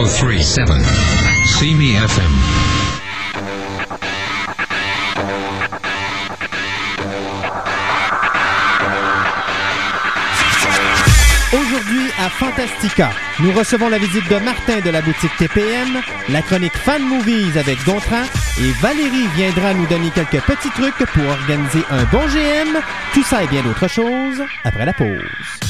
1037. 0.00 0.66
See 1.44 1.74
me 1.74 1.94
FM. 1.94 2.32
Aujourd'hui 11.52 12.10
à 12.18 12.30
Fantastica, 12.30 13.10
nous 13.40 13.52
recevons 13.52 13.90
la 13.90 13.98
visite 13.98 14.26
de 14.30 14.36
Martin 14.36 14.80
de 14.80 14.88
la 14.88 15.02
boutique 15.02 15.36
TPM, 15.36 16.00
la 16.30 16.40
chronique 16.40 16.76
Fan 16.76 17.02
Movies 17.02 17.58
avec 17.58 17.84
Gontran 17.84 18.22
et 18.58 18.72
Valérie 18.80 19.28
viendra 19.36 19.74
nous 19.74 19.86
donner 19.86 20.08
quelques 20.14 20.40
petits 20.40 20.70
trucs 20.70 21.10
pour 21.10 21.28
organiser 21.28 21.84
un 21.90 22.04
bon 22.04 22.26
GM. 22.26 22.80
Tout 23.12 23.22
ça 23.22 23.44
et 23.44 23.48
bien 23.48 23.62
d'autres 23.62 23.88
choses 23.88 24.42
après 24.64 24.86
la 24.86 24.94
pause. 24.94 25.69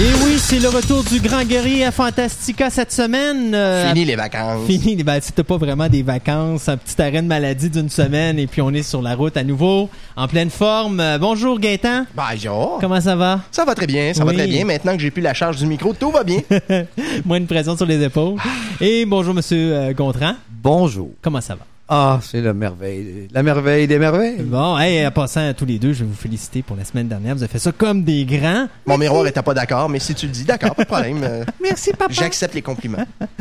Et 0.00 0.14
oui, 0.24 0.38
c'est 0.38 0.58
le 0.60 0.70
retour 0.70 1.04
du 1.04 1.20
grand 1.20 1.44
guerrier 1.44 1.84
à 1.84 1.90
Fantastica 1.92 2.70
cette 2.70 2.90
semaine. 2.90 3.54
Euh, 3.54 3.86
Fini 3.88 4.06
les 4.06 4.16
vacances. 4.16 4.66
Fini, 4.66 4.96
ben, 5.04 5.18
c'était 5.20 5.42
pas 5.42 5.58
vraiment 5.58 5.88
des 5.88 6.02
vacances, 6.02 6.70
un 6.70 6.78
petit 6.78 7.02
arrêt 7.02 7.20
de 7.20 7.26
maladie 7.26 7.68
d'une 7.68 7.90
semaine 7.90 8.38
et 8.38 8.46
puis 8.46 8.62
on 8.62 8.70
est 8.70 8.82
sur 8.82 9.02
la 9.02 9.14
route 9.14 9.36
à 9.36 9.44
nouveau, 9.44 9.90
en 10.16 10.26
pleine 10.26 10.48
forme. 10.48 11.00
Euh, 11.00 11.18
bonjour 11.18 11.60
Gaëtan, 11.60 12.06
Bonjour. 12.16 12.78
comment 12.80 12.98
ça 13.02 13.14
va? 13.14 13.40
Ça 13.50 13.66
va 13.66 13.74
très 13.74 13.86
bien, 13.86 14.14
ça 14.14 14.24
va 14.24 14.32
très 14.32 14.46
bien. 14.46 14.64
Maintenant 14.64 14.94
que 14.96 15.02
j'ai 15.02 15.10
plus 15.10 15.20
la 15.22 15.34
charge 15.34 15.58
du 15.58 15.66
micro, 15.66 15.92
tout 15.92 16.10
va 16.10 16.24
bien. 16.24 16.40
Moins 17.26 17.40
de 17.40 17.44
pression 17.46 17.76
sur 17.76 17.84
les 17.84 18.02
épaules. 18.02 18.36
Et 18.80 19.04
bonjour 19.04 19.34
Monsieur 19.34 19.74
euh, 19.74 19.92
Gontran, 19.92 20.32
Bonjour. 20.62 21.10
comment 21.20 21.42
ça 21.42 21.56
va? 21.56 21.66
Ah, 21.92 22.20
c'est 22.22 22.40
la 22.40 22.54
merveille. 22.54 23.26
La 23.32 23.42
merveille 23.42 23.88
des 23.88 23.98
merveilles. 23.98 24.42
Bon, 24.42 24.78
hey, 24.78 25.04
en 25.04 25.10
passant 25.10 25.48
à 25.48 25.54
tous 25.54 25.64
les 25.64 25.80
deux, 25.80 25.92
je 25.92 26.04
vais 26.04 26.10
vous 26.10 26.14
féliciter 26.14 26.62
pour 26.62 26.76
la 26.76 26.84
semaine 26.84 27.08
dernière. 27.08 27.34
Vous 27.34 27.42
avez 27.42 27.50
fait 27.50 27.58
ça 27.58 27.72
comme 27.72 28.04
des 28.04 28.24
grands. 28.24 28.68
Mon 28.86 28.96
miroir 28.96 29.26
était 29.26 29.42
pas 29.42 29.54
d'accord, 29.54 29.88
mais 29.88 29.98
si 29.98 30.14
tu 30.14 30.26
le 30.26 30.32
dis, 30.32 30.44
d'accord, 30.44 30.76
pas 30.76 30.84
de 30.84 30.88
problème. 30.88 31.20
Euh, 31.24 31.44
Merci 31.60 31.90
papa. 31.90 32.12
J'accepte 32.12 32.54
les 32.54 32.62
compliments. 32.62 33.04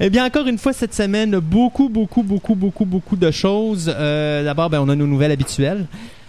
Eh 0.00 0.10
bien, 0.10 0.26
encore 0.26 0.48
une 0.48 0.58
fois, 0.58 0.72
cette 0.72 0.92
semaine, 0.92 1.38
beaucoup, 1.38 1.88
beaucoup, 1.88 2.24
beaucoup, 2.24 2.56
beaucoup, 2.56 2.84
beaucoup 2.84 3.14
de 3.14 3.30
choses. 3.30 3.92
Euh, 3.96 4.42
D'abord, 4.42 4.68
ben, 4.68 4.80
on 4.80 4.88
a 4.88 4.96
nos 4.96 5.06
nouvelles 5.06 5.30
habituelles. 5.30 5.86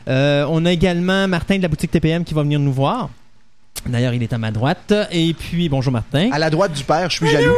Euh, 0.08 0.46
on 0.50 0.66
a 0.66 0.72
également 0.72 1.28
Martin 1.28 1.58
de 1.58 1.64
la 1.64 1.68
boutique 1.68 1.90
TPM 1.90 2.24
qui 2.24 2.36
va 2.36 2.44
venir 2.44 2.60
nous 2.60 2.74
voir. 2.74 3.10
D'ailleurs, 3.88 4.14
il 4.14 4.24
est 4.24 4.34
à 4.34 4.38
ma 4.38 4.50
droite. 4.52 4.94
Et 5.12 5.34
puis, 5.34 5.70
bonjour 5.70 5.94
Martin. 5.94 6.30
À 6.32 6.40
la 6.40 6.50
droite 6.50 6.74
du 6.74 6.84
père, 6.84 7.10
je 7.10 7.18
suis 7.18 7.28
jaloux. 7.30 7.54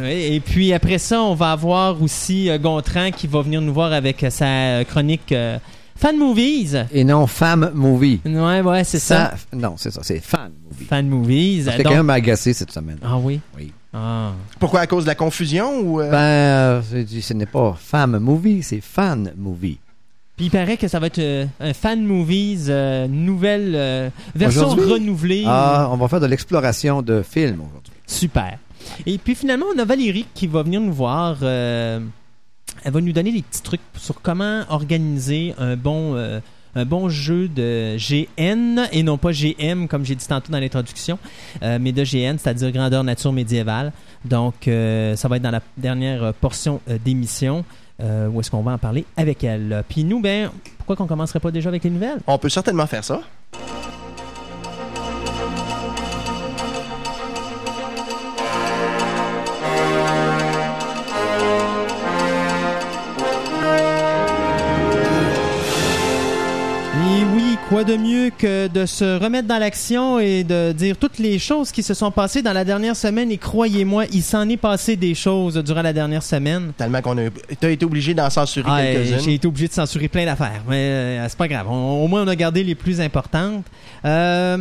Oui, 0.00 0.08
et 0.34 0.40
puis 0.40 0.72
après 0.72 0.98
ça, 0.98 1.22
on 1.22 1.34
va 1.34 1.52
avoir 1.52 2.00
aussi 2.02 2.50
euh, 2.50 2.58
Gontran 2.58 3.10
qui 3.10 3.26
va 3.26 3.40
venir 3.42 3.60
nous 3.62 3.72
voir 3.72 3.92
avec 3.92 4.22
euh, 4.22 4.30
sa 4.30 4.84
chronique 4.84 5.32
euh, 5.32 5.58
Fan 5.96 6.16
Movies. 6.18 6.76
Et 6.92 7.02
non 7.04 7.26
femme 7.26 7.70
movie. 7.74 8.20
Ouais, 8.26 8.60
ouais, 8.60 8.84
c'est 8.84 8.98
ça. 8.98 9.32
Non, 9.54 9.74
c'est 9.78 9.90
ça. 9.90 10.00
C'est 10.02 10.20
fan 10.20 10.50
movie. 10.70 10.84
Fan 10.84 11.08
Movies. 11.08 11.64
Parce 11.64 11.76
Donc- 11.76 11.84
que 11.84 11.88
quelqu'un 11.88 12.02
m'a 12.02 12.14
agacé 12.14 12.52
cette 12.52 12.72
semaine. 12.72 12.98
Ah 13.02 13.16
oui? 13.18 13.40
Oui. 13.58 13.72
Ah. 13.92 14.32
Pourquoi? 14.58 14.80
À 14.80 14.86
cause 14.86 15.04
de 15.04 15.08
la 15.08 15.14
confusion 15.14 15.80
ou 15.80 16.00
euh, 16.00 16.10
Ben, 16.10 16.16
euh, 16.18 17.04
ce 17.20 17.32
n'est 17.34 17.46
pas 17.46 17.76
femme 17.78 18.18
movie, 18.18 18.62
c'est 18.62 18.80
fan 18.80 19.32
movie. 19.36 19.78
Puis 20.40 20.46
il 20.46 20.50
paraît 20.50 20.78
que 20.78 20.88
ça 20.88 20.98
va 20.98 21.08
être 21.08 21.18
euh, 21.18 21.44
un 21.60 21.74
Fan 21.74 22.02
Movies 22.02 22.68
euh, 22.70 23.06
nouvelle 23.08 23.74
euh, 23.74 24.08
version 24.34 24.70
renouvelée. 24.70 25.44
Ah, 25.46 25.90
on 25.92 25.98
va 25.98 26.08
faire 26.08 26.18
de 26.18 26.24
l'exploration 26.24 27.02
de 27.02 27.20
films 27.20 27.60
aujourd'hui. 27.60 27.92
Super. 28.06 28.56
Et 29.04 29.18
puis 29.18 29.34
finalement, 29.34 29.66
on 29.76 29.78
a 29.78 29.84
Valérie 29.84 30.24
qui 30.32 30.46
va 30.46 30.62
venir 30.62 30.80
nous 30.80 30.94
voir. 30.94 31.42
elle 31.42 32.00
va 32.86 33.00
nous 33.02 33.12
donner 33.12 33.32
des 33.32 33.42
petits 33.42 33.60
trucs 33.60 33.82
sur 33.98 34.22
comment 34.22 34.62
organiser 34.70 35.52
un 35.58 35.76
bon, 35.76 36.16
un 36.16 36.84
bon 36.86 37.10
jeu 37.10 37.46
de 37.46 37.98
GN 37.98 38.80
et 38.92 39.02
non 39.02 39.18
pas 39.18 39.32
GM 39.32 39.88
comme 39.88 40.06
j'ai 40.06 40.14
dit 40.14 40.26
tantôt 40.26 40.50
dans 40.50 40.58
l'introduction, 40.58 41.18
mais 41.60 41.92
de 41.92 42.02
GN, 42.02 42.38
c'est-à-dire 42.38 42.72
grandeur 42.72 43.04
nature 43.04 43.34
médiévale. 43.34 43.92
Donc, 44.24 44.54
ça 44.64 45.28
va 45.28 45.36
être 45.36 45.42
dans 45.42 45.50
la 45.50 45.60
dernière 45.76 46.32
portion 46.32 46.80
d'émission 47.04 47.62
euh, 48.00 48.28
où 48.28 48.40
est-ce 48.40 48.50
qu'on 48.50 48.62
va 48.62 48.72
en 48.72 48.78
parler 48.78 49.04
avec 49.16 49.44
elle? 49.44 49.84
Puis 49.88 50.04
nous, 50.04 50.20
ben, 50.20 50.50
pourquoi 50.78 50.96
qu'on 50.96 51.06
commencerait 51.06 51.40
pas 51.40 51.50
déjà 51.50 51.68
avec 51.68 51.84
les 51.84 51.90
nouvelles? 51.90 52.18
on 52.26 52.38
peut 52.38 52.48
certainement 52.48 52.86
faire 52.86 53.04
ça. 53.04 53.20
Quoi 67.70 67.84
de 67.84 67.96
mieux 67.96 68.30
que 68.36 68.66
de 68.66 68.84
se 68.84 69.22
remettre 69.22 69.46
dans 69.46 69.58
l'action 69.58 70.18
et 70.18 70.42
de 70.42 70.72
dire 70.72 70.96
toutes 70.96 71.18
les 71.20 71.38
choses 71.38 71.70
qui 71.70 71.84
se 71.84 71.94
sont 71.94 72.10
passées 72.10 72.42
dans 72.42 72.52
la 72.52 72.64
dernière 72.64 72.96
semaine? 72.96 73.30
Et 73.30 73.38
croyez-moi, 73.38 74.06
il 74.12 74.22
s'en 74.22 74.48
est 74.48 74.56
passé 74.56 74.96
des 74.96 75.14
choses 75.14 75.54
durant 75.56 75.82
la 75.82 75.92
dernière 75.92 76.24
semaine. 76.24 76.72
Tellement 76.76 77.00
qu'on 77.00 77.16
a 77.18 77.30
t'as 77.60 77.70
été 77.70 77.84
obligé 77.84 78.12
d'en 78.12 78.28
censurer 78.28 78.68
Ah, 78.68 78.82
quelques-unes. 78.82 79.20
J'ai 79.20 79.34
été 79.34 79.46
obligé 79.46 79.68
de 79.68 79.72
censurer 79.72 80.08
plein 80.08 80.24
d'affaires, 80.24 80.62
mais 80.68 80.74
euh, 80.76 81.28
c'est 81.28 81.38
pas 81.38 81.46
grave. 81.46 81.66
On- 81.70 82.04
au 82.04 82.08
moins, 82.08 82.24
on 82.24 82.28
a 82.28 82.34
gardé 82.34 82.64
les 82.64 82.74
plus 82.74 83.00
importantes. 83.00 83.64
Euh, 84.04 84.58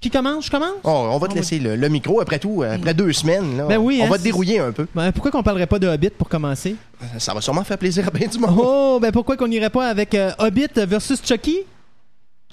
qui 0.00 0.10
commence? 0.10 0.46
Je 0.46 0.50
commence? 0.52 0.70
Oh, 0.84 1.08
on 1.10 1.18
va 1.18 1.26
te 1.26 1.32
On 1.32 1.36
laisser 1.36 1.58
le, 1.58 1.74
le 1.74 1.88
micro 1.88 2.20
après 2.20 2.38
tout, 2.38 2.62
euh, 2.62 2.76
après 2.76 2.94
deux 2.94 3.12
semaines. 3.12 3.56
Là, 3.56 3.66
Ben 3.66 3.78
oui, 3.78 3.98
on 4.02 4.06
hein, 4.06 4.10
va 4.10 4.18
te 4.18 4.22
dérouiller 4.22 4.60
un 4.60 4.70
peu. 4.70 4.86
Ben, 4.94 5.10
pourquoi 5.10 5.32
qu'on 5.32 5.42
parlerait 5.42 5.66
pas 5.66 5.80
de 5.80 5.88
Hobbit 5.88 6.10
pour 6.10 6.28
commencer? 6.28 6.76
Ça 7.18 7.34
va 7.34 7.40
sûrement 7.40 7.64
faire 7.64 7.78
plaisir 7.78 8.06
à 8.06 8.10
bien 8.12 8.28
du 8.28 8.38
monde. 8.38 8.54
Oh, 8.56 8.98
ben 9.02 9.10
pourquoi 9.10 9.36
qu'on 9.36 9.50
irait 9.50 9.70
pas 9.70 9.88
avec 9.88 10.14
euh, 10.14 10.30
Hobbit 10.38 10.68
versus 10.76 11.20
Chucky? 11.24 11.58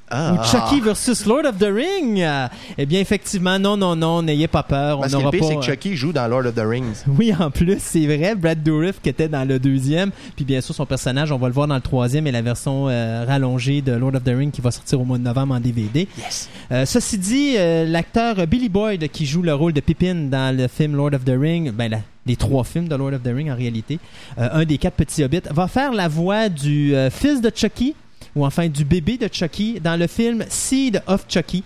Ah. 0.09 0.33
Ou 0.33 0.43
Chucky 0.43 0.81
versus 0.81 1.25
Lord 1.25 1.45
of 1.45 1.57
the 1.57 1.67
Ring? 1.71 2.21
Euh, 2.21 2.47
eh 2.77 2.85
bien, 2.85 2.99
effectivement, 2.99 3.59
non, 3.59 3.77
non, 3.77 3.95
non, 3.95 4.21
n'ayez 4.21 4.47
pas 4.47 4.63
peur. 4.63 4.99
Parce 4.99 5.13
on 5.13 5.17
que 5.17 5.21
le 5.21 5.23
n'aura 5.23 5.31
pire, 5.31 5.41
pas. 5.41 5.47
c'est 5.47 5.55
que 5.55 5.59
euh, 5.59 5.73
Chucky 5.75 5.95
joue 5.95 6.11
dans 6.13 6.27
Lord 6.27 6.45
of 6.45 6.55
the 6.55 6.65
Rings. 6.65 7.03
Oui, 7.07 7.33
en 7.37 7.51
plus, 7.51 7.77
c'est 7.79 8.05
vrai. 8.05 8.35
Brad 8.35 8.63
Dourif 8.63 9.01
qui 9.01 9.09
était 9.09 9.27
dans 9.27 9.47
le 9.47 9.59
deuxième. 9.59 10.11
Puis 10.35 10.45
bien 10.45 10.61
sûr, 10.61 10.73
son 10.73 10.85
personnage, 10.85 11.31
on 11.31 11.37
va 11.37 11.47
le 11.47 11.53
voir 11.53 11.67
dans 11.67 11.75
le 11.75 11.81
troisième 11.81 12.27
et 12.27 12.31
la 12.31 12.41
version 12.41 12.87
euh, 12.89 13.25
rallongée 13.27 13.81
de 13.81 13.91
Lord 13.91 14.15
of 14.15 14.23
the 14.23 14.33
Ring 14.35 14.51
qui 14.51 14.61
va 14.61 14.71
sortir 14.71 14.99
au 15.01 15.05
mois 15.05 15.17
de 15.17 15.23
novembre 15.23 15.55
en 15.55 15.59
DVD. 15.59 16.07
Yes. 16.17 16.49
Euh, 16.71 16.85
ceci 16.85 17.17
dit, 17.17 17.55
euh, 17.57 17.85
l'acteur 17.85 18.35
Billy 18.47 18.69
Boyd 18.69 19.09
qui 19.09 19.25
joue 19.25 19.41
le 19.41 19.53
rôle 19.53 19.73
de 19.73 19.81
Pippin 19.81 20.15
dans 20.15 20.55
le 20.55 20.67
film 20.67 20.95
Lord 20.95 21.13
of 21.13 21.25
the 21.25 21.35
Ring, 21.39 21.71
ben 21.71 22.01
les 22.25 22.35
trois 22.35 22.63
films 22.63 22.87
de 22.87 22.95
Lord 22.95 23.13
of 23.13 23.23
the 23.23 23.31
Ring 23.33 23.49
en 23.49 23.55
réalité, 23.55 23.99
euh, 24.37 24.49
un 24.51 24.63
des 24.63 24.77
quatre 24.77 24.95
petits 24.95 25.23
hobbits, 25.23 25.41
va 25.49 25.67
faire 25.67 25.93
la 25.93 26.07
voix 26.07 26.47
du 26.47 26.95
euh, 26.95 27.09
fils 27.09 27.41
de 27.41 27.51
Chucky, 27.53 27.95
ou 28.39 28.45
enfin 28.45 28.67
du 28.67 28.85
bébé 28.85 29.17
de 29.17 29.29
Chucky, 29.31 29.79
dans 29.79 29.99
le 29.99 30.07
film 30.07 30.45
Seed 30.49 31.01
of 31.07 31.25
Chucky, 31.27 31.63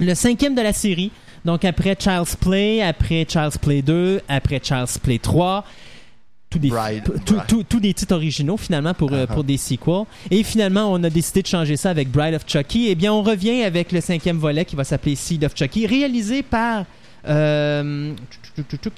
le 0.00 0.14
cinquième 0.14 0.54
de 0.54 0.62
la 0.62 0.72
série. 0.72 1.10
Donc 1.44 1.64
après 1.64 1.94
Child's 1.98 2.36
Play, 2.36 2.82
après 2.82 3.26
Child's 3.28 3.58
Play 3.58 3.82
2, 3.82 4.20
après 4.28 4.60
Child's 4.62 4.98
Play 4.98 5.18
3. 5.18 5.64
Tous 6.50 6.58
des, 6.58 6.68
Bride. 6.68 7.02
tout- 7.48 7.64
tout- 7.64 7.80
des 7.80 7.92
titres 7.92 8.14
originaux 8.14 8.56
finalement 8.56 8.94
pour, 8.94 9.12
euh, 9.12 9.24
Uh-huh. 9.26 9.34
pour 9.34 9.44
des 9.44 9.56
sequels. 9.56 10.04
Et 10.30 10.42
finalement, 10.44 10.92
on 10.92 11.02
a 11.02 11.10
décidé 11.10 11.42
de 11.42 11.46
changer 11.48 11.76
ça 11.76 11.90
avec 11.90 12.10
Bride 12.10 12.34
of 12.34 12.44
Chucky. 12.46 12.86
Eh 12.88 12.94
bien, 12.94 13.12
on 13.12 13.22
revient 13.22 13.62
avec 13.64 13.90
le 13.92 14.00
cinquième 14.00 14.38
volet 14.38 14.64
qui 14.64 14.76
va 14.76 14.84
s'appeler 14.84 15.16
Seed 15.16 15.44
of 15.44 15.54
Chucky, 15.56 15.86
réalisé 15.86 16.42
par... 16.44 16.84
euh, 17.28 18.12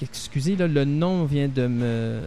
excusez, 0.03 0.55
là, 0.57 0.67
le 0.67 0.85
nom 0.85 1.25
vient 1.25 1.49
de 1.49 1.67
me 1.67 2.21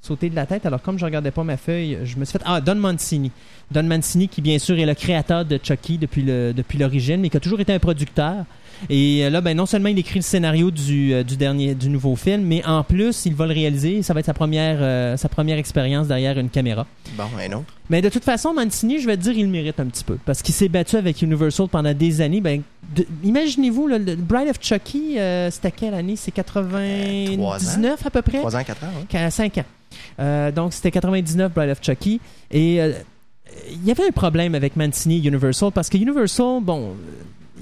sauter 0.00 0.30
de 0.30 0.36
la 0.36 0.46
tête. 0.46 0.64
Alors, 0.64 0.80
comme 0.80 0.98
je 0.98 1.04
regardais 1.04 1.30
pas 1.30 1.44
ma 1.44 1.56
feuille, 1.56 1.98
je 2.04 2.16
me 2.16 2.24
suis 2.24 2.32
fait... 2.38 2.44
Ah, 2.46 2.60
Don 2.60 2.76
Mancini. 2.76 3.30
Don 3.70 3.82
Mancini, 3.82 4.28
qui 4.28 4.40
bien 4.40 4.58
sûr 4.58 4.78
est 4.78 4.86
le 4.86 4.94
créateur 4.94 5.44
de 5.44 5.58
Chucky 5.62 5.98
depuis 5.98 6.22
le- 6.22 6.52
depuis 6.54 6.78
l'origine, 6.78 7.20
mais 7.20 7.28
qui 7.30 7.36
a 7.36 7.40
toujours 7.40 7.60
été 7.60 7.72
un 7.72 7.78
producteur. 7.78 8.44
Et 8.88 9.24
euh, 9.24 9.30
là, 9.30 9.40
ben, 9.40 9.56
non 9.56 9.66
seulement 9.66 9.88
il 9.88 9.98
écrit 9.98 10.20
le 10.20 10.22
scénario 10.22 10.70
du, 10.70 11.12
euh, 11.12 11.24
du 11.24 11.36
dernier, 11.36 11.74
du 11.74 11.88
nouveau 11.90 12.14
film, 12.14 12.42
mais 12.42 12.64
en 12.64 12.84
plus, 12.84 13.26
il 13.26 13.34
va 13.34 13.46
le 13.46 13.52
réaliser. 13.52 14.02
Ça 14.04 14.14
va 14.14 14.20
être 14.20 14.26
sa 14.26 14.34
première, 14.34 14.78
euh, 14.80 15.16
sa 15.16 15.28
première 15.28 15.58
expérience 15.58 16.06
derrière 16.06 16.38
une 16.38 16.48
caméra. 16.48 16.86
Bon, 17.16 17.24
un 17.36 17.52
autre. 17.54 17.64
Mais 17.90 18.00
de 18.00 18.08
toute 18.08 18.22
façon, 18.22 18.54
Mancini, 18.54 19.00
je 19.00 19.06
vais 19.06 19.16
te 19.16 19.22
dire, 19.22 19.32
il 19.32 19.42
le 19.46 19.50
mérite 19.50 19.80
un 19.80 19.86
petit 19.86 20.04
peu. 20.04 20.16
Parce 20.24 20.42
qu'il 20.42 20.54
s'est 20.54 20.68
battu 20.68 20.94
avec 20.94 21.20
Universal 21.22 21.66
pendant 21.68 21.92
des 21.92 22.20
années. 22.20 22.40
Ben, 22.40 22.62
de- 22.94 23.06
imaginez-vous, 23.24 23.88
le 23.88 23.98
Bride 24.14 24.48
of 24.50 24.58
Chucky, 24.60 25.18
euh, 25.18 25.50
c'était 25.50 25.72
quelle 25.72 25.94
année? 25.94 26.14
C'est 26.14 26.30
99 26.30 28.06
à 28.06 28.10
peu 28.10 28.22
près? 28.22 28.38
3 28.38 28.56
ans, 28.56 28.62
4 28.64 28.84
ans, 28.84 28.86
hein? 28.96 29.04
Qu'à 29.08 29.30
5 29.30 29.58
ans. 29.58 29.64
Euh, 30.20 30.50
donc, 30.50 30.72
c'était 30.72 30.90
99 30.90 31.52
Bride 31.52 31.70
of 31.70 31.82
Chucky. 31.82 32.20
Et 32.50 32.80
euh, 32.80 32.92
il 33.70 33.84
y 33.84 33.90
avait 33.90 34.06
un 34.06 34.12
problème 34.12 34.54
avec 34.54 34.76
Mancini 34.76 35.18
Universal 35.18 35.72
parce 35.72 35.88
que 35.88 35.96
Universal, 35.96 36.60
bon, 36.62 36.94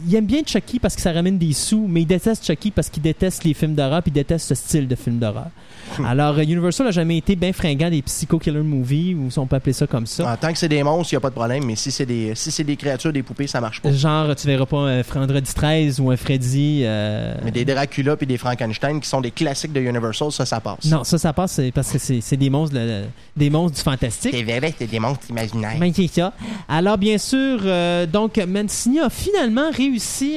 il 0.07 0.15
aime 0.15 0.27
bien 0.27 0.43
Chucky 0.45 0.79
parce 0.79 0.95
que 0.97 1.01
ça 1.03 1.13
ramène 1.13 1.39
des 1.39 1.53
sous, 1.53 1.87
mais 1.89 2.03
il 2.03 2.07
déteste 2.07 2.45
Chucky 2.47 2.71
parce 2.71 2.89
qu'il 2.91 3.03
déteste 3.03 3.45
les 3.45 3.55
films 3.55 3.75
d'horreur 3.75 4.03
puis 4.03 4.11
il 4.11 4.15
déteste 4.15 4.49
ce 4.49 4.55
style 4.55 4.89
de 4.89 4.95
film 4.97 5.19
d'horreur. 5.19 5.49
Alors, 6.05 6.37
euh, 6.37 6.43
Universal 6.43 6.89
a 6.89 6.91
jamais 6.91 7.17
été 7.19 7.37
bien 7.37 7.53
fringant 7.53 7.89
des 7.89 8.03
psycho-killer 8.03 8.61
movies, 8.63 9.15
ou 9.15 9.31
si 9.31 9.39
on 9.39 9.47
peut 9.47 9.57
appeler 9.57 9.73
ça 9.73 9.87
comme 9.87 10.07
ça. 10.07 10.33
En 10.33 10.37
tant 10.37 10.53
que 10.53 10.59
c'est 10.59 10.69
des 10.69 10.83
monstres, 10.83 11.13
il 11.13 11.17
n'y 11.17 11.19
a 11.19 11.21
pas 11.21 11.31
de 11.31 11.35
problème, 11.35 11.65
mais 11.65 11.77
si 11.77 11.91
c'est 11.93 12.05
des, 12.07 12.33
si 12.35 12.65
des 12.65 12.77
créatures, 12.77 13.13
des 13.13 13.23
poupées, 13.23 13.47
ça 13.47 13.61
marche 13.61 13.81
pas. 13.81 13.93
Genre, 13.93 14.35
tu 14.35 14.47
verras 14.49 14.67
pas 14.67 14.79
un 14.79 15.03
Vendredi 15.03 15.55
13 15.55 16.01
ou 16.01 16.11
un 16.11 16.17
Freddy. 16.17 16.81
euh, 16.85 17.35
Mais 17.45 17.51
des 17.53 17.65
Dracula 17.65 18.17
puis 18.17 18.27
des 18.27 18.37
Frankenstein 18.37 19.01
qui 19.01 19.09
sont 19.09 19.21
des 19.21 19.31
classiques 19.31 19.73
de 19.73 19.81
Universal, 19.81 20.33
ça, 20.33 20.45
ça 20.45 20.61
passe. 20.61 20.85
Non, 20.87 21.05
ça, 21.05 21.19
ça 21.19 21.33
passe 21.33 21.61
parce 21.75 21.93
que 21.93 21.99
c'est 21.99 22.37
des 22.37 22.51
monstres, 22.51 22.77
le- 22.77 23.05
des 23.37 23.49
monstres 23.49 23.77
du 23.77 23.83
fantastique. 23.83 24.35
C'est 24.35 24.43
vrai, 24.43 24.75
c'est 24.77 24.91
des 24.91 24.99
monstres 24.99 25.27
imaginaires. 25.31 25.79
Ça. 26.13 26.33
Alors, 26.69 26.99
bien 26.99 27.17
sûr, 27.19 27.61
euh, 27.65 28.07
donc, 28.07 28.37
Mancini 28.39 28.99
a 29.01 29.09
finalement 29.09 29.71
réussi 29.71 29.86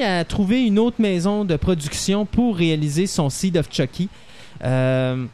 à 0.01 0.23
trouver 0.25 0.65
une 0.65 0.79
autre 0.79 0.97
maison 0.99 1.45
de 1.45 1.55
production 1.55 2.25
pour 2.25 2.55
réaliser 2.55 3.07
son 3.07 3.29
Seed 3.29 3.57
of 3.57 3.67
Chucky. 3.71 4.09
Euh, 4.63 5.25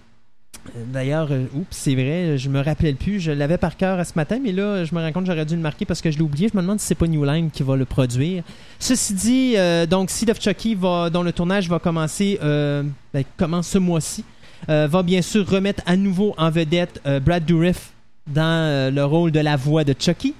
D'ailleurs, 0.76 1.28
euh, 1.30 1.46
oups, 1.54 1.68
c'est 1.70 1.94
vrai, 1.94 2.40
je 2.40 2.50
me 2.50 2.60
rappelais 2.60 2.94
plus. 2.94 3.20
Je 3.20 3.32
l'avais 3.32 3.60
par 3.60 3.78
cœur 3.78 4.04
ce 4.04 4.14
matin, 4.16 4.40
mais 4.42 4.52
là, 4.52 4.84
je 4.84 4.96
me 4.96 5.00
rends 5.00 5.12
compte 5.12 5.28
j'aurais 5.28 5.46
dû 5.46 5.56
le 5.56 5.62
marquer 5.62 5.86
parce 5.86 6.02
que 6.02 6.10
je 6.10 6.18
l'ai 6.18 6.24
oublié. 6.24 6.50
Je 6.52 6.58
me 6.58 6.64
demande 6.64 6.80
si 6.80 6.88
c'est 6.88 6.96
pas 6.96 7.06
New 7.06 7.24
Line 7.24 7.52
qui 7.52 7.62
va 7.62 7.76
le 7.76 7.86
produire. 7.86 8.44
Ceci 8.80 9.14
dit, 9.14 9.54
euh, 9.58 9.86
donc 9.86 10.10
Seed 10.10 10.32
of 10.32 10.42
Chucky, 10.42 10.74
va, 10.74 11.12
dont 11.12 11.22
le 11.22 11.32
tournage 11.32 11.70
va 11.70 11.78
commencer 11.78 12.40
ben, 12.42 13.24
commence 13.38 13.68
ce 13.68 13.78
mois-ci, 13.78 14.24
va 14.68 15.04
bien 15.04 15.22
sûr 15.22 15.48
remettre 15.48 15.84
à 15.86 15.96
nouveau 15.96 16.34
en 16.38 16.50
vedette 16.50 17.00
Brad 17.24 17.46
Dourif 17.46 17.92
dans 18.26 18.92
le 18.94 19.04
rôle 19.04 19.32
de 19.32 19.40
la 19.40 19.56
voix 19.56 19.84
de 19.84 19.94
Chucky, 19.98 20.34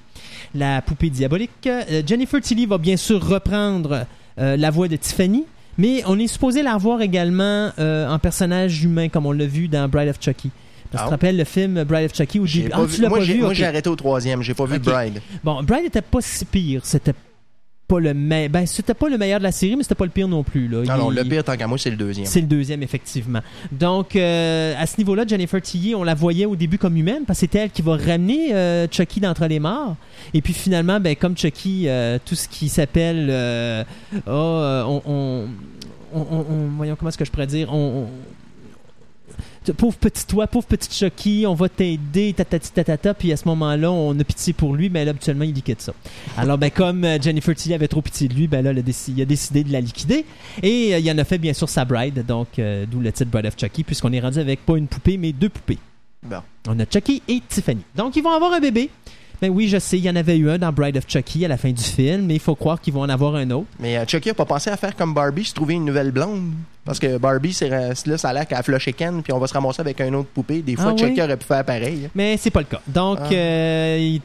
la 0.56 0.82
poupée 0.82 1.10
diabolique. 1.10 1.50
Euh, 1.66 2.02
Jennifer 2.06 2.40
Tilly 2.40 2.66
va 2.66 2.78
bien 2.78 2.96
sûr 2.96 3.24
reprendre 3.26 4.06
euh, 4.38 4.56
la 4.56 4.70
voix 4.70 4.88
de 4.88 4.96
Tiffany. 4.96 5.44
Mais 5.78 6.02
on 6.06 6.18
est 6.18 6.26
supposé 6.26 6.62
la 6.62 6.74
revoir 6.74 7.02
également 7.02 7.70
euh, 7.78 8.08
en 8.08 8.18
personnage 8.18 8.82
humain, 8.82 9.08
comme 9.10 9.26
on 9.26 9.32
l'a 9.32 9.46
vu 9.46 9.68
dans 9.68 9.88
Bride 9.88 10.08
of 10.08 10.16
Chucky. 10.20 10.50
Parce 10.90 10.90
que 10.90 10.90
tu 10.90 11.02
Ah. 11.02 11.04
te 11.06 11.10
rappelles 11.10 11.36
le 11.36 11.44
film 11.44 11.84
Bride 11.84 12.06
of 12.06 12.14
Chucky 12.16 12.38
où 12.40 12.46
J'ai 12.46 12.68
Ah, 12.72 12.82
vu- 12.84 13.00
moi, 13.08 13.18
pas 13.18 13.24
j'ai, 13.24 13.34
vu 13.34 13.40
moi, 13.40 13.48
ok. 13.50 13.54
j'ai 13.54 13.66
arrêté 13.66 13.88
au 13.90 13.96
troisième. 13.96 14.40
J'ai 14.42 14.54
pas 14.54 14.64
vu. 14.64 14.78
Bride. 14.78 15.20
Bon, 15.44 15.62
Bride 15.62 15.84
était 15.86 16.00
pas 16.00 16.20
si 16.22 16.44
pire. 16.46 16.80
C'était 16.84 17.12
pas 17.88 18.00
le 18.00 18.14
meilleur. 18.14 18.50
Ben, 18.50 18.66
c'était 18.66 18.94
pas 18.94 19.08
le 19.08 19.16
meilleur 19.18 19.38
de 19.38 19.44
la 19.44 19.52
série, 19.52 19.76
mais 19.76 19.82
c'était 19.82 19.94
pas 19.94 20.04
le 20.04 20.10
pire 20.10 20.28
non 20.28 20.42
plus. 20.42 20.68
Là. 20.68 20.78
Non, 20.78 20.82
Il- 20.84 20.98
non, 20.98 21.10
le 21.10 21.24
pire, 21.24 21.44
tant 21.44 21.56
qu'à 21.56 21.66
moi, 21.66 21.78
c'est 21.78 21.90
le 21.90 21.96
deuxième. 21.96 22.26
C'est 22.26 22.40
le 22.40 22.46
deuxième, 22.46 22.82
effectivement. 22.82 23.40
Donc, 23.72 24.16
euh, 24.16 24.74
à 24.78 24.86
ce 24.86 24.96
niveau-là, 24.98 25.24
Jennifer 25.26 25.60
Tilly, 25.62 25.94
on 25.94 26.02
la 26.02 26.14
voyait 26.14 26.46
au 26.46 26.56
début 26.56 26.78
comme 26.78 26.96
humaine, 26.96 27.22
parce 27.26 27.38
que 27.38 27.46
c'était 27.46 27.58
elle 27.58 27.70
qui 27.70 27.82
va 27.82 27.96
ramener 27.96 28.54
euh, 28.54 28.86
Chucky 28.90 29.20
d'entre 29.20 29.46
les 29.46 29.60
morts. 29.60 29.96
Et 30.34 30.42
puis 30.42 30.52
finalement, 30.52 30.98
ben, 31.00 31.14
comme 31.16 31.36
Chucky, 31.36 31.84
euh, 31.88 32.18
tout 32.24 32.34
ce 32.34 32.48
qui 32.48 32.68
s'appelle... 32.68 33.28
euh, 33.30 33.84
ah, 34.26 34.30
euh, 34.30 34.82
on, 34.84 35.02
on, 35.06 35.44
on- 36.14 36.20
on- 36.20 36.46
on- 36.50 36.68
Voyons, 36.76 36.96
comment 36.96 37.08
est-ce 37.10 37.18
que 37.18 37.24
je 37.24 37.30
pourrais 37.30 37.46
dire... 37.46 37.72
On- 37.72 38.06
Pauvre 39.72 39.96
petit 39.96 40.26
toi, 40.26 40.46
pauvre 40.46 40.66
petit 40.66 40.88
Chucky, 40.92 41.44
on 41.46 41.54
va 41.54 41.68
t'aider, 41.68 42.32
tatati 42.32 42.70
tatata, 42.72 43.14
puis 43.14 43.32
à 43.32 43.36
ce 43.36 43.46
moment-là, 43.48 43.90
on 43.90 44.18
a 44.18 44.24
pitié 44.24 44.52
pour 44.52 44.74
lui, 44.74 44.88
mais 44.90 45.04
là, 45.04 45.10
habituellement, 45.10 45.44
il 45.44 45.52
liquide 45.52 45.80
ça. 45.80 45.92
Alors, 46.36 46.58
ben, 46.58 46.70
comme 46.70 47.04
euh, 47.04 47.18
Jennifer 47.20 47.54
Tilly 47.54 47.74
avait 47.74 47.88
trop 47.88 48.02
pitié 48.02 48.28
de 48.28 48.34
lui, 48.34 48.46
ben 48.46 48.62
là, 48.62 48.72
il 48.72 48.78
a, 48.78 48.82
déci- 48.82 49.12
il 49.16 49.22
a 49.22 49.24
décidé 49.24 49.64
de 49.64 49.72
la 49.72 49.80
liquider. 49.80 50.24
Et 50.62 50.94
euh, 50.94 50.98
il 50.98 51.10
en 51.10 51.18
a 51.18 51.24
fait 51.24 51.38
bien 51.38 51.52
sûr 51.52 51.68
sa 51.68 51.84
bride, 51.84 52.24
donc 52.26 52.58
euh, 52.58 52.86
d'où 52.90 53.00
le 53.00 53.12
titre 53.12 53.30
Bride 53.30 53.46
of 53.46 53.54
Chucky, 53.58 53.84
puisqu'on 53.84 54.12
est 54.12 54.20
rendu 54.20 54.38
avec 54.38 54.64
pas 54.64 54.76
une 54.76 54.86
poupée, 54.86 55.16
mais 55.16 55.32
deux 55.32 55.48
poupées. 55.48 55.78
Bon. 56.22 56.38
On 56.68 56.78
a 56.80 56.84
Chucky 56.84 57.22
et 57.28 57.40
Tiffany. 57.48 57.82
Donc 57.94 58.16
ils 58.16 58.22
vont 58.22 58.32
avoir 58.32 58.52
un 58.52 58.60
bébé. 58.60 58.90
Ben 59.42 59.50
oui, 59.50 59.68
je 59.68 59.78
sais, 59.78 59.98
il 59.98 60.04
y 60.04 60.10
en 60.10 60.16
avait 60.16 60.36
eu 60.38 60.48
un 60.50 60.58
dans 60.58 60.72
Bride 60.72 60.96
of 60.96 61.04
Chucky 61.08 61.44
à 61.44 61.48
la 61.48 61.56
fin 61.56 61.70
du 61.70 61.82
film, 61.82 62.26
mais 62.26 62.34
il 62.34 62.40
faut 62.40 62.54
croire 62.54 62.80
qu'ils 62.80 62.94
vont 62.94 63.02
en 63.02 63.08
avoir 63.08 63.34
un 63.34 63.50
autre. 63.50 63.66
Mais 63.78 63.96
euh, 63.98 64.04
Chucky 64.06 64.30
a 64.30 64.34
pas 64.34 64.44
pensé 64.46 64.70
à 64.70 64.76
faire 64.76 64.96
comme 64.96 65.12
Barbie, 65.14 65.44
se 65.44 65.52
trouver 65.54 65.74
une 65.74 65.84
nouvelle 65.84 66.10
blonde. 66.10 66.52
Parce 66.84 66.98
que 66.98 67.18
Barbie, 67.18 67.52
c'est, 67.52 67.68
là, 67.68 67.94
ça 67.94 68.28
a 68.28 68.32
l'air 68.32 68.46
qu'elle 68.46 68.58
a 68.58 68.62
flushé 68.62 68.92
Ken, 68.92 69.22
puis 69.22 69.32
on 69.32 69.38
va 69.38 69.46
se 69.46 69.54
ramasser 69.54 69.80
avec 69.80 70.00
une 70.00 70.14
autre 70.14 70.28
poupée. 70.32 70.62
Des 70.62 70.76
fois, 70.76 70.92
Ah 70.94 70.96
Chucky 70.96 71.14
oui? 71.14 71.22
aurait 71.22 71.36
pu 71.36 71.44
faire 71.44 71.64
pareil. 71.64 72.08
Mais 72.14 72.36
c'est 72.36 72.50
pas 72.50 72.60
le 72.60 72.66
cas. 72.66 72.80
Donc, 72.86 73.18
Ah. 73.22 73.32
euh, 73.32 73.98
il- 74.00 74.20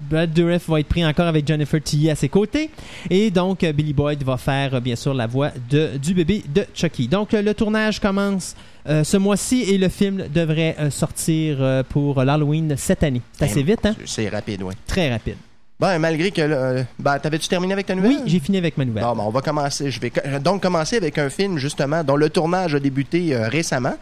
Brad 0.00 0.32
Dourif 0.32 0.68
va 0.68 0.80
être 0.80 0.88
pris 0.88 1.04
encore 1.04 1.26
avec 1.26 1.46
Jennifer 1.46 1.80
Tilly 1.82 2.10
à 2.10 2.14
ses 2.14 2.28
côtés. 2.28 2.70
Et 3.10 3.30
donc, 3.30 3.62
euh, 3.64 3.72
Billy 3.72 3.92
Boyd 3.92 4.22
va 4.24 4.36
faire, 4.36 4.74
euh, 4.74 4.80
bien 4.80 4.96
sûr, 4.96 5.12
la 5.14 5.26
voix 5.26 5.50
de, 5.70 5.96
du 5.98 6.14
bébé 6.14 6.42
de 6.52 6.64
Chucky. 6.74 7.06
Donc, 7.08 7.34
euh, 7.34 7.42
le 7.42 7.52
tournage 7.54 8.00
commence 8.00 8.56
euh, 8.88 9.04
ce 9.04 9.16
mois-ci 9.18 9.62
et 9.62 9.76
le 9.78 9.88
film 9.88 10.24
devrait 10.32 10.74
euh, 10.78 10.90
sortir 10.90 11.58
euh, 11.60 11.82
pour 11.86 12.22
l'Halloween 12.24 12.74
cette 12.76 13.02
année. 13.02 13.20
C'est 13.32 13.44
assez 13.44 13.60
Eh, 13.60 13.62
vite, 13.62 13.84
hein? 13.84 13.94
C'est 14.06 14.28
rapide, 14.28 14.62
oui. 14.62 14.74
Très 14.86 15.10
rapide. 15.12 15.36
Ben, 15.78 15.98
malgré 15.98 16.30
que. 16.30 16.84
ben, 16.98 17.18
t'avais-tu 17.18 17.48
terminé 17.48 17.72
avec 17.72 17.86
ta 17.86 17.94
nouvelle? 17.94 18.10
Oui, 18.12 18.22
j'ai 18.26 18.40
fini 18.40 18.58
avec 18.58 18.76
ma 18.78 18.84
nouvelle. 18.84 19.02
Bon, 19.02 19.14
ben, 19.16 19.22
on 19.26 19.30
va 19.30 19.40
commencer. 19.40 19.90
Je 19.90 20.00
vais 20.00 20.12
donc 20.40 20.62
commencer 20.62 20.96
avec 20.96 21.16
un 21.18 21.30
film, 21.30 21.56
justement, 21.58 22.04
dont 22.04 22.16
le 22.16 22.28
tournage 22.28 22.74
a 22.74 22.80
débuté 22.80 23.34
récemment. 23.36 23.94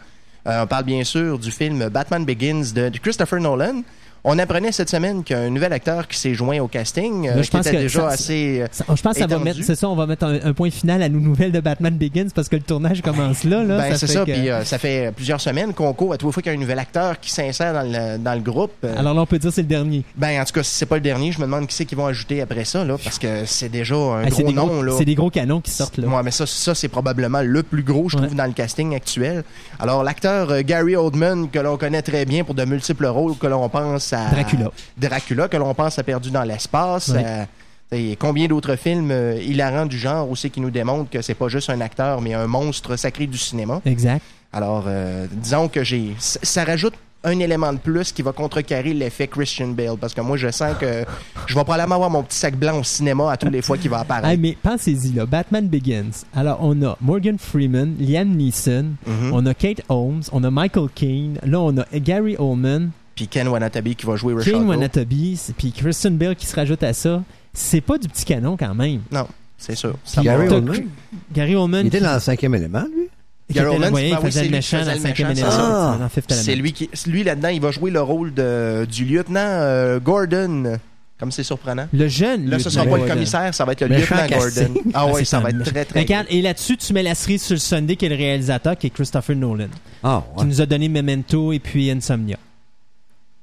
On 0.45 0.65
parle 0.67 0.85
bien 0.85 1.03
sûr 1.03 1.37
du 1.37 1.51
film 1.51 1.89
Batman 1.89 2.25
Begins 2.25 2.73
de 2.73 2.89
Christopher 3.01 3.39
Nolan. 3.39 3.83
On 4.25 4.37
apprenait 4.37 4.73
cette 4.73 4.89
semaine 4.89 5.23
qu'il 5.23 5.35
y 5.35 5.39
a 5.39 5.43
un 5.43 5.49
nouvel 5.49 5.71
acteur 5.71 6.05
qui 6.07 6.17
s'est 6.17 6.33
joint 6.33 6.59
au 6.59 6.67
casting, 6.67 7.27
euh, 7.29 7.41
qui 7.41 7.49
pense 7.51 7.65
était 7.67 7.77
déjà 7.77 8.01
ça- 8.01 8.07
assez... 8.09 8.63
Ça- 8.69 8.83
je 8.93 9.01
pense 9.01 9.13
que 9.13 9.19
ça 9.19 9.27
va 9.27 9.35
étendu. 9.35 9.43
mettre, 9.45 9.59
c'est 9.63 9.75
ça, 9.75 9.87
on 9.87 9.95
va 9.95 10.05
mettre 10.07 10.25
un, 10.25 10.39
un 10.43 10.53
point 10.53 10.69
final 10.69 11.01
à 11.01 11.07
nos 11.07 11.19
nouvelles 11.21 11.53
de 11.53 11.61
Batman 11.61 11.95
Begins 11.95 12.27
parce 12.35 12.49
que 12.49 12.57
le 12.57 12.61
tournage 12.61 13.01
commence 13.01 13.45
là. 13.45 13.63
là 13.63 13.77
ben, 13.77 13.95
c'est 13.95 14.07
ça, 14.07 14.25
que- 14.25 14.31
puis 14.31 14.49
euh, 14.49 14.65
ça 14.65 14.77
fait 14.77 15.13
plusieurs 15.15 15.39
semaines 15.39 15.73
qu'on 15.73 15.93
court 15.93 16.11
à 16.11 16.17
tous 16.17 16.27
les 16.27 16.31
fois 16.33 16.43
qu'il 16.43 16.51
y 16.51 16.55
a 16.55 16.57
un 16.57 16.61
nouvel 16.61 16.79
acteur 16.79 17.17
qui 17.19 17.31
s'insère 17.31 17.73
dans 17.73 17.83
le, 17.89 18.17
dans 18.17 18.33
le 18.33 18.41
groupe. 18.41 18.73
euh, 18.83 18.93
Alors 18.99 19.13
là, 19.13 19.21
on 19.21 19.25
peut 19.25 19.39
dire 19.39 19.49
que 19.51 19.55
c'est 19.55 19.61
le 19.61 19.67
dernier. 19.67 20.03
ben, 20.17 20.41
en 20.41 20.43
tout 20.43 20.53
cas, 20.53 20.63
si 20.63 20.75
c'est 20.75 20.85
pas 20.85 20.95
le 20.95 21.01
dernier, 21.01 21.31
je 21.31 21.39
me 21.39 21.45
demande 21.45 21.65
qui 21.67 21.75
c'est 21.75 21.85
qu'ils 21.85 21.97
vont 21.97 22.07
ajouter 22.07 22.41
après 22.41 22.65
ça, 22.65 22.83
là, 22.83 22.97
parce 23.01 23.19
que 23.19 23.45
c'est 23.45 23.69
déjà 23.69 23.95
un 23.95 24.23
Ah, 24.25 24.29
c'est 24.35 24.43
gros 24.43 24.51
nom, 24.51 24.67
gros, 24.67 24.83
là. 24.83 24.93
c'est 24.97 25.05
des 25.05 25.15
gros 25.15 25.29
canons 25.29 25.61
qui 25.61 25.71
sortent 25.71 25.97
là. 25.97 26.07
Ouais, 26.09 26.23
mais 26.23 26.31
ça, 26.31 26.45
ça 26.45 26.75
c'est 26.75 26.89
probablement 26.89 27.41
le 27.41 27.63
plus 27.63 27.83
gros, 27.83 28.09
je 28.09 28.17
Ouais. 28.17 28.23
trouve, 28.25 28.35
dans 28.35 28.45
le 28.45 28.51
casting 28.53 28.93
actuel. 28.95 29.43
Alors, 29.79 30.03
l'acteur 30.03 30.51
euh, 30.51 30.61
Gary 30.61 30.97
Oldman, 30.97 31.49
que 31.49 31.59
l'on 31.59 31.77
connaît 31.77 32.01
très 32.01 32.25
bien 32.25 32.43
pour 32.43 32.53
de 32.53 32.65
multiples 32.65 33.05
rôles, 33.05 33.37
que 33.37 33.47
l'on 33.47 33.69
pense 33.69 34.08
à... 34.13 34.29
Dracula. 34.29 34.71
Dracula, 34.97 35.47
que 35.47 35.57
l'on 35.57 35.73
pense 35.73 35.97
à 35.99 36.03
Perdu 36.03 36.31
dans 36.31 36.43
l'espace. 36.43 37.09
À- 37.11 37.45
et 37.91 38.15
combien 38.17 38.45
d'autres 38.47 38.75
films 38.75 39.09
euh, 39.09 39.41
hilarants 39.41 39.87
du 39.87 39.97
genre 39.97 40.29
aussi 40.29 40.51
qui 40.51 40.61
nous 40.61 40.69
démontrent 40.69 41.09
que 41.09 41.23
c'est 41.23 41.33
pas 41.33 41.47
juste 41.47 41.71
un 41.71 41.81
acteur, 41.81 42.21
mais 42.21 42.35
un 42.35 42.45
monstre 42.45 42.95
sacré 42.95 43.25
du 43.25 43.37
cinéma. 43.39 43.81
Exact. 43.83 44.21
Alors, 44.53 44.83
euh, 44.87 45.25
disons 45.31 45.67
que 45.67 45.83
j'ai... 45.83 46.13
Ça, 46.19 46.63
rajoute 46.63 46.93
un 47.23 47.37
élément 47.39 47.73
de 47.73 47.79
plus 47.79 48.11
qui 48.11 48.21
va 48.21 48.31
contrecarrer 48.31 48.93
l'effet 48.93 49.27
Christian 49.27 49.69
Bale, 49.69 49.97
parce 49.99 50.13
que 50.13 50.21
moi, 50.21 50.37
je 50.37 50.51
sens 50.51 50.73
que 50.79 51.03
je 51.47 51.55
vais 51.55 51.63
probablement 51.63 51.95
avoir 51.95 52.09
mon 52.11 52.21
petit 52.23 52.37
sac 52.37 52.55
blanc 52.55 52.77
au 52.79 52.83
cinéma 52.83 53.31
à 53.31 53.37
tous 53.37 53.49
les 53.49 53.61
fois 53.63 53.75
qu'il 53.77 53.89
va 53.89 53.99
apparaître. 54.01 54.27
Hey, 54.29 54.37
mais 54.37 54.55
pensez-y 54.61 55.11
là, 55.13 55.25
Batman 55.25 55.67
Begins. 55.67 56.11
Alors 56.35 56.59
on 56.61 56.79
a 56.83 56.95
Morgan 57.01 57.37
Freeman, 57.39 57.95
Liam 57.99 58.29
Neeson, 58.37 58.91
Mhm. 59.05 59.31
on 59.33 59.45
a 59.47 59.53
Kate 59.55 59.81
Holmes, 59.89 60.21
on 60.31 60.43
a 60.45 60.49
Michael 60.51 60.87
Caine, 60.95 61.39
là 61.43 61.59
on 61.59 61.75
a 61.79 61.85
Gary 61.99 62.35
Oldman, 62.39 62.91
Puis 63.19 63.27
Ken 63.27 63.49
Wanatabe 63.49 63.89
qui 63.95 64.05
va 64.05 64.15
jouer 64.15 64.33
Richard 64.33 64.53
Kane 64.53 64.61
Gere. 64.61 64.69
Wanatabe, 64.69 65.35
puis 65.57 65.71
Kristen 65.73 66.15
Bell 66.15 66.37
qui 66.37 66.45
se 66.45 66.55
rajoute 66.55 66.81
à 66.83 66.93
ça. 66.93 67.21
C'est 67.51 67.81
pas 67.81 67.97
du 67.97 68.07
petit 68.07 68.23
canon 68.23 68.55
quand 68.55 68.73
même. 68.73 69.01
Non, 69.11 69.27
c'est 69.57 69.75
sûr. 69.75 69.95
Ça 70.05 70.21
Gary 70.21 70.47
Oldman. 70.47 70.85
Gary 71.33 71.53
Oldman. 71.55 71.81
Il 71.83 71.87
était 71.87 71.97
qui- 71.97 72.03
dans 72.05 72.13
le 72.13 72.19
cinquième 72.21 72.55
élément, 72.55 72.85
lui. 72.95 73.09
qui 73.49 73.55
Gary 73.55 73.67
Oldman, 73.75 73.93
ouais, 73.93 74.07
il 74.07 74.15
oui, 74.15 74.21
faisait 74.23 74.39
le 74.43 74.45
qui 74.47 74.51
méchant 74.53 74.85
dans 74.85 74.93
le 74.93 74.99
cinquième 74.99 75.31
élément, 75.31 76.07
Fifth 76.07 76.31
C'est 76.31 76.55
lui 76.55 76.71
qui, 76.71 76.89
lui 77.07 77.23
là-dedans, 77.25 77.49
il 77.49 77.59
va 77.59 77.71
jouer 77.71 77.91
le 77.91 77.99
rôle 78.01 78.33
de, 78.33 78.87
du 78.89 79.03
lieutenant 79.03 79.41
euh, 79.43 79.99
Gordon. 79.99 80.77
Comme 81.19 81.33
c'est 81.33 81.43
surprenant. 81.43 81.87
Le 81.91 82.07
jeune. 82.07 82.49
Là, 82.49 82.57
ce 82.59 82.69
lieutenant 82.69 82.83
sera 82.83 82.85
pas 82.85 82.97
le 83.03 83.11
commissaire, 83.13 83.53
ça 83.53 83.65
va 83.65 83.73
être 83.73 83.81
le 83.81 83.89
Méchant 83.89 84.15
lieutenant. 84.15 84.39
Gordon. 84.39 84.73
Ah 84.93 85.05
Ah, 85.05 85.11
oui, 85.13 85.25
ça 85.25 85.41
va 85.41 85.49
être 85.49 85.57
méchant. 85.57 85.71
très, 85.71 85.83
très 85.83 85.99
Regarde, 85.99 86.27
et 86.29 86.41
là-dessus, 86.41 86.77
tu 86.77 86.93
mets 86.93 87.03
la 87.03 87.13
cerise 87.13 87.41
sur 87.43 87.55
le 87.55 87.59
Sunday 87.59 87.97
qui 87.97 88.05
est 88.05 88.09
le 88.09 88.15
réalisateur, 88.15 88.77
qui 88.77 88.87
est 88.87 88.91
Christopher 88.91 89.35
Nolan, 89.35 89.65
Ah, 90.01 90.23
qui 90.37 90.43
ouais. 90.43 90.47
nous 90.47 90.61
a 90.61 90.65
donné 90.65 90.87
Memento 90.87 91.51
et 91.51 91.59
puis 91.59 91.91
Insomnia. 91.91 92.37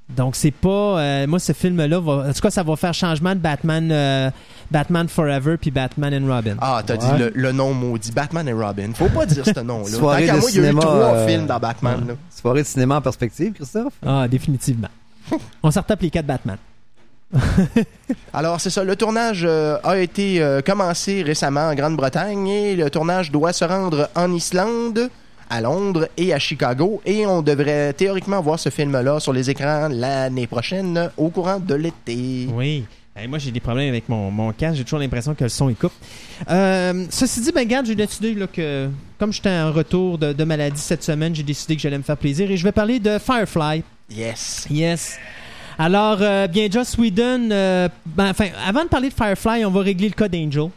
Donc 0.08 0.36
c'est 0.36 0.52
pas 0.52 1.00
euh, 1.00 1.26
moi 1.26 1.38
ce 1.40 1.52
film 1.52 1.84
là 1.84 1.98
va 1.98 2.12
en 2.28 2.32
tout 2.32 2.40
cas 2.40 2.50
ça 2.50 2.62
va 2.62 2.76
faire 2.76 2.94
changement 2.94 3.34
de 3.34 3.40
Batman 3.40 3.90
euh, 3.90 4.30
Batman 4.70 5.08
Forever 5.08 5.56
puis 5.60 5.72
Batman 5.72 6.14
and 6.14 6.32
Robin. 6.32 6.54
Ah, 6.60 6.80
t'as 6.86 6.94
Ouais. 6.94 6.98
dit 7.00 7.18
le, 7.24 7.32
le 7.34 7.52
nom 7.52 7.74
maudit, 7.74 8.12
Batman 8.12 8.46
et 8.48 8.52
Robin. 8.52 8.90
Faut 8.94 9.08
pas 9.08 9.26
dire 9.26 9.44
ce 9.44 9.60
nom-là. 9.60 9.84
Tant 9.90 9.98
Soirée 9.98 10.26
de 10.28 10.32
moi, 10.32 10.40
il 10.50 10.54
y 10.54 10.58
a 10.58 10.62
eu 10.62 10.66
cinéma, 10.66 10.80
trois 10.80 10.94
euh, 11.14 11.26
films 11.26 11.46
dans 11.46 11.58
Batman. 11.58 12.04
là. 12.08 12.14
Soirée 12.30 12.62
de 12.62 12.66
cinéma 12.66 12.96
en 12.98 13.00
perspective, 13.02 13.52
Christophe? 13.52 13.94
Ah, 14.04 14.26
définitivement. 14.28 14.88
On 15.62 15.70
s'en 15.72 15.80
retape 15.80 16.02
les 16.02 16.10
quatre 16.10 16.26
Batman. 16.26 16.56
Alors, 18.32 18.60
c'est 18.60 18.70
ça. 18.70 18.84
Le 18.84 18.94
tournage 18.96 19.42
euh, 19.44 19.78
a 19.82 19.98
été 19.98 20.40
euh, 20.42 20.60
commencé 20.60 21.22
récemment 21.22 21.68
en 21.68 21.74
Grande-Bretagne 21.74 22.46
et 22.48 22.76
le 22.76 22.90
tournage 22.90 23.30
doit 23.32 23.52
se 23.52 23.64
rendre 23.64 24.08
en 24.14 24.32
Islande, 24.32 25.10
à 25.48 25.60
Londres 25.60 26.08
et 26.16 26.32
à 26.32 26.38
Chicago. 26.38 27.00
Et 27.04 27.26
on 27.26 27.42
devrait 27.42 27.92
théoriquement 27.92 28.40
voir 28.40 28.58
ce 28.58 28.70
film-là 28.70 29.20
sur 29.20 29.32
les 29.32 29.50
écrans 29.50 29.88
l'année 29.88 30.46
prochaine, 30.46 31.10
au 31.16 31.28
courant 31.30 31.60
de 31.60 31.74
l'été. 31.74 32.48
Oui. 32.52 32.84
Moi, 33.28 33.38
j'ai 33.38 33.50
des 33.50 33.60
problèmes 33.60 33.88
avec 33.88 34.10
mon, 34.10 34.30
mon 34.30 34.52
casque. 34.52 34.76
J'ai 34.76 34.84
toujours 34.84 34.98
l'impression 34.98 35.34
que 35.34 35.44
le 35.44 35.48
son, 35.48 35.70
il 35.70 35.74
coupe. 35.74 35.92
Euh, 36.50 37.06
ceci 37.08 37.40
dit, 37.40 37.50
ben, 37.50 37.62
regarde, 37.62 37.86
j'ai 37.86 37.94
décidé 37.94 38.34
là, 38.34 38.46
que, 38.46 38.90
comme 39.18 39.32
j'étais 39.32 39.48
en 39.48 39.72
retour 39.72 40.18
de, 40.18 40.34
de 40.34 40.44
maladie 40.44 40.78
cette 40.78 41.02
semaine, 41.02 41.34
j'ai 41.34 41.42
décidé 41.42 41.76
que 41.76 41.80
j'allais 41.80 41.96
me 41.96 42.02
faire 42.02 42.18
plaisir 42.18 42.50
et 42.50 42.58
je 42.58 42.62
vais 42.62 42.72
parler 42.72 42.98
de 42.98 43.18
Firefly. 43.18 43.82
Yes. 44.10 44.66
Yes. 44.68 45.16
Alors, 45.78 46.18
euh, 46.20 46.46
bien, 46.46 46.68
Joss 46.70 46.98
Whedon, 46.98 47.48
euh, 47.50 47.88
ben, 48.04 48.30
enfin, 48.30 48.48
avant 48.66 48.84
de 48.84 48.88
parler 48.88 49.08
de 49.08 49.14
Firefly, 49.14 49.64
on 49.64 49.70
va 49.70 49.80
régler 49.80 50.08
le 50.08 50.14
cas 50.14 50.28
d'Angel. 50.28 50.68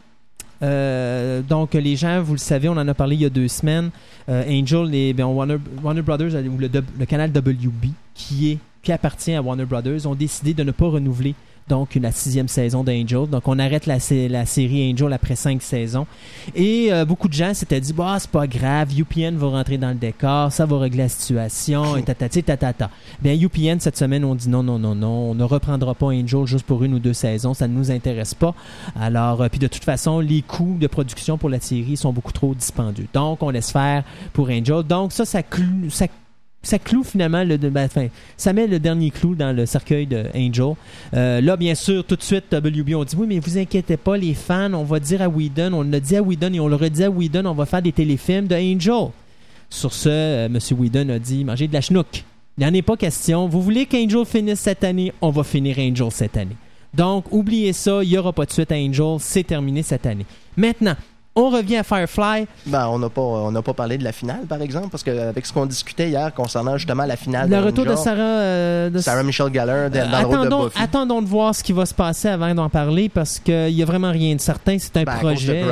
Euh, 0.62 1.42
donc, 1.42 1.74
les 1.74 1.96
gens, 1.96 2.22
vous 2.22 2.34
le 2.34 2.38
savez, 2.38 2.68
on 2.68 2.72
en 2.72 2.88
a 2.88 2.94
parlé 2.94 3.16
il 3.16 3.22
y 3.22 3.24
a 3.24 3.30
deux 3.30 3.48
semaines. 3.48 3.90
Euh, 4.28 4.44
Angel, 4.48 4.84
les, 4.84 5.12
ben, 5.12 5.26
Warner, 5.26 5.56
Warner 5.82 6.02
Brothers, 6.02 6.34
ou 6.46 6.58
le, 6.58 6.68
le 6.98 7.06
canal 7.06 7.30
WB, 7.30 7.90
qui, 8.14 8.52
est, 8.52 8.58
qui 8.82 8.92
appartient 8.92 9.34
à 9.34 9.42
Warner 9.42 9.64
Brothers, 9.64 10.06
ont 10.06 10.14
décidé 10.14 10.54
de 10.54 10.62
ne 10.62 10.72
pas 10.72 10.86
renouveler 10.86 11.34
donc 11.70 11.94
la 11.94 12.12
sixième 12.12 12.48
saison 12.48 12.84
d'Angel. 12.84 13.26
Donc 13.28 13.46
on 13.46 13.58
arrête 13.58 13.86
la, 13.86 13.98
sé- 14.00 14.28
la 14.28 14.44
série 14.44 14.92
Angel 14.92 15.12
après 15.12 15.36
cinq 15.36 15.62
saisons. 15.62 16.06
Et 16.54 16.92
euh, 16.92 17.04
beaucoup 17.04 17.28
de 17.28 17.32
gens 17.32 17.54
s'étaient 17.54 17.80
dit 17.80 17.92
bah 17.92 18.16
c'est 18.18 18.30
pas 18.30 18.46
grave, 18.46 18.88
UPN 18.98 19.36
va 19.36 19.46
rentrer 19.48 19.78
dans 19.78 19.88
le 19.90 19.94
décor, 19.94 20.52
ça 20.52 20.66
va 20.66 20.78
régler 20.78 21.04
la 21.04 21.08
situation 21.08 21.96
et 21.96 22.02
tatati 22.02 22.42
tatata. 22.42 22.90
Bien 23.22 23.34
UPN 23.40 23.78
cette 23.80 23.96
semaine 23.96 24.24
on 24.24 24.34
dit 24.34 24.48
non 24.48 24.62
non 24.62 24.78
non 24.78 24.94
non, 24.94 25.30
on 25.30 25.34
ne 25.34 25.44
reprendra 25.44 25.94
pas 25.94 26.06
Angel 26.06 26.44
juste 26.46 26.66
pour 26.66 26.82
une 26.84 26.94
ou 26.94 26.98
deux 26.98 27.14
saisons, 27.14 27.54
ça 27.54 27.68
ne 27.68 27.74
nous 27.74 27.90
intéresse 27.90 28.34
pas. 28.34 28.54
Alors 29.00 29.40
euh, 29.42 29.48
puis 29.48 29.58
de 29.60 29.68
toute 29.68 29.84
façon 29.84 30.18
les 30.20 30.42
coûts 30.42 30.76
de 30.80 30.86
production 30.88 31.38
pour 31.38 31.48
la 31.48 31.60
série 31.60 31.96
sont 31.96 32.12
beaucoup 32.12 32.32
trop 32.32 32.54
dispendieux. 32.54 33.06
Donc 33.14 33.42
on 33.42 33.50
laisse 33.50 33.70
faire 33.70 34.02
pour 34.32 34.50
Angel. 34.50 34.82
Donc 34.82 35.12
ça 35.12 35.24
ça 35.24 35.42
clou- 35.42 35.88
ça 35.90 36.06
ça 36.62 36.78
cloue 36.78 37.04
finalement 37.04 37.42
le 37.42 37.56
ben, 37.56 37.86
enfin, 37.86 38.08
ça 38.36 38.52
met 38.52 38.66
le 38.66 38.78
dernier 38.78 39.10
clou 39.10 39.34
dans 39.34 39.54
le 39.54 39.64
cercueil 39.64 40.06
de 40.06 40.24
Angel. 40.34 40.74
Euh, 41.14 41.40
là, 41.40 41.56
bien 41.56 41.74
sûr, 41.74 42.04
tout 42.04 42.16
de 42.16 42.22
suite, 42.22 42.44
WB 42.52 42.94
ont 42.94 43.04
dit 43.04 43.16
oui, 43.16 43.26
mais 43.28 43.38
vous 43.38 43.56
inquiétez 43.56 43.96
pas, 43.96 44.16
les 44.16 44.34
fans, 44.34 44.74
on 44.74 44.84
va 44.84 45.00
dire 45.00 45.22
à 45.22 45.28
Whedon, 45.28 45.72
on 45.72 45.82
l'a 45.82 46.00
dit 46.00 46.16
à 46.16 46.22
Whedon 46.22 46.52
et 46.52 46.60
on 46.60 46.68
le 46.68 46.76
redit 46.76 47.04
à 47.04 47.10
Whedon, 47.10 47.46
on 47.46 47.54
va 47.54 47.64
faire 47.64 47.82
des 47.82 47.92
téléfilms 47.92 48.46
de 48.46 48.54
Angel. 48.54 49.10
Sur 49.70 49.94
ce, 49.94 50.08
euh, 50.08 50.46
M. 50.46 50.58
Whedon 50.78 51.08
a 51.08 51.18
dit 51.18 51.44
mangez 51.44 51.68
de 51.68 51.72
la 51.72 51.80
chenouk. 51.80 52.24
Il 52.58 52.64
n'y 52.64 52.70
en 52.70 52.74
est 52.74 52.82
pas 52.82 52.96
question. 52.96 53.48
Vous 53.48 53.62
voulez 53.62 53.86
qu'Angel 53.86 54.26
finisse 54.26 54.60
cette 54.60 54.84
année, 54.84 55.12
on 55.22 55.30
va 55.30 55.44
finir 55.44 55.78
Angel 55.78 56.10
cette 56.10 56.36
année. 56.36 56.56
Donc, 56.92 57.32
oubliez 57.32 57.72
ça, 57.72 58.02
il 58.02 58.10
n'y 58.10 58.18
aura 58.18 58.32
pas 58.32 58.44
de 58.44 58.50
suite 58.50 58.72
à 58.72 58.74
Angel, 58.74 59.16
c'est 59.20 59.44
terminé 59.44 59.82
cette 59.82 60.04
année. 60.04 60.26
Maintenant, 60.56 60.96
on 61.40 61.50
revient 61.50 61.76
à 61.78 61.82
Firefly. 61.82 62.46
Ben, 62.66 62.86
on 62.88 62.98
n'a 62.98 63.08
pas, 63.08 63.20
on 63.22 63.50
n'a 63.50 63.62
pas 63.62 63.74
parlé 63.74 63.98
de 63.98 64.04
la 64.04 64.12
finale, 64.12 64.46
par 64.48 64.60
exemple, 64.62 64.88
parce 64.90 65.02
qu'avec 65.02 65.44
ce 65.46 65.52
qu'on 65.52 65.66
discutait 65.66 66.08
hier 66.08 66.32
concernant 66.34 66.76
justement 66.76 67.04
la 67.04 67.16
finale 67.16 67.48
Le 67.50 67.56
de 67.56 67.62
retour 67.62 67.84
de 67.86 67.94
Sarah. 67.96 68.18
euh, 68.20 68.90
de 68.90 68.98
Sarah 68.98 69.22
Michelle 69.22 69.52
Gellar 69.52 69.90
dans, 69.90 69.98
Euh, 69.98 70.04
le 70.04 70.26
rôle 70.26 70.36
de 70.36 70.42
attendons, 70.46 70.64
Buffy. 70.64 70.82
attendons 70.82 71.22
de 71.22 71.26
voir 71.26 71.54
ce 71.54 71.62
qui 71.62 71.72
va 71.72 71.86
se 71.86 71.94
passer 71.94 72.28
avant 72.28 72.54
d'en 72.54 72.68
parler 72.68 73.08
parce 73.08 73.38
qu'il 73.38 73.74
n'y 73.74 73.82
a 73.82 73.86
vraiment 73.86 74.10
rien 74.10 74.34
de 74.34 74.40
certain. 74.40 74.76
C'est 74.78 74.96
un 74.96 75.04
Ben, 75.04 75.12
à 75.12 75.16
cause 75.20 75.44
de 75.46 75.52
projet. 75.62 75.64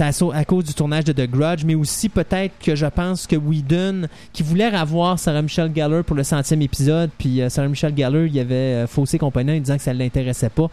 euh, 0.00 0.32
à, 0.34 0.38
à 0.38 0.44
cause 0.44 0.64
du 0.64 0.74
tournage 0.74 1.04
de 1.04 1.12
The 1.12 1.30
Grudge, 1.30 1.64
mais 1.64 1.74
aussi 1.74 2.08
peut-être 2.08 2.52
que 2.62 2.74
je 2.76 2.86
pense 2.86 3.26
que 3.26 3.36
Whedon, 3.36 4.02
qui 4.32 4.42
voulait 4.42 4.64
avoir 4.66 5.18
Sarah 5.18 5.42
Michelle 5.42 5.72
Gellar 5.74 6.04
pour 6.04 6.16
le 6.16 6.22
centième 6.24 6.62
épisode, 6.62 7.10
puis 7.18 7.40
euh, 7.40 7.48
Sarah 7.48 7.68
Michelle 7.68 7.94
Gellar, 7.96 8.24
il 8.26 8.38
avait 8.38 8.54
euh, 8.54 8.86
faussé 8.86 9.18
compagnon 9.18 9.54
en 9.54 9.58
disant 9.60 9.76
que 9.76 9.82
ça 9.82 9.92
ne 9.94 9.98
l'intéressait 9.98 10.50
pas. 10.50 10.68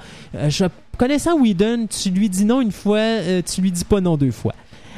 Je, 0.49 0.65
connaissant 0.97 1.39
Whedon, 1.39 1.87
tu 1.87 2.09
lui 2.09 2.29
dis 2.29 2.45
non 2.45 2.61
une 2.61 2.71
fois, 2.71 2.97
euh, 2.99 3.41
tu 3.41 3.61
lui 3.61 3.71
dis 3.71 3.85
pas 3.85 4.01
non 4.01 4.17
deux 4.17 4.31
fois. 4.31 4.53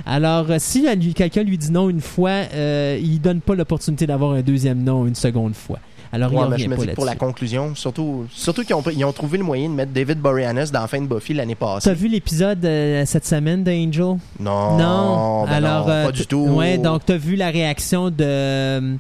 Alors, 0.06 0.50
euh, 0.52 0.56
si 0.60 0.86
quelqu'un 1.16 1.44
lui 1.44 1.58
dit 1.58 1.72
non 1.72 1.90
une 1.90 2.02
fois, 2.02 2.30
euh, 2.54 3.00
il 3.02 3.20
donne 3.20 3.42
pas 3.42 3.56
l'opportunité 3.56 4.06
d'avoir 4.08 4.34
un 4.34 4.42
deuxième 4.42 4.84
non 4.84 5.06
une 5.08 5.16
seconde 5.16 5.56
fois. 5.56 5.80
Alors, 6.14 6.32
Ouais, 6.34 6.40
il 6.46 6.50
mais 6.52 6.58
je 6.60 6.70
me 6.70 6.76
pas 6.78 6.86
dis 6.86 6.92
pour 6.94 7.04
la 7.04 7.16
conclusion, 7.16 7.76
surtout, 7.76 8.26
surtout 8.32 8.64
qu'ils 8.64 8.76
ont, 8.76 8.84
ils 8.96 9.04
ont 9.04 9.12
trouvé 9.12 9.38
le 9.38 9.44
moyen 9.44 9.68
de 9.68 9.74
mettre 9.74 9.92
David 9.92 10.20
Boreanaz 10.20 10.72
dans 10.72 10.80
la 10.82 10.88
fin 10.88 11.02
de 11.02 11.06
Buffy 11.08 11.34
l'année 11.34 11.56
passée. 11.56 11.90
T'as 11.90 11.94
vu 11.96 12.08
l'épisode 12.08 12.64
euh, 12.64 13.04
cette 13.06 13.26
semaine 13.26 13.62
d'Angel? 13.66 14.16
Non, 14.40 14.78
non. 14.78 15.44
ben 15.46 15.52
Alors, 15.52 15.88
non, 15.88 15.94
euh, 15.94 16.06
pas 16.06 16.12
t- 16.14 16.20
du 16.20 16.28
tout. 16.28 16.38
Ouais, 16.48 16.78
donc 16.78 17.02
t'as 17.06 17.18
vu 17.18 17.36
la 17.36 17.50
réaction 17.50 18.10
de. 18.10 18.96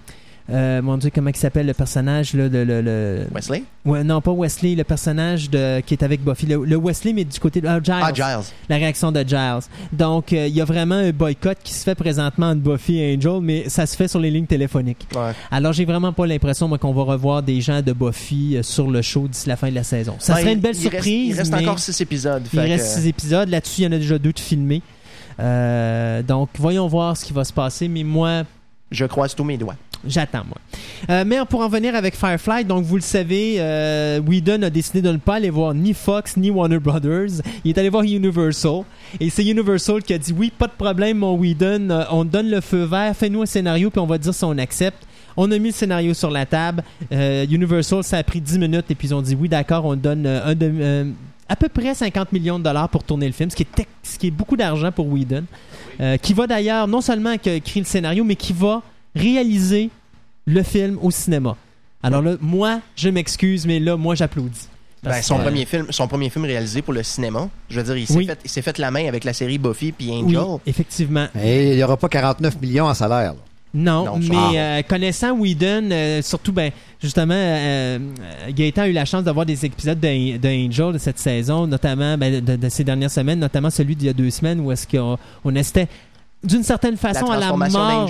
Euh, 0.50 0.82
mon 0.82 0.98
Dieu, 0.98 1.10
comment 1.13 1.30
il 1.30 1.36
s'appelle 1.36 1.66
le 1.66 1.74
personnage 1.74 2.34
là, 2.34 2.48
de, 2.48 2.60
le, 2.60 2.82
le- 2.82 3.27
Wesley? 3.34 3.63
Ouais, 3.86 4.04
non, 4.04 4.22
pas 4.22 4.32
Wesley, 4.32 4.75
le 4.75 4.84
personnage 4.86 5.50
de 5.50 5.82
qui 5.82 5.94
est 5.94 6.04
avec 6.04 6.22
Buffy. 6.24 6.46
Le, 6.46 6.63
le 6.63 6.75
Wesley, 6.77 7.12
mais 7.13 7.25
du 7.25 7.38
côté 7.39 7.60
de 7.62 7.68
ah, 7.68 7.80
Giles. 7.84 7.94
Ah, 8.01 8.12
Giles. 8.13 8.46
La 8.70 8.77
réaction 8.77 9.12
de 9.12 9.20
Giles. 9.27 9.60
Donc, 9.92 10.32
euh, 10.32 10.48
il 10.48 10.56
y 10.56 10.62
a 10.62 10.66
vraiment 10.66 10.96
un 10.96 11.12
boycott 11.12 11.58
qui 11.63 11.74
se 11.74 11.84
fait 11.84 11.96
présentement 11.96 12.48
entre 12.51 12.62
Buffy 12.62 12.98
et 13.00 13.16
Angel, 13.18 13.39
mais 13.42 13.68
ça 13.70 13.86
se 13.86 13.96
fait 13.98 14.08
sur 14.08 14.20
les 14.20 14.32
lignes 14.32 14.46
téléphoniques. 14.46 15.08
Ouais. 15.16 15.32
Alors, 15.51 15.74
j'ai 15.74 15.86
vraiment 15.86 16.13
pas 16.13 16.25
l'impression 16.25 16.68
moi, 16.68 16.77
qu'on 16.77 16.94
va 16.94 17.04
revoir 17.04 17.44
des 17.44 17.60
gens 17.62 17.82
de 17.82 17.92
Buffy 17.94 18.56
euh, 18.58 18.63
sur 18.63 18.89
le 18.89 19.01
show 19.01 19.27
d'ici 19.27 19.50
la 19.50 19.58
fin 19.58 19.70
de 19.70 19.75
la 19.75 19.84
saison. 19.84 20.16
Ça 20.20 20.34
Ben, 20.36 20.39
serait 20.42 20.54
une 20.54 20.60
belle 20.60 20.75
il 20.75 20.88
reste- 20.88 20.92
surprise. 20.94 21.27
il 21.36 21.38
reste 21.39 21.54
encore 21.54 21.80
six 21.80 22.00
épisodes. 22.01 22.44
il 22.54 22.60
reste 22.60 22.96
que- 22.96 23.01
six 23.01 23.08
épisodes. 23.08 23.50
Là-dessus, 23.50 23.82
il 23.82 23.84
y 23.84 23.88
en 23.88 23.92
a 23.92 23.98
déjà 23.98 24.18
deux 24.18 24.32
de 24.34 24.39
filmés. 24.39 24.82
Euh, 25.39 26.22
donc, 26.24 26.50
voyons 26.58 26.88
voir 26.88 27.16
ce 27.18 27.25
qui 27.25 27.34
va 27.34 27.44
se 27.44 27.54
passer. 27.54 27.88
Mais 27.88 28.04
moi, 28.04 28.44
Je 28.92 29.06
croise 29.06 29.36
tous 29.36 29.44
mes 29.44 29.58
doigts. 29.58 29.75
J'attends, 30.06 30.44
moi. 30.46 30.58
Euh, 31.10 31.24
mais 31.25 31.38
pour 31.50 31.62
en 31.62 31.70
venir 31.70 31.96
avec 31.96 32.16
Firefly, 32.16 32.66
donc 32.66 32.84
vous 32.84 32.96
le 32.96 33.01
savez, 33.01 33.56
euh, 33.60 34.20
Whedon 34.20 34.62
a 34.63 34.70
décidé 34.70 35.01
de 35.01 35.12
ne 35.12 35.18
pas 35.18 35.36
aller 35.36 35.50
voir 35.50 35.74
ni 35.74 35.94
Fox 35.94 36.38
ni 36.38 36.50
Warner 36.50 36.80
Brothers. 36.80 37.42
Il 37.63 37.72
est 37.72 37.77
allé 37.77 37.89
voir 37.89 38.04
Universal. 38.04 38.84
Et 39.20 39.30
c'est 39.30 39.46
Universal 39.46 40.04
qui 40.04 40.13
a 40.13 40.18
dit 40.18 40.34
Oui, 40.34 40.51
pas 40.56 40.68
de 40.68 40.74
problème, 40.74 41.20
mon 41.20 41.36
Whedon. 41.36 41.89
Euh, 41.89 42.04
on 42.12 42.25
donne 42.25 42.50
le 42.50 42.62
feu 42.62 42.84
vert. 42.84 43.16
Fais-nous 43.16 43.42
un 43.42 43.46
scénario, 43.46 43.89
puis 43.89 44.00
on 44.00 44.06
va 44.06 44.18
dire 44.18 44.34
si 44.34 44.44
on 44.44 44.58
accepte. 44.58 45.06
On 45.36 45.51
a 45.51 45.58
mis 45.58 45.70
le 45.70 45.74
scénario 45.74 46.13
sur 46.13 46.32
la 46.32 46.46
table. 46.46 46.84
Euh, 47.12 47.46
Universal, 47.50 48.04
ça 48.04 48.18
a 48.18 48.24
pris 48.24 48.42
10 48.42 48.58
minutes 48.60 48.86
et 48.89 48.96
puis 48.96 49.10
ils 49.10 49.13
ont 49.13 49.22
dit 49.22 49.36
oui, 49.39 49.48
d'accord, 49.48 49.86
on 49.86 49.96
donne 49.96 50.25
euh, 50.25 51.06
à 51.48 51.56
peu 51.56 51.70
près 51.70 51.94
50 51.94 52.34
millions 52.34 52.58
de 52.58 52.63
dollars 52.63 52.89
pour 52.89 53.04
tourner 53.04 53.27
le 53.27 53.34
film, 53.34 53.50
ce 53.50 53.56
qui 53.56 54.27
est, 54.27 54.32
beaucoup 54.32 54.58
d'argent 54.58 54.92
pour 54.92 55.08
Whedon. 55.08 55.44
Qui 56.22 56.34
va 56.34 56.46
d'ailleurs 56.46 56.88
non 56.88 57.01
seulement 57.01 57.32
écrire 57.32 57.62
le 57.77 57.84
scénario, 57.84 58.24
mais 58.24 58.36
qui 58.36 58.54
va 58.54 58.84
réaliser 59.18 59.90
le 60.46 60.64
film 60.64 60.98
au 61.02 61.12
cinéma. 61.12 61.56
Alors 62.04 62.22
là, 62.22 62.36
moi, 62.42 62.80
je 62.96 63.10
m'excuse, 63.10 63.66
mais 63.66 63.80
là, 63.80 63.98
moi, 63.98 64.16
j'applaudis. 64.16 64.68
Ben, 65.04 65.22
son, 65.22 65.38
que- 65.38 65.44
premier 65.44 65.66
film, 65.66 65.86
son 65.92 66.08
premier 66.08 66.30
film 66.30 66.46
réalisé 66.46 66.82
pour 66.82 66.94
le 66.94 67.04
cinéma. 67.04 67.50
Je 67.70 67.80
veux 67.80 67.84
dire, 67.86 67.98
il 67.98 68.08
s'est 68.08 68.18
Oui. 68.18 68.26
fait, 68.28 68.40
il 68.44 68.50
s'est 68.50 68.62
fait 68.62 68.78
la 68.78 68.92
main 68.92 69.08
avec 69.08 69.24
la 69.24 69.34
série 69.34 69.58
Buffy 69.58 69.92
puis 69.92 70.10
Oui, 70.10 70.36
Angel. 70.38 70.60
effectivement. 70.66 71.28
Et 71.40 71.72
il 71.72 71.76
n'y 71.76 71.84
aura 71.84 71.98
pas 71.98 72.10
49 72.10 72.60
millions 72.62 72.86
en 72.86 72.94
salaire. 72.94 73.34
là. 73.34 73.40
Non, 73.74 74.06
Non, 74.06 74.18
mais 74.18 74.36
ah. 74.36 74.52
euh, 74.56 74.82
connaissant 74.82 75.34
Whedon, 75.38 75.90
euh, 75.92 76.22
surtout, 76.24 76.52
ben, 76.54 76.72
justement, 77.04 77.34
euh, 77.36 78.00
Gaëtan 78.50 78.84
a 78.84 78.88
eu 78.88 78.94
la 78.94 79.06
chance 79.06 79.24
d'avoir 79.24 79.46
des 79.46 79.66
épisodes 79.66 80.00
de, 80.00 80.38
de 80.38 80.98
cette 80.98 81.20
saison, 81.20 81.68
notamment 81.68 82.18
ben, 82.18 82.44
de, 82.44 82.56
de 82.56 82.70
ces 82.70 82.84
dernières 82.84 83.12
semaines, 83.12 83.40
notamment 83.40 83.70
celui 83.70 83.96
d'il 83.96 84.08
y 84.08 84.10
a 84.10 84.14
deux 84.14 84.30
semaines 84.32 84.62
où 84.62 84.72
est-ce 84.72 84.88
qu'on 84.88 85.18
on 85.44 85.56
assistait 85.56 85.88
d'une 86.48 86.63
certaine 86.63 86.98
façon 86.98 87.25
à 87.30 87.36
la 87.38 87.48
transformation 87.48 87.80
mort. 87.80 88.10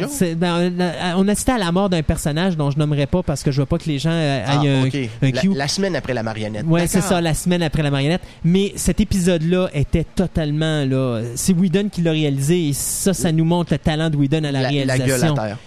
on 1.18 1.28
assistait 1.28 1.52
à 1.54 1.58
la 1.58 1.72
mort 1.72 1.90
d'un 1.90 2.04
personnage 2.04 2.56
dont 2.56 2.72
je 2.72 2.78
nommerai 2.78 3.06
pas 3.08 3.24
parce 3.24 3.44
que 3.44 3.52
je 3.52 3.62
veux 3.62 3.66
pas 3.66 3.78
que 3.78 3.86
les 3.90 4.00
gens 4.00 4.12
euh, 4.12 4.44
Ah, 4.48 4.60
un, 4.60 4.86
ok. 4.86 4.96
un 5.22 5.32
la, 5.32 5.42
cue. 5.42 5.54
la 5.54 5.68
semaine 5.68 5.96
après 5.96 6.14
la 6.14 6.24
marionnette. 6.24 6.66
Ouais, 6.66 6.88
c'est 6.88 7.02
ça, 7.02 7.20
la 7.22 7.34
semaine 7.34 7.64
après 7.64 7.84
la 7.84 7.92
marionnette. 7.92 8.22
Mais 8.44 8.74
cet 8.76 9.00
épisode-là 9.02 9.70
était 9.74 10.04
totalement 10.06 10.86
là. 10.86 11.22
C'est 11.36 11.54
Whedon 11.54 11.90
qui 11.92 12.02
l'a 12.02 12.12
réalisé 12.12 12.70
et 12.70 12.74
ça, 12.74 13.14
ça 13.14 13.32
nous 13.32 13.46
montre 13.46 13.74
le 13.74 13.80
talent 13.80 14.10
de 14.10 14.18
Whedon 14.18 14.44
à 14.44 14.52
la, 14.52 14.52
La, 14.52 14.62
la 14.62 14.68
réalisation. 14.70 15.06
gueule 15.34 15.40
à 15.40 15.48
terre. 15.48 15.58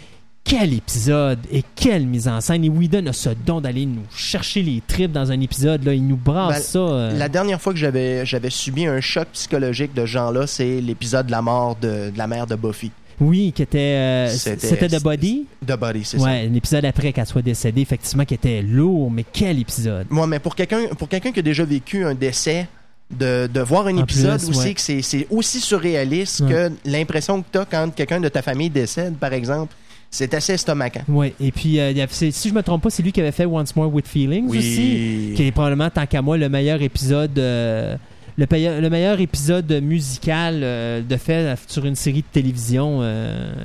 Quel 0.42 0.72
épisode 0.72 1.38
et 1.52 1.62
quelle 1.76 2.06
mise 2.06 2.26
en 2.26 2.40
scène. 2.40 2.64
Et 2.64 2.68
Whedon 2.68 3.06
a 3.06 3.12
ce 3.12 3.30
don 3.46 3.60
d'aller 3.60 3.86
nous 3.86 4.02
chercher 4.14 4.62
les 4.62 4.82
tripes 4.86 5.12
dans 5.12 5.30
un 5.30 5.40
épisode. 5.40 5.84
Là. 5.84 5.94
Il 5.94 6.06
nous 6.06 6.16
brasse 6.16 6.54
Ben, 6.54 6.60
ça. 6.62 6.78
euh. 6.78 7.18
La 7.18 7.28
dernière 7.28 7.60
fois 7.60 7.72
que 7.72 7.78
j'avais 7.78 8.26
j'avais 8.26 8.50
subi 8.50 8.86
un 8.86 9.00
choc 9.00 9.28
psychologique 9.32 9.94
de 9.94 10.06
genre-là, 10.06 10.46
c'est 10.46 10.80
l'épisode 10.80 11.26
de 11.26 11.30
la 11.30 11.42
mort 11.42 11.76
de, 11.80 12.10
de 12.10 12.18
la 12.18 12.26
mère 12.26 12.46
de 12.46 12.56
Buffy. 12.56 12.90
Oui, 13.20 13.52
qui 13.54 13.62
était. 13.62 13.78
euh, 13.78 14.28
C'était- 14.30 14.66
C'était 14.66 14.88
The 14.88 15.02
Body. 15.02 15.44
De 15.62 15.76
Buddy, 15.76 16.04
c'est 16.04 16.18
Ouais, 16.18 16.46
l'épisode 16.46 16.86
après 16.86 17.12
qu'elle 17.12 17.26
soit 17.26 17.42
décédée, 17.42 17.82
effectivement, 17.82 18.24
qui 18.24 18.32
était 18.34 18.62
lourd. 18.62 19.10
Mais 19.10 19.26
quel 19.30 19.58
épisode. 19.58 20.06
ça. 20.08 20.14
Moi, 20.14 20.26
mais 20.26 20.38
pour 20.38 20.56
quelqu'un 20.56 20.86
pour 20.98 21.08
quelqu'un 21.08 21.30
qui 21.30 21.40
a 21.40 21.42
déjà 21.42 21.64
vécu 21.64 22.02
un 22.04 22.14
décès, 22.14 22.66
de, 23.10 23.46
de 23.52 23.60
voir 23.60 23.88
un 23.88 23.96
En 23.98 24.02
épisode 24.02 24.38
plus, 24.40 24.48
aussi 24.50 24.68
ouais. 24.68 24.74
que 24.74 24.80
c'est 24.80 25.02
c'est 25.02 25.26
aussi 25.30 25.60
surréaliste 25.60 26.40
Ouais. 26.40 26.48
que 26.50 26.70
l'impression 26.86 27.42
que 27.42 27.46
tu 27.52 27.58
as 27.58 27.64
quand 27.66 27.94
quelqu'un 27.94 28.20
de 28.20 28.28
ta 28.28 28.40
famille 28.40 28.70
décède, 28.70 29.14
par 29.16 29.32
exemple. 29.32 29.74
C'est 30.10 30.34
assez 30.34 30.54
estomacant. 30.54 31.02
Ouais, 31.08 31.34
et 31.40 31.52
puis, 31.52 31.78
euh, 31.78 31.90
il 31.92 31.96
y 31.96 32.02
a- 32.02 32.06
c'est- 32.10 32.32
si 32.32 32.48
je 32.48 32.54
me 32.54 32.62
trompe 32.62 32.82
pas, 32.82 32.90
c'est 32.90 33.02
lui 33.02 33.12
qui 33.12 33.20
avait 33.20 33.30
fait 33.32 33.46
Once 33.46 33.74
More 33.76 33.92
with 33.94 34.08
Feelings 34.08 34.48
aussi. 34.48 35.32
qui 35.36 35.42
est 35.46 35.52
probablement 35.52 35.88
tant 35.88 36.04
qu'à 36.06 36.20
moi 36.20 36.36
le 36.36 36.48
meilleur 36.48 36.82
épisode 36.82 37.38
euh, 37.38 37.96
le, 38.36 38.88
meilleur 38.88 39.20
épisode 39.20 39.70
musical 39.82 40.60
euh, 40.62 41.02
de 41.02 41.16
fait 41.16 41.54
sur 41.68 41.84
une 41.84 41.94
série 41.94 42.22
de 42.22 42.26
télévision 42.32 43.02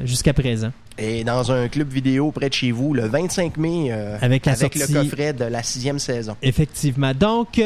jusqu'à 0.04 0.34
présent. 0.34 0.72
Et 0.98 1.24
dans 1.26 1.52
un 1.52 1.68
club 1.68 1.90
vidéo 1.92 2.32
près 2.32 2.48
de 2.50 2.54
chez 2.54 2.72
vous, 2.72 2.94
le 2.94 3.06
25 3.08 3.58
mai, 3.58 3.92
Avec 4.22 4.46
la 4.46 4.54
le 4.54 4.58
sortie- 4.58 4.94
coffret 4.94 5.34
de 5.34 5.44
la 5.46 5.62
sixième 5.64 6.00
saison. 6.00 6.36
Effectivement. 6.42 7.12
Donc, 7.14 7.60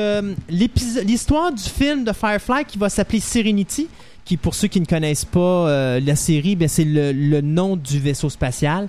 l'histoire 0.50 1.52
du 1.52 1.64
film 1.64 2.04
de 2.04 2.12
Firefly 2.14 2.66
qui 2.68 2.78
va 2.78 2.90
s'appeler 2.90 3.20
Serenity, 3.20 3.88
pour 4.38 4.56
ceux 4.56 4.68
qui 4.68 4.80
ne 4.80 4.86
connaissent 4.86 5.26
pas 5.26 5.40
euh, 5.40 6.00
la 6.00 6.16
série, 6.16 6.56
ben, 6.56 6.68
c'est 6.68 6.86
le, 6.86 7.42
nom 7.42 7.76
du 7.76 8.00
vaisseau 8.00 8.30
spatial. 8.30 8.88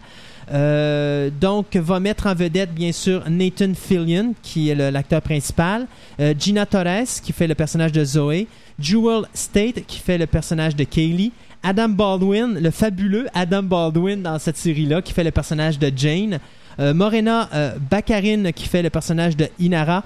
Euh, 0.52 1.30
donc, 1.40 1.76
va 1.76 2.00
mettre 2.00 2.26
en 2.26 2.34
vedette, 2.34 2.74
bien 2.74 2.92
sûr, 2.92 3.22
Nathan 3.28 3.72
Fillion, 3.74 4.34
qui 4.42 4.70
est 4.70 4.74
l'acteur 4.74 5.22
principal, 5.22 5.86
euh, 6.18 6.34
Gina 6.38 6.66
Torres, 6.66 7.20
qui 7.22 7.32
fait 7.32 7.46
le 7.46 7.54
personnage 7.54 7.92
de 7.92 8.04
Zoé, 8.04 8.48
Jewel 8.78 9.22
State, 9.32 9.86
qui 9.86 10.00
fait 10.00 10.18
le 10.18 10.26
personnage 10.26 10.74
de 10.74 10.84
Kaylee, 10.84 11.32
Adam 11.62 11.90
Baldwin, 11.90 12.58
le 12.60 12.70
fabuleux 12.70 13.28
Adam 13.34 13.62
Baldwin 13.62 14.22
dans 14.22 14.38
cette 14.38 14.56
série-là, 14.56 15.02
qui 15.02 15.12
fait 15.12 15.24
le 15.24 15.30
personnage 15.30 15.78
de 15.78 15.92
Jane, 15.94 16.38
Morena 16.78 17.50
Baccarin, 17.90 18.52
qui 18.52 18.66
fait 18.66 18.80
le 18.80 18.88
personnage 18.88 19.36
de 19.36 19.48
Inara, 19.58 20.02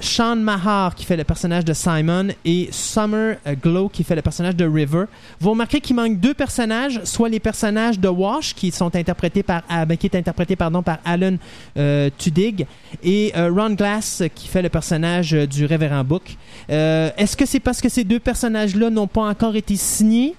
Sean 0.00 0.36
Mahar 0.36 0.94
qui 0.94 1.04
fait 1.04 1.16
le 1.16 1.24
personnage 1.24 1.64
de 1.64 1.72
Simon 1.72 2.28
et 2.44 2.68
Summer 2.70 3.36
euh, 3.46 3.54
Glow 3.54 3.88
qui 3.88 4.04
fait 4.04 4.14
le 4.14 4.22
personnage 4.22 4.56
de 4.56 4.64
River. 4.64 5.04
Vous 5.40 5.50
remarquez 5.50 5.80
qu'il 5.80 5.96
manque 5.96 6.18
deux 6.20 6.34
personnages, 6.34 7.00
soit 7.04 7.28
les 7.28 7.40
personnages 7.40 7.98
de 7.98 8.08
Wash 8.08 8.54
qui 8.54 8.70
sont 8.70 8.94
interprétés 8.94 9.42
par 9.42 9.62
ah, 9.68 9.84
ben, 9.84 9.96
qui 9.96 10.06
est 10.06 10.16
interprété 10.16 10.56
pardon 10.56 10.82
par 10.82 10.98
Alan 11.04 11.36
euh, 11.76 12.10
Tudyk 12.16 12.66
et 13.02 13.32
euh, 13.36 13.50
Ron 13.52 13.74
Glass 13.74 14.22
qui 14.34 14.48
fait 14.48 14.62
le 14.62 14.68
personnage 14.68 15.34
euh, 15.34 15.46
du 15.46 15.64
révérend 15.64 16.04
Book. 16.04 16.36
Est-ce 16.68 17.36
que 17.36 17.46
c'est 17.46 17.60
parce 17.60 17.80
que 17.80 17.88
ces 17.88 18.04
deux 18.04 18.20
personnages-là 18.20 18.90
n'ont 18.90 19.06
pas 19.06 19.22
encore 19.22 19.56
été 19.56 19.76
signés? 19.76 20.34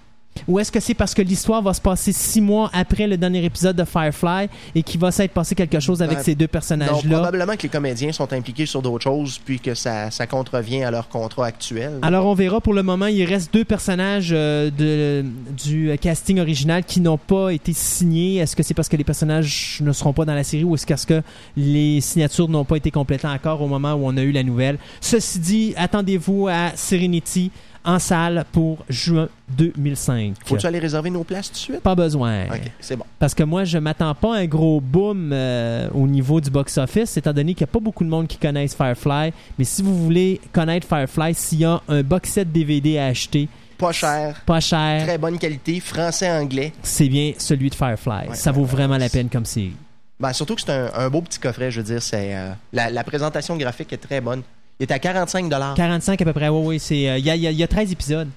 Ou 0.47 0.59
est-ce 0.59 0.71
que 0.71 0.79
c'est 0.79 0.93
parce 0.93 1.13
que 1.13 1.21
l'histoire 1.21 1.61
va 1.61 1.73
se 1.73 1.81
passer 1.81 2.11
six 2.11 2.41
mois 2.41 2.69
après 2.73 3.07
le 3.07 3.17
dernier 3.17 3.43
épisode 3.45 3.75
de 3.75 3.83
Firefly 3.83 4.49
et 4.75 4.83
qu'il 4.83 4.99
va 4.99 5.11
s'être 5.11 5.31
passé 5.33 5.55
quelque 5.55 5.79
chose 5.79 6.01
avec 6.01 6.17
Ben, 6.17 6.23
ces 6.23 6.35
deux 6.35 6.47
personnages-là? 6.47 7.15
probablement 7.17 7.55
que 7.55 7.63
les 7.63 7.69
comédiens 7.69 8.11
sont 8.11 8.31
impliqués 8.33 8.65
sur 8.65 8.81
d'autres 8.81 9.03
choses, 9.03 9.39
puis 9.43 9.59
que 9.59 9.73
ça, 9.73 10.11
ça 10.11 10.27
contrevient 10.27 10.83
à 10.83 10.91
leur 10.91 11.07
contrat 11.09 11.47
actuel. 11.47 11.93
Alors 12.01 12.25
on 12.25 12.33
verra 12.33 12.61
pour 12.61 12.73
le 12.73 12.83
moment, 12.83 13.07
il 13.07 13.23
reste 13.25 13.53
deux 13.53 13.65
personnages 13.65 14.29
euh, 14.33 14.69
de, 14.69 15.25
du 15.63 15.91
casting 15.99 16.39
original 16.39 16.83
qui 16.83 16.99
n'ont 17.01 17.17
pas 17.17 17.49
été 17.51 17.73
signés. 17.73 18.37
Est-ce 18.37 18.55
que 18.55 18.63
c'est 18.63 18.73
parce 18.73 18.89
que 18.89 18.97
les 18.97 19.03
personnages 19.03 19.79
ne 19.81 19.91
seront 19.91 20.13
pas 20.13 20.25
dans 20.25 20.35
la 20.35 20.43
série 20.43 20.63
ou 20.63 20.75
est-ce 20.75 20.85
que- 20.85 20.93
est-ce 20.93 21.05
que 21.07 21.21
les 21.55 22.01
signatures 22.01 22.49
n'ont 22.49 22.65
pas 22.65 22.77
été 22.77 22.89
complétées 22.91 23.27
encore 23.27 23.61
au 23.61 23.67
moment 23.67 23.93
où 23.93 24.01
on 24.07 24.17
a 24.17 24.21
eu 24.21 24.31
la 24.31 24.41
nouvelle? 24.43 24.77
Ceci 24.99 25.39
dit, 25.39 25.73
attendez-vous 25.77 26.47
à 26.47 26.71
Serenity 26.75 27.51
en 27.87 27.99
salle 27.99 28.45
pour 28.51 28.85
juin 28.89 29.29
2005. 29.49 30.35
Faut-tu 30.45 30.67
aller 30.67 30.79
réserver 30.79 31.09
nos 31.09 31.23
places 31.23 31.47
tout 31.47 31.53
de 31.53 31.57
suite? 31.57 31.79
Pas 31.81 31.95
besoin. 31.95 32.45
Ok, 32.45 32.61
c'est 32.79 32.95
bon. 32.95 33.05
Parce 33.17 33.33
que 33.33 33.43
moi, 33.43 33.63
je 33.63 33.77
m'attends 33.77 34.13
pas 34.13 34.35
à 34.35 34.39
un 34.39 34.45
gros 34.45 34.81
boom 34.81 35.31
euh, 35.33 35.87
au 35.93 36.05
niveau 36.07 36.41
du 36.41 36.49
box-office, 36.49 37.17
étant 37.17 37.33
donné 37.33 37.53
qu'il 37.53 37.65
n'y 37.65 37.69
a 37.69 37.73
pas 37.73 37.79
beaucoup 37.79 38.03
de 38.03 38.09
monde 38.09 38.27
qui 38.27 38.37
connaissent 38.37 38.75
Firefly. 38.75 39.31
Mais 39.57 39.63
si 39.63 39.81
vous 39.81 39.97
voulez 40.03 40.39
connaître 40.51 40.85
Firefly, 40.87 41.33
s'il 41.33 41.59
y 41.59 41.65
a 41.65 41.81
un 41.87 42.03
box 42.03 42.29
set 42.31 42.51
DVD 42.51 42.97
à 42.99 43.05
acheter, 43.07 43.47
Pas 43.77 43.91
cher, 43.91 44.41
pas 44.45 44.59
cher, 44.59 45.03
très 45.05 45.17
bonne 45.17 45.37
qualité, 45.39 45.79
français-anglais. 45.79 46.73
c'est 46.83 47.07
bien 47.09 47.33
celui 47.37 47.69
de 47.69 47.75
Firefly. 47.75 48.29
Ouais, 48.29 48.35
Ça 48.35 48.51
vaut 48.51 48.61
ouais, 48.61 48.67
vraiment 48.67 48.93
ouais. 48.95 48.99
la 48.99 49.09
peine 49.09 49.29
comme 49.29 49.45
série. 49.45 49.73
Ben, 50.19 50.33
surtout 50.33 50.55
que 50.55 50.61
c'est 50.61 50.71
un, 50.71 50.89
un 50.95 51.09
beau 51.11 51.21
petit 51.21 51.37
coffret, 51.39 51.69
je 51.69 51.79
veux 51.79 51.85
dire. 51.85 52.01
c'est 52.01 52.35
euh, 52.35 52.51
la, 52.73 52.89
la 52.89 53.03
présentation 53.03 53.55
graphique 53.55 53.93
est 53.93 53.97
très 53.97 54.19
bonne. 54.19 54.41
Il 54.79 54.83
est 54.83 54.91
à 54.91 54.99
45 54.99 55.49
45 55.75 56.21
à 56.21 56.25
peu 56.25 56.33
près, 56.33 56.49
oui, 56.49 56.61
oui. 56.65 56.79
c'est, 56.79 57.09
euh, 57.09 57.17
Il 57.17 57.25
y, 57.25 57.29
a, 57.31 57.35
il 57.35 57.41
y 57.41 57.47
a- 57.47 57.51
il 57.51 57.57
y 57.57 57.63
a 57.63 57.67
13 57.67 57.91
épisodes. 57.91 58.29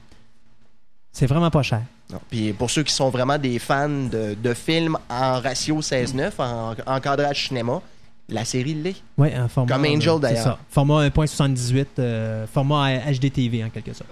C'est 1.13 1.27
vraiment 1.27 1.51
pas 1.51 1.63
cher. 1.63 1.83
Non. 2.13 2.19
Puis 2.31 2.53
pour 2.53 2.71
ceux 2.71 2.83
qui 2.83 2.93
sont 2.93 3.11
vraiment 3.11 3.37
des 3.39 3.59
fans 3.59 3.89
de, 3.89 4.35
de 4.35 4.55
films 4.55 4.97
en 5.09 5.41
ratio 5.41 5.81
16-9, 5.81 6.33
en 6.39 6.75
en 6.87 7.01
cadrage 7.01 7.49
cinéma, 7.49 7.81
la 8.29 8.45
série 8.45 8.75
l'est. 8.75 8.97
Ouais, 9.19 9.35
un 9.35 9.49
format, 9.49 9.73
Comme 9.75 9.85
Angel, 9.85 10.09
euh, 10.09 10.15
c'est 10.15 10.21
d'ailleurs. 10.21 10.45
ça. 10.45 10.59
Format 10.71 11.09
1.78, 11.09 11.87
euh, 11.99 12.47
format 12.47 12.99
HDTV 13.13 13.65
en 13.65 13.71
quelque 13.71 13.93
sorte. 13.93 14.09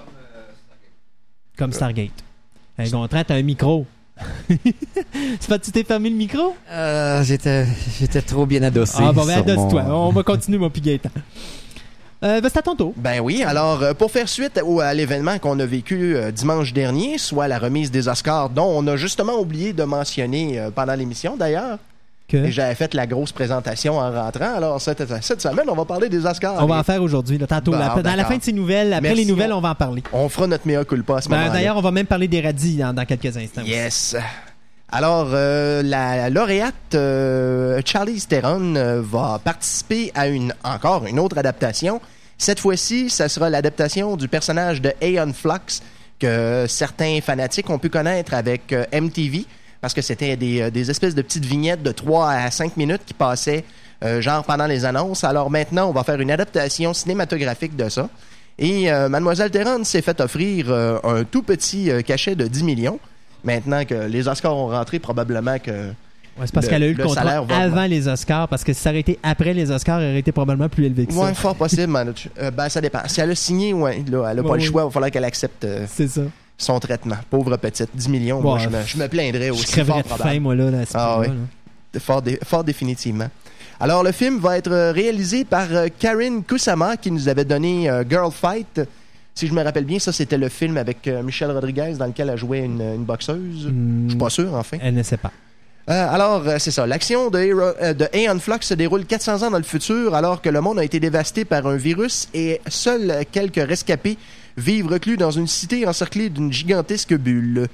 Comme 1.56 1.72
Stargate. 1.72 2.10
Hey, 2.78 2.90
Gontran, 2.90 3.22
t'as 3.26 3.34
un 3.36 3.42
micro. 3.42 3.86
c'est 4.48 5.48
pas 5.48 5.58
que 5.58 5.64
tu 5.64 5.72
t'es 5.72 5.84
fermé 5.84 6.10
le 6.10 6.16
micro? 6.16 6.56
Euh, 6.70 7.22
j'étais, 7.24 7.66
j'étais 7.98 8.22
trop 8.22 8.46
bien 8.46 8.62
adossé. 8.64 8.98
Ah 9.00 9.12
bon, 9.12 9.24
ben 9.24 9.38
adosse-toi. 9.38 9.82
mon- 9.84 10.08
On 10.08 10.10
va 10.12 10.22
continuer, 10.24 10.58
mon 10.58 10.70
Piguetan. 10.70 11.10
Euh, 12.24 12.40
ben, 12.40 12.48
c'est 12.52 12.58
à 12.58 12.62
tour. 12.62 12.94
Ben 12.96 13.20
oui, 13.20 13.44
alors 13.44 13.80
euh, 13.82 13.94
pour 13.94 14.10
faire 14.10 14.28
suite 14.28 14.58
à 14.82 14.94
l'événement 14.94 15.38
qu'on 15.38 15.58
a 15.60 15.66
vécu 15.66 16.16
euh, 16.16 16.30
dimanche 16.32 16.72
dernier, 16.72 17.16
soit 17.16 17.46
la 17.46 17.58
remise 17.60 17.90
des 17.92 18.08
Oscars, 18.08 18.50
dont 18.50 18.66
on 18.66 18.86
a 18.88 18.96
justement 18.96 19.34
oublié 19.38 19.72
de 19.72 19.84
mentionner 19.84 20.60
pendant 20.74 20.94
l'émission 20.94 21.36
d'ailleurs, 21.36 21.78
Que? 22.28 22.38
et 22.38 22.50
j'avais 22.50 22.74
fait 22.74 22.92
la 22.94 23.06
grosse 23.06 23.30
présentation 23.30 23.98
en 23.98 24.10
rentrant, 24.10 24.52
alors 24.56 24.80
cette, 24.80 25.04
cette 25.22 25.40
semaine, 25.40 25.66
on 25.68 25.76
va 25.76 25.84
parler 25.84 26.08
des 26.08 26.26
Oscars. 26.26 26.56
on 26.58 26.66
va 26.66 26.78
en 26.78 26.82
faire 26.82 27.00
aujourd'hui, 27.02 27.38
tantôt. 27.38 27.70
Bon, 27.70 27.78
là. 27.78 27.94
dans 28.02 28.16
la 28.16 28.24
fin 28.24 28.36
de 28.36 28.42
ces 28.42 28.52
nouvelles, 28.52 28.92
après 28.92 29.10
Merci, 29.10 29.24
les 29.24 29.30
nouvelles, 29.30 29.52
on- 29.52 29.58
on 29.58 29.60
va 29.60 29.70
en 29.70 29.74
parler. 29.76 30.02
On 30.12 30.28
fera 30.28 30.48
notre 30.48 30.66
mea 30.66 30.84
culpa 30.84 31.18
à 31.18 31.20
ce 31.20 31.28
Ben. 31.28 31.52
D'ailleurs, 31.52 31.76
on 31.76 31.80
va 31.82 31.92
même 31.92 32.06
parler 32.06 32.26
des 32.26 32.40
radis 32.40 32.76
dans, 32.78 32.92
dans 32.92 33.04
quelques 33.04 33.36
instants. 33.36 33.62
aussi. 33.62 33.70
Yes. 33.70 34.16
Alors, 34.90 35.28
euh, 35.34 35.82
la 35.82 36.30
lauréate 36.30 36.94
euh, 36.94 37.82
Charlize 37.84 38.26
Theron 38.26 38.74
euh, 38.74 39.02
va 39.04 39.38
participer 39.42 40.10
à 40.14 40.28
une 40.28 40.54
encore 40.64 41.04
une 41.06 41.18
autre 41.20 41.36
adaptation. 41.36 42.00
Cette 42.38 42.60
fois-ci, 42.60 43.10
ça 43.10 43.28
sera 43.28 43.50
l'adaptation 43.50 44.16
du 44.16 44.28
personnage 44.28 44.80
de 44.80 44.92
Aeon 45.00 45.32
Flux 45.32 45.82
que 46.20 46.66
certains 46.68 47.20
fanatiques 47.20 47.68
ont 47.68 47.78
pu 47.78 47.90
connaître 47.90 48.32
avec 48.32 48.72
euh, 48.72 48.84
MTV 48.92 49.44
parce 49.80 49.92
que 49.92 50.02
c'était 50.02 50.36
des, 50.36 50.62
euh, 50.62 50.70
des 50.70 50.88
espèces 50.90 51.16
de 51.16 51.22
petites 51.22 51.44
vignettes 51.44 51.82
de 51.82 51.90
3 51.90 52.30
à 52.30 52.50
5 52.50 52.76
minutes 52.76 53.02
qui 53.04 53.14
passaient 53.14 53.64
euh, 54.04 54.20
genre 54.20 54.44
pendant 54.44 54.66
les 54.66 54.84
annonces. 54.84 55.24
Alors 55.24 55.50
maintenant, 55.50 55.88
on 55.88 55.92
va 55.92 56.04
faire 56.04 56.20
une 56.20 56.30
adaptation 56.30 56.94
cinématographique 56.94 57.76
de 57.76 57.88
ça. 57.88 58.08
Et 58.60 58.90
Mademoiselle 58.90 59.52
Theron 59.52 59.84
s'est 59.84 60.02
fait 60.02 60.20
offrir 60.20 60.72
un 60.72 61.22
tout 61.22 61.44
petit 61.44 61.92
cachet 62.04 62.34
de 62.34 62.48
10 62.48 62.64
millions. 62.64 62.98
Maintenant 63.44 63.84
que 63.84 63.94
les 63.94 64.26
Oscars 64.26 64.56
ont 64.56 64.66
rentré, 64.66 64.98
probablement 64.98 65.60
que... 65.60 65.92
Ouais, 66.38 66.46
c'est 66.46 66.52
parce 66.54 66.66
Le- 66.66 66.70
qu'elle 66.70 66.82
a 66.82 66.86
eu 66.86 66.92
le, 66.92 66.98
le 67.02 67.04
contrat 67.08 67.44
avant 67.50 67.86
les 67.86 68.06
Oscars, 68.08 68.48
parce 68.48 68.62
que 68.64 68.72
si 68.72 68.80
ça 68.80 68.90
aurait 68.90 69.00
été 69.00 69.18
après 69.22 69.52
les 69.54 69.70
Oscars, 69.70 70.00
elle 70.00 70.10
aurait 70.10 70.20
été 70.20 70.32
probablement 70.32 70.68
plus 70.68 70.84
élevée 70.86 71.06
que 71.06 71.12
ça. 71.12 71.20
Ouais, 71.20 71.34
fort 71.34 71.54
possible, 71.56 71.88
man. 71.88 72.12
Euh, 72.40 72.50
ben, 72.50 72.68
ça 72.68 72.80
dépend. 72.80 73.00
Si 73.06 73.20
elle 73.20 73.30
a 73.30 73.34
signé, 73.34 73.72
ouais, 73.72 74.04
là, 74.10 74.28
elle 74.30 74.38
a 74.38 74.42
Ouais, 74.42 74.48
pas 74.48 74.54
le 74.56 74.60
oui. 74.62 74.66
choix. 74.66 74.82
Il 74.82 74.84
va 74.86 74.90
falloir 74.90 75.10
qu'elle 75.10 75.24
accepte 75.24 75.64
euh, 75.64 75.84
C'est 75.88 76.08
ça. 76.08 76.20
son 76.56 76.78
traitement. 76.78 77.16
Pauvre 77.28 77.56
petite. 77.56 77.88
10 77.94 78.08
millions, 78.08 78.40
moi, 78.40 78.58
je 78.58 78.68
me, 78.68 78.82
je 78.86 78.96
me 78.98 79.08
plaindrais 79.08 79.46
Je 79.48 79.52
aussi. 79.52 79.66
crèverais 79.66 80.02
Fort 80.04 80.18
de 80.18 80.22
faim, 80.22 80.40
moi, 80.40 80.54
là, 80.54 80.70
là, 80.70 80.78
Ah 80.94 81.20
là. 81.22 82.00
Fort, 82.00 82.22
dé- 82.22 82.38
fort 82.44 82.62
définitivement. 82.64 83.28
Alors, 83.80 84.02
le 84.04 84.12
film 84.12 84.38
va 84.38 84.58
être 84.58 84.70
euh, 84.70 84.92
réalisé 84.92 85.44
par 85.44 85.66
Karen 85.98 86.42
Kusama, 86.44 86.96
qui 86.96 87.10
nous 87.10 87.28
avait 87.28 87.44
donné 87.44 87.88
euh, 87.88 88.04
Girl 88.08 88.30
Fight. 88.32 88.80
Si 89.34 89.46
je 89.46 89.52
me 89.54 89.62
rappelle 89.62 89.84
bien, 89.84 90.00
ça, 90.00 90.12
c'était 90.12 90.36
le 90.36 90.48
film 90.48 90.76
avec 90.78 91.06
euh, 91.06 91.22
Michelle 91.22 91.52
Rodriguez 91.52 91.94
dans 91.96 92.06
lequel 92.06 92.28
elle 92.28 92.36
jouait 92.38 92.60
une, 92.64 92.80
une 92.80 93.04
boxeuse. 93.04 93.66
Hmm, 93.68 94.04
Je 94.06 94.10
suis 94.10 94.18
pas 94.18 94.30
sûr, 94.30 94.52
enfin. 94.54 94.78
Elle 94.80 94.94
ne 94.94 95.02
sait 95.04 95.16
pas. 95.16 95.30
Euh, 95.88 96.06
alors, 96.14 96.46
euh, 96.46 96.56
c'est 96.58 96.70
ça. 96.70 96.86
L'action 96.86 97.30
de, 97.30 97.38
Hero- 97.38 97.72
euh, 97.80 97.94
Aeon 98.12 98.38
Flux 98.40 98.58
se 98.60 98.74
déroule 98.74 99.06
400 99.06 99.42
ans 99.46 99.50
dans 99.50 99.56
le 99.58 99.64
futur, 99.64 100.14
alors 100.14 100.42
que 100.42 100.50
le 100.50 100.60
monde 100.60 100.78
a 100.78 100.84
été 100.84 101.00
dévasté 101.00 101.46
par 101.46 101.66
un 101.66 101.76
virus 101.76 102.28
et 102.34 102.60
seuls 102.68 103.24
quelques 103.32 103.56
rescapés 103.66 104.18
vivent 104.58 104.88
reclus 104.88 105.16
dans 105.16 105.30
une 105.30 105.46
cité 105.46 105.86
encerclée 105.86 106.28
d'une 106.28 106.52
gigantesque 106.52 107.14
bulle. 107.14 107.68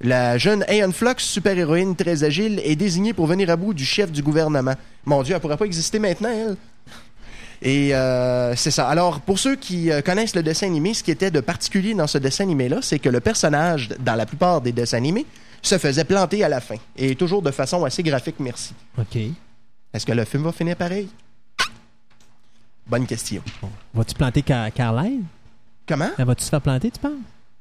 La 0.00 0.38
jeune 0.38 0.64
Aeon 0.66 0.90
Flux, 0.90 1.14
super-héroïne 1.18 1.94
très 1.94 2.24
agile, 2.24 2.60
est 2.64 2.74
désignée 2.74 3.12
pour 3.12 3.26
venir 3.28 3.48
à 3.50 3.54
bout 3.56 3.74
du 3.74 3.84
chef 3.84 4.10
du 4.10 4.22
gouvernement. 4.22 4.74
Mon 5.04 5.22
Dieu, 5.22 5.34
elle 5.36 5.40
pourrait 5.40 5.56
pas 5.56 5.66
exister 5.66 6.00
maintenant, 6.00 6.30
elle. 6.30 6.56
Et 7.64 7.92
c'est 8.56 8.72
ça. 8.72 8.88
Alors, 8.88 9.20
pour 9.20 9.38
ceux 9.38 9.54
qui 9.54 9.90
connaissent 10.04 10.34
le 10.34 10.42
dessin 10.42 10.66
animé, 10.66 10.94
ce 10.94 11.04
qui 11.04 11.12
était 11.12 11.30
de 11.30 11.38
particulier 11.38 11.94
dans 11.94 12.08
ce 12.08 12.18
dessin 12.18 12.42
animé-là, 12.42 12.78
c'est 12.82 12.98
que 12.98 13.08
le 13.08 13.20
personnage, 13.20 13.90
dans 14.00 14.16
la 14.16 14.26
plupart 14.26 14.60
des 14.60 14.72
dessins 14.72 14.96
animés, 14.96 15.26
se 15.62 15.78
faisait 15.78 16.04
planter 16.04 16.42
à 16.44 16.48
la 16.48 16.60
fin. 16.60 16.76
Et 16.96 17.14
toujours 17.14 17.40
de 17.42 17.50
façon 17.50 17.84
assez 17.84 18.02
graphique, 18.02 18.36
merci. 18.40 18.74
OK. 18.98 19.16
Est-ce 19.94 20.04
que 20.06 20.12
le 20.12 20.24
film 20.24 20.42
va 20.42 20.52
finir 20.52 20.76
pareil? 20.76 21.08
Bonne 22.86 23.06
question. 23.06 23.42
Vas-tu 23.94 24.14
planter 24.14 24.42
Car- 24.42 24.72
Carline? 24.72 25.24
Comment? 25.86 26.10
Elle 26.18 26.24
va-tu 26.26 26.44
se 26.44 26.48
faire 26.50 26.60
planter, 26.60 26.90
tu 26.90 26.98
penses? 26.98 27.12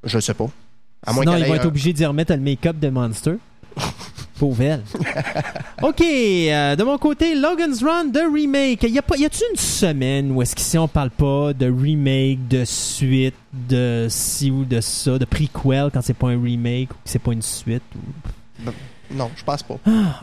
Je 0.03 0.19
sais 0.19 0.33
pas. 0.33 0.47
À 1.05 1.13
moins 1.13 1.23
Sinon, 1.23 1.33
qu'elle 1.33 1.41
ils 1.43 1.47
vont 1.47 1.55
être 1.55 1.65
un- 1.65 1.67
obligés 1.67 1.93
d'y 1.93 2.05
remettre 2.05 2.33
le 2.33 2.39
make-up 2.41 2.77
de 2.79 2.89
Monster. 2.89 3.35
Pauvre 4.41 4.60
elle. 4.63 4.82
OK, 5.84 6.01
euh, 6.01 6.75
de 6.75 6.84
mon 6.84 6.97
côté, 6.97 7.36
Logan's 7.36 7.84
Run 7.84 8.06
de 8.06 8.21
remake. 8.21 8.82
Y 8.82 8.97
a 8.97 9.04
pas, 9.04 9.15
y 9.15 9.23
a-tu 9.25 9.43
une 9.51 9.56
semaine 9.60 10.32
où 10.32 10.41
est-ce 10.41 10.56
qu'ici 10.56 10.80
on 10.80 10.88
parle 10.88 11.12
pas 11.12 11.54
de 11.54 11.67
remake, 11.67 12.47
de 12.47 12.63
suite, 12.65 13.36
de 13.54 14.08
ci 14.10 14.49
ou 14.49 14.65
de 14.65 14.82
ça, 14.82 15.19
de 15.19 15.25
prequel 15.25 15.91
quand 15.93 16.01
c'est 16.01 16.15
pas 16.15 16.30
un 16.30 16.41
remake 16.41 16.89
ou 16.89 16.95
que 16.95 16.99
c'est 17.06 17.19
pas 17.19 17.34
une 17.34 17.43
suite? 17.43 17.84
ou- 17.95 18.71
Non, 19.15 19.30
je 19.36 19.43
pense 19.43 19.63
pas. 19.63 19.76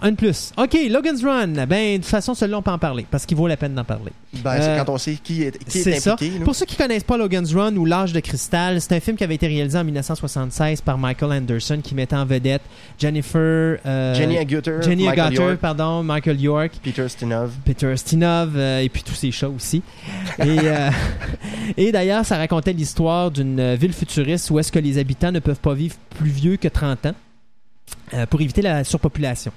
Un 0.03 0.11
de 0.11 0.17
plus. 0.17 0.53
OK, 0.57 0.77
Logan's 0.89 1.23
Run. 1.23 1.67
Ben, 1.67 1.93
de 1.93 1.97
toute 1.99 2.07
façon, 2.07 2.35
celui-là, 2.35 2.59
on 2.59 2.63
peut 2.63 2.71
en 2.71 2.79
parler 2.79 3.07
parce 3.11 3.27
qu'il 3.27 3.37
vaut 3.37 3.47
la 3.47 3.57
peine 3.57 3.75
d'en 3.75 3.85
parler. 3.85 4.13
Ben, 4.43 4.57
c'est 4.61 4.69
Euh, 4.71 4.79
quand 4.85 4.93
on 4.93 4.99
sait 4.99 5.15
qui 5.23 5.43
est, 5.43 5.59
qui 5.67 5.79
est 5.79 6.01
ça. 6.01 6.13
impliqué. 6.15 6.39
là. 6.39 6.45
Pour 6.45 6.55
ceux 6.55 6.67
qui 6.67 6.77
connaissent 6.77 7.05
pas 7.05 7.17
Logan's 7.17 7.55
Run 7.55 7.77
ou 7.77 7.85
L'âge 7.85 8.13
de 8.13 8.21
cristal, 8.21 8.81
c'est 8.81 8.95
un 8.95 9.01
film 9.01 9.17
qui 9.17 9.25
avait 9.25 9.35
été 9.37 9.47
réalisé 9.47 9.79
en 9.79 9.85
1976 9.85 10.81
par 10.83 10.99
Michael 10.99 11.33
Anderson 11.33 11.81
qui 11.83 11.95
mettait 11.95 12.17
en 12.17 12.25
vedette 12.25 12.63
Jennifer 12.99 13.79
euh, 13.87 14.15
Jenny 14.15 14.39
Agutter, 14.39 14.79
Jenny 14.83 15.05
Michael 15.05 15.27
Agutter, 15.27 15.43
York, 15.43 15.57
pardon, 15.59 16.03
Michael 16.03 16.41
York, 16.41 16.73
Peter 16.83 17.09
Stinov. 17.09 17.51
Peter 17.65 17.97
Stinov 17.97 18.53
euh, 18.57 18.81
et 18.81 18.89
puis 18.89 19.03
tous 19.03 19.15
ces 19.15 19.31
chats 19.33 19.49
aussi. 19.49 19.83
Et, 20.45 20.57
et 21.77 21.93
d'ailleurs, 21.93 22.25
ça 22.25 22.37
racontait 22.37 22.73
l'histoire 22.73 23.31
d'une 23.31 23.75
ville 23.75 23.93
futuriste 23.93 24.51
où 24.51 24.59
est-ce 24.59 24.73
que 24.73 24.79
les 24.79 24.99
habitants 24.99 25.33
ne 25.33 25.41
peuvent 25.41 25.61
pas 25.61 25.75
vivre 25.75 25.97
plus 26.19 26.31
vieux 26.31 26.57
que 26.57 26.69
30 26.69 27.07
ans 27.07 27.15
euh, 28.15 28.27
pour 28.27 28.41
éviter 28.41 28.63
la 28.63 28.85
surpopulation. 28.85 29.53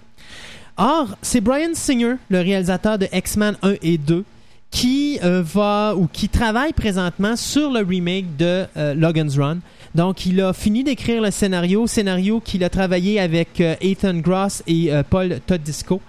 Or, 0.78 1.16
c'est 1.22 1.42
Brian 1.42 1.74
Singer, 1.74 2.16
le 2.30 2.40
réalisateur 2.40 2.98
de 2.98 3.08
X-Men 3.12 3.56
1 3.62 3.74
et 3.82 3.98
2, 3.98 4.24
qui 4.70 5.20
euh, 5.24 5.44
va 5.46 5.94
ou 5.96 6.08
qui 6.08 6.30
travaille 6.30 6.74
présentement 6.74 7.36
sur 7.36 7.72
le 7.72 7.80
remake 7.80 8.38
de 8.38 8.66
euh, 8.78 8.94
Logan's 8.94 9.38
Run. 9.38 9.58
Donc, 9.94 10.26
il 10.26 10.40
a 10.42 10.54
fini 10.54 10.84
d'écrire 10.84 11.22
le 11.22 11.32
scénario, 11.32 11.86
scénario 11.88 12.40
qu'il 12.40 12.64
a 12.64 12.70
travaillé 12.70 13.20
avec 13.20 13.60
Ethan 13.60 14.16
Gross 14.16 14.64
et 14.66 14.90
Paul 15.10 15.42
Todisco. 15.46 16.00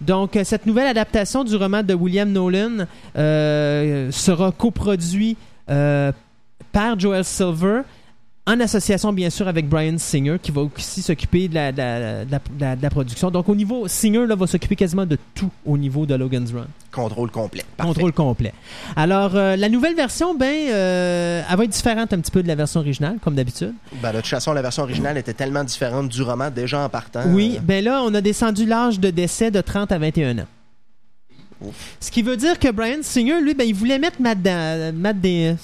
Donc, 0.00 0.38
cette 0.44 0.64
nouvelle 0.64 0.86
adaptation 0.86 1.44
du 1.44 1.54
roman 1.56 1.82
de 1.82 1.92
William 1.92 2.32
Nolan 2.32 2.86
sera 3.14 4.52
coproduit 4.52 5.36
euh, 5.68 6.12
par 6.70 6.98
Joel 6.98 7.24
Silver 7.24 7.80
en 8.48 8.60
association 8.60 9.12
bien 9.12 9.28
sûr 9.28 9.48
avec 9.48 9.68
Brian 9.68 9.98
Singer 9.98 10.36
qui 10.40 10.52
va 10.52 10.60
aussi 10.62 11.02
s'occuper 11.02 11.48
de 11.48 11.54
la, 11.56 11.72
de 11.72 11.78
la- 11.78 12.24
de 12.24 12.30
la- 12.30 12.38
de 12.38 12.60
la- 12.60 12.76
de 12.76 12.82
la 12.82 12.90
production. 12.90 13.30
Donc 13.32 13.48
au 13.48 13.56
niveau 13.56 13.88
Singer 13.88 14.24
là, 14.24 14.36
va 14.36 14.46
s'occuper 14.46 14.76
quasiment 14.76 15.04
de 15.04 15.18
tout 15.34 15.50
au 15.64 15.76
niveau 15.76 16.06
de 16.06 16.14
Logan's 16.14 16.52
Run. 16.52 16.66
Contrôle 16.92 17.30
complet. 17.32 17.64
Parfait. 17.76 17.92
Contrôle 17.92 18.12
complet. 18.12 18.52
Alors 18.94 19.34
euh, 19.34 19.56
la 19.56 19.68
nouvelle 19.68 19.96
version 19.96 20.34
ben 20.34 20.46
euh, 20.70 21.42
elle 21.50 21.56
va 21.56 21.64
être 21.64 21.70
différente 21.70 22.12
un 22.12 22.20
petit 22.20 22.30
peu 22.30 22.42
de 22.42 22.48
la 22.48 22.54
version 22.54 22.80
originale 22.80 23.16
comme 23.20 23.34
d'habitude. 23.34 23.74
Ben, 24.00 24.12
de 24.12 24.18
toute 24.18 24.26
façon, 24.28 24.52
la 24.52 24.62
version 24.62 24.84
originale 24.84 25.18
était 25.18 25.34
tellement 25.34 25.64
différente 25.64 26.08
du 26.08 26.22
roman 26.22 26.48
déjà 26.50 26.80
en 26.84 26.88
partant. 26.88 27.22
Oui, 27.26 27.54
Euh, 27.56 27.60
ben 27.62 27.82
là 27.84 28.02
on 28.04 28.14
a 28.14 28.20
descendu 28.20 28.64
l'âge 28.64 29.00
de 29.00 29.10
décès 29.10 29.50
de 29.50 29.60
30 29.60 29.90
à 29.90 29.98
21 29.98 30.38
ans. 30.38 30.46
Ouf. 31.60 31.96
Ce 32.00 32.10
qui 32.10 32.22
veut 32.22 32.36
dire 32.36 32.58
que 32.58 32.70
Brian 32.70 32.98
Singer, 33.00 33.40
lui, 33.40 33.54
ben, 33.54 33.64
il 33.66 33.74
voulait 33.74 33.98
mettre 33.98 34.20
Matt, 34.20 34.42
Da- 34.42 34.92
Matt 34.92 35.18
Da- 35.20 35.54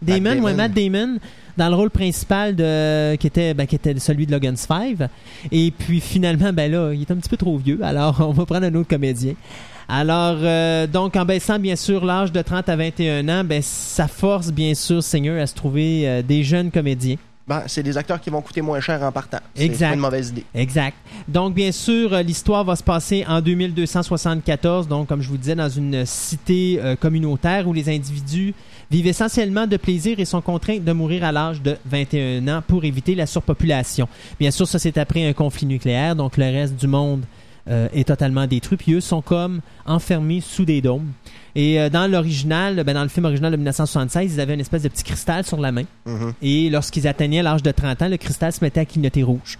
Damon, 0.00 0.30
Damon. 0.30 0.42
ouais, 0.44 0.54
Matt 0.54 0.72
Damon 0.72 1.18
dans 1.56 1.68
le 1.68 1.74
rôle 1.74 1.90
principal 1.90 2.54
de, 2.54 3.16
qui, 3.16 3.26
était, 3.26 3.54
ben, 3.54 3.66
qui 3.66 3.74
était 3.76 3.98
celui 3.98 4.26
de 4.26 4.32
Logan's 4.32 4.66
Five. 4.66 5.08
Et 5.50 5.70
puis 5.70 6.00
finalement, 6.00 6.52
ben 6.52 6.70
là, 6.70 6.92
il 6.92 7.02
est 7.02 7.10
un 7.10 7.16
petit 7.16 7.28
peu 7.30 7.36
trop 7.36 7.56
vieux, 7.58 7.80
alors 7.82 8.16
on 8.28 8.32
va 8.32 8.44
prendre 8.46 8.66
un 8.66 8.74
autre 8.74 8.88
comédien. 8.88 9.34
Alors, 9.88 10.38
euh, 10.42 10.86
donc, 10.88 11.14
en 11.14 11.24
baissant 11.24 11.60
bien 11.60 11.76
sûr 11.76 12.04
l'âge 12.04 12.32
de 12.32 12.42
30 12.42 12.68
à 12.68 12.74
21 12.76 13.28
ans, 13.28 13.44
ben, 13.44 13.62
ça 13.62 14.08
force 14.08 14.50
bien 14.50 14.74
sûr 14.74 15.00
Singer 15.02 15.40
à 15.40 15.46
se 15.46 15.54
trouver 15.54 16.08
euh, 16.08 16.22
des 16.22 16.42
jeunes 16.42 16.72
comédiens. 16.72 17.14
ben, 17.46 17.62
c'est 17.68 17.84
des 17.84 17.96
acteurs 17.96 18.20
qui 18.20 18.28
vont 18.28 18.42
coûter 18.42 18.62
moins 18.62 18.80
cher 18.80 19.00
en 19.04 19.12
partant. 19.12 19.38
C'est 19.54 19.64
Exact. 19.64 19.90
pas 19.90 19.94
une 19.94 20.00
mauvaise 20.00 20.30
idée. 20.30 20.44
Exact. 20.56 20.96
Donc, 21.28 21.54
bien 21.54 21.70
sûr, 21.70 22.12
euh, 22.12 22.22
l'histoire 22.22 22.64
va 22.64 22.74
se 22.74 22.82
passer 22.82 23.24
en 23.28 23.40
2274, 23.40 24.88
donc, 24.88 25.06
comme 25.08 25.22
je 25.22 25.28
vous 25.28 25.36
disais, 25.36 25.54
dans 25.54 25.68
une 25.68 26.04
cité 26.04 26.80
euh, 26.82 26.96
communautaire 26.96 27.68
où 27.68 27.72
les 27.72 27.88
individus 27.88 28.54
vivent 28.90 29.06
essentiellement 29.06 29.66
de 29.66 29.76
plaisir 29.76 30.18
et 30.20 30.24
sont 30.24 30.40
contraints 30.40 30.78
de 30.78 30.92
mourir 30.92 31.24
à 31.24 31.32
l'âge 31.32 31.62
de 31.62 31.76
21 31.86 32.46
ans 32.48 32.62
pour 32.66 32.84
éviter 32.84 33.14
la 33.14 33.26
surpopulation. 33.26 34.08
Bien 34.38 34.50
sûr, 34.50 34.66
ça, 34.66 34.78
c'est 34.78 34.98
après 34.98 35.26
un 35.26 35.32
conflit 35.32 35.66
nucléaire, 35.66 36.16
donc 36.16 36.36
le 36.36 36.44
reste 36.44 36.76
du 36.76 36.86
monde 36.86 37.24
euh, 37.68 37.88
est 37.92 38.06
totalement 38.06 38.46
détruit, 38.46 38.76
puis 38.76 38.92
eux 38.92 39.00
sont 39.00 39.22
comme 39.22 39.60
enfermés 39.86 40.40
sous 40.40 40.64
des 40.64 40.80
dômes. 40.80 41.10
Et 41.56 41.80
euh, 41.80 41.88
dans 41.88 42.10
l'original, 42.10 42.84
ben, 42.84 42.94
dans 42.94 43.02
le 43.02 43.08
film 43.08 43.24
original 43.24 43.50
de 43.50 43.56
1976, 43.56 44.34
ils 44.34 44.40
avaient 44.40 44.54
une 44.54 44.60
espèce 44.60 44.82
de 44.82 44.88
petit 44.88 45.02
cristal 45.02 45.44
sur 45.44 45.58
la 45.58 45.72
main. 45.72 45.84
Mhm. 46.04 46.34
Et 46.42 46.70
lorsqu'ils 46.70 47.08
atteignaient 47.08 47.42
l'âge 47.42 47.62
de 47.62 47.72
30 47.72 48.02
ans, 48.02 48.08
le 48.08 48.18
cristal 48.18 48.52
se 48.52 48.62
mettait 48.62 48.80
à 48.80 48.84
clignoter 48.84 49.22
rouge. 49.22 49.58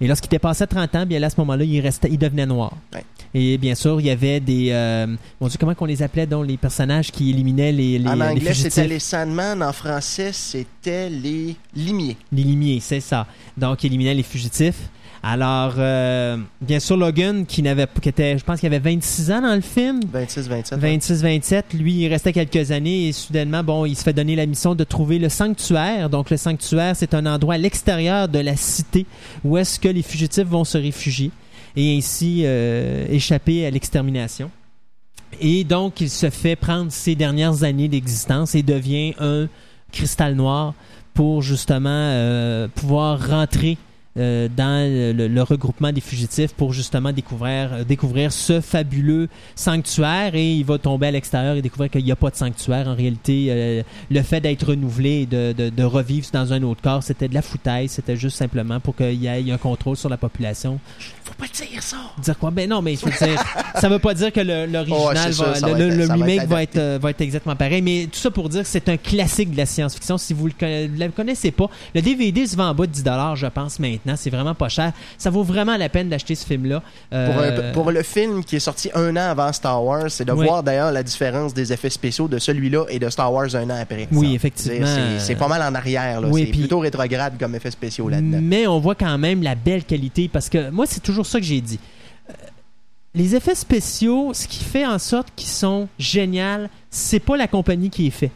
Et 0.00 0.06
lorsqu'il 0.06 0.30
dépassaient 0.30 0.66
30 0.66 0.94
ans, 0.94 1.06
bien 1.06 1.18
là, 1.18 1.26
à 1.26 1.30
ce 1.30 1.36
moment-là, 1.38 1.64
il, 1.64 1.80
restait, 1.80 2.08
il 2.10 2.18
devenait 2.18 2.46
noir. 2.46 2.72
Ouais. 2.94 3.04
Et 3.34 3.58
bien 3.58 3.74
sûr, 3.74 4.00
il 4.00 4.06
y 4.06 4.10
avait 4.10 4.40
des... 4.40 4.70
Euh, 4.70 5.06
mon 5.40 5.48
Dieu, 5.48 5.58
comment 5.60 5.74
qu'on 5.74 5.84
les 5.84 6.02
appelait, 6.02 6.26
donc, 6.26 6.46
les 6.46 6.56
personnages 6.56 7.12
qui 7.12 7.30
éliminaient 7.30 7.70
les, 7.70 7.98
les, 7.98 8.08
en 8.08 8.14
les 8.14 8.22
anglais, 8.22 8.54
c'était 8.54 8.88
les 8.88 8.98
Sandman. 8.98 9.62
En 9.62 9.72
français, 9.72 10.30
c'était 10.32 11.10
les 11.10 11.54
Limiers. 11.74 12.16
Les 12.32 12.42
limiers, 12.42 12.80
c'est 12.80 13.00
ça. 13.00 13.26
Donc, 13.56 13.84
il 13.84 13.88
éliminait 13.88 14.14
les 14.14 14.22
fugitifs. 14.22 14.88
Alors, 15.22 15.74
euh, 15.76 16.38
bien 16.62 16.80
sûr, 16.80 16.96
Logan, 16.96 17.44
qui 17.44 17.62
n'avait, 17.62 17.86
qui 18.00 18.08
était, 18.08 18.38
je 18.38 18.44
pense 18.44 18.60
qu'il 18.60 18.66
avait 18.72 18.78
26 18.78 19.30
ans 19.30 19.42
dans 19.42 19.54
le 19.54 19.60
film, 19.60 20.00
26-27. 20.14 20.78
26-27, 20.78 21.76
lui, 21.76 21.92
il 22.04 22.08
restait 22.08 22.32
quelques 22.32 22.70
années 22.70 23.08
et 23.08 23.12
soudainement, 23.12 23.62
bon, 23.62 23.84
il 23.84 23.96
se 23.96 24.02
fait 24.02 24.14
donner 24.14 24.34
la 24.34 24.46
mission 24.46 24.74
de 24.74 24.82
trouver 24.82 25.18
le 25.18 25.28
sanctuaire. 25.28 26.08
Donc, 26.08 26.30
le 26.30 26.38
sanctuaire, 26.38 26.96
c'est 26.96 27.12
un 27.12 27.26
endroit 27.26 27.54
à 27.54 27.58
l'extérieur 27.58 28.28
de 28.28 28.38
la 28.38 28.56
cité 28.56 29.04
où 29.44 29.58
est-ce 29.58 29.78
que 29.78 29.88
les 29.88 30.02
fugitifs 30.02 30.48
vont 30.48 30.64
se 30.64 30.78
réfugier 30.78 31.30
et 31.76 31.96
ainsi 31.98 32.42
euh, 32.44 33.06
échapper 33.10 33.66
à 33.66 33.70
l'extermination. 33.70 34.50
Et 35.38 35.64
donc, 35.64 36.00
il 36.00 36.10
se 36.10 36.30
fait 36.30 36.56
prendre 36.56 36.90
ses 36.90 37.14
dernières 37.14 37.62
années 37.62 37.88
d'existence 37.88 38.54
et 38.54 38.62
devient 38.62 39.14
un 39.20 39.48
cristal 39.92 40.34
noir 40.34 40.74
pour 41.14 41.42
justement 41.42 41.88
euh, 41.90 42.68
pouvoir 42.74 43.28
rentrer 43.28 43.76
euh, 44.16 44.48
dans 44.54 44.88
le, 45.16 45.42
regroupement 45.42 45.92
des 45.92 46.00
fugitifs 46.00 46.52
pour 46.52 46.72
justement 46.72 47.12
découvrir, 47.12 47.72
euh, 47.72 47.84
découvrir 47.84 48.32
ce 48.32 48.60
fabuleux 48.60 49.28
sanctuaire 49.54 50.34
et 50.34 50.52
il 50.54 50.64
va 50.64 50.78
tomber 50.78 51.06
à 51.06 51.10
l'extérieur 51.12 51.54
et 51.56 51.62
découvrir 51.62 51.90
qu'il 51.90 52.04
n'y 52.04 52.10
a 52.10 52.16
pas 52.16 52.30
de 52.30 52.34
sanctuaire. 52.36 52.88
En 52.88 52.96
réalité, 52.96 53.46
euh, 53.50 53.82
le 54.10 54.22
fait 54.22 54.40
d'être 54.40 54.66
renouvelé 54.66 55.22
et 55.22 55.26
de, 55.26 55.70
de- 55.70 55.84
revivre 55.84 56.26
dans 56.32 56.52
un 56.52 56.62
autre 56.64 56.82
corps, 56.82 57.02
c'était 57.02 57.28
de 57.28 57.34
la 57.34 57.42
foutaise. 57.42 57.92
C'était 57.92 58.16
juste 58.16 58.36
simplement 58.36 58.80
pour 58.80 58.96
qu'il 58.96 59.14
y 59.14 59.26
ait 59.26 59.50
un 59.50 59.58
contrôle 59.58 59.96
sur 59.96 60.08
la 60.08 60.16
population. 60.16 60.80
Dire 61.52 61.82
ça. 61.82 61.96
Dire 62.22 62.38
quoi? 62.38 62.50
Ben 62.50 62.68
non, 62.68 62.82
mais 62.82 62.96
je 62.96 63.04
veux 63.06 63.10
dire, 63.26 63.42
ça 63.76 63.88
veut 63.88 63.98
pas 63.98 64.14
dire 64.14 64.32
que 64.32 64.40
le- 64.40 64.66
l'original, 64.66 65.30
va, 65.32 65.46
le, 65.54 65.60
va 65.60 65.68
le- 65.78 65.86
être- 65.86 65.96
le 65.96 66.02
ça 66.02 66.06
va 66.08 66.14
remake 66.14 66.40
être 66.42 66.48
va 66.48 66.62
être, 66.62 66.76
euh, 66.76 66.98
va 67.00 67.10
être 67.10 67.20
exactement 67.20 67.56
pareil. 67.56 67.82
Mais 67.82 68.08
tout 68.10 68.18
ça 68.18 68.30
pour 68.30 68.48
dire 68.48 68.62
que 68.62 68.68
c'est 68.68 68.88
un 68.88 68.96
classique 68.96 69.50
de 69.52 69.56
la 69.56 69.66
science-fiction. 69.66 70.18
Si 70.18 70.32
vous 70.34 70.46
le 70.46 70.52
conna- 70.58 70.86
le 71.06 71.12
connaissez 71.12 71.50
pas, 71.50 71.68
le 71.94 72.02
DVD 72.02 72.46
se 72.46 72.56
vend 72.56 72.68
en 72.70 72.74
bas 72.74 72.86
de 72.86 72.92
10 72.92 73.04
je 73.34 73.46
pense, 73.46 73.78
maintenant. 73.78 74.14
C'est 74.16 74.30
vraiment 74.30 74.54
pas 74.54 74.68
cher. 74.68 74.92
Ça 75.18 75.30
vaut 75.30 75.42
vraiment 75.42 75.76
la 75.76 75.88
peine 75.88 76.08
d'acheter 76.08 76.34
ce 76.34 76.46
film-là. 76.46 76.80
Pour, 76.80 77.18
Euh, 77.18 77.70
un- 77.70 77.72
pour 77.72 77.90
le 77.90 78.02
film 78.02 78.44
qui 78.44 78.56
est 78.56 78.60
sorti 78.60 78.90
un 78.94 79.16
an 79.16 79.30
avant 79.30 79.52
Star 79.52 79.82
Wars, 79.84 80.10
c'est 80.10 80.24
de 80.24 80.32
Oui. 80.32 80.46
voir 80.46 80.62
d'ailleurs 80.62 80.92
la 80.92 81.02
différence 81.02 81.54
des 81.54 81.72
effets 81.72 81.90
spéciaux 81.90 82.28
de 82.28 82.38
celui-là 82.38 82.84
et 82.88 82.98
de 82.98 83.08
Star 83.10 83.32
Wars 83.32 83.54
un 83.54 83.68
an 83.70 83.76
après. 83.80 84.08
Oui, 84.12 84.28
Ça. 84.28 84.32
effectivement. 84.34 84.86
C'est- 84.86 85.18
C'est 85.20 85.34
pas 85.36 85.48
mal 85.48 85.62
en 85.62 85.74
arrière. 85.74 86.20
là. 86.20 86.28
Oui, 86.28 86.44
c'est 86.46 86.58
plutôt 86.58 86.78
rétrograde 86.80 87.34
comme 87.38 87.54
effets 87.54 87.70
spéciaux 87.70 88.08
là-dedans. 88.08 88.38
Mais 88.42 88.66
on 88.66 88.78
voit 88.80 88.94
quand 88.94 89.16
même 89.18 89.42
la 89.42 89.54
belle 89.54 89.84
qualité 89.84 90.28
parce 90.32 90.48
que 90.48 90.70
moi, 90.70 90.84
c'est 90.88 91.00
toujours 91.02 91.26
ça 91.26 91.39
que 91.40 91.46
j'ai 91.46 91.60
dit. 91.60 91.78
Euh, 92.28 92.32
Les 93.14 93.34
effets 93.34 93.54
spéciaux, 93.56 94.32
ce 94.34 94.46
qui 94.46 94.62
fait 94.62 94.86
en 94.86 94.98
sorte 94.98 95.28
qu'ils 95.34 95.48
sont 95.48 95.88
géniaux, 95.98 96.68
c'est 96.90 97.18
pas 97.20 97.36
la 97.36 97.48
compagnie 97.48 97.90
qui 97.90 98.04
les 98.04 98.10
fait. 98.10 98.30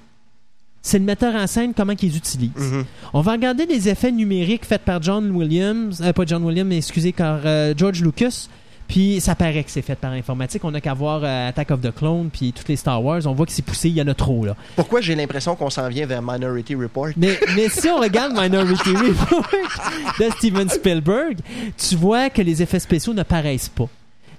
C'est 0.83 0.99
le 0.99 1.05
metteur 1.05 1.35
en 1.35 1.47
scène, 1.47 1.73
comment 1.75 1.95
qu'ils 1.95 2.15
utilisent. 2.17 2.51
Mhm. 2.57 2.85
On 3.15 3.21
va 3.23 3.33
regarder 3.33 3.65
les 3.65 3.89
effets 3.89 4.13
numériques 4.13 4.67
faits 4.67 4.83
par 4.83 5.01
John 5.03 5.31
Williams, 5.31 6.03
euh, 6.03 6.13
pas 6.13 6.25
John 6.27 6.43
Williams, 6.45 6.69
mais 6.69 6.77
excusez, 6.79 7.13
par 7.13 7.41
euh, 7.45 7.73
George 7.77 8.03
Lucas. 8.03 8.49
Puis 8.89 9.21
ça 9.21 9.35
paraît 9.35 9.65
que 9.65 9.71
c'est 9.71 9.83
fait 9.83 9.95
par 9.95 10.13
informatique. 10.13 10.65
On 10.65 10.71
n'a 10.71 10.81
qu'à 10.81 10.95
voir 10.95 11.23
euh, 11.25 11.49
Attack 11.49 11.71
of 11.71 11.81
the 11.81 11.95
Clone, 11.95 12.31
puis 12.33 12.53
toutes 12.53 12.69
les 12.69 12.77
Star 12.77 13.03
Wars. 13.03 13.21
On 13.27 13.33
voit 13.33 13.47
que 13.47 13.53
c'est 13.53 13.65
poussé, 13.65 13.89
il 13.89 13.97
y 13.97 14.03
en 14.03 14.09
a 14.09 14.15
trop 14.15 14.45
là. 14.45 14.57
Pourquoi 14.77 15.01
j'ai 15.01 15.15
l'impression 15.15 15.57
qu'on 15.57 15.71
s'en 15.71 15.89
vient 15.89 16.07
vers 16.07 16.23
Minority 16.23 16.75
Report? 16.75 17.11
Mais, 17.17 17.39
mais 17.57 17.69
si 17.69 17.89
on 17.89 17.99
regarde 17.99 18.33
Minority 18.33 18.91
Report 18.91 19.47
de 20.21 20.31
Steven 20.37 20.69
Spielberg, 20.69 21.39
tu 21.77 21.97
vois 21.97 22.31
que 22.31 22.43
les 22.43 22.63
effets 22.63 22.81
spéciaux 22.81 23.15
ne 23.15 23.23
paraissent 23.23 23.69
pas. 23.69 23.89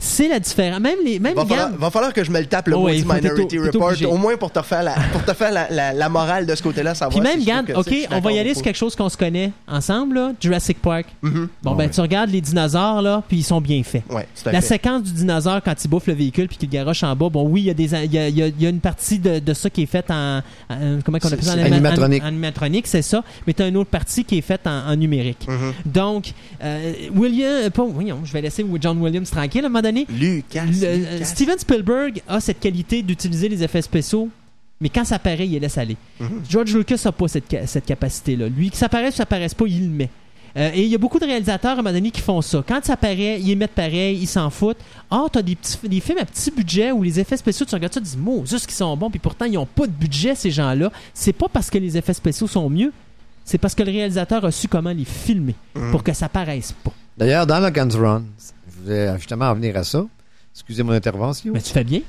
C'est 0.05 0.27
la 0.27 0.39
différence. 0.39 0.79
Même 0.79 0.99
les, 1.03 1.19
même 1.19 1.35
Va 1.35 1.45
falloir, 1.45 1.71
va 1.71 1.89
falloir 1.89 2.13
que 2.13 2.23
je 2.23 2.29
me 2.31 2.39
le 2.39 2.45
tape 2.45 2.67
le 2.67 2.75
Oh, 2.75 2.83
ouais, 2.83 3.01
Minority 3.01 3.57
Report, 3.59 3.93
au 4.09 4.17
moins 4.17 4.37
pour 4.37 4.51
te 4.51 4.61
faire 4.61 4.83
la, 4.83 4.93
pour 5.11 5.23
te 5.23 5.33
faire 5.33 5.51
la, 5.51 5.67
la- 5.69 5.93
la 5.93 6.09
morale 6.09 6.45
de 6.45 6.53
ce 6.53 6.61
côté-là, 6.61 6.93
savoir 6.93 7.11
Puis 7.19 7.21
même, 7.27 7.39
si 7.41 7.45
regarde, 7.49 7.71
ok, 7.75 7.93
on 8.11 8.19
va 8.19 8.31
y 8.31 8.39
aller 8.39 8.53
sur 8.53 8.63
quelque 8.63 8.75
chose 8.77 8.95
qu'on 8.95 9.09
se 9.09 9.17
connaît 9.17 9.51
ensemble, 9.67 10.15
là, 10.15 10.31
Jurassic 10.39 10.81
Park. 10.81 11.07
Mhm. 11.21 11.49
Bon, 11.63 11.71
Ah 11.71 11.75
ben, 11.75 11.83
ouais. 11.85 11.89
tu 11.89 12.01
regardes 12.01 12.29
les 12.29 12.41
dinosaures, 12.41 13.01
là, 13.01 13.23
puis 13.27 13.37
ils 13.37 13.43
sont 13.43 13.59
bien 13.61 13.81
faits. 13.83 14.03
Ouais, 14.09 14.27
tout 14.41 14.47
à 14.49 14.51
La 14.51 14.61
fait. 14.61 14.67
séquence 14.67 15.03
du 15.03 15.11
dinosaure 15.13 15.61
quand 15.63 15.73
il 15.83 15.87
bouffe 15.87 16.07
le 16.07 16.13
véhicule 16.13 16.47
puis 16.47 16.57
qu'il 16.57 16.69
garoche 16.69 17.03
en 17.03 17.15
bas, 17.15 17.29
bon 17.29 17.47
oui, 17.49 17.61
il 17.61 17.65
y 17.65 17.69
a 17.69 17.73
des 17.73 17.93
il 18.05 18.13
y 18.13 18.17
a, 18.19 18.27
il 18.29 18.37
y 18.37 18.43
a- 18.43 18.47
il 18.47 18.61
y 18.61 18.65
a 18.65 18.69
une 18.69 18.79
partie 18.79 19.17
de, 19.19 19.39
de 19.39 19.53
ça 19.53 19.69
qui 19.69 19.83
est 19.83 19.87
faite 19.87 20.11
en, 20.11 20.39
en- 20.69 20.99
comment 21.03 21.17
C'est- 21.21 21.27
appelle 21.33 21.43
ça 21.43 21.53
en 21.55 21.59
animatronique. 21.59 22.23
en- 22.23 22.27
animatronique, 22.27 22.87
c'est 22.87 23.01
ça, 23.01 23.23
mais 23.47 23.53
tu 23.53 23.63
as 23.63 23.67
une 23.67 23.77
autre 23.77 23.89
partie 23.89 24.23
qui 24.23 24.37
est 24.37 24.41
faite 24.41 24.61
en, 24.67 24.87
en 24.91 24.95
numérique. 24.95 25.47
Mhm. 25.47 25.73
Donc 25.85 26.31
euh, 26.63 26.93
William 27.15 27.49
euh, 27.65 27.69
pas 27.69 27.83
voyons, 27.85 28.19
je 28.23 28.31
vais 28.33 28.41
laisser 28.41 28.65
John 28.81 29.01
Williams 29.01 29.29
tranquille 29.31 29.63
à 29.63 29.65
un 29.67 29.69
moment 29.69 29.81
donné. 29.81 29.94
Lucas, 30.09 30.65
Le- 30.65 30.83
euh, 30.83 31.13
Lucas. 31.13 31.25
Steven 31.25 31.57
Spielberg 31.57 32.21
a 32.27 32.39
cette 32.41 32.59
qualité 32.59 33.01
d'utiliser 33.01 33.47
les 33.49 33.63
effets 33.63 33.81
spéciaux 33.81 34.29
mais 34.81 34.89
quand 34.89 35.05
ça 35.05 35.17
paraît, 35.19 35.45
il 35.47 35.51
les 35.53 35.59
laisse 35.61 35.77
aller. 35.77 35.95
Mhm. 36.19 36.41
George 36.49 36.75
Lucas 36.75 36.99
n'a 37.05 37.11
pas 37.13 37.29
cette, 37.29 37.45
ca- 37.49 37.65
cette 37.65 37.85
capacité-là. 37.85 38.49
Lui, 38.49 38.69
que 38.69 38.75
ça 38.75 38.89
paraisse 38.89 39.13
ou 39.13 39.17
ça 39.17 39.25
paraisse 39.25 39.53
pas, 39.53 39.65
il 39.67 39.85
le 39.85 39.89
met. 39.89 40.09
Euh, 40.57 40.69
et 40.73 40.83
il 40.83 40.89
y 40.89 40.95
a 40.95 40.97
beaucoup 40.97 41.17
de 41.17 41.25
réalisateurs 41.25 41.71
à 41.71 41.73
un 41.75 41.77
moment 41.77 41.93
donné 41.93 42.11
qui 42.11 42.19
font 42.19 42.41
ça. 42.41 42.61
Quand 42.67 42.83
ça 42.83 42.97
paraît, 42.97 43.39
ils 43.39 43.51
émettent 43.51 43.71
pareil, 43.71 44.17
ils 44.21 44.27
s'en 44.27 44.49
foutent. 44.49 44.77
Ah, 45.09 45.23
t'as 45.31 45.41
des, 45.41 45.55
petits, 45.55 45.77
des 45.87 46.01
films 46.01 46.17
à 46.19 46.25
petit 46.25 46.51
budget 46.51 46.91
où 46.91 47.03
les 47.03 47.17
effets 47.21 47.37
spéciaux, 47.37 47.65
tu 47.65 47.73
regardes 47.73 47.93
ça, 47.93 48.01
tu 48.01 48.07
dis, 48.07 48.17
mots, 48.17 48.43
juste 48.45 48.65
qu'ils 48.67 48.75
sont 48.75 48.95
bons, 48.97 49.09
puis 49.09 49.19
pourtant, 49.19 49.45
ils 49.45 49.53
n'ont 49.53 49.65
pas 49.65 49.87
de 49.87 49.93
budget, 49.93 50.35
ces 50.35 50.51
gens-là. 50.51 50.91
C'est 51.13 51.33
pas 51.33 51.47
parce 51.51 51.69
que 51.69 51.77
les 51.77 51.97
effets 51.97 52.13
spéciaux 52.13 52.47
sont 52.47 52.69
mieux, 52.69 52.91
c'est 53.45 53.57
parce 53.57 53.75
que 53.75 53.83
le 53.83 53.91
réalisateur 53.93 54.43
a 54.43 54.51
su 54.51 54.67
comment 54.67 54.91
les 54.91 55.05
filmer 55.05 55.55
pour 55.91 56.03
que 56.03 56.11
ça 56.13 56.27
paraisse 56.27 56.73
pas. 56.83 56.91
D'ailleurs, 57.17 57.47
dans 57.47 57.61
le 57.61 57.69
Guns 57.69 57.97
Run, 57.97 58.23
je 58.85 58.91
voulais 58.91 59.17
justement 59.17 59.45
en 59.45 59.53
venir 59.55 59.75
à 59.77 59.83
ça. 59.83 60.05
Excusez 60.53 60.83
mon 60.83 60.91
intervention. 60.93 61.51
Mais 61.53 61.61
tu 61.61 61.71
fais 61.73 61.83
bien. 61.83 62.01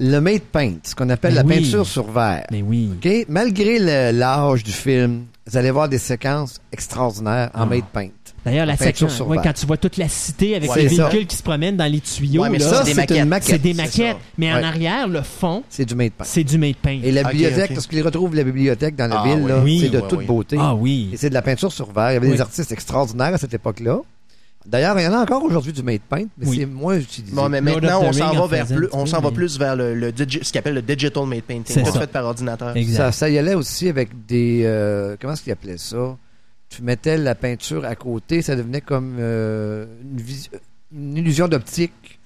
Le 0.00 0.20
made 0.20 0.42
paint, 0.42 0.74
ce 0.84 0.94
qu'on 0.94 1.08
appelle 1.10 1.32
Mais 1.34 1.40
la 1.42 1.44
oui. 1.46 1.60
peinture 1.62 1.86
sur 1.86 2.08
verre. 2.10 2.44
Mais 2.52 2.62
oui. 2.62 2.90
OK? 3.04 3.26
Malgré 3.28 4.12
l'âge 4.12 4.62
du 4.62 4.70
film, 4.70 5.24
vous 5.46 5.56
allez 5.56 5.70
voir 5.72 5.88
des 5.88 5.98
séquences 5.98 6.60
extraordinaires 6.70 7.50
en 7.54 7.62
Ah. 7.62 7.66
made 7.66 7.84
paint. 7.92 8.08
D'ailleurs, 8.44 8.66
la 8.66 8.76
séquence, 8.76 9.14
sur 9.16 9.26
ouais, 9.26 9.36
verre. 9.38 9.44
quand 9.46 9.52
tu 9.54 9.66
vois 9.66 9.76
toute 9.76 9.96
la 9.96 10.08
cité 10.08 10.54
avec 10.54 10.70
Ouais, 10.70 10.84
les 10.84 10.88
ça. 10.90 11.08
véhicules 11.08 11.26
qui 11.26 11.34
se 11.36 11.42
promènent 11.42 11.76
dans 11.76 11.90
les 11.90 12.00
tuyaux, 12.00 12.42
Ouais, 12.42 12.48
mais 12.48 12.58
là, 12.58 12.64
ça, 12.68 12.76
Ça, 12.76 12.84
c'est 12.84 12.90
des 12.90 12.94
maquettes. 12.94 13.16
une 13.18 13.24
maquette. 13.28 13.48
c'est 13.48 13.58
des 13.58 13.74
maquettes. 13.74 14.16
Mais 14.38 14.52
en 14.52 14.62
arrière, 14.62 15.08
le 15.08 15.22
fond, 15.22 15.64
C'est 15.68 15.84
du 15.84 15.96
made 15.96 16.12
paint. 16.12 16.24
c'est 16.24 16.44
du 16.44 16.56
made 16.58 16.76
paint. 16.76 17.00
Et 17.02 17.10
la 17.10 17.24
bibliothèque, 17.24 17.74
parce 17.74 17.86
qu'ils 17.88 18.02
retrouvent 18.02 18.36
la 18.36 18.44
bibliothèque 18.44 18.94
dans 18.94 19.08
la 19.08 19.20
Ah, 19.20 19.24
ville, 19.26 19.52
oui. 19.64 19.80
c'est 19.82 19.88
de 19.90 20.00
toute 20.00 20.20
oui. 20.20 20.26
beauté. 20.26 20.56
Ah 20.60 20.74
oui. 20.76 21.10
Et 21.12 21.16
c'est 21.16 21.28
de 21.30 21.34
la 21.34 21.42
peinture 21.42 21.72
sur 21.72 21.90
verre. 21.92 22.12
Il 22.12 22.14
y 22.14 22.16
avait 22.18 22.26
Oui. 22.28 22.34
des 22.34 22.40
artistes 22.40 22.70
extraordinaires 22.70 23.34
à 23.34 23.38
cette 23.38 23.52
époque-là. 23.54 23.98
D'ailleurs, 24.68 24.98
il 25.00 25.04
y 25.04 25.06
en 25.08 25.14
a 25.14 25.20
encore 25.22 25.42
aujourd'hui 25.42 25.72
du 25.72 25.82
made 25.82 26.00
paint, 26.08 26.26
mais 26.36 26.46
Oui. 26.46 26.58
c'est 26.58 26.66
moins 26.66 26.96
utilisé. 26.96 27.34
Bon, 27.34 27.48
mais 27.48 27.60
Lord 27.60 27.76
of 27.76 27.82
maintenant, 27.82 28.00
the 28.00 28.04
on 28.04 28.12
s'en 28.12 28.26
Ring 28.28 28.36
va 28.38 28.42
en 28.42 28.46
vers 28.46 28.64
faisait 28.66 28.74
un 28.74 28.78
plus, 28.78 28.86
petit 28.88 28.96
on 28.96 29.04
peu, 29.04 29.10
s'en 29.10 29.20
va 29.20 29.28
mais- 29.30 29.34
plus 29.36 29.58
vers 29.58 29.76
le, 29.76 29.94
le 29.94 30.12
digi- 30.12 30.44
ce 30.44 30.52
qu'on 30.52 30.58
appelle 30.58 30.74
le 30.74 30.82
digital 30.82 31.26
made 31.26 31.42
painting, 31.42 31.74
C'est 31.74 31.82
tout 31.82 31.92
ça. 31.92 32.00
fait 32.00 32.06
par 32.06 32.24
ordinateur. 32.26 32.76
Exact. 32.76 32.96
Ça, 32.96 33.12
ça 33.12 33.30
y 33.30 33.38
allait 33.38 33.54
aussi 33.54 33.88
avec 33.88 34.10
des... 34.26 34.62
euh, 34.66 35.16
comment 35.20 35.32
est-ce 35.32 35.42
qu'ils 35.42 35.52
appelaient 35.52 35.78
ça? 35.78 36.16
Tu 36.68 36.82
mettais 36.82 37.16
la 37.16 37.34
peinture 37.34 37.84
à 37.86 37.94
côté, 37.94 38.42
ça 38.42 38.54
devenait 38.56 38.82
comme 38.82 39.16
euh, 39.18 39.86
une, 40.02 40.20
vis- 40.20 40.50
une 40.94 41.16
illusion 41.16 41.48
d'optique. 41.48 42.18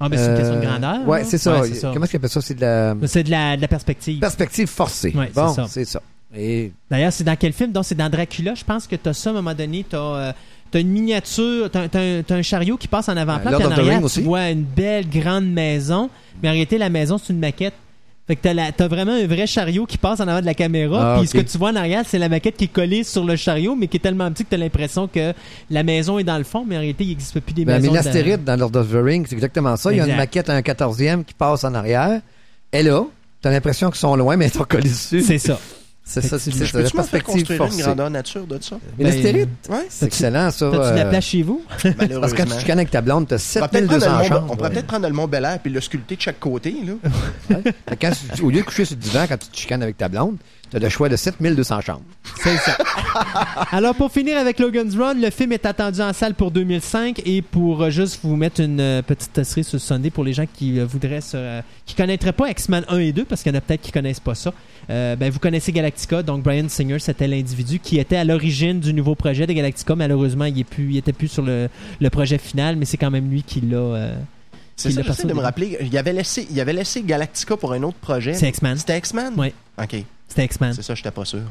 Ah, 0.00 0.08
ben, 0.08 0.18
c'est 0.18 0.30
une 0.30 0.36
question 0.36 0.54
de 0.56 0.58
Euh, 0.60 0.66
grandeur. 0.66 1.06
Ouais, 1.08 1.18
là. 1.20 1.24
c'est 1.24 1.38
ça. 1.38 1.60
Ouais, 1.60 1.68
c'est 1.68 1.74
ça. 1.74 1.90
Comment 1.92 2.04
est-ce 2.04 2.10
qu'ils 2.10 2.16
appellent 2.18 2.30
ça? 2.30 2.40
C'est 2.40 2.54
de 2.54 2.60
la 2.62 2.96
C'est 3.06 3.22
de 3.22 3.30
la, 3.30 3.56
de 3.56 3.60
la 3.62 3.68
perspective. 3.68 4.18
perspective 4.18 4.66
forcée. 4.66 5.12
Ouais, 5.14 5.26
c'est 5.32 5.40
bon, 5.40 5.54
ça. 5.54 5.66
c'est 5.68 5.84
ça. 5.84 6.00
Et 6.34 6.72
D'ailleurs, 6.90 7.12
c'est 7.12 7.24
dans 7.24 7.36
quel 7.36 7.52
film? 7.52 7.70
Donc, 7.72 7.84
c'est 7.84 7.94
dans 7.96 8.08
Dracula. 8.08 8.54
Je 8.54 8.64
pense 8.64 8.86
que 8.86 8.96
t'as 8.96 9.12
ça 9.12 9.30
à 9.30 9.32
un 9.32 9.36
moment 9.36 9.52
donné. 9.54 9.84
T'as 9.88 9.98
euh, 9.98 10.32
t'as 10.70 10.80
une 10.80 10.88
miniature, 10.88 11.70
t'as 11.70 11.86
un, 11.94 12.22
un 12.28 12.42
chariot 12.42 12.76
qui 12.76 12.88
passe 12.88 13.08
en 13.08 13.16
avant-plan, 13.16 13.52
en 13.58 13.70
arrière, 13.70 13.98
tu 13.98 14.04
aussi. 14.04 14.22
vois 14.22 14.50
une 14.50 14.62
belle 14.62 15.08
grande 15.08 15.46
maison. 15.50 16.10
Mais 16.42 16.48
en 16.48 16.52
réalité, 16.52 16.78
la 16.78 16.88
maison, 16.88 17.18
c'est 17.18 17.32
une 17.32 17.38
maquette. 17.40 17.74
Fait 18.26 18.36
que 18.36 18.42
t'as 18.42 18.54
la- 18.54 18.70
t'as 18.70 18.86
vraiment 18.86 19.12
un 19.12 19.26
vrai 19.26 19.48
chariot 19.48 19.86
qui 19.86 19.98
passe 19.98 20.20
en 20.20 20.28
avant 20.28 20.40
de 20.40 20.46
la 20.46 20.54
caméra. 20.54 21.14
Ah, 21.14 21.18
Puis 21.18 21.26
ce 21.26 21.32
que 21.34 21.40
tu 21.40 21.58
vois 21.58 21.70
en 21.70 21.76
arrière, 21.76 22.04
c'est 22.06 22.18
la 22.18 22.28
maquette 22.28 22.56
qui 22.56 22.64
est 22.64 22.72
collée 22.72 23.02
sur 23.02 23.24
le 23.24 23.34
chariot, 23.34 23.74
mais 23.74 23.88
qui 23.88 23.96
est 23.96 24.00
tellement 24.00 24.30
petit 24.30 24.44
que 24.44 24.50
t'as 24.50 24.56
l'impression 24.56 25.08
que 25.08 25.32
la 25.68 25.82
maison 25.82 26.18
est 26.20 26.24
dans 26.24 26.38
le 26.38 26.44
fond, 26.44 26.64
mais 26.64 26.76
en 26.76 26.80
réalité, 26.80 27.02
il 27.04 27.08
n'existe 27.10 27.40
plus 27.40 27.52
des 27.54 27.64
ben, 27.64 27.80
maisons. 27.82 27.92
Dans- 27.92 28.10
Tirith, 28.12 28.44
dans 28.44 28.56
Lord 28.56 28.76
of 28.76 28.88
the 28.90 28.94
Rings, 29.02 29.26
c'est 29.28 29.34
exactement 29.34 29.76
ça. 29.76 29.90
Il 29.92 29.98
y 29.98 30.00
a 30.00 30.06
une 30.06 30.16
maquette 30.16 30.48
à 30.48 30.54
un 30.54 30.60
14e 30.60 31.24
qui 31.24 31.34
passe 31.34 31.64
en 31.64 31.74
arrière. 31.74 32.20
Et 32.72 32.84
là, 32.84 33.02
t'as 33.42 33.50
l'impression 33.50 33.90
qu'ils 33.90 33.98
sont 33.98 34.14
loin, 34.14 34.36
mais 34.36 34.46
ils 34.46 34.52
sont 34.52 34.62
collés 34.64 34.90
dessus. 34.90 35.22
C'est 35.22 35.38
ça. 35.38 35.58
C'est 36.02 36.22
ça, 36.22 36.38
c'est 36.40 36.50
la 36.58 36.82
perspective 36.90 37.22
construire 37.22 37.50
une 37.62 37.68
forcée. 37.68 37.82
grandeur 37.82 38.10
nature 38.10 38.44
de 38.46 38.58
ça? 38.60 38.78
Minas 38.98 39.12
Ben, 39.22 39.48
Ouais. 39.68 39.86
c'est 39.88 40.06
excellent, 40.06 40.50
ça. 40.50 40.68
T'as-tu 40.70 40.76
de 40.92 40.96
la 40.98 41.06
euh, 41.06 41.10
place 41.10 41.24
chez 41.24 41.42
vous? 41.42 41.62
Parce 41.82 42.32
que 42.32 42.36
quand 42.36 42.44
tu 42.46 42.58
chicanes 42.58 42.78
avec 42.78 42.90
ta 42.90 43.00
blonde, 43.00 43.28
t'as 43.28 43.36
On 43.36 43.38
pourrait 43.60 43.68
peut-être 43.68 43.86
prendre 43.86 44.00
7200 44.02 44.10
le 44.10 44.18
Mont- 44.22 44.28
chambres. 44.28 44.48
on 44.52 44.56
pourrait 44.56 44.70
peut-être 44.70 44.86
prendre 44.86 45.06
le 45.06 45.12
Mont 45.14 45.28
Bel 45.28 45.44
Air 45.44 45.58
puis 45.62 45.70
le 45.70 45.80
sculpter 45.80 46.16
de 46.16 46.20
chaque 46.20 46.40
côté. 46.40 46.74
Là. 46.84 46.92
Ouais. 47.50 47.62
Quand 48.00 48.10
tu- 48.34 48.42
au 48.42 48.50
lieu 48.50 48.58
de 48.60 48.64
coucher 48.64 48.84
sur 48.86 48.96
le 48.96 49.02
divan, 49.02 49.26
quand 49.28 49.38
tu 49.38 49.46
te 49.48 49.56
chicanes 49.56 49.82
avec 49.84 49.96
ta 49.98 50.08
blonde, 50.08 50.36
t'as 50.70 50.78
le 50.78 50.88
choix 50.88 51.08
de 51.08 51.16
7200 51.16 51.80
chambres. 51.80 52.02
C'est 52.42 52.56
ça. 52.58 52.76
Alors, 53.72 53.94
pour 53.94 54.10
finir 54.12 54.38
avec 54.38 54.58
Logan's 54.58 54.96
Run, 54.96 55.14
le 55.14 55.30
film 55.30 55.52
est 55.52 55.66
attendu 55.66 56.00
en 56.00 56.12
salle 56.12 56.34
pour 56.34 56.50
2005 56.50 57.22
et 57.24 57.42
pour 57.42 57.82
euh, 57.82 57.90
juste 57.90 58.20
vous 58.22 58.36
mettre 58.36 58.60
une 58.60 58.80
euh, 58.80 59.02
petite 59.02 59.42
cerise 59.44 59.66
sur 59.68 59.80
Sunday 59.80 60.10
pour 60.10 60.24
les 60.24 60.32
gens 60.32 60.46
qui 60.52 60.78
euh, 60.78 60.84
voudraient 60.86 61.20
se, 61.20 61.36
euh, 61.36 61.60
qui 61.86 61.94
connaîtraient 61.94 62.32
pas 62.32 62.50
X-Men 62.50 62.84
1 62.88 62.98
et 62.98 63.12
2 63.12 63.24
parce 63.24 63.42
qu'il 63.42 63.52
y 63.52 63.54
en 63.54 63.58
a 63.58 63.60
peut-être 63.60 63.80
qui 63.82 63.92
connaissent 63.92 64.20
pas 64.20 64.34
ça. 64.34 64.52
Ben, 64.88 65.30
vous 65.30 65.38
connaissez 65.38 65.70
Galactica, 65.70 66.24
donc 66.24 66.42
Brian 66.42 66.68
Singer, 66.68 66.98
c'était 66.98 67.28
l'individu 67.28 67.78
qui 67.78 67.98
était 68.00 68.16
à 68.16 68.24
l'origine 68.24 68.80
du 68.80 68.92
nouveau 68.92 69.14
projet 69.14 69.46
de 69.46 69.52
Galactica. 69.52 69.94
Malheureusement, 69.94 70.46
il 70.46 70.58
est 70.58 70.64
plus, 70.64 70.90
il 70.90 70.96
était 70.96 71.12
plus 71.12 71.28
sur 71.28 71.44
le, 71.44 71.68
le 72.00 72.10
projet 72.10 72.38
final, 72.38 72.74
mais 72.74 72.86
c'est 72.86 72.96
quand 72.96 73.10
même 73.10 73.30
lui 73.30 73.44
qui 73.44 73.60
l'a. 73.60 74.10
C'est 74.74 74.90
ça, 74.90 75.02
j'essaie 75.02 75.28
de 75.28 75.34
me 75.34 75.40
rappeler. 75.40 75.78
Il 75.82 75.96
avait, 75.96 76.12
laissé, 76.12 76.48
il 76.50 76.58
avait 76.60 76.72
laissé 76.72 77.02
Galactica 77.02 77.56
pour 77.56 77.72
un 77.72 77.82
autre 77.84 77.98
projet. 77.98 78.32
c'est 78.34 78.48
X-Men. 78.48 78.78
C'était 78.78 78.98
X-Men? 78.98 79.34
Ouais. 79.38 79.52
OK. 79.80 80.04
C'était 80.30 80.44
X-Men. 80.46 80.72
C'est 80.72 80.82
ça, 80.82 80.94
j'étais 80.94 81.10
pas 81.10 81.24
sûr. 81.26 81.42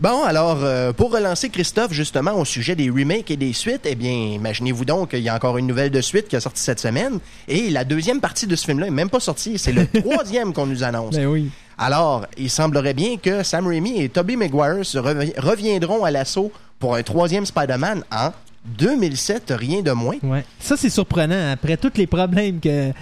Bon, 0.00 0.22
alors, 0.24 0.58
euh, 0.64 0.92
pour 0.92 1.12
relancer 1.12 1.50
Christophe, 1.50 1.92
justement, 1.92 2.32
au 2.32 2.44
sujet 2.44 2.74
des 2.74 2.88
remakes 2.90 3.30
et 3.30 3.36
des 3.36 3.52
suites, 3.52 3.82
eh 3.84 3.94
bien, 3.94 4.10
imaginez-vous 4.10 4.84
donc 4.86 5.10
qu'il 5.10 5.20
y 5.20 5.28
a 5.28 5.34
encore 5.34 5.58
une 5.58 5.66
nouvelle 5.66 5.90
de 5.90 6.00
suite 6.00 6.28
qui 6.28 6.36
a 6.36 6.40
sorti 6.40 6.62
cette 6.62 6.80
semaine. 6.80 7.18
Et 7.46 7.68
la 7.70 7.84
deuxième 7.84 8.20
partie 8.20 8.46
de 8.46 8.56
ce 8.56 8.64
film-là 8.64 8.86
est 8.86 8.90
même 8.90 9.10
pas 9.10 9.20
sortie. 9.20 9.58
C'est 9.58 9.72
le 9.72 9.86
troisième 10.00 10.52
qu'on 10.52 10.66
nous 10.66 10.82
annonce. 10.82 11.14
Ben 11.14 11.26
oui. 11.26 11.50
Alors, 11.78 12.26
il 12.38 12.50
semblerait 12.50 12.94
bien 12.94 13.16
que 13.18 13.42
Sam 13.42 13.66
Raimi 13.66 14.00
et 14.02 14.08
Tobey 14.08 14.36
Maguire 14.36 14.84
se 14.84 14.98
revi- 14.98 15.38
reviendront 15.38 16.04
à 16.04 16.10
l'assaut 16.10 16.50
pour 16.78 16.94
un 16.96 17.02
troisième 17.02 17.44
Spider-Man 17.46 18.02
en 18.10 18.30
2007, 18.78 19.52
rien 19.56 19.82
de 19.82 19.92
moins. 19.92 20.16
Ouais. 20.22 20.44
Ça, 20.58 20.76
c'est 20.76 20.90
surprenant. 20.90 21.52
Après 21.52 21.76
tous 21.76 21.92
les 21.96 22.06
problèmes 22.06 22.60
que, 22.60 22.92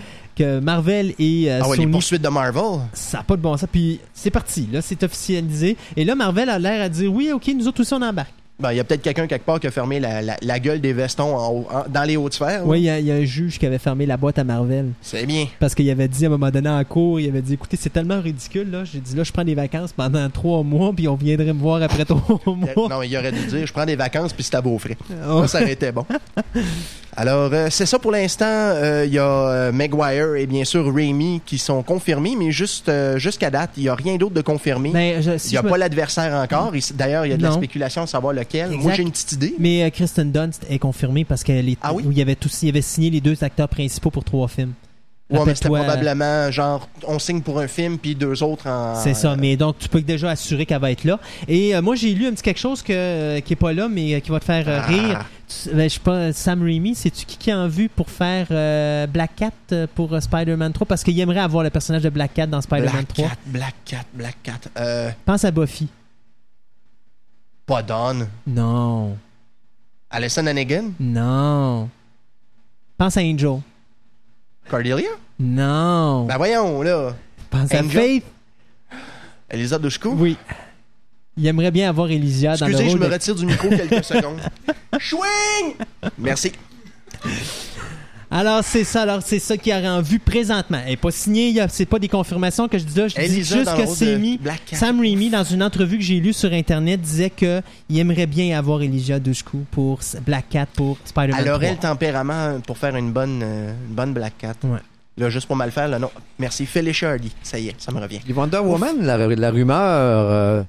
que 0.41 0.59
Marvel 0.61 1.15
et 1.19 1.53
euh, 1.53 1.61
Ah 1.63 1.69
ouais, 1.69 1.77
les 1.77 1.87
poursuites 1.87 2.23
de 2.23 2.29
Marvel. 2.29 2.81
Ça 2.95 3.19
n'a 3.19 3.25
pas 3.25 3.37
de 3.37 3.43
bon 3.43 3.57
sens. 3.59 3.69
Puis 3.71 4.01
c'est 4.15 4.31
parti, 4.31 4.69
là, 4.73 4.81
c'est 4.81 5.03
officialisé. 5.03 5.77
Et 5.97 6.05
là, 6.05 6.15
Marvel 6.15 6.49
a 6.49 6.59
l'air 6.59 6.83
à 6.83 6.89
dire 6.89 7.13
oui, 7.13 7.31
ok, 7.31 7.51
nous 7.55 7.69
autres 7.69 7.83
aussi 7.83 7.93
on 7.93 8.01
embarque. 8.01 8.33
Ben, 8.61 8.73
il 8.73 8.77
y 8.77 8.81
a 8.81 8.85
peut-être 8.85 9.03
quelqu'un 9.03 9.27
quelque 9.27 9.45
part 9.47 9.59
qui 9.59 9.67
a 9.67 9.71
fermé 9.71 9.99
la, 10.01 10.23
la- 10.23 10.37
la 10.41 10.59
gueule 10.61 10.81
des 10.81 10.93
vestons 10.93 11.35
en 11.37 11.49
haut- 11.53 11.67
en- 11.73 11.85
dans 11.89 12.03
les 12.05 12.17
hautes 12.17 12.35
sphères. 12.35 12.67
Oui, 12.67 12.81
il 12.81 12.85
y, 12.85 12.91
a- 12.91 12.99
il 12.99 13.07
y 13.07 13.11
a 13.13 13.15
un 13.15 13.25
juge 13.25 13.59
qui 13.59 13.67
avait 13.67 13.79
fermé 13.79 14.07
la 14.07 14.17
boîte 14.17 14.39
à 14.39 14.45
Marvel. 14.45 14.91
C'est 15.03 15.27
bien. 15.27 15.47
Parce 15.59 15.75
qu'il 15.75 15.89
avait 15.91 16.09
dit 16.09 16.25
à 16.25 16.29
un 16.29 16.31
moment 16.33 16.51
donné 16.51 16.69
en 16.69 16.85
cours, 16.85 17.21
il 17.21 17.29
avait 17.29 17.43
dit 17.43 17.55
écoutez, 17.55 17.77
c'est 17.81 17.91
tellement 17.93 18.21
ridicule, 18.21 18.71
là. 18.71 18.85
J'ai 18.85 19.01
dit 19.01 19.15
là, 19.17 19.25
je 19.25 19.33
prends 19.33 19.45
des 19.45 19.55
vacances 19.55 19.93
pendant 19.93 20.29
trois 20.31 20.63
mois, 20.63 20.93
puis 20.95 21.09
on 21.09 21.15
viendrait 21.17 21.53
me 21.53 21.61
voir 21.61 21.83
après 21.83 22.05
trois 22.05 22.41
mois. 22.47 22.69
Non, 22.89 23.03
il 23.03 23.17
aurait 23.17 23.33
dû 23.33 23.45
dire 23.47 23.67
je 23.67 23.73
prends 23.73 23.87
des 23.87 23.97
vacances 23.97 24.33
puis 24.33 24.45
c'est 24.45 24.55
à 24.55 24.61
beau 24.61 24.79
frais. 24.79 24.97
Oh. 25.29 25.43
Ça, 25.43 25.49
ça 25.49 25.63
aurait 25.63 25.73
été 25.73 25.91
bon. 25.93 26.05
Alors, 27.17 27.51
euh, 27.53 27.67
c'est 27.71 27.87
ça 27.87 27.99
pour 27.99 28.13
l'instant. 28.13 28.45
Euh, 28.47 29.05
Il 29.07 29.13
y 29.13 29.19
a 29.19 29.25
euh, 29.25 29.73
Maguire 29.73 30.37
et 30.37 30.47
bien 30.47 30.65
sûr 30.65 30.87
Raimi 30.95 31.43
qui 31.45 31.59
sont 31.59 31.83
confirmés, 31.83 32.35
mais 32.39 32.53
juste 32.53 32.89
euh, 32.89 33.19
jusqu'à 33.19 33.51
date, 33.51 33.71
il 33.77 33.83
n'y 33.83 33.89
a 33.89 33.95
rien 33.95 34.17
d'autre 34.17 34.35
de 34.35 34.41
confirmé. 34.43 34.91
Ben, 34.91 35.21
il 35.21 35.41
si 35.41 35.51
n'y 35.51 35.57
a 35.57 35.63
me- 35.63 35.69
pas 35.69 35.77
l'adversaire 35.77 36.33
encore. 36.35 36.75
Il- 36.75 36.83
D'ailleurs, 36.95 37.27
il 37.27 37.31
y 37.31 37.33
a 37.33 37.37
de 37.37 37.43
la 37.43 37.51
spéculation 37.53 38.03
à 38.03 38.07
savoir 38.07 38.33
lequel. 38.33 38.50
Moi, 38.55 38.75
Exact. 38.75 38.95
j'ai 38.97 39.03
une 39.03 39.11
petite 39.11 39.33
idée. 39.33 39.55
Mais 39.59 39.83
euh, 39.85 39.91
Kristen 39.91 40.31
Dunst 40.33 40.65
est 40.69 40.79
confirmée 40.79 41.25
parce 41.25 41.43
qu'elle 41.45 41.69
est, 41.69 41.79
Ah 41.83 41.93
oui? 41.93 42.03
où 42.07 42.11
il 42.13 42.21
avait 42.21 42.35
tous, 42.37 42.63
il 42.63 42.69
avait 42.71 42.83
signé 42.83 43.11
les 43.11 43.21
deux 43.21 43.43
acteurs 43.45 43.69
principaux 43.69 44.11
pour 44.11 44.25
trois 44.25 44.49
films. 44.49 44.73
Ouais, 45.33 45.39
mais 45.47 45.55
c'était 45.55 45.69
Rappelle-toi, 45.69 45.79
euh, 45.79 45.85
probablement 45.85 46.51
genre, 46.51 46.89
on 47.07 47.21
signe 47.21 47.41
pour 47.41 47.61
un 47.61 47.69
film 47.69 47.99
puis 47.99 48.17
deux 48.17 48.43
autres 48.43 48.67
en. 48.69 48.97
C'est 48.97 49.15
ça, 49.15 49.37
mais 49.37 49.57
donc 49.57 49.79
tu 49.79 49.89
peux 49.89 50.01
déjà 50.01 50.31
assurer 50.31 50.67
qu'elle 50.67 50.81
va 50.81 50.91
être 50.91 51.05
là. 51.05 51.21
Et 51.47 51.73
euh, 51.77 51.81
moi 51.81 51.95
j'ai 51.95 52.13
lu 52.15 52.27
un 52.27 52.33
petit 52.33 52.43
quelque 52.43 52.59
chose 52.59 52.83
que, 52.83 52.93
euh, 52.93 53.41
qui 53.41 53.53
est 53.53 53.57
pas 53.57 53.73
là, 53.73 53.89
mais 53.89 54.15
euh, 54.15 54.19
qui 54.19 54.33
va 54.33 54.41
te 54.41 54.45
faire 54.45 54.69
euh, 54.69 54.81
Ah. 54.83 54.87
rire. 54.89 55.25
Tu- 55.47 55.69
ben, 55.73 55.89
je 55.89 55.95
sais 55.95 56.01
pas, 56.01 56.33
Sam 56.33 56.65
Raimi, 56.65 56.97
c'est-tu 56.97 57.25
qui 57.27 57.37
qui 57.37 57.51
a 57.53 57.59
en 57.61 57.69
vue 57.69 57.89
pour 57.89 58.11
faire 58.11 58.49
euh, 58.51 59.07
Black 59.07 59.37
Cat 59.37 59.51
euh, 59.71 59.87
pour 59.95 60.13
euh, 60.13 60.19
Spider-Man 60.19 60.73
3? 60.73 60.85
Parce 60.89 61.05
qu'il 61.05 61.19
aimerait 61.21 61.39
avoir 61.39 61.63
le 61.63 61.71
personnage 61.71 62.03
de 62.03 62.11
Black 62.11 62.35
Cat 62.35 62.49
dans 62.49 62.61
Spider-Man 62.61 62.91
Black 62.93 63.09
3. 63.15 63.29
Cat, 63.29 63.37
Black 63.47 63.75
Cat, 63.85 64.05
Black 64.13 64.37
Cat. 64.43 64.59
Euh, 64.81 65.11
Pense 65.25 65.45
à 65.45 65.53
Buffy. 65.53 65.87
Pas 67.71 67.83
Dawn. 67.85 68.27
Non. 68.49 69.17
Alison 70.11 70.45
Hannigan? 70.49 70.91
Non. 70.99 71.89
Pense 72.99 73.17
à 73.17 73.21
Angel. 73.21 73.61
Cordelia? 74.69 75.11
Non. 75.39 76.27
Ben 76.27 76.37
voyons, 76.37 76.83
là. 76.83 77.15
Pense 77.49 77.73
à? 77.73 77.83
Faith. 77.85 78.25
Elisa 79.49 79.79
Dushku? 79.79 80.09
Oui. 80.19 80.37
Il 81.37 81.47
aimerait 81.47 81.71
bien 81.71 81.89
avoir 81.89 82.11
Elysia 82.11 82.57
dans 82.57 82.67
le 82.67 82.73
Excusez, 82.73 82.91
je 82.91 82.99
me 82.99 83.07
de- 83.07 83.13
retire 83.13 83.35
du 83.37 83.47
micro 83.47 83.69
quelques 83.69 84.03
secondes. 84.05 84.41
Chouing! 84.99 85.75
Merci. 86.19 86.51
Alors, 88.31 88.63
c'est 88.63 88.85
ça. 88.85 89.03
Alors, 89.03 89.23
c'est 89.25 89.41
ça 89.41 89.57
qui 89.57 89.73
aurait 89.73 89.89
en 89.89 90.03
vue 90.03 90.21
présentement. 90.21 90.79
Elle 90.85 90.91
n'est 90.91 90.97
pas 90.97 91.11
signée. 91.11 91.53
C'est 91.69 91.87
pas 91.87 91.99
des 91.99 92.07
confirmations 92.09 92.69
que 92.69 92.79
je 92.79 92.85
dis 92.85 92.97
là. 92.99 93.09
Je 93.09 93.17
dis 93.17 93.43
juste 93.43 93.75
que 93.77 93.87
c'est 93.87 94.17
mis. 94.19 94.39
Sam 94.73 95.01
Raimi, 95.01 95.31
dans 95.31 95.43
une 95.43 95.63
entrevue 95.63 95.99
que 95.99 96.05
j'ai 96.05 96.21
lue 96.21 96.33
sur 96.33 96.53
Internet, 96.53 97.01
disait 97.01 97.31
que 97.31 97.61
il 97.89 97.99
aimerait 97.99 98.27
bien 98.27 98.57
avoir 98.57 98.83
Elijah 98.83 99.19
Dushku 99.19 99.65
pour 99.73 99.99
S- 100.01 100.17
Black 100.25 100.49
Cat 100.51 100.67
pour 100.75 100.97
Spider-Man 101.05 101.41
Elle 101.45 101.51
aurait 101.51 101.75
3. 101.75 101.89
le 101.91 101.95
tempérament 101.95 102.61
pour 102.67 102.79
faire 102.79 102.95
une 102.95 103.11
bonne, 103.11 103.41
euh, 103.43 103.73
une 103.89 103.95
bonne 103.95 104.13
Black 104.13 104.35
Cat. 104.39 104.55
Ouais. 104.65 104.79
Là, 105.19 105.29
juste 105.29 105.47
pour 105.49 105.57
mal 105.57 105.71
faire, 105.73 105.89
là, 105.89 105.99
non. 105.99 106.11
Merci. 106.39 106.67
Felicia 106.67 107.11
Hardy. 107.11 107.33
Ça 107.43 107.59
y 107.59 107.69
est, 107.69 107.75
ça 107.79 107.91
me 107.93 107.99
revient. 108.01 108.21
Et 108.29 108.33
Wonder 108.33 108.59
Woman, 108.59 109.03
la, 109.03 109.17
la 109.27 109.51
rumeur 109.51 109.77
euh, 109.81 110.63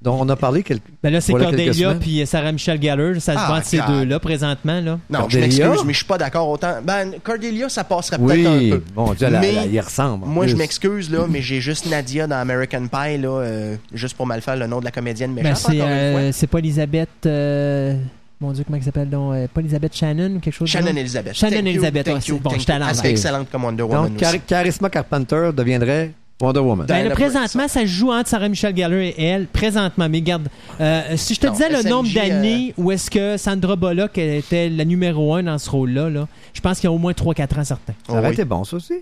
dont 0.00 0.16
on 0.20 0.28
a 0.28 0.36
parlé 0.36 0.62
quelques... 0.62 0.82
Ben 1.02 1.12
là, 1.12 1.20
c'est 1.20 1.32
Voilà 1.32 1.46
Cordelia 1.46 1.94
puis 1.96 2.24
Sarah 2.26 2.52
Michelle 2.52 2.80
Gellar. 2.80 3.14
Ça 3.20 3.34
se 3.34 3.38
Ah, 3.40 3.60
ces 3.64 3.80
deux-là 3.80 4.20
présentement. 4.20 4.80
Là. 4.80 4.98
Non, 5.10 5.18
Cordelia? 5.20 5.48
je 5.50 5.62
m'excuse, 5.62 5.84
mais 5.86 5.92
je 5.92 5.98
suis 5.98 6.06
pas 6.06 6.18
d'accord 6.18 6.48
autant. 6.48 6.74
Ben, 6.84 7.14
Cordelia, 7.22 7.68
ça 7.68 7.82
passerait 7.84 8.18
peut-être 8.18 8.30
Oui, 8.30 8.70
un 8.72 8.76
peu. 8.76 8.82
bon 8.94 9.12
Dieu, 9.14 9.26
elle, 9.26 9.38
Mais 9.40 9.54
elle 9.54 9.74
y 9.74 9.80
ressemble. 9.80 10.24
Moi, 10.26 10.46
je 10.46 10.54
m'excuse, 10.56 11.10
là, 11.10 11.26
mais 11.28 11.42
j'ai 11.42 11.60
juste 11.60 11.86
Nadia 11.90 12.26
dans 12.28 12.36
American 12.36 12.86
Pie, 12.86 13.18
là, 13.18 13.28
euh, 13.40 13.76
juste 13.92 14.16
pour 14.16 14.26
mal 14.26 14.40
faire 14.40 14.56
le 14.56 14.66
nom 14.68 14.78
de 14.78 14.84
la 14.84 14.90
comédienne 14.92 15.34
Ben, 15.34 15.42
méchante, 15.42 15.58
c'est 15.72 15.76
fois. 15.78 15.86
euh, 15.86 16.30
c'est 16.32 16.46
pas 16.46 16.58
Elisabeth. 16.60 17.08
euh, 17.26 17.94
Mon 18.40 18.52
Dieu, 18.52 18.62
comment 18.64 18.78
elle 18.78 18.84
s'appelle 18.84 19.10
donc 19.10 19.34
euh, 19.34 19.46
Pas 19.52 19.60
Elizabeth 19.62 19.96
Shannon 19.96 20.36
ou 20.36 20.38
quelque 20.38 20.54
chose 20.54 20.68
Shannon 20.68 20.92
de? 20.92 20.98
Elizabeth. 20.98 21.34
Shannon 21.34 21.56
Thank 21.56 21.64
you, 21.64 21.70
Elizabeth, 21.72 22.06
thank 22.06 22.16
ouais, 22.16 22.22
you, 22.28 22.38
bon, 22.38 22.50
thank. 22.50 22.68
Elle 22.88 22.94
serait 22.94 23.10
excellente 23.10 23.48
comme 23.50 23.64
Wonder 23.64 23.82
Woman 23.82 24.10
Donc, 24.10 24.20
Char- 24.20 24.30
aussi. 24.30 24.40
Charisma 24.46 24.90
Carpenter 24.90 25.50
deviendrait 25.52 26.12
Wonder 26.40 26.60
Woman. 26.60 26.86
Ben, 26.86 27.08
là, 27.08 27.10
présentement, 27.14 27.66
ça 27.66 27.80
se 27.80 27.86
joue 27.86 28.12
entre 28.12 28.28
Sarah 28.28 28.48
Michelle 28.48 28.76
Gellar 28.76 28.92
et 29.00 29.14
elle. 29.20 29.46
Présentement, 29.46 30.08
mais 30.08 30.18
regarde, 30.18 30.48
euh, 30.80 31.02
si 31.16 31.34
je 31.34 31.40
te 31.40 31.46
Non, 31.46 31.52
disais 31.52 31.68
le 31.68 31.88
nombre 31.88 32.08
euh, 32.08 32.14
d'années 32.14 32.74
où 32.76 32.92
est-ce 32.92 33.10
que 33.10 33.36
Sandra 33.36 33.74
Bullock 33.74 34.16
était 34.18 34.68
la 34.68 34.84
numéro 34.84 35.34
un 35.34 35.42
dans 35.42 35.58
ce 35.58 35.68
rôle-là, 35.68 36.08
là, 36.10 36.28
je 36.54 36.60
pense 36.60 36.78
qu'il 36.78 36.88
y 36.88 36.92
a 36.92 36.92
au 36.92 36.98
moins 36.98 37.12
3-4 37.12 37.58
ans 37.58 37.64
certains. 37.64 37.94
Ça 38.06 38.12
aurait 38.12 38.22
Oh, 38.22 38.26
oui. 38.28 38.32
été 38.34 38.44
bon, 38.44 38.62
ça 38.62 38.76
aussi. 38.76 38.94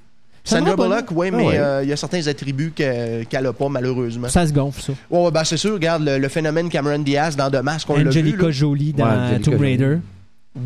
Sandra 0.44 0.70
Sandra 0.70 0.88
Bullock, 0.88 1.06
oui, 1.10 1.28
Ah 1.32 1.36
mais 1.36 1.46
ouais. 1.46 1.58
euh, 1.58 1.82
il 1.82 1.88
y 1.90 1.92
a 1.92 1.96
certains 1.96 2.26
attributs 2.26 2.72
que- 2.74 3.24
qu'elle 3.24 3.42
n'a 3.44 3.52
pas, 3.52 3.68
malheureusement. 3.68 4.28
Ça 4.28 4.46
se 4.46 4.52
gonfle, 4.52 4.80
ça. 4.80 4.92
Ouais, 5.10 5.24
ouais, 5.24 5.30
ben 5.30 5.44
c'est 5.44 5.56
sûr, 5.56 5.74
regarde 5.74 6.04
le, 6.04 6.18
le 6.18 6.28
phénomène 6.28 6.68
Cameron 6.70 7.00
Diaz 7.00 7.36
dans 7.36 7.50
The 7.50 7.62
Mask, 7.62 7.90
on 7.90 7.96
l'a 7.96 8.02
vu. 8.04 8.08
Angelica. 8.08 8.50
Jolie 8.50 8.92
dans 8.92 9.04
Ouais, 9.04 9.10
Angelica 9.10 9.44
Tomb 9.50 9.54
Jolie. 9.58 9.64
Raider. 9.72 9.98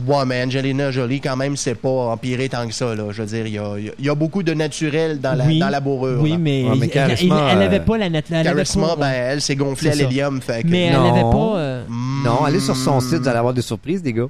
Ouais, 0.07 0.24
mais 0.24 0.44
Angelina 0.44 0.90
Jolie, 0.92 1.20
quand 1.20 1.37
même, 1.37 1.57
c'est 1.57 1.74
pas 1.74 1.88
empiré 1.88 2.48
tant 2.48 2.66
que 2.66 2.72
ça. 2.72 2.94
Là. 2.94 3.05
Je 3.11 3.22
veux 3.22 3.26
dire, 3.29 3.46
il 3.46 3.53
y 3.53 3.55
y 3.55 3.59
a- 3.59 3.92
il 3.98 4.05
y 4.05 4.09
a 4.09 4.14
beaucoup 4.14 4.42
de 4.44 4.55
naturel 4.55 5.20
dans 5.20 5.35
la, 5.37 5.44
Oui. 5.46 5.59
dans 5.59 5.68
la 5.68 5.81
bourrure. 5.81 6.20
Oui, 6.22 6.37
mais, 6.38 6.62
Ouais, 6.64 6.76
mais 6.79 6.87
elle- 6.87 6.90
Charisma, 6.92 7.48
elle, 7.50 7.57
elle 7.57 7.62
euh, 7.62 7.66
avait 7.66 7.81
pas 7.81 7.98
la 7.98 8.09
nat- 8.09 8.20
elle 8.31 8.37
avait 8.37 8.44
Charisma, 8.64 8.94
ben, 8.96 9.11
elle 9.11 9.40
s'est 9.40 9.57
gonflée 9.57 9.90
à 9.90 9.94
l'hélium. 9.96 10.40
fait 10.40 10.62
que- 10.62 10.68
mais 10.68 10.85
elle 10.87 10.92
Non. 10.94 11.12
avait 11.12 11.22
pas. 11.22 11.59
euh, 11.59 11.85
Mm. 11.88 12.22
Non, 12.24 12.44
allez 12.44 12.61
sur 12.61 12.76
son 12.76 13.00
site, 13.00 13.18
vous 13.20 13.29
allez 13.29 13.38
avoir 13.38 13.55
des 13.55 13.62
surprises, 13.62 14.03
les 14.05 14.12
gars. 14.12 14.29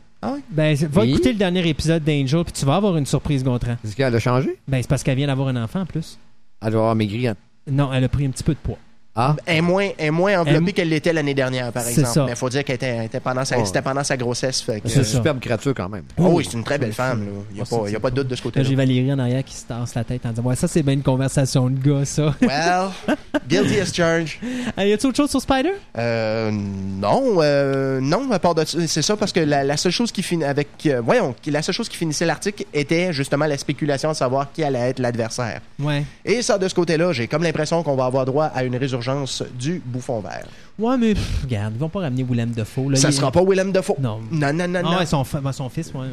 ben, 0.51 0.75
va 0.91 1.03
Oui. 1.03 1.11
écouter 1.11 1.33
le 1.33 1.39
dernier 1.39 1.69
épisode 1.69 2.03
d'Angel, 2.05 2.45
puis 2.45 2.53
tu 2.53 2.65
vas 2.65 2.77
avoir 2.77 2.97
une 2.97 3.07
surprise, 3.07 3.45
Gontran. 3.45 3.77
Est-ce 3.85 3.95
qu'elle 3.97 4.15
a 4.15 4.19
changé? 4.19 4.57
Ben, 4.67 4.79
c'est 4.81 4.89
parce 4.89 5.03
qu'elle 5.03 5.17
vient 5.17 5.27
d'avoir 5.27 5.49
un 5.49 5.57
enfant 5.63 5.81
en 5.81 5.87
plus. 5.87 6.19
Elle 6.65 6.71
doit 6.73 6.81
avoir 6.81 6.95
maigri. 6.95 7.29
en- 7.29 7.35
Non, 7.71 7.91
elle 7.93 8.05
a 8.05 8.09
pris 8.09 8.25
un 8.27 8.31
petit 8.31 8.43
peu 8.45 8.53
de 8.55 8.59
poids. 8.63 8.79
Ah, 9.23 9.37
Elle 9.47 9.57
est 9.59 9.61
moins, 9.61 9.89
elle 9.99 10.07
est 10.07 10.11
moins 10.11 10.41
enveloppée 10.41 10.65
Elle- 10.69 10.73
qu'elle 10.73 10.89
l'était 10.89 11.13
l'année 11.13 11.35
dernière, 11.35 11.71
par 11.73 11.87
exemple. 11.87 12.09
ça. 12.09 12.25
Mais 12.25 12.33
il 12.33 12.37
faut 12.37 12.49
dire 12.49 12.65
qu'elle 12.65 12.77
était, 12.77 13.05
était 13.07 13.21
pendant 13.21 13.45
sa, 13.45 13.59
Oh. 13.59 13.65
c'était 13.65 13.83
pendant 13.83 14.03
sa 14.05 14.17
grossesse. 14.17 14.65
C'est 14.67 14.97
une 14.97 15.05
superbe 15.05 15.41
créature 15.41 15.75
quand 15.77 15.89
même. 15.89 16.05
Oh 16.19 16.31
oui, 16.33 16.45
c'est 16.49 16.57
une 16.57 16.65
très 16.65 16.79
belle 16.79 16.93
femme. 16.93 17.27
Il 17.51 17.55
n'y 17.57 17.61
a, 17.61 17.65
Oh, 17.71 17.79
pas- 17.83 17.89
il 17.89 17.93
y 17.93 17.97
a 17.97 18.01
pas 18.01 18.11
de 18.11 18.17
doute 18.17 18.29
de 18.29 18.35
ce 18.35 18.41
Là, 18.41 18.45
côté-là. 18.45 18.69
j'ai 18.69 18.75
Valérie 18.75 19.13
en 19.13 19.19
arrière 19.19 19.45
qui 19.45 19.55
se 19.55 19.65
tasse 19.67 19.95
la 19.95 20.05
tête 20.05 20.25
en 20.25 20.31
disant 20.31 20.43
Ouais, 20.43 20.57
ça, 20.57 20.69
c'est 20.69 20.83
bien 20.83 20.95
une 20.95 21.03
conversation 21.03 21.69
de 21.69 21.79
gars, 21.79 22.05
ça. 22.05 22.35
Well, 22.41 22.91
guilty 23.49 23.81
as 23.81 23.93
charged. 23.93 24.39
Euh, 24.79 24.85
y 24.87 24.93
a-tu 24.93 25.07
autre 25.07 25.17
chose 25.17 25.31
sur 25.31 25.41
Spider? 25.41 25.73
Euh, 25.99 26.51
non, 26.53 27.39
euh, 27.41 28.01
non, 28.01 28.31
à 28.31 28.39
part 28.39 28.55
de 28.55 28.65
c'est 28.65 29.03
ça 29.03 29.17
parce 29.17 29.33
que 29.33 29.41
la, 29.41 29.65
la 29.65 29.77
seule 29.77 29.93
chose 29.93 30.13
qui 30.13 30.23
finit 30.23 30.45
avec, 30.45 30.69
euh, 30.87 31.01
voyons, 31.05 31.35
la 31.47 31.63
seule 31.63 31.75
chose 31.75 31.89
qui 31.89 31.97
finissait 31.97 32.25
l'article 32.27 32.65
était 32.73 33.13
justement 33.13 33.47
la 33.47 33.59
spéculation 33.59 34.11
de 34.11 34.17
savoir 34.17 34.53
qui 34.53 34.63
allait 34.63 34.91
être 34.91 34.99
l'adversaire. 35.01 35.61
Ouais. 35.79 36.05
Et 36.25 36.43
ça, 36.43 36.57
de 36.59 36.69
ce 36.69 36.75
côté-là, 36.75 37.13
j'ai 37.13 37.27
comme 37.27 37.43
l'impression 37.43 37.83
qu'on 37.83 37.97
va 37.97 38.05
avoir 38.05 38.25
droit 38.25 38.45
à 38.47 38.65
une 38.65 38.77
résurgence 38.77 39.10
du 39.59 39.83
bouffon 39.85 40.21
vert. 40.21 40.47
Ouais, 40.79 40.97
mais 40.97 41.15
pff, 41.15 41.43
regarde, 41.43 41.75
ils 41.75 41.79
vont 41.81 41.89
pas 41.89 42.01
ramener 42.01 42.23
Willem 42.23 42.51
Dafoe. 42.51 42.91
Là, 42.91 42.97
ça 42.97 43.09
Il- 43.09 43.13
sera 43.15 43.31
pas 43.31 43.43
Willem 43.43 43.71
Dafoe. 43.73 43.97
Non. 44.01 44.21
Non, 44.31 44.53
non, 44.53 44.67
non, 44.69 44.81
Ah 44.81 44.83
non. 44.83 44.99
ouais, 44.99 45.07
son, 45.07 45.25
ben, 45.43 45.53
son 45.53 45.69
fils, 45.69 45.93
ouais. 45.95 46.07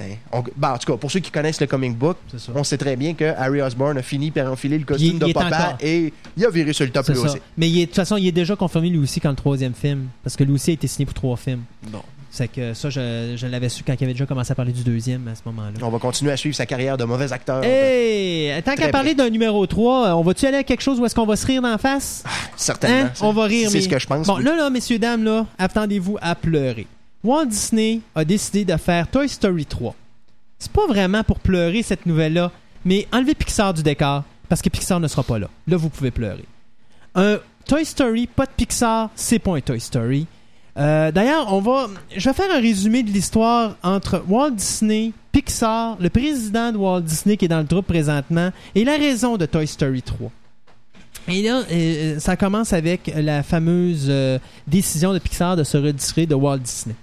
Hein, 0.00 0.04
on- 0.32 0.44
ben, 0.56 0.74
en 0.74 0.78
tout 0.78 0.92
cas, 0.92 0.96
pour 0.96 1.10
ceux 1.10 1.18
qui 1.18 1.30
connaissent 1.32 1.60
le 1.60 1.66
comic 1.66 1.96
book, 1.98 2.16
on 2.54 2.62
sait 2.62 2.78
très 2.78 2.94
bien 2.94 3.14
que 3.14 3.24
Harry 3.36 3.60
Osborn 3.60 3.98
a 3.98 4.02
fini 4.02 4.30
par 4.30 4.50
enfiler 4.52 4.78
le 4.78 4.84
costume 4.84 5.14
il 5.14 5.18
de 5.18 5.32
papa 5.32 5.46
encore- 5.46 5.76
et 5.80 6.12
il 6.36 6.46
a 6.46 6.50
viré 6.50 6.72
sur 6.72 6.84
le 6.84 6.92
top 6.92 7.08
lui 7.08 7.16
ça. 7.16 7.22
aussi. 7.22 7.38
Mais 7.56 7.68
de 7.68 7.84
toute 7.86 7.96
façon, 7.96 8.16
il 8.16 8.26
est 8.28 8.32
déjà 8.32 8.54
confirmé 8.54 8.90
lui 8.90 8.98
aussi 8.98 9.18
quand 9.20 9.30
le 9.30 9.34
troisième 9.36 9.74
film. 9.74 10.06
Parce 10.22 10.36
que 10.36 10.44
lui 10.44 10.52
aussi 10.52 10.70
a 10.70 10.74
été 10.74 10.86
signé 10.86 11.04
pour 11.06 11.14
trois 11.14 11.36
films. 11.36 11.62
Bon. 11.90 12.02
C'est 12.30 12.48
que 12.48 12.74
ça, 12.74 12.90
je, 12.90 13.34
je 13.36 13.46
l'avais 13.46 13.68
su 13.70 13.82
quand 13.82 13.94
il 13.98 14.04
avait 14.04 14.12
déjà 14.12 14.26
commencé 14.26 14.52
à 14.52 14.54
parler 14.54 14.72
du 14.72 14.82
deuxième 14.82 15.26
à 15.28 15.34
ce 15.34 15.40
moment-là. 15.46 15.72
On 15.82 15.88
va 15.88 15.98
continuer 15.98 16.30
à 16.30 16.36
suivre 16.36 16.54
sa 16.54 16.66
carrière 16.66 16.96
de 16.98 17.04
mauvais 17.04 17.32
acteur. 17.32 17.64
Hey! 17.64 18.62
Tant 18.62 18.74
qu'à 18.74 18.88
parler 18.90 19.14
d'un 19.14 19.30
numéro 19.30 19.66
3, 19.66 20.14
on 20.14 20.22
va-tu 20.22 20.44
aller 20.46 20.58
à 20.58 20.62
quelque 20.64 20.82
chose 20.82 21.00
où 21.00 21.06
est-ce 21.06 21.14
qu'on 21.14 21.24
va 21.26 21.36
se 21.36 21.46
rire 21.46 21.62
d'en 21.62 21.78
face? 21.78 22.24
Certainement. 22.56 23.06
Hein? 23.06 23.12
On 23.22 23.32
va 23.32 23.44
rire, 23.44 23.70
C'est 23.70 23.78
mais- 23.78 23.84
ce 23.84 23.88
que 23.88 23.98
je 23.98 24.06
pense. 24.06 24.26
Bon, 24.26 24.36
oui. 24.36 24.44
là, 24.44 24.56
là, 24.56 24.68
messieurs, 24.70 24.98
dames, 24.98 25.24
là, 25.24 25.46
attendez-vous 25.58 26.18
à 26.20 26.34
pleurer. 26.34 26.86
Walt 27.24 27.46
Disney 27.46 28.00
a 28.14 28.24
décidé 28.24 28.64
de 28.64 28.76
faire 28.76 29.08
Toy 29.08 29.28
Story 29.28 29.64
3. 29.64 29.94
C'est 30.58 30.70
pas 30.72 30.86
vraiment 30.86 31.24
pour 31.24 31.38
pleurer 31.40 31.82
cette 31.82 32.04
nouvelle-là, 32.04 32.52
mais 32.84 33.08
enlevez 33.12 33.34
Pixar 33.34 33.72
du 33.72 33.82
décor, 33.82 34.24
parce 34.48 34.60
que 34.60 34.68
Pixar 34.68 35.00
ne 35.00 35.08
sera 35.08 35.22
pas 35.22 35.38
là. 35.38 35.48
Là, 35.66 35.76
vous 35.76 35.88
pouvez 35.88 36.10
pleurer. 36.10 36.44
Un 37.14 37.38
Toy 37.66 37.84
Story, 37.84 38.26
pas 38.26 38.44
de 38.46 38.50
Pixar, 38.56 39.10
c'est 39.14 39.38
pas 39.38 39.56
un 39.56 39.60
Toy 39.60 39.80
Story. 39.80 40.26
Euh, 40.78 41.10
D'ailleurs, 41.10 41.52
on 41.52 41.60
va, 41.60 41.88
je 42.16 42.28
vais 42.28 42.34
faire 42.34 42.54
un 42.54 42.60
résumé 42.60 43.02
de 43.02 43.10
l'histoire 43.10 43.76
entre 43.82 44.22
Walt 44.28 44.52
Disney, 44.52 45.12
Pixar, 45.32 45.96
le 46.00 46.10
président 46.10 46.72
de 46.72 46.76
Walt 46.76 47.00
Disney 47.00 47.36
qui 47.36 47.46
est 47.46 47.48
dans 47.48 47.58
le 47.58 47.64
groupe 47.64 47.86
présentement, 47.86 48.50
et 48.74 48.84
la 48.84 48.96
raison 48.96 49.36
de 49.36 49.46
Toy 49.46 49.66
Story 49.66 50.02
3. 50.02 50.30
Et 51.28 51.42
là, 51.42 51.62
euh, 51.70 52.18
ça 52.18 52.36
commence 52.36 52.72
avec 52.72 53.12
la 53.14 53.42
fameuse 53.42 54.06
euh, 54.08 54.38
décision 54.66 55.12
de 55.12 55.18
Pixar 55.18 55.56
de 55.56 55.64
se 55.64 55.76
retirer 55.76 56.26
de 56.26 56.34
Walt 56.34 56.58
Disney. 56.58 56.94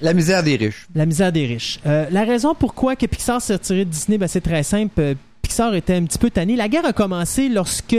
La 0.00 0.12
misère 0.12 0.42
des 0.42 0.56
riches. 0.56 0.86
La 0.94 1.06
misère 1.06 1.32
des 1.32 1.46
riches. 1.46 1.80
Euh, 1.86 2.06
la 2.10 2.24
raison 2.24 2.54
pourquoi 2.54 2.96
que 2.96 3.06
Pixar 3.06 3.40
s'est 3.40 3.54
retiré 3.54 3.84
de 3.84 3.90
Disney, 3.90 4.18
ben, 4.18 4.26
c'est 4.26 4.40
très 4.40 4.62
simple. 4.62 4.92
Euh, 4.98 5.14
Pixar 5.42 5.74
était 5.74 5.94
un 5.94 6.04
petit 6.04 6.18
peu 6.18 6.30
tanné. 6.30 6.56
La 6.56 6.68
guerre 6.68 6.86
a 6.86 6.92
commencé 6.92 7.48
lorsque 7.48 7.96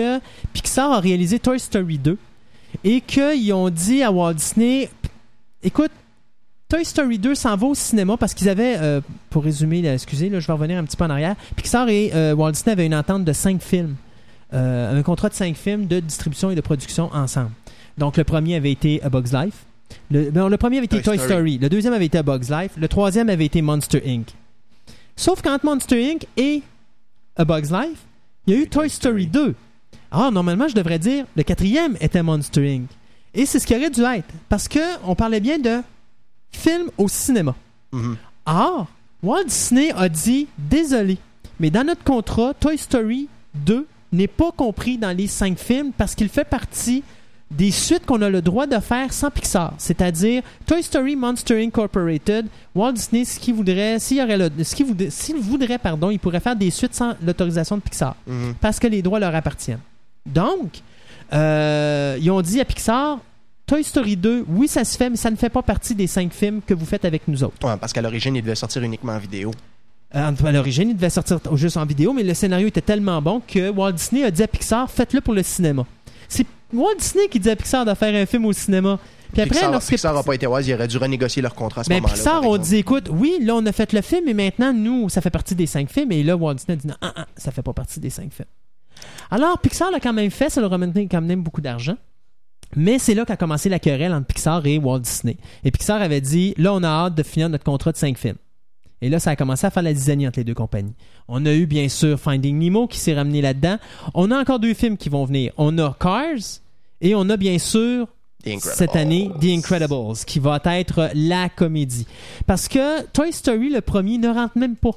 Pixar 0.53 0.91
a 0.91 0.99
réalisé 0.99 1.39
Toy 1.39 1.59
Story 1.59 1.97
2 1.97 2.17
et 2.83 3.01
qu'ils 3.01 3.53
ont 3.53 3.69
dit 3.69 4.03
à 4.03 4.11
Walt 4.11 4.33
Disney 4.33 4.89
écoute, 5.65 5.91
Toy 6.69 6.85
Story 6.85 7.19
2 7.19 7.35
s'en 7.35 7.55
va 7.57 7.67
au 7.67 7.75
cinéma 7.75 8.17
parce 8.17 8.33
qu'ils 8.33 8.49
avaient, 8.49 8.77
euh, 8.77 9.01
pour 9.29 9.43
résumer, 9.43 9.81
là, 9.81 9.93
excusez, 9.93 10.29
là, 10.29 10.39
je 10.39 10.47
vais 10.47 10.53
revenir 10.53 10.79
un 10.79 10.83
petit 10.83 10.97
peu 10.97 11.03
en 11.03 11.09
arrière. 11.09 11.35
Pixar 11.55 11.89
et 11.89 12.11
euh, 12.13 12.33
Walt 12.33 12.51
Disney 12.51 12.71
avaient 12.71 12.85
une 12.85 12.95
entente 12.95 13.25
de 13.25 13.33
5 13.33 13.61
films. 13.61 13.95
Euh, 14.53 14.97
un 14.97 15.03
contrat 15.03 15.29
de 15.29 15.33
5 15.33 15.55
films 15.55 15.87
de 15.87 15.99
distribution 15.99 16.49
et 16.49 16.55
de 16.55 16.61
production 16.61 17.11
ensemble. 17.13 17.51
Donc, 17.97 18.17
le 18.17 18.23
premier 18.23 18.55
avait 18.55 18.71
été 18.71 19.01
A 19.03 19.09
Bug's 19.09 19.33
Life. 19.33 19.65
Le, 20.09 20.31
non, 20.31 20.47
le 20.47 20.57
premier 20.57 20.77
avait 20.77 20.85
été 20.85 21.01
Toy 21.01 21.17
Toy 21.17 21.17
Story. 21.17 21.33
Story. 21.33 21.57
Le 21.59 21.69
deuxième 21.69 21.93
avait 21.93 22.05
été 22.05 22.17
A 22.17 22.23
Bug's 22.23 22.49
Life. 22.49 22.71
Le 22.77 22.87
troisième 22.87 23.29
avait 23.29 23.45
été 23.45 23.61
Monster 23.61 24.01
Inc. 24.05 24.33
Sauf 25.15 25.41
qu'entre 25.41 25.65
Monster 25.65 26.11
Inc. 26.11 26.25
et 26.35 26.61
A 27.35 27.45
Bug's 27.45 27.71
Life, 27.71 28.05
il 28.47 28.53
y 28.53 28.57
a 28.57 28.61
eu 28.61 28.67
Toy 28.67 28.89
Story 28.89 29.27
2. 29.27 29.55
Alors, 30.11 30.31
normalement, 30.31 30.67
je 30.67 30.75
devrais 30.75 30.99
dire 30.99 31.25
le 31.35 31.43
quatrième 31.43 31.95
était 32.01 32.23
Monster 32.23 32.75
Inc. 32.75 32.89
Et 33.35 33.45
c'est 33.45 33.59
ce 33.59 33.67
qui 33.67 33.75
aurait 33.75 33.89
dû 33.89 34.01
être. 34.01 34.25
Parce 34.49 34.67
que 34.67 34.79
on 35.05 35.13
parlait 35.15 35.39
bien 35.41 35.59
de 35.59 35.81
film 36.51 36.89
au 36.97 37.07
cinéma. 37.07 37.53
Mhm. 37.91 38.17
Or, 38.45 38.87
Walt 39.21 39.45
Disney 39.45 39.91
a 39.95 40.07
dit 40.09 40.47
désolé, 40.57 41.17
mais 41.59 41.69
dans 41.69 41.83
notre 41.83 42.03
contrat, 42.03 42.53
Toy 42.59 42.77
Story 42.77 43.27
2 43.55 43.85
n'est 44.11 44.27
pas 44.27 44.51
compris 44.51 44.97
dans 44.97 45.15
les 45.15 45.27
cinq 45.27 45.57
films 45.57 45.91
parce 45.97 46.15
qu'il 46.15 46.29
fait 46.29 46.45
partie 46.45 47.03
des 47.51 47.71
suites 47.71 48.05
qu'on 48.05 48.21
a 48.21 48.29
le 48.29 48.41
droit 48.41 48.65
de 48.67 48.79
faire 48.79 49.11
sans 49.13 49.29
Pixar, 49.29 49.73
c'est-à-dire 49.77 50.41
Toy 50.65 50.81
Story 50.81 51.15
Monster 51.15 51.63
Incorporated. 51.63 52.47
Walt 52.73 52.93
Disney, 52.93 53.23
ce 53.25 53.39
qu'il 53.39 53.53
voudrait, 53.53 53.99
s'il 53.99 54.17
y 54.17 54.21
aurait 54.23 54.37
le- 54.37 54.63
ce 54.63 54.75
qu'il 54.75 54.85
voudrait, 54.85 55.09
s'il 55.09 55.37
voudrait, 55.37 55.77
pardon, 55.77 56.09
il 56.09 56.19
pourrait 56.19 56.39
faire 56.39 56.55
des 56.55 56.71
suites 56.71 56.95
sans 56.95 57.13
l'autorisation 57.23 57.75
de 57.77 57.81
Pixar 57.81 58.15
Mhm. 58.25 58.55
parce 58.61 58.79
que 58.79 58.87
les 58.87 59.01
droits 59.01 59.19
leur 59.19 59.33
appartiennent. 59.35 59.79
Donc, 60.25 60.81
euh, 61.33 62.17
ils 62.19 62.31
ont 62.31 62.41
dit 62.41 62.59
à 62.59 62.65
Pixar, 62.65 63.19
Toy 63.65 63.83
Story 63.83 64.15
2, 64.15 64.45
oui, 64.47 64.67
ça 64.67 64.83
se 64.83 64.95
fait, 64.95 65.09
mais 65.09 65.15
ça 65.15 65.31
ne 65.31 65.35
fait 65.35 65.49
pas 65.49 65.63
partie 65.63 65.95
des 65.95 66.07
cinq 66.07 66.31
films 66.33 66.61
que 66.65 66.73
vous 66.73 66.85
faites 66.85 67.05
avec 67.05 67.27
nous 67.27 67.43
autres. 67.43 67.67
Ouais, 67.67 67.77
parce 67.77 67.93
qu'à 67.93 68.01
l'origine, 68.01 68.35
il 68.35 68.41
devait 68.41 68.55
sortir 68.55 68.83
uniquement 68.83 69.13
en 69.13 69.17
vidéo. 69.17 69.51
Euh, 70.13 70.31
à 70.45 70.51
l'origine, 70.51 70.89
il 70.89 70.95
devait 70.95 71.09
sortir 71.09 71.39
juste 71.55 71.77
en 71.77 71.85
vidéo, 71.85 72.13
mais 72.13 72.23
le 72.23 72.33
scénario 72.33 72.67
était 72.67 72.81
tellement 72.81 73.21
bon 73.21 73.41
que 73.45 73.69
Walt 73.69 73.93
Disney 73.93 74.23
a 74.23 74.31
dit 74.31 74.43
à 74.43 74.47
Pixar, 74.47 74.89
faites-le 74.89 75.19
pour 75.21 75.33
le 75.33 75.41
cinéma. 75.41 75.85
C'est 76.29 76.45
Walt 76.73 76.95
Disney 76.99 77.27
qui 77.27 77.39
dit 77.39 77.49
à 77.49 77.55
Pixar 77.55 77.85
de 77.85 77.93
faire 77.95 78.13
un 78.13 78.25
film 78.25 78.45
au 78.45 78.53
cinéma. 78.53 78.99
Puis 79.33 79.41
après, 79.41 79.55
Pixar, 79.55 79.71
lorsque 79.71 79.89
Pixar 79.89 80.13
n'a 80.13 80.23
pas 80.23 80.33
été 80.33 80.45
wise, 80.45 80.67
il 80.67 80.73
aurait 80.75 80.87
dû 80.87 80.97
renégocier 80.97 81.41
leur 81.41 81.55
contrat 81.55 81.81
à 81.81 81.83
ce 81.83 81.89
ben, 81.89 81.95
moment-là. 81.95 82.13
Pixar 82.13 82.37
exemple. 82.37 82.59
dit, 82.59 82.75
écoute, 82.77 83.09
oui, 83.11 83.39
là, 83.41 83.55
on 83.55 83.65
a 83.65 83.71
fait 83.71 83.91
le 83.93 84.01
film, 84.01 84.23
mais 84.27 84.33
maintenant, 84.33 84.73
nous, 84.73 85.09
ça 85.09 85.21
fait 85.21 85.31
partie 85.31 85.55
des 85.55 85.65
cinq 85.65 85.89
films. 85.89 86.11
Et 86.11 86.23
là, 86.23 86.37
Walt 86.37 86.53
Disney 86.53 86.77
a 86.77 86.81
dit, 86.81 86.87
non, 86.87 86.95
ah, 87.01 87.13
ah, 87.15 87.27
ça 87.35 87.51
fait 87.51 87.63
pas 87.63 87.73
partie 87.73 87.99
des 87.99 88.11
cinq 88.11 88.31
films. 88.31 88.47
Alors, 89.31 89.59
Pixar 89.59 89.91
l'a 89.91 89.99
quand 89.99 90.13
même 90.13 90.31
fait, 90.31 90.49
ça 90.49 90.61
leur 90.61 90.73
a 90.73 90.77
quand 90.77 91.21
même 91.21 91.43
beaucoup 91.43 91.61
d'argent. 91.61 91.95
Mais 92.75 92.99
c'est 92.99 93.13
là 93.13 93.25
qu'a 93.25 93.37
commencé 93.37 93.69
la 93.69 93.79
querelle 93.79 94.13
entre 94.13 94.27
Pixar 94.27 94.65
et 94.65 94.77
Walt 94.77 94.99
Disney. 94.99 95.37
Et 95.63 95.71
Pixar 95.71 96.01
avait 96.01 96.21
dit, 96.21 96.53
là, 96.57 96.73
on 96.73 96.83
a 96.83 96.87
hâte 96.87 97.15
de 97.15 97.23
finir 97.23 97.49
notre 97.49 97.63
contrat 97.63 97.91
de 97.91 97.97
cinq 97.97 98.17
films. 98.17 98.37
Et 99.01 99.09
là, 99.09 99.19
ça 99.19 99.31
a 99.31 99.35
commencé 99.35 99.67
à 99.67 99.69
faire 99.69 99.83
la 99.83 99.93
dizaine 99.93 100.25
entre 100.25 100.39
les 100.39 100.43
deux 100.43 100.53
compagnies. 100.53 100.95
On 101.27 101.45
a 101.45 101.53
eu, 101.53 101.65
bien 101.65 101.89
sûr, 101.89 102.19
Finding 102.19 102.57
Nemo 102.57 102.87
qui 102.87 102.97
s'est 102.97 103.13
ramené 103.13 103.41
là-dedans. 103.41 103.77
On 104.13 104.31
a 104.31 104.39
encore 104.39 104.59
deux 104.59 104.73
films 104.73 104.97
qui 104.97 105.09
vont 105.09 105.25
venir. 105.25 105.51
On 105.57 105.77
a 105.77 105.95
Cars 105.99 106.61
et 107.01 107.13
on 107.13 107.29
a, 107.29 107.37
bien 107.37 107.59
sûr, 107.59 108.07
cette 108.59 108.95
année 108.95 109.29
The 109.41 109.45
Incredibles, 109.45 110.17
qui 110.25 110.39
va 110.39 110.61
être 110.65 111.09
la 111.13 111.49
comédie. 111.49 112.07
Parce 112.45 112.67
que 112.67 113.03
Toy 113.07 113.31
Story, 113.31 113.69
le 113.69 113.81
premier, 113.81 114.17
ne 114.17 114.29
rentre 114.29 114.57
même 114.57 114.75
pas 114.75 114.91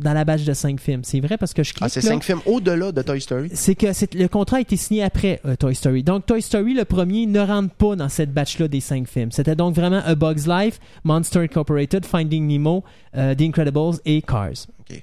dans 0.00 0.12
la 0.12 0.24
batch 0.24 0.44
de 0.44 0.52
cinq 0.52 0.80
films. 0.80 1.02
C'est 1.04 1.18
vrai 1.20 1.36
parce 1.36 1.52
que 1.52 1.62
je 1.64 1.72
clique 1.72 1.82
Ah, 1.84 1.88
c'est 1.88 2.00
cinq 2.00 2.22
films 2.22 2.40
au-delà 2.46 2.92
de 2.92 3.02
Toy 3.02 3.20
Story? 3.20 3.50
c'est 3.52 3.74
que 3.74 3.86
le 4.16 4.28
contrat 4.28 4.58
a 4.58 4.60
été 4.60 4.76
signé 4.76 5.02
après 5.02 5.40
euh, 5.44 5.56
Toy 5.56 5.74
Story. 5.74 6.02
Donc 6.04 6.24
Toy 6.26 6.40
Story, 6.40 6.74
le 6.74 6.84
premier, 6.84 7.26
ne 7.26 7.40
rentre 7.40 7.74
pas 7.74 7.96
dans 7.96 8.08
cette 8.08 8.32
batch-là 8.32 8.68
des 8.68 8.80
cinq 8.80 9.08
films. 9.08 9.32
C'était 9.32 9.56
donc 9.56 9.74
vraiment 9.74 10.00
A 10.04 10.14
Bug's 10.14 10.46
Life, 10.46 10.78
Monster 11.04 11.40
Incorporated, 11.40 12.06
Finding 12.06 12.46
Nemo, 12.46 12.84
euh, 13.16 13.34
The 13.34 13.42
Incredibles 13.42 13.98
et 14.04 14.22
Cars. 14.22 14.66
Ok. 14.80 15.02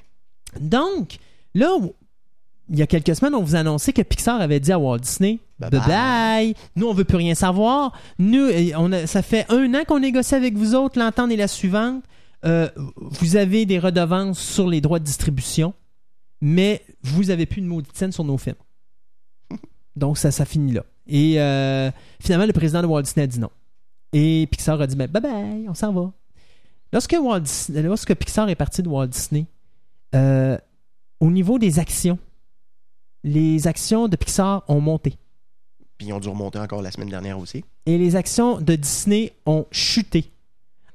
Donc, 0.61 1.17
là, 1.53 1.69
il 2.69 2.79
y 2.79 2.81
a 2.81 2.87
quelques 2.87 3.15
semaines, 3.15 3.35
on 3.35 3.43
vous 3.43 3.55
annonçait 3.55 3.91
que 3.93 4.01
Pixar 4.01 4.39
avait 4.41 4.59
dit 4.59 4.71
à 4.71 4.79
Walt 4.79 4.99
Disney 4.99 5.39
Bye 5.59 5.69
Bye 5.69 5.81
bye. 5.87 6.55
Nous, 6.75 6.87
on 6.87 6.93
veut 6.93 7.03
plus 7.05 7.17
rien 7.17 7.35
savoir. 7.35 7.93
Nous, 8.19 8.47
on 8.77 8.91
a- 8.91 9.07
ça 9.07 9.21
fait 9.21 9.45
un 9.49 9.73
an 9.73 9.83
qu'on 9.87 9.99
négocie 9.99 10.35
avec 10.35 10.55
vous 10.55 10.75
autres. 10.75 10.99
L'entente 10.99 11.31
est 11.31 11.37
la 11.37 11.47
suivante. 11.47 12.03
Euh, 12.45 12.69
vous 12.97 13.35
avez 13.35 13.65
des 13.65 13.79
redevances 13.79 14.39
sur 14.39 14.67
les 14.67 14.81
droits 14.81 14.99
de 14.99 15.03
distribution, 15.05 15.73
mais 16.41 16.85
vous 17.01 17.29
avez 17.31 17.45
plus 17.45 17.59
une 17.59 17.67
maudite 17.67 17.95
scène 17.97 18.11
sur 18.11 18.23
nos 18.23 18.37
films. 18.37 18.55
Donc, 19.95 20.17
ça, 20.17 20.31
ça 20.31 20.45
finit 20.45 20.73
là. 20.73 20.83
Et 21.07 21.39
euh, 21.39 21.91
finalement, 22.19 22.45
le 22.45 22.53
président 22.53 22.81
de 22.81 22.87
Walt 22.87 23.03
Disney 23.03 23.23
a 23.23 23.27
dit 23.27 23.39
non. 23.39 23.49
Et 24.13 24.47
Pixar 24.49 24.79
a 24.79 24.87
dit 24.87 24.95
ben, 24.95 25.07
bye 25.09 25.21
bye, 25.21 25.65
on 25.69 25.73
s'en 25.73 25.91
va. 25.93 26.11
Lorsque, 26.93 27.15
Walt 27.19 27.41
Disney- 27.41 27.81
lorsque 27.81 28.13
Pixar 28.15 28.47
est 28.49 28.55
parti 28.55 28.81
de 28.81 28.87
Walt 28.89 29.07
Disney, 29.07 29.45
euh, 30.13 30.57
au 31.19 31.29
niveau 31.31 31.59
des 31.59 31.79
actions, 31.79 32.17
les 33.23 33.67
actions 33.67 34.07
de 34.07 34.15
Pixar 34.15 34.63
ont 34.67 34.79
monté. 34.81 35.17
Puis 35.97 36.07
ils 36.07 36.13
ont 36.13 36.19
dû 36.19 36.29
remonter 36.29 36.59
encore 36.59 36.81
la 36.81 36.91
semaine 36.91 37.09
dernière 37.09 37.39
aussi. 37.39 37.63
et 37.85 37.97
les 37.97 38.15
actions 38.15 38.59
de 38.61 38.75
Disney 38.75 39.33
ont 39.45 39.65
chuté. 39.71 40.31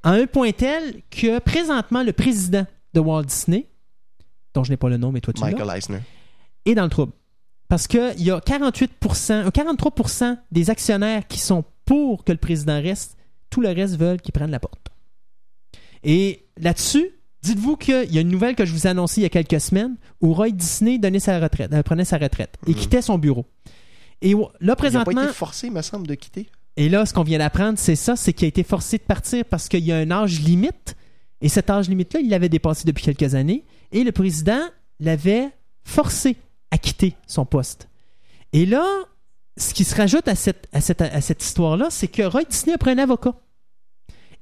À 0.03 0.13
un 0.13 0.27
point 0.27 0.53
tel 0.53 1.03
que 1.11 1.39
présentement, 1.41 2.03
le 2.03 2.13
président 2.13 2.67
de 2.95 3.01
Walt 3.01 3.25
Disney, 3.25 3.67
dont 4.55 4.65
je 4.65 4.71
n'ai 4.71 4.77
pas 4.77 4.89
le 4.89 4.97
nom, 4.97 5.13
mais 5.13 5.21
toi 5.21 5.33
tu 5.35 5.41
l'as, 5.43 5.51
Michael 5.51 5.77
Eisner. 5.77 5.99
est 6.65 6.75
dans 6.75 6.85
le 6.85 6.89
trouble. 6.91 7.13
Parce 7.69 7.87
qu'il 7.87 8.21
y 8.23 8.31
a 8.31 8.41
48%, 8.41 9.33
euh, 9.47 9.51
43% 9.51 10.39
des 10.51 10.71
actionnaires 10.71 11.27
qui 11.29 11.39
sont 11.39 11.65
pour 11.85 12.25
que 12.25 12.33
le 12.33 12.39
président 12.39 12.81
reste, 12.83 13.17
tout 13.51 13.61
le 13.61 13.69
reste 13.69 13.97
veulent 13.97 14.21
qu'il 14.21 14.33
prenne 14.33 14.51
la 14.51 14.59
porte. 14.59 14.89
Et 16.03 16.47
là-dessus, 16.57 17.11
dites-vous 17.43 17.77
qu'il 17.77 18.13
y 18.13 18.19
a 18.19 18.21
une 18.23 18.29
nouvelle 18.31 18.57
que 18.57 18.65
je 18.65 18.73
vous 18.73 18.87
ai 18.87 18.91
annoncée 18.91 19.21
il 19.21 19.25
y 19.25 19.27
a 19.27 19.31
quelques 19.31 19.61
semaines 19.61 19.97
où 20.21 20.33
Roy 20.35 20.51
Disney 20.51 20.99
donnait 20.99 21.21
sa 21.21 21.39
retraite, 21.39 21.73
euh, 21.73 21.83
prenait 21.83 22.05
sa 22.05 22.19
retraite 22.19 22.57
et 22.67 22.71
Mhm. 22.71 22.77
quittait 22.77 23.03
son 23.03 23.19
bureau. 23.19 23.47
Et 24.23 24.33
là, 24.35 24.49
Il 24.61 24.67
n'a 24.67 24.77
présentement, 24.77 25.15
pas 25.15 25.25
été 25.25 25.33
forcé, 25.33 25.71
me 25.71 25.81
semble, 25.83 26.07
de 26.07 26.15
quitter. 26.15 26.49
Et 26.77 26.89
là, 26.89 27.05
ce 27.07 27.13
qu'on 27.13 27.23
vient 27.23 27.39
d'apprendre, 27.39 27.79
c'est 27.79 27.97
ça, 27.97 28.17
c'est 28.17 28.33
qu'il 28.33 28.47
a 28.47 28.49
été 28.49 28.63
forcé 28.63 28.99
de 28.99 29.03
partir 29.03 29.45
parce 29.45 29.69
qu'il 29.69 29.85
y 29.85 29.93
a 29.93 29.97
un 29.97 30.11
âge 30.11 30.41
limite. 30.41 30.97
Et 31.41 31.49
cet 31.49 31.71
âge 31.71 31.89
limite-là, 31.89 32.21
il 32.21 32.31
l'avait 32.31 32.49
dépassé 32.49 32.85
depuis 32.87 33.05
quelques 33.05 33.35
années. 33.35 33.65
Et 33.93 34.05
le 34.05 34.13
président 34.13 34.61
l'avait 34.99 35.49
forcé 35.85 36.37
à 36.71 36.79
quitter 36.79 37.15
son 37.27 37.45
poste. 37.45 37.89
Et 38.53 38.67
là, 38.67 38.85
ce 39.57 39.75
qui 39.75 39.85
se 39.85 39.95
rajoute 39.95 40.29
à 40.29 40.35
cette, 40.35 41.43
histoire-là, 41.43 41.89
c'est 41.91 42.09
que 42.09 42.23
Roy 42.23 42.45
Disney 42.45 42.75
a 42.75 42.79
pris 42.79 42.93
un 42.93 42.99
avocat. 42.99 43.35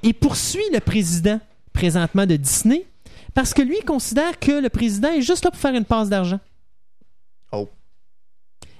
Et 0.03 0.13
poursuit 0.13 0.63
le 0.73 0.81
président 0.81 1.41
présentement 1.73 2.27
de 2.27 2.37
Disney 2.37 2.87
parce 3.35 3.55
que 3.55 3.63
lui 3.63 3.81
considère 3.81 4.39
que 4.39 4.53
le 4.53 4.69
président 4.69 5.11
est 5.11 5.23
juste 5.23 5.45
là 5.45 5.51
pour 5.51 5.61
faire 5.61 5.75
une 5.75 5.85
passe 5.85 6.09
d'argent. 6.09 6.41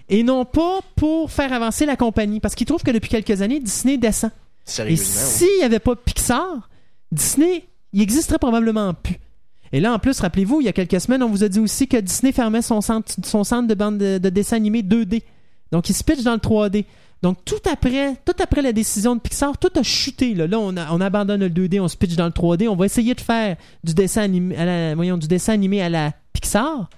Et 0.09 0.23
non 0.23 0.45
pas 0.45 0.81
pour 0.97 1.31
faire 1.31 1.53
avancer 1.53 1.85
la 1.87 1.97
compagnie. 1.97 2.41
Parce 2.41 2.55
qu'il 2.55 2.67
trouve 2.67 2.83
que 2.83 2.91
depuis 2.91 3.11
quelques 3.11 3.43
années, 3.43 3.61
Disney 3.61 3.99
descend. 3.99 4.31
Et 4.93 4.97
s'il 5.39 5.59
n'y 5.59 5.65
avait 5.65 5.79
pas 5.79 5.97
Pixar, 5.97 6.69
Disney, 7.13 7.65
il 7.93 8.03
existerait 8.03 8.39
probablement 8.39 8.95
plus. 8.95 9.17
Et 9.73 9.81
là, 9.81 9.93
en 9.93 9.99
plus, 9.99 10.19
rappelez-vous, 10.21 10.61
il 10.61 10.65
y 10.65 10.69
a 10.69 10.73
quelques 10.73 11.01
semaines, 11.01 11.23
on 11.23 11.29
vous 11.29 11.45
a 11.45 11.49
dit 11.49 11.61
aussi 11.61 11.87
que 11.89 11.99
Disney 11.99 12.33
fermait 12.33 12.63
son 12.63 12.81
centre, 12.81 13.13
son 13.25 13.45
centre 13.45 13.69
de 13.69 13.75
bande 13.75 13.99
de, 13.99 14.17
de 14.19 14.29
dessin 14.31 14.57
animé 14.57 14.83
2D. 14.83 15.23
Donc, 15.73 15.91
il 15.91 15.95
se 15.95 16.03
pitch 16.03 16.23
dans 16.23 16.33
le 16.33 16.39
3D. 16.39 16.87
Donc, 17.21 17.45
tout 17.45 17.57
après, 17.71 18.15
tout 18.25 18.33
après 18.39 18.63
la 18.63 18.73
décision 18.73 19.15
de 19.17 19.21
Pixar, 19.21 19.59
tout 19.59 19.69
a 19.77 19.83
chuté. 19.83 20.33
Là, 20.35 20.47
Là, 20.47 20.59
on, 20.59 20.75
a- 20.77 20.91
on 20.93 21.01
abandonne 21.03 21.41
le 21.41 21.51
2D, 21.51 21.81
on 21.81 21.89
se 21.89 21.97
pitch 21.99 22.15
dans 22.15 22.25
le 22.27 22.31
3D. 22.33 22.67
On 22.69 22.77
va 22.77 22.87
essayer 22.87 23.13
de 23.15 23.21
faire 23.21 23.57
du 23.85 23.93
dessin 23.93 24.23
animé 24.23 24.57
à 24.57 24.65
la, 24.65 24.95
voyons, 24.95 25.19
du 25.19 25.27
dessin 25.29 25.53
animé 25.53 25.83
à 25.83 25.89
la 25.91 26.13
Pixar. 26.33 26.89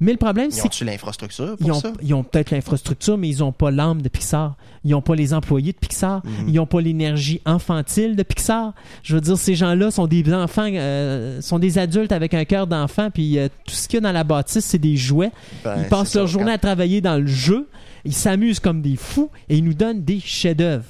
Mais 0.00 0.12
le 0.12 0.18
problème, 0.18 0.48
Ils 0.50 0.54
c'est 0.54 0.64
ont-tu 0.64 0.84
l'infrastructure 0.84 1.56
pour 1.58 1.66
ils 1.66 1.72
ont, 1.72 1.80
ça? 1.80 1.92
ils 2.02 2.14
ont 2.14 2.24
peut-être 2.24 2.50
l'infrastructure, 2.52 3.18
mais 3.18 3.28
ils 3.28 3.40
n'ont 3.40 3.52
pas 3.52 3.70
l'âme 3.70 4.00
de 4.00 4.08
Pixar. 4.08 4.56
Ils 4.82 4.92
n'ont 4.92 5.02
pas 5.02 5.14
les 5.14 5.34
employés 5.34 5.72
de 5.72 5.76
Pixar. 5.78 6.22
Mhm. 6.24 6.48
Ils 6.48 6.54
n'ont 6.54 6.66
pas 6.66 6.80
l'énergie 6.80 7.42
infantile 7.44 8.16
de 8.16 8.22
Pixar. 8.22 8.72
Je 9.02 9.14
veux 9.14 9.20
dire, 9.20 9.36
ces 9.36 9.54
gens-là 9.54 9.90
sont 9.90 10.06
des 10.06 10.32
enfants, 10.32 10.68
euh, 10.72 11.40
sont 11.42 11.58
des 11.58 11.76
adultes 11.76 12.12
avec 12.12 12.32
un 12.32 12.46
cœur 12.46 12.66
d'enfant, 12.66 13.10
puis 13.10 13.38
euh, 13.38 13.48
tout 13.66 13.74
ce 13.74 13.88
qu'il 13.88 13.96
y 13.96 13.98
a 13.98 14.00
dans 14.00 14.12
la 14.12 14.24
bâtisse, 14.24 14.64
c'est 14.64 14.78
des 14.78 14.96
jouets. 14.96 15.32
Ben, 15.64 15.76
ils 15.82 15.88
passent 15.88 16.14
leur 16.14 16.26
ça, 16.26 16.32
journée 16.32 16.46
quand- 16.48 16.54
à 16.54 16.58
travailler 16.58 17.00
dans 17.02 17.18
le 17.18 17.26
jeu. 17.26 17.68
Ils 18.06 18.14
s'amusent 18.14 18.60
comme 18.60 18.80
des 18.80 18.96
fous 18.96 19.30
et 19.50 19.58
ils 19.58 19.64
nous 19.64 19.74
donnent 19.74 20.02
des 20.02 20.20
chefs-d'œuvre. 20.20 20.84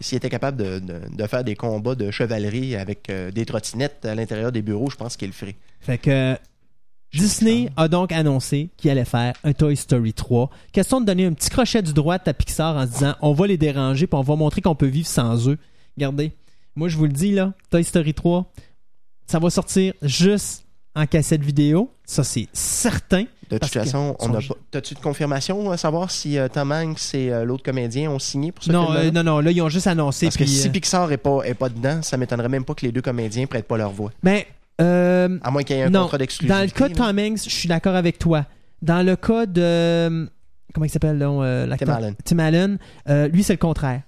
S'ils 0.00 0.16
étaient 0.16 0.30
capables 0.30 0.56
de, 0.56 0.78
de- 0.78 1.14
de 1.14 1.26
faire 1.26 1.44
des 1.44 1.54
combats 1.56 1.96
de 1.96 2.10
chevalerie 2.10 2.76
avec 2.76 3.10
euh, 3.10 3.30
des 3.30 3.44
trottinettes 3.44 4.06
à 4.06 4.14
l'intérieur 4.14 4.52
des 4.52 4.62
bureaux, 4.62 4.88
je 4.88 4.96
pense 4.96 5.16
qu'ils 5.18 5.28
le 5.28 5.34
feraient. 5.34 5.56
Fait 5.80 5.98
que 5.98 6.34
Disney 7.14 7.70
a 7.76 7.88
donc 7.88 8.12
annoncé 8.12 8.68
qu'il 8.76 8.90
allait 8.90 9.04
faire 9.04 9.32
un 9.44 9.52
Toy 9.52 9.76
Story 9.76 10.12
3. 10.12 10.50
Question 10.72 11.00
de 11.00 11.06
donner 11.06 11.24
un 11.26 11.32
petit 11.32 11.48
crochet 11.50 11.80
du 11.82 11.92
droit 11.92 12.16
à 12.24 12.34
Pixar 12.34 12.76
en 12.76 12.86
se 12.86 12.92
disant 12.92 13.14
on 13.22 13.32
va 13.32 13.46
les 13.46 13.56
déranger 13.56 14.06
puis 14.06 14.18
on 14.18 14.22
va 14.22 14.36
montrer 14.36 14.60
qu'on 14.60 14.74
peut 14.74 14.86
vivre 14.86 15.08
sans 15.08 15.48
eux. 15.48 15.58
Regardez, 15.96 16.32
moi 16.76 16.88
je 16.88 16.96
vous 16.96 17.04
le 17.06 17.12
dis 17.12 17.32
là, 17.32 17.52
Toy 17.70 17.82
Story 17.82 18.12
3, 18.14 18.50
ça 19.26 19.38
va 19.38 19.48
sortir 19.50 19.94
juste 20.02 20.64
en 20.94 21.06
cassette 21.06 21.42
vidéo. 21.42 21.90
Ça 22.04 22.24
c'est 22.24 22.46
certain. 22.52 23.24
De 23.50 23.56
toute 23.56 23.70
façon, 23.72 24.14
on 24.18 24.26
son 24.26 24.34
a 24.34 24.40
jeu- 24.40 24.48
pas. 24.48 24.54
T'as-tu 24.72 24.94
de 24.94 24.98
confirmation 25.00 25.70
à 25.70 25.78
savoir 25.78 26.10
si 26.10 26.36
euh, 26.36 26.48
Tom 26.48 26.70
Hanks 26.70 27.14
et 27.14 27.32
euh, 27.32 27.46
l'autre 27.46 27.62
comédien 27.62 28.10
ont 28.10 28.18
signé 28.18 28.52
pour 28.52 28.62
ce 28.62 28.70
Non, 28.70 28.84
film-là? 28.88 29.00
euh, 29.06 29.10
non, 29.10 29.22
non, 29.22 29.40
là 29.40 29.50
ils 29.50 29.62
ont 29.62 29.70
juste 29.70 29.86
annoncé. 29.86 30.26
Parce 30.26 30.36
que 30.36 30.44
si 30.44 30.68
euh, 30.68 30.70
Pixar 30.70 31.10
est 31.12 31.16
pas, 31.16 31.40
est 31.44 31.54
pas 31.54 31.70
dedans, 31.70 32.02
ça 32.02 32.18
m'étonnerait 32.18 32.50
même 32.50 32.66
pas 32.66 32.74
que 32.74 32.84
les 32.84 32.92
deux 32.92 33.00
comédiens 33.00 33.46
prêtent 33.46 33.66
pas 33.66 33.78
leur 33.78 33.90
voix. 33.92 34.10
ben, 34.22 34.42
euh, 34.80 35.38
À 35.42 35.50
moins 35.50 35.62
qu'il 35.62 35.76
y 35.76 35.78
ait 35.80 35.82
un 35.84 35.90
non, 35.90 36.02
contrat 36.02 36.18
d'exclusivité. 36.18 36.58
dans 36.58 36.64
le 36.64 36.70
cas 36.70 36.88
de. 36.88 36.94
Tom 36.94 37.18
Hanks, 37.18 37.44
je 37.44 37.50
suis 37.54 37.68
d'accord 37.68 37.94
avec 37.96 38.18
toi. 38.18 38.46
Dans 38.82 39.04
le 39.04 39.16
cas 39.16 39.46
de 39.46 40.28
comment 40.74 40.84
il 40.84 40.90
s'appelle 40.90 41.18
là, 41.18 41.28
euh, 41.30 41.66
l'acteur? 41.66 41.88
Tim 41.88 41.94
Allen. 41.94 42.14
Tim 42.24 42.38
Allen, 42.38 42.78
euh, 43.08 43.28
lui 43.28 43.42
c'est 43.42 43.54
le 43.54 43.58
contraire. 43.58 44.02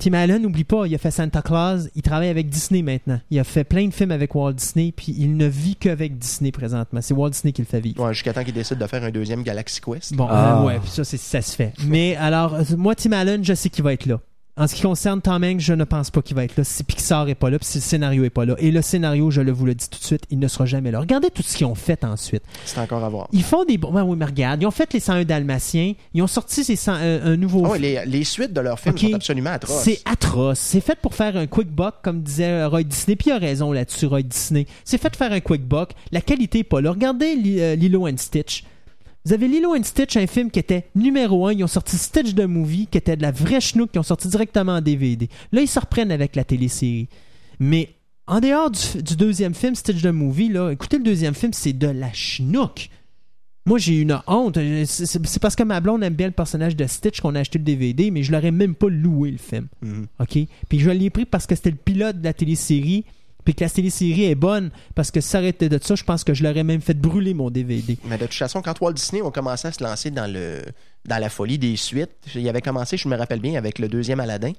Tim 0.00 0.14
Allen, 0.14 0.42
n'oublie 0.42 0.64
pas, 0.64 0.86
il 0.88 0.94
a 0.96 0.98
fait 0.98 1.12
Santa 1.12 1.42
Claus, 1.42 1.88
il 1.94 2.02
travaille 2.02 2.28
avec 2.28 2.48
Disney 2.48 2.82
maintenant. 2.82 3.20
Il 3.30 3.38
a 3.38 3.44
fait 3.44 3.62
plein 3.62 3.86
de 3.86 3.94
films 3.94 4.10
avec 4.10 4.34
Walt 4.34 4.54
Disney, 4.54 4.90
puis 4.90 5.14
il 5.16 5.36
ne 5.36 5.46
vit 5.46 5.76
qu'avec 5.76 6.18
Disney 6.18 6.50
présentement. 6.50 7.00
C'est 7.00 7.14
Walt 7.14 7.30
Disney 7.30 7.52
qui 7.52 7.62
le 7.62 7.66
fait 7.68 7.78
vivre. 7.78 8.02
Ouais, 8.04 8.12
jusqu'à 8.12 8.32
temps 8.32 8.42
qu'il 8.42 8.52
décide 8.52 8.78
de 8.78 8.86
faire 8.88 9.04
un 9.04 9.10
deuxième 9.12 9.44
Galaxy 9.44 9.80
Quest. 9.80 10.14
Bon, 10.16 10.26
Ah. 10.28 10.60
euh, 10.60 10.66
ouais, 10.66 10.80
puis 10.80 10.90
ça, 10.90 11.04
c'est- 11.04 11.18
ça 11.18 11.40
se 11.40 11.54
fait. 11.54 11.72
Mais 11.86 12.16
alors, 12.16 12.54
euh, 12.56 12.62
moi, 12.76 12.96
Tim 12.96 13.12
Allen, 13.12 13.44
je 13.44 13.54
sais 13.54 13.68
qu'il 13.70 13.84
va 13.84 13.92
être 13.92 14.06
là. 14.06 14.18
En 14.60 14.66
ce 14.66 14.74
qui 14.74 14.82
concerne 14.82 15.22
Tom 15.22 15.42
Hanks, 15.42 15.60
je 15.60 15.72
ne 15.72 15.84
pense 15.84 16.10
pas 16.10 16.20
qu'il 16.20 16.36
va 16.36 16.44
être 16.44 16.54
là 16.58 16.64
si 16.64 16.84
Pixar 16.84 17.26
est 17.30 17.34
pas 17.34 17.48
là, 17.48 17.58
puis 17.58 17.66
si 17.66 17.78
le 17.78 17.82
scénario 17.82 18.24
est 18.24 18.30
pas 18.30 18.44
là. 18.44 18.56
Et 18.58 18.70
le 18.70 18.82
scénario, 18.82 19.30
je 19.30 19.40
le 19.40 19.52
vous 19.52 19.64
le 19.64 19.74
dis 19.74 19.88
tout 19.88 19.98
de 19.98 20.04
suite, 20.04 20.24
il 20.28 20.38
ne 20.38 20.48
sera 20.48 20.66
jamais 20.66 20.90
là. 20.90 21.00
Regardez 21.00 21.30
tout 21.30 21.42
ce 21.42 21.56
qu'ils 21.56 21.64
ont 21.64 21.74
fait 21.74 22.04
ensuite. 22.04 22.42
C'est 22.66 22.78
encore 22.78 23.02
à 23.02 23.08
voir. 23.08 23.26
Ils 23.32 23.42
font 23.42 23.64
des 23.64 23.78
bons. 23.78 23.90
Ben 23.90 24.04
oui, 24.04 24.18
mais 24.18 24.26
regarde, 24.26 24.60
ils 24.60 24.66
ont 24.66 24.70
fait 24.70 24.92
les 24.92 25.00
101 25.00 25.24
Dalmatiens, 25.24 25.94
ils 26.12 26.20
ont 26.20 26.26
sorti 26.26 26.62
ces 26.62 26.76
100 26.76 26.92
euh, 26.92 27.32
un 27.32 27.36
nouveau 27.38 27.68
ouais, 27.68 27.78
les, 27.78 28.04
les 28.04 28.22
suites 28.22 28.52
de 28.52 28.60
leurs 28.60 28.78
films 28.78 28.98
sont 28.98 29.14
absolument 29.14 29.48
atroces. 29.48 29.82
C'est 29.82 30.02
atroce. 30.04 30.58
C'est 30.58 30.82
fait 30.82 30.98
pour 31.00 31.14
faire 31.14 31.38
un 31.38 31.46
quick 31.46 31.70
buck, 31.70 31.94
comme 32.02 32.20
disait 32.20 32.44
euh, 32.44 32.68
Roy 32.68 32.82
Disney. 32.82 33.16
Puis 33.16 33.30
il 33.30 33.32
a 33.32 33.38
raison 33.38 33.72
là-dessus, 33.72 34.04
Roy 34.04 34.20
Disney. 34.20 34.66
C'est 34.84 35.00
fait 35.00 35.08
de 35.08 35.16
faire 35.16 35.32
un 35.32 35.40
quick 35.40 35.66
buck. 35.66 35.92
La 36.12 36.20
qualité 36.20 36.58
est 36.58 36.64
pas 36.64 36.82
là. 36.82 36.90
Regardez 36.90 37.34
euh, 37.46 37.76
Lilo 37.76 38.06
and 38.06 38.18
Stitch. 38.18 38.64
Vous 39.24 39.32
avez 39.32 39.48
Lilo 39.48 39.74
and 39.74 39.82
Stitch, 39.82 40.16
un 40.16 40.26
film 40.26 40.50
qui 40.50 40.58
était 40.58 40.88
numéro 40.94 41.46
un. 41.46 41.52
Ils 41.52 41.62
ont 41.62 41.68
sorti 41.68 41.96
Stitch 41.96 42.34
de 42.34 42.46
Movie, 42.46 42.86
qui 42.86 42.98
était 42.98 43.16
de 43.16 43.22
la 43.22 43.32
vraie 43.32 43.60
schnook, 43.60 43.92
qui 43.92 43.98
ont 43.98 44.02
sorti 44.02 44.28
directement 44.28 44.76
en 44.76 44.80
DVD. 44.80 45.28
Là, 45.52 45.60
ils 45.60 45.68
se 45.68 45.78
reprennent 45.78 46.12
avec 46.12 46.36
la 46.36 46.44
télésérie. 46.44 47.08
Mais 47.58 47.90
en 48.26 48.40
dehors 48.40 48.70
du, 48.70 49.02
du 49.02 49.16
deuxième 49.16 49.54
film, 49.54 49.74
Stitch 49.74 50.00
de 50.00 50.10
Movie, 50.10 50.48
là, 50.48 50.70
écoutez 50.70 50.96
le 50.96 51.04
deuxième 51.04 51.34
film, 51.34 51.52
c'est 51.52 51.74
de 51.74 51.88
la 51.88 52.12
schnook. 52.12 52.88
Moi, 53.66 53.78
j'ai 53.78 54.00
une 54.00 54.18
honte. 54.26 54.58
C'est 54.86 55.38
parce 55.38 55.54
que 55.54 55.62
ma 55.62 55.80
blonde 55.80 56.02
aime 56.02 56.14
bien 56.14 56.26
le 56.26 56.32
personnage 56.32 56.74
de 56.74 56.86
Stitch 56.86 57.20
qu'on 57.20 57.34
a 57.34 57.40
acheté 57.40 57.58
le 57.58 57.64
DVD, 57.64 58.10
mais 58.10 58.22
je 58.22 58.32
l'aurais 58.32 58.50
même 58.50 58.74
pas 58.74 58.88
loué, 58.88 59.30
le 59.30 59.38
film. 59.38 59.68
Mhm. 59.82 60.06
OK? 60.18 60.38
Puis 60.68 60.80
je 60.80 60.90
l'ai 60.90 61.10
pris 61.10 61.26
parce 61.26 61.46
que 61.46 61.54
c'était 61.54 61.70
le 61.70 61.76
pilote 61.76 62.18
de 62.18 62.24
la 62.24 62.32
télésérie, 62.32 63.04
puis 63.44 63.54
que 63.54 63.64
la 63.64 63.70
télésérie 63.70 64.24
est 64.24 64.34
bonne, 64.34 64.70
parce 64.94 65.10
que 65.10 65.20
si 65.20 65.36
de 65.36 65.80
ça, 65.82 65.94
je 65.94 66.04
pense 66.04 66.24
que 66.24 66.34
je 66.34 66.42
l'aurais 66.42 66.64
même 66.64 66.80
fait 66.80 66.94
brûler 66.94 67.34
mon 67.34 67.50
DVD. 67.50 67.98
Mais 68.04 68.18
de 68.18 68.26
toute 68.26 68.34
façon, 68.34 68.62
quand 68.62 68.80
Walt 68.80 68.92
Disney 68.92 69.22
ont 69.22 69.30
commencé 69.30 69.68
à 69.68 69.72
se 69.72 69.82
lancer 69.82 70.10
dans 70.10 70.30
le 70.30 70.62
dans 71.06 71.18
la 71.18 71.30
folie 71.30 71.58
des 71.58 71.76
suites, 71.76 72.10
il 72.34 72.46
avait 72.48 72.60
commencé, 72.60 72.96
je 72.96 73.08
me 73.08 73.16
rappelle 73.16 73.40
bien, 73.40 73.54
avec 73.54 73.78
le 73.78 73.88
deuxième 73.88 74.20
Aladdin. 74.20 74.52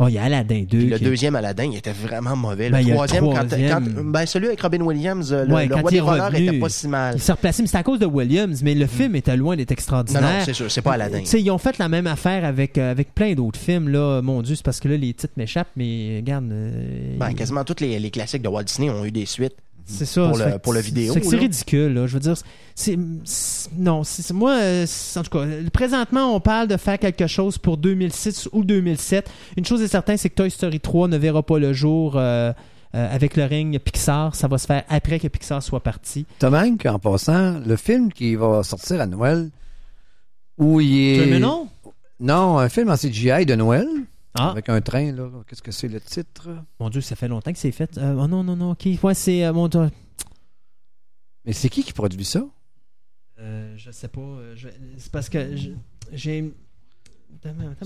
Oh, 0.00 0.06
il 0.06 0.14
y 0.14 0.18
a 0.18 0.22
Aladdin 0.22 0.60
2. 0.60 0.64
Puis 0.78 0.86
le 0.86 0.98
qui- 0.98 1.04
deuxième 1.04 1.34
Aladdin, 1.34 1.64
il 1.72 1.76
était 1.76 1.90
vraiment 1.92 2.36
mauvais. 2.36 2.70
Ben, 2.70 2.78
le 2.82 2.84
le 2.90 2.92
troisième, 2.94 3.24
quand- 3.24 3.48
quand- 3.50 4.04
ben, 4.04 4.26
celui 4.26 4.46
avec 4.46 4.60
Robin 4.60 4.80
Williams, 4.82 5.32
le, 5.32 5.52
Ouais, 5.52 5.66
le 5.66 5.74
roi 5.74 5.90
des 5.90 5.98
voleurs 6.00 6.32
était 6.34 6.52
pas 6.60 6.68
si 6.68 6.86
mal. 6.86 7.14
Il 7.16 7.20
s'est 7.20 7.32
replacé, 7.32 7.62
mais 7.62 7.68
c'est 7.68 7.78
à 7.78 7.82
cause 7.82 7.98
de 7.98 8.06
Williams, 8.06 8.62
mais 8.62 8.74
le 8.76 8.86
film 8.86 9.16
était 9.16 9.36
loin 9.36 9.56
d'être 9.56 9.70
Non, 9.70 9.74
extraordinaire. 9.74 10.22
non, 10.22 10.44
c'est 10.44 10.52
sûr, 10.52 10.70
c'est 10.70 10.82
pas 10.82 10.92
Aladdin. 10.92 11.18
Tu 11.20 11.26
sais, 11.26 11.40
ils 11.42 11.50
ont 11.50 11.58
fait 11.58 11.78
la 11.78 11.88
même 11.88 12.06
affaire 12.06 12.44
avec, 12.44 12.78
euh, 12.78 12.92
avec 12.92 13.12
plein 13.12 13.34
d'autres 13.34 13.58
films, 13.58 13.88
là. 13.88 14.22
Mon 14.22 14.40
Dieu, 14.42 14.54
c'est 14.54 14.64
parce 14.64 14.78
que 14.78 14.86
là, 14.88 14.96
les 14.96 15.12
titres 15.14 15.34
m'échappent, 15.36 15.72
mais 15.74 16.18
regarde. 16.18 16.48
euh, 16.52 17.16
Ben, 17.18 17.32
quasiment 17.34 17.64
tous 17.64 17.80
les, 17.80 17.98
les 17.98 18.10
classiques 18.10 18.42
de 18.42 18.48
Walt 18.48 18.62
Disney 18.62 18.90
ont 18.90 19.04
eu 19.04 19.10
des 19.10 19.26
suites. 19.26 19.56
C'est 19.88 20.04
ça. 20.04 20.30
Pour 20.62 20.74
vidéo, 20.74 21.14
c'est 21.14 21.36
ridicule, 21.36 21.94
là. 21.94 22.06
Je 22.06 22.14
veux 22.14 22.20
dire, 22.20 22.34
c'est. 22.74 22.98
Non, 23.76 24.04
c'est 24.04 24.30
moi, 24.32 24.56
euh, 24.60 24.86
en 25.16 25.22
tout 25.22 25.30
cas, 25.30 25.46
présentement, 25.72 26.34
on 26.34 26.40
parle 26.40 26.68
de 26.68 26.76
faire 26.76 26.98
quelque 26.98 27.26
chose 27.26 27.58
pour 27.58 27.78
2006 27.78 28.50
ou 28.52 28.64
2007. 28.64 29.30
Une 29.56 29.64
chose 29.64 29.82
est 29.82 29.88
certaine, 29.88 30.18
c'est 30.18 30.28
que 30.28 30.34
Toy 30.34 30.50
Story 30.50 30.78
3 30.78 31.08
ne 31.08 31.16
verra 31.16 31.42
pas 31.42 31.58
le 31.58 31.72
jour 31.72 32.16
euh, 32.16 32.52
euh, 32.94 33.14
avec 33.14 33.36
le 33.36 33.44
règne 33.44 33.78
Pixar. 33.78 34.34
Ça 34.34 34.46
va 34.46 34.58
se 34.58 34.66
faire 34.66 34.84
après 34.88 35.18
que 35.18 35.28
Pixar 35.28 35.62
soit 35.62 35.80
parti. 35.82 36.26
Tom 36.38 36.54
Hanks, 36.54 36.86
en 36.86 36.98
passant, 36.98 37.58
le 37.66 37.76
film 37.76 38.12
qui 38.12 38.34
va 38.34 38.62
sortir 38.62 39.00
à 39.00 39.06
Noël, 39.06 39.50
où 40.58 40.80
il 40.80 41.18
est... 41.18 41.26
Mais 41.26 41.38
non? 41.38 41.68
Non, 42.20 42.58
un 42.58 42.68
film 42.68 42.90
en 42.90 42.96
CGI 42.96 43.46
de 43.46 43.54
Noël, 43.54 43.86
Ah, 44.38 44.50
avec 44.50 44.68
un 44.68 44.80
train, 44.80 45.12
là. 45.12 45.28
Qu'est-ce 45.46 45.62
que 45.62 45.72
c'est 45.72 45.88
le 45.88 46.00
titre? 46.00 46.48
mon 46.80 46.88
Dieu, 46.90 47.00
ça 47.00 47.16
fait 47.16 47.28
longtemps 47.28 47.52
que 47.52 47.58
c'est 47.58 47.72
fait. 47.72 47.96
Euh, 47.98 48.14
oh 48.18 48.26
non, 48.28 48.42
non, 48.44 48.56
non, 48.56 48.70
ok. 48.72 48.86
Ouais, 49.02 49.14
c'est 49.14 49.44
euh, 49.44 49.52
mon. 49.52 49.68
Mais 51.44 51.52
c'est 51.52 51.68
qui 51.68 51.82
qui 51.82 51.92
produit 51.92 52.24
ça? 52.24 52.44
Euh, 53.40 53.74
je 53.76 53.90
sais 53.90 54.08
pas. 54.08 54.20
euh, 54.20 54.54
je- 54.56 54.68
C'est 54.98 55.12
parce 55.12 55.28
que 55.28 55.54
j'ai. 56.12 56.52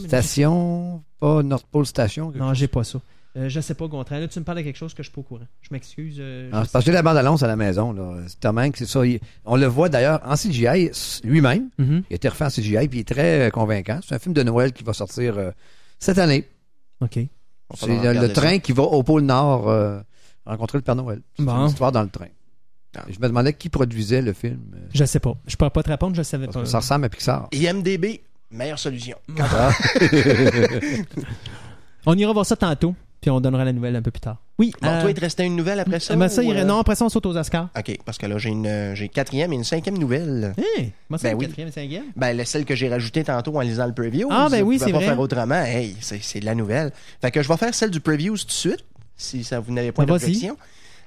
Station, 0.06 1.02
pas 1.20 1.42
North 1.42 1.66
Pole 1.70 1.86
Station? 1.86 2.32
Non, 2.34 2.54
j'ai 2.54 2.68
pas 2.68 2.84
ça. 2.84 3.00
Euh, 3.36 3.48
je 3.48 3.60
sais 3.60 3.74
pas, 3.74 3.86
Gontran. 3.88 4.18
Là, 4.18 4.28
tu 4.28 4.38
me 4.38 4.44
parles 4.44 4.58
de 4.58 4.62
quelque 4.62 4.76
chose 4.76 4.92
que 4.92 5.02
je 5.02 5.08
suis 5.08 5.14
pas 5.14 5.20
au 5.20 5.24
courant. 5.24 5.46
Je 5.62 5.68
m'excuse. 5.72 6.16
euh, 6.20 6.50
Ah, 6.52 6.64
c'est 6.64 6.72
parce 6.72 6.84
que 6.84 6.90
j'ai 6.90 6.94
la 6.94 7.02
bande-annonce 7.02 7.42
à 7.42 7.46
la 7.46 7.56
maison, 7.56 7.92
là. 7.92 8.18
C'est 8.28 8.38
Tom 8.40 8.58
Hanks, 8.58 8.76
c'est 8.76 8.86
ça. 8.86 9.06
Il- 9.06 9.20
on 9.46 9.56
le 9.56 9.66
voit 9.66 9.88
d'ailleurs 9.88 10.20
en 10.24 10.36
CGI 10.36 10.90
lui-même. 11.24 11.70
Mhm. 11.78 12.02
Il 12.10 12.12
a 12.12 12.16
été 12.16 12.28
refait 12.28 12.44
en 12.44 12.50
CGI, 12.50 12.88
puis 12.88 12.98
il 12.98 13.00
est 13.00 13.08
très 13.08 13.48
euh, 13.48 13.50
convaincant. 13.50 14.00
C'est 14.06 14.14
un 14.14 14.18
film 14.18 14.34
de 14.34 14.42
Noël 14.42 14.72
qui 14.72 14.84
va 14.84 14.92
sortir 14.92 15.38
cette 16.02 16.18
année. 16.18 16.48
Ok. 17.00 17.18
C'est 17.74 17.86
le, 17.86 17.92
le 17.94 17.98
regarder 18.00 18.28
ça. 18.34 18.40
train 18.40 18.58
qui 18.58 18.72
va 18.72 18.82
au 18.82 19.02
pôle 19.02 19.22
Nord 19.22 19.68
euh, 19.68 20.00
rencontrer 20.44 20.78
le 20.78 20.82
Père 20.82 20.94
Noël. 20.96 21.22
C'est 21.36 21.44
Bon. 21.44 21.62
une 21.62 21.68
histoire 21.68 21.90
dans 21.92 22.02
le 22.02 22.08
train. 22.10 22.26
Ah. 22.96 23.04
Je 23.08 23.18
me 23.18 23.26
demandais 23.28 23.54
qui 23.54 23.70
produisait 23.70 24.20
le 24.20 24.32
film. 24.34 24.60
euh, 24.74 24.80
Je 24.92 25.04
sais 25.06 25.20
pas. 25.20 25.34
Je 25.46 25.56
pourrais 25.56 25.70
pas 25.70 25.82
te 25.82 25.88
répondre, 25.88 26.14
je 26.14 26.22
savais 26.22 26.46
Parce 26.46 26.56
pas. 26.58 26.66
ça 26.66 26.78
ressemble 26.80 27.06
à 27.06 27.08
Pixar. 27.08 27.48
IMDB, 27.52 28.20
meilleure 28.50 28.78
solution. 28.78 29.16
On 32.06 32.16
ira 32.18 32.32
voir 32.32 32.44
ça 32.46 32.56
tantôt, 32.56 32.94
puis 33.22 33.30
on 33.30 33.40
donnera 33.40 33.64
la 33.64 33.72
nouvelle 33.72 33.96
un 33.96 34.02
peu 34.02 34.10
plus 34.10 34.20
tard. 34.20 34.36
Oui. 34.58 34.72
Bon, 34.82 34.88
euh, 34.88 35.00
toi, 35.00 35.10
il 35.10 35.14
te 35.14 35.20
restait 35.20 35.46
une 35.46 35.56
nouvelle 35.56 35.80
après 35.80 35.98
ça? 36.00 36.14
ben 36.14 36.28
ça, 36.28 36.42
ou, 36.42 36.44
il- 36.52 36.58
euh? 36.58 36.64
Non, 36.64 36.78
après 36.80 36.94
ça, 36.96 37.04
on 37.06 37.08
saute 37.08 37.24
aux 37.24 37.36
Oscars. 37.36 37.68
OK, 37.78 37.98
parce 38.04 38.18
que 38.18 38.26
là, 38.26 38.36
j'ai 38.36 38.50
une, 38.50 38.66
euh, 38.66 38.94
j'ai 38.94 39.08
quatrième 39.08 39.52
et 39.52 39.56
une 39.56 39.64
cinquième 39.64 39.96
nouvelle. 39.96 40.52
Hein? 40.58 40.82
Moi, 41.08 41.18
c'est 41.18 41.30
Ben 41.30 41.38
oui. 41.38 41.46
quatrième 41.46 41.68
et 41.68 41.72
cinquième. 41.72 42.04
Ben, 42.16 42.36
la- 42.36 42.44
celle 42.44 42.64
que 42.66 42.74
j'ai 42.74 42.88
rajoutée 42.90 43.24
tantôt 43.24 43.56
en 43.56 43.60
lisant 43.60 43.86
le 43.86 43.94
preview. 43.94 44.28
Ah, 44.30 44.48
ben 44.50 44.62
oui, 44.62 44.78
c'est 44.78 44.90
pas 44.92 44.98
vrai. 44.98 45.06
faire 45.06 45.18
autrement. 45.20 45.62
Hey, 45.64 45.96
c'est 46.00 46.40
de 46.40 46.44
la 46.44 46.54
nouvelle. 46.54 46.92
Fait 47.22 47.30
que 47.30 47.42
je 47.42 47.48
vais 47.48 47.56
faire 47.56 47.74
celle 47.74 47.90
du 47.90 48.00
preview 48.00 48.36
tout 48.36 48.44
de 48.46 48.50
suite, 48.50 48.84
si 49.16 49.44
ça 49.44 49.60
vous 49.60 49.72
n'avez 49.72 49.92
pas 49.92 50.04
vas-y. 50.04 50.18
d'objection. 50.20 50.58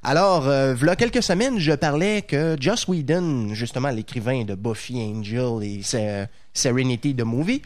Alors, 0.03 0.47
euh, 0.47 0.73
v'là 0.75 0.95
quelques 0.95 1.23
semaines, 1.23 1.57
je 1.59 1.71
parlais 1.73 2.21
que 2.21 2.55
Joss 2.59 2.87
Whedon, 2.87 3.53
justement 3.53 3.89
l'écrivain 3.89 4.43
de 4.43 4.53
Buffy, 4.55 5.01
Angel 5.01 5.63
et 5.63 5.81
Se- 5.81 6.25
Serenity 6.53 7.15
the 7.15 7.23
Movie, 7.23 7.61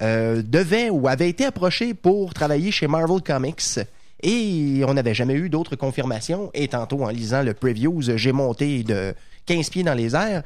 euh, 0.00 0.42
devait 0.42 0.90
ou 0.90 1.08
avait 1.08 1.28
été 1.28 1.44
approché 1.44 1.94
pour 1.94 2.32
travailler 2.34 2.70
chez 2.70 2.86
Marvel 2.86 3.20
Comics. 3.22 3.80
Et 4.22 4.82
on 4.86 4.94
n'avait 4.94 5.14
jamais 5.14 5.34
eu 5.34 5.48
d'autres 5.48 5.76
confirmations. 5.76 6.50
Et 6.54 6.68
tantôt, 6.68 7.04
en 7.04 7.08
lisant 7.08 7.42
le 7.42 7.54
previews, 7.54 8.02
j'ai 8.16 8.32
monté 8.32 8.82
de 8.84 9.14
15 9.46 9.70
pieds 9.70 9.82
dans 9.82 9.94
les 9.94 10.14
airs. 10.14 10.42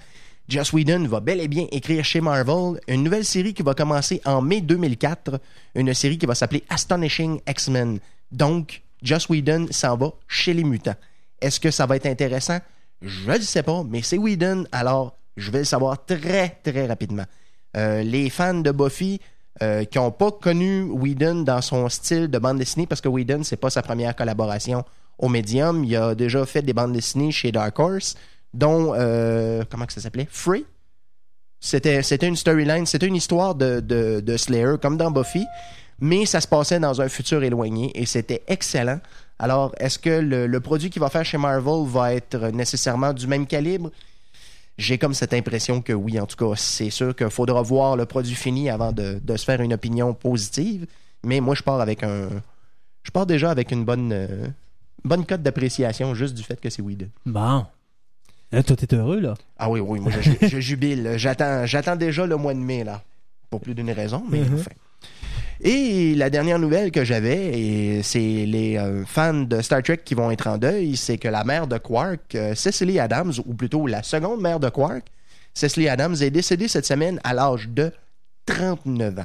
Joss 0.49 0.72
Whedon 0.72 1.07
va 1.09 1.20
bel 1.20 1.40
et 1.40 1.49
bien 1.49 1.66
écrire 1.72 2.05
chez 2.05 2.20
Marvel 2.20 2.80
une 2.86 3.03
nouvelle 3.03 3.24
série 3.24 3.53
qui 3.53 3.62
va 3.62 3.74
commencer 3.74 4.20
en 4.24 4.40
mai 4.40 4.61
2004, 4.61 5.40
une 5.74 5.92
série 5.92 6.18
qui 6.18 6.26
va 6.26 6.36
s'appeler 6.36 6.62
Astonishing 6.68 7.40
X-Men. 7.49 7.99
Donc, 8.30 8.82
Joss 9.03 9.28
Whedon 9.28 9.66
s'en 9.70 9.97
va 9.97 10.12
chez 10.28 10.55
les 10.55 10.62
mutants. 10.62 10.94
Est-ce 11.40 11.59
que 11.59 11.70
ça 11.70 11.86
va 11.86 11.97
être 11.97 12.07
intéressant? 12.07 12.59
Je 13.03 13.30
ne 13.30 13.40
sais 13.40 13.62
pas, 13.62 13.82
mais 13.84 14.03
c'est 14.03 14.18
Whedon, 14.18 14.64
alors 14.72 15.16
je 15.36 15.51
vais 15.51 15.59
le 15.59 15.64
savoir 15.64 16.05
très, 16.05 16.59
très 16.62 16.86
rapidement. 16.86 17.26
Euh, 17.76 18.03
les 18.03 18.30
fans 18.30 18.55
de 18.55 18.70
Buffy 18.70 19.20
euh, 19.62 19.84
qui 19.84 19.98
n'ont 19.98 20.11
pas 20.11 20.30
connu 20.30 20.82
Whedon 20.82 21.42
dans 21.42 21.62
son 21.62 21.88
style 21.88 22.28
de 22.28 22.38
bande 22.38 22.59
dessinée, 22.59 22.86
parce 22.86 23.00
que 23.00 23.09
Whedon, 23.09 23.42
c'est 23.42 23.57
pas 23.57 23.70
sa 23.70 23.82
première 23.82 24.14
collaboration 24.14 24.84
au 25.18 25.28
Medium. 25.28 25.82
Il 25.84 25.96
a 25.96 26.14
déjà 26.14 26.44
fait 26.44 26.62
des 26.62 26.74
bandes 26.74 26.92
dessinées 26.92 27.32
chez 27.32 27.52
Dark 27.52 27.78
Horse, 27.78 28.16
dont, 28.52 28.92
euh, 28.94 29.64
comment 29.70 29.86
que 29.86 29.92
ça 29.92 30.00
s'appelait? 30.00 30.28
Free? 30.30 30.66
C'était, 31.59 32.02
c'était 32.02 32.28
une 32.28 32.36
storyline, 32.36 32.84
c'était 32.84 33.07
une 33.07 33.16
histoire 33.16 33.54
de, 33.54 34.36
Slayer, 34.36 34.74
comme 34.80 34.98
dans 34.98 35.11
Buffy, 35.11 35.44
mais 36.00 36.26
ça 36.26 36.42
se 36.42 36.46
passait 36.46 36.78
dans 36.78 37.00
un 37.00 37.09
futur 37.09 37.42
éloigné 37.42 37.90
et 37.94 38.04
c'était 38.04 38.42
excellent. 38.48 39.00
Alors, 39.38 39.74
est-ce 39.78 39.98
que 39.98 40.11
le 40.20 40.61
produit 40.61 40.90
qu'il 40.90 41.00
va 41.00 41.09
faire 41.09 41.24
chez 41.24 41.38
Marvel 41.38 41.86
va 41.86 42.12
être 42.12 42.48
nécessairement 42.48 43.14
du 43.14 43.26
même 43.26 43.46
calibre? 43.46 43.90
J'ai 44.79 44.99
comme 44.99 45.14
cette 45.14 45.33
impression 45.33 45.81
que 45.81 45.93
oui, 45.95 46.20
en 46.20 46.27
tout 46.27 46.37
cas, 46.37 46.55
c'est 46.57 46.91
sûr 46.91 47.16
qu'il 47.16 47.31
faudra 47.31 47.62
voir 47.62 47.97
le 47.97 48.05
produit 48.05 48.35
fini 48.35 48.68
avant 48.68 48.93
de, 48.93 49.18
de 49.22 49.37
se 49.37 49.45
faire 49.45 49.61
une 49.62 49.72
opinion 49.72 50.12
positive. 50.12 50.87
Mais 51.24 51.41
moi, 51.41 51.55
je 51.55 51.62
pars 51.62 51.81
avec 51.81 52.03
un. 52.03 52.29
Je 53.03 53.11
pars 53.11 53.24
déjà 53.27 53.51
avec 53.51 53.70
une 53.72 53.85
bonne, 53.85 54.12
euh, 54.12 54.47
bonne 55.05 55.24
cote 55.24 55.43
d'appréciation 55.43 56.14
juste 56.14 56.35
du 56.35 56.43
fait 56.43 56.61
que 56.61 56.68
c'est 56.68 56.83
Whedon. 56.83 57.09
Bon. 57.24 57.64
Là, 58.53 58.62
toi, 58.62 58.77
t'es 58.77 58.95
heureux, 58.95 59.20
là. 59.20 59.35
Ah 59.59 59.70
oui, 59.70 59.81
oui, 59.81 59.99
moi 59.99 60.12
je, 60.20 60.61
jubile. 60.61 61.14
J'attends, 61.16 61.64
j'attends 61.66 61.97
déjà 61.97 62.27
le 62.27 62.37
mois 62.37 62.53
de 62.55 62.59
mai, 62.61 62.85
là. 62.85 63.03
Pour 63.51 63.61
plus 63.61 63.74
d'une 63.74 63.91
raison, 63.91 64.22
mais 64.29 64.41
Mhm. 64.41 64.55
enfin. 64.61 64.70
Et 65.61 66.14
la 66.14 66.28
dernière 66.28 66.59
nouvelle 66.59 66.90
que 66.90 67.04
j'avais, 67.04 67.59
et 67.59 68.02
c'est 68.02 68.18
les 68.46 68.76
euh, 68.76 69.04
fans 69.07 69.32
de 69.32 69.61
Star 69.62 69.82
Trek 69.82 69.98
qui 70.04 70.14
vont 70.14 70.30
être 70.30 70.46
en 70.46 70.59
deuil, 70.59 70.96
c'est 70.96 71.16
que 71.16 71.28
la 71.28 71.44
mère 71.44 71.66
de 71.66 71.78
Quark, 71.78 72.34
euh, 72.34 72.54
Cecily 72.54 72.98
Adams, 72.98 73.32
ou 73.46 73.54
plutôt 73.54 73.86
la 73.86 74.02
seconde 74.02 74.42
mère 74.42 74.61
de 74.61 74.68
Quark, 74.68 75.04
Cecily 75.54 75.88
Adams, 75.88 76.14
est 76.20 76.30
décédée 76.30 76.68
cette 76.68 76.84
semaine 76.84 77.18
à 77.24 77.32
l'âge 77.32 77.68
de 77.68 77.90
39 78.44 79.18
ans. 79.18 79.24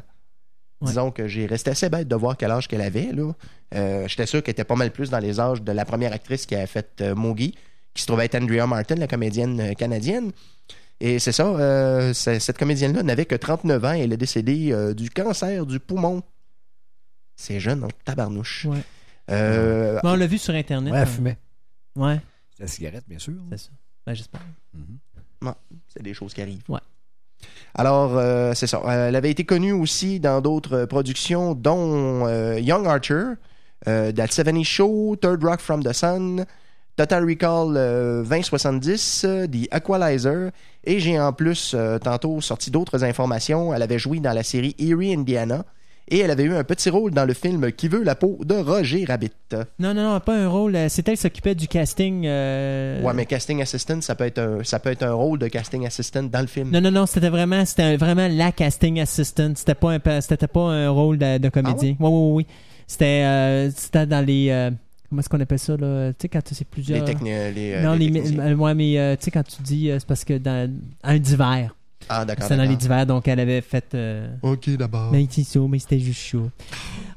Ouais. 0.80 0.88
Disons 0.88 1.12
que 1.12 1.28
j'ai 1.28 1.46
resté 1.46 1.72
assez 1.72 1.90
bête 1.90 2.08
de 2.08 2.16
voir 2.16 2.38
quel 2.38 2.52
âge 2.52 2.68
qu'elle 2.68 2.82
avait. 2.82 3.12
Là. 3.12 3.34
Euh, 3.76 4.08
J'étais 4.08 4.26
sûr 4.26 4.42
qu'elle 4.42 4.54
était 4.54 4.64
pas 4.64 4.76
mal 4.76 4.92
plus 4.92 5.10
dans 5.10 5.20
les 5.20 5.40
âges 5.40 5.62
de 5.62 5.72
la 5.72 5.86
première 5.86 6.14
actrice 6.14 6.46
qui 6.46 6.56
a 6.56 6.66
fait 6.66 7.04
Mogi, 7.16 7.56
qui 7.94 8.02
se 8.02 8.08
trouvait 8.08 8.26
être 8.26 8.36
Andrea 8.36 8.66
Martin, 8.66 8.96
la 8.96 9.08
comédienne 9.08 9.76
canadienne. 9.76 10.32
Et 11.04 11.18
c'est 11.18 11.32
ça, 11.32 11.48
euh, 11.48 12.14
cette 12.14 12.58
comédienne-là 12.60 13.02
n'avait 13.02 13.26
que 13.26 13.34
39 13.36 13.86
ans 13.86 13.94
et 13.94 14.02
elle 14.02 14.14
est 14.14 14.18
décédée 14.18 14.72
euh, 14.72 14.94
du 14.94 15.10
cancer 15.10 15.66
du 15.66 15.80
poumon. 15.80 16.22
C'est 17.36 17.60
jeune, 17.60 17.84
en 17.84 17.88
tabarnouche. 18.06 18.66
Ouais. 18.66 18.78
Euh, 19.32 20.00
Bon, 20.04 20.12
on 20.12 20.16
l'a 20.16 20.28
vu 20.28 20.38
sur 20.38 20.54
Internet. 20.54 20.94
Ouais, 20.94 21.00
hein. 21.00 21.02
elle 21.04 21.08
fumait. 21.08 21.38
Ouais, 21.96 22.20
C'est 22.56 22.64
la 22.64 22.68
cigarette, 22.68 23.04
bien 23.08 23.18
sûr. 23.18 23.34
c'est 23.50 23.58
ça. 23.58 23.70
Ben, 24.06 24.14
j'espère. 24.14 24.42
Mhm. 24.76 25.54
c'est 25.88 26.04
des 26.04 26.14
choses 26.14 26.34
qui 26.36 26.42
arrivent. 26.42 26.62
Ouais. 26.70 26.80
Alors, 27.74 28.16
euh, 28.18 28.54
c'est 28.54 28.68
ça. 28.68 28.82
Elle 28.88 29.16
avait 29.16 29.32
été 29.32 29.44
connue 29.44 29.72
aussi 29.72 30.20
dans 30.20 30.40
d'autres 30.40 30.86
productions, 30.86 31.56
dont 31.56 32.28
euh, 32.28 32.60
Young 32.60 32.86
Archer, 32.86 33.24
euh, 33.88 34.12
That 34.12 34.28
70 34.28 34.64
Show, 34.64 35.16
Third 35.20 35.44
Rock 35.44 35.62
from 35.62 35.84
the 35.84 35.94
Sun, 35.94 36.46
Total 36.96 37.24
Recall 37.26 37.74
euh, 37.76 38.22
2070, 38.24 39.24
euh, 39.26 39.48
The 39.48 39.74
Equalizer, 39.74 40.52
et 40.84 41.00
j'ai 41.00 41.20
en 41.20 41.34
plus 41.34 41.74
euh, 41.76 41.98
tantôt 42.00 42.42
sorti 42.42 42.72
d'autres 42.72 43.04
informations. 43.04 43.74
Elle 43.74 43.82
avait 43.82 44.00
joué 44.00 44.20
dans 44.20 44.34
la 44.34 44.44
série 44.44 44.76
Erie, 44.80 45.14
Indiana, 45.14 45.64
et 46.10 46.18
elle 46.20 46.32
avait 46.32 46.44
eu 46.44 46.54
un 46.56 46.64
petit 46.64 46.90
rôle 46.90 47.12
dans 47.12 47.24
le 47.26 47.34
film 47.34 47.72
Qui 47.72 47.88
veut 47.88 48.04
la 48.04 48.16
peau 48.16 48.38
de 48.44 48.56
Roger 48.56 49.06
Rabbit. 49.06 49.32
Non, 49.80 49.94
non, 49.94 50.12
non, 50.14 50.20
pas 50.20 50.36
un 50.36 50.48
rôle. 50.50 50.76
euh, 50.76 50.88
C'est 50.90 51.08
elle 51.08 51.16
qui 51.16 51.22
s'occupait 51.22 51.56
du 51.56 51.68
casting. 51.68 52.24
euh, 52.26 53.02
Ouais, 53.02 53.14
mais 53.14 53.26
casting 53.26 53.62
assistant, 53.62 54.02
ça 54.02 54.16
peut 54.16 54.26
être 54.26 54.40
un, 54.40 54.64
ça 54.64 54.80
peut 54.80 54.90
être 54.90 55.04
un 55.04 55.14
rôle 55.14 55.40
de 55.40 55.48
casting 55.48 55.86
assistant 55.86 56.24
dans 56.24 56.42
le 56.42 56.48
film. 56.48 56.70
Non, 56.72 56.82
non, 56.82 56.92
non, 56.92 57.06
c'était 57.06 57.30
vraiment, 57.30 57.64
c'était 57.66 57.96
vraiment 57.98 58.28
la 58.30 58.52
casting 58.52 59.00
assistant. 59.00 59.54
C'était 59.56 59.76
pas 59.76 59.94
un, 59.94 60.22
c'était 60.22 60.48
pas 60.48 60.62
un 60.72 60.90
rôle 60.90 61.18
de, 61.18 61.38
de 61.38 61.50
comédien. 61.50 61.96
Oui, 62.00 62.10
oui, 62.10 62.32
oui. 62.34 62.48
C'était, 62.88 63.24
euh, 63.24 63.72
c'était 63.72 64.06
dans 64.08 64.26
les, 64.26 64.50
comment 65.12 65.20
est-ce 65.20 65.30
qu'on 65.30 65.40
appelle 65.40 65.60
ça 65.60 65.78
là? 65.78 66.12
Tu 66.14 66.24
sais 66.24 66.30
quand 66.30 66.40
c'est 66.52 66.66
plusieurs. 66.68 67.06
Les 67.06 67.14
techni- 67.14 67.54
les, 67.54 67.74
euh, 67.74 67.84
non, 67.84 67.94
les 67.94 68.08
les, 68.08 68.14
techniciens. 68.24 68.56
ouais, 68.58 68.74
mais 68.74 68.98
euh, 68.98 69.16
tu 69.16 69.26
sais 69.26 69.32
quand 69.32 69.44
tu 69.44 69.62
dis, 69.62 69.92
euh, 69.92 70.00
c'est 70.00 70.08
parce 70.08 70.24
que 70.26 70.38
dans 70.40 70.72
un 71.04 71.20
divers. 71.20 71.76
Ah, 72.10 72.26
d'accord. 72.26 72.46
C'était 72.46 72.58
dans 72.58 72.64
les 72.68 72.76
divers, 72.76 73.06
donc 73.06 73.28
elle 73.28 73.40
avait 73.40 73.62
fait. 73.62 73.94
euh, 73.94 74.28
Ok, 74.42 74.70
d'abord. 74.72 75.12
Mais 75.12 75.28
c'est 75.30 75.44
chaud, 75.48 75.68
mais 75.68 75.78
c'était 75.78 76.00
juste 76.00 76.20
chaud. 76.20 76.50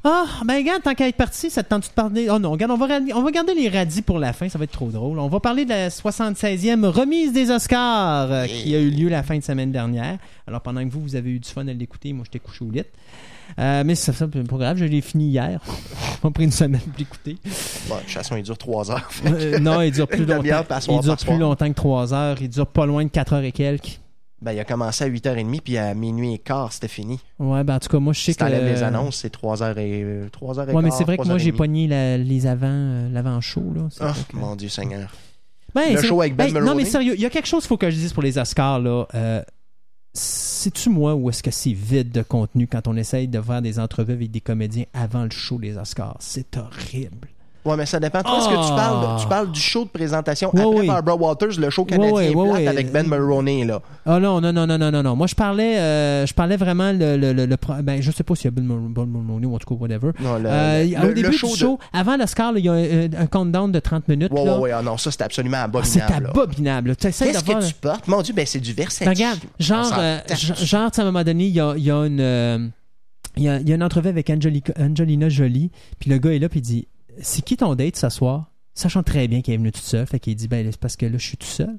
Ah, 0.03 0.25
ben 0.45 0.57
regarde, 0.57 0.83
tant 0.83 0.93
qu'à 0.93 1.07
être 1.07 1.15
parti, 1.17 1.49
ça 1.49 1.63
te 1.63 1.69
tente 1.69 1.87
de 1.87 1.93
parler? 1.93 2.27
Oh 2.29 2.37
non, 2.37 2.51
regarde, 2.51 2.71
on 2.71 2.77
va, 2.77 2.87
on 3.15 3.23
va 3.23 3.31
garder 3.31 3.55
les 3.55 3.67
radis 3.67 4.03
pour 4.03 4.19
la 4.19 4.31
fin, 4.31 4.47
ça 4.47 4.59
va 4.59 4.65
être 4.65 4.71
trop 4.71 4.91
drôle. 4.91 5.17
On 5.17 5.27
va 5.27 5.39
parler 5.39 5.65
de 5.65 5.69
la 5.71 5.89
76e 5.89 6.85
remise 6.85 7.33
des 7.33 7.49
Oscars 7.49 8.31
euh, 8.31 8.45
qui 8.45 8.75
a 8.75 8.79
eu 8.79 8.91
lieu 8.91 9.09
la 9.09 9.23
fin 9.23 9.35
de 9.37 9.43
semaine 9.43 9.71
dernière. 9.71 10.19
Alors 10.47 10.61
pendant 10.61 10.85
que 10.85 10.91
vous, 10.93 11.01
vous 11.01 11.15
avez 11.15 11.31
eu 11.31 11.39
du 11.39 11.49
fun 11.49 11.67
à 11.67 11.73
l'écouter, 11.73 12.13
moi 12.13 12.23
j'étais 12.25 12.39
couché 12.39 12.63
au 12.63 12.69
lit. 12.69 12.83
Euh, 13.59 13.83
mais 13.85 13.95
ça, 13.95 14.11
ça, 14.13 14.27
c'est 14.31 14.47
pas 14.47 14.57
grave, 14.57 14.77
je 14.77 14.85
l'ai 14.85 15.01
fini 15.01 15.27
hier. 15.29 15.59
On 16.23 16.27
a 16.29 16.31
pris 16.31 16.43
une 16.45 16.51
semaine 16.51 16.81
pour 16.81 16.93
l'écouter. 16.97 17.37
Bon, 17.89 17.95
de 17.95 18.01
toute 18.01 18.09
façon, 18.11 18.35
il 18.35 18.43
dure 18.43 18.57
trois 18.57 18.91
heures. 18.91 19.09
Euh, 19.25 19.59
non, 19.59 19.81
il 19.81 19.91
dure 19.91 20.07
plus 20.07 20.25
longtemps. 20.25 20.63
par 20.67 20.81
soir, 20.81 20.97
Il 20.97 21.03
dure 21.03 21.11
par 21.13 21.19
soir. 21.19 21.35
plus 21.35 21.41
longtemps 21.41 21.69
que 21.69 21.73
3 21.75 22.13
heures. 22.13 22.37
Il 22.41 22.49
dure 22.49 22.67
pas 22.67 22.85
loin 22.85 23.03
de 23.03 23.09
4 23.09 23.33
heures 23.33 23.43
et 23.43 23.51
quelques. 23.51 23.99
Ben, 24.41 24.51
il 24.51 24.59
a 24.59 24.65
commencé 24.65 25.03
à 25.03 25.07
8h30, 25.09 25.61
puis 25.61 25.77
à 25.77 25.93
minuit 25.93 26.33
et 26.33 26.37
quart, 26.39 26.71
c'était 26.73 26.87
fini. 26.89 27.19
Ouais, 27.39 27.63
ben 27.63 27.75
en 27.75 27.79
tout 27.79 27.87
cas, 27.89 27.99
moi 27.99 28.13
je 28.13 28.19
sais 28.19 28.31
Si 28.33 28.37
que. 28.37 28.43
t'enlèves 28.43 28.65
les 28.65 28.83
annonces, 28.83 29.15
c'est 29.17 29.33
3h 29.33 29.77
et, 29.79 30.03
euh, 30.03 30.27
3h 30.29 30.69
et 30.69 30.73
Ouais, 30.73 30.83
mais 30.83 30.91
c'est 30.91 31.03
vrai 31.05 31.17
que 31.17 31.23
moi 31.23 31.35
3h30. 31.37 31.39
j'ai 31.39 31.51
pogné 31.53 31.87
la- 31.87 32.17
les 32.17 32.45
avant, 32.45 32.67
euh, 32.69 33.09
l'avant-show. 33.11 33.61
que- 33.97 34.35
mon 34.35 34.55
Dieu 34.55 34.69
Seigneur. 34.69 35.09
Ben, 35.73 35.93
Le 35.95 36.01
show 36.01 36.21
avec 36.21 36.35
Ben 36.35 36.45
Hey, 36.47 36.53
Non, 36.53 36.59
Mulroney. 36.61 36.83
mais 36.83 36.89
sérieux, 36.89 37.13
il 37.15 37.21
y 37.21 37.25
a 37.25 37.29
quelque 37.29 37.47
chose 37.47 37.61
qu'il 37.63 37.69
faut 37.69 37.77
que 37.77 37.89
je 37.89 37.95
dise 37.95 38.13
pour 38.13 38.23
les 38.23 38.37
Oscars. 38.37 38.79
là. 38.79 39.05
Euh, 39.15 39.41
C'est-tu 40.17 40.89
moi 40.89 41.13
ou 41.13 41.29
est-ce 41.29 41.43
que 41.43 41.51
c'est 41.51 41.73
vide 41.73 42.11
de 42.11 42.21
contenu 42.21 42.67
quand 42.67 42.87
on 42.87 42.95
essaye 42.95 43.27
de 43.27 43.41
faire 43.41 43.61
des 43.61 43.79
entrevues 43.79 44.13
avec 44.13 44.31
des 44.31 44.39
comédiens 44.39 44.85
avant 44.93 45.25
le 45.25 45.29
show 45.29 45.59
des 45.59 45.77
Oscars? 45.77 46.15
C'est 46.21 46.57
horrible. 46.57 47.27
Ouais, 47.65 47.75
mais 47.75 47.85
ça 47.85 47.99
dépend. 47.99 48.21
Toi, 48.21 48.37
est-ce 48.37 48.47
que 48.47 48.53
tu 48.53 48.71
Ah. 48.71 48.75
parles, 48.75 49.19
tu 49.21 49.27
parles 49.27 49.51
du 49.51 49.59
show 49.59 49.83
de 49.85 49.89
présentation 49.89 50.49
après 50.49 50.63
oui. 50.65 50.87
Barbara 50.87 51.17
Walters, 51.17 51.59
le 51.59 51.69
show 51.69 51.83
canadien 51.85 52.31
plate 52.31 52.35
ouais. 52.35 52.67
avec 52.67 52.91
Ben 52.91 53.07
Mulroney, 53.07 53.65
là? 53.65 53.81
Ah 54.05 54.19
non, 54.19 54.39
non, 54.39 54.53
non, 54.53 54.67
non, 54.67 54.77
non, 54.77 54.91
non, 54.91 55.01
non. 55.03 55.15
Moi, 55.15 55.27
je 55.27 55.35
parlais, 55.35 55.77
euh, 55.79 56.25
je 56.27 56.33
parlais 56.33 56.57
vraiment 56.57 56.91
le, 56.91 57.17
le, 57.17 57.33
le, 57.33 57.57
ben, 57.81 58.01
je 58.01 58.11
sais 58.11 58.23
pas 58.23 58.35
s'il 58.35 58.51
y 58.51 58.53
a 58.57 58.61
Mul- 58.61 58.93
Bill 58.93 59.05
Mulroney 59.07 59.47
ou 59.47 59.55
en 59.55 59.57
tout 59.57 59.67
cas, 59.73 59.81
whatever. 59.81 60.11
Non, 60.19 60.37
le, 60.37 60.47
Euh, 60.47 61.09
au 61.09 61.13
début 61.13 61.33
show 61.33 61.47
du 61.47 61.53
de- 61.53 61.57
show, 61.57 61.79
avant 61.91 62.17
l'Oscar, 62.17 62.53
il 62.57 62.65
y 62.65 62.69
a 62.69 62.73
un, 62.73 63.23
un 63.23 63.25
countdown 63.27 63.71
de 63.71 63.79
30 63.79 64.07
minutes. 64.07 64.31
Ouais, 64.31 64.45
là. 64.45 64.53
ouais, 64.55 64.61
ouais. 64.61 64.71
Ah 64.71 64.81
non, 64.83 64.97
ça, 64.97 65.09
c'est 65.11 65.21
absolument 65.23 65.57
Ah, 65.59 65.63
abominable. 65.63 65.91
c'est 66.07 66.21
là. 66.23 66.29
abominable. 66.29 66.95
Qu'est-ce 66.95 67.23
que 67.23 67.67
tu 67.67 67.73
portes? 67.75 68.07
Mon 68.07 68.21
Dieu, 68.21 68.33
ben 68.35 68.45
c'est 68.45 68.59
du 68.59 68.73
Versace. 68.73 69.07
Regarde, 69.07 69.39
genre, 69.59 69.91
euh, 69.97 70.19
genre, 70.63 70.91
à 70.95 71.01
un 71.01 71.05
moment 71.05 71.23
donné, 71.23 71.45
il 71.45 71.53
y 71.55 71.59
a, 71.59 71.73
il 71.77 71.83
y 71.83 71.89
a 71.91 72.05
une, 72.05 72.19
euh, 72.19 72.67
il 73.37 73.43
y 73.43 73.49
a, 73.49 73.59
il 73.59 73.67
y 73.67 73.71
a 73.71 73.75
une 73.75 73.83
entrevue 73.83 74.09
avec 74.09 74.29
Angelica- 74.29 74.73
Angelina 74.79 75.29
Jolie, 75.29 75.71
puis 75.99 76.09
le 76.09 76.17
gars 76.19 76.31
est 76.33 76.39
là, 76.39 76.47
puis 76.47 76.59
il 76.59 76.63
dit, 76.63 76.87
c'est 77.19 77.43
qui 77.43 77.57
ton 77.57 77.75
date 77.75 77.95
ce 77.95 78.09
soir? 78.09 78.51
Sachant 78.73 79.03
très 79.03 79.27
bien 79.27 79.41
qu'elle 79.41 79.55
est 79.55 79.57
venue 79.57 79.71
toute 79.71 79.83
seule, 79.83 80.05
fait 80.05 80.19
qu'il 80.19 80.35
dit, 80.35 80.47
ben, 80.47 80.67
c'est 80.69 80.79
parce 80.79 80.95
que 80.97 81.05
là, 81.05 81.17
je 81.17 81.25
suis 81.25 81.37
tout 81.37 81.47
seul. 81.47 81.77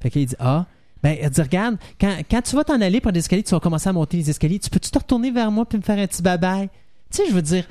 Fait 0.00 0.10
qu'il 0.10 0.26
dit, 0.26 0.36
ah, 0.38 0.66
ben, 1.02 1.16
elle 1.20 1.30
dit, 1.30 1.42
regarde, 1.42 1.76
quand, 2.00 2.16
quand 2.30 2.42
tu 2.42 2.54
vas 2.54 2.64
t'en 2.64 2.80
aller 2.80 3.00
par 3.00 3.12
des 3.12 3.20
escaliers, 3.20 3.42
tu 3.42 3.50
vas 3.50 3.60
commencer 3.60 3.88
à 3.88 3.92
monter 3.92 4.16
les 4.16 4.30
escaliers, 4.30 4.58
tu 4.58 4.70
peux-tu 4.70 4.90
te 4.90 4.98
retourner 4.98 5.30
vers 5.30 5.50
moi 5.50 5.64
puis 5.66 5.78
me 5.78 5.82
faire 5.82 5.98
un 5.98 6.06
petit 6.06 6.22
bye-bye? 6.22 6.68
Tu 7.10 7.16
sais, 7.16 7.28
je 7.28 7.32
veux 7.32 7.42
dire, 7.42 7.64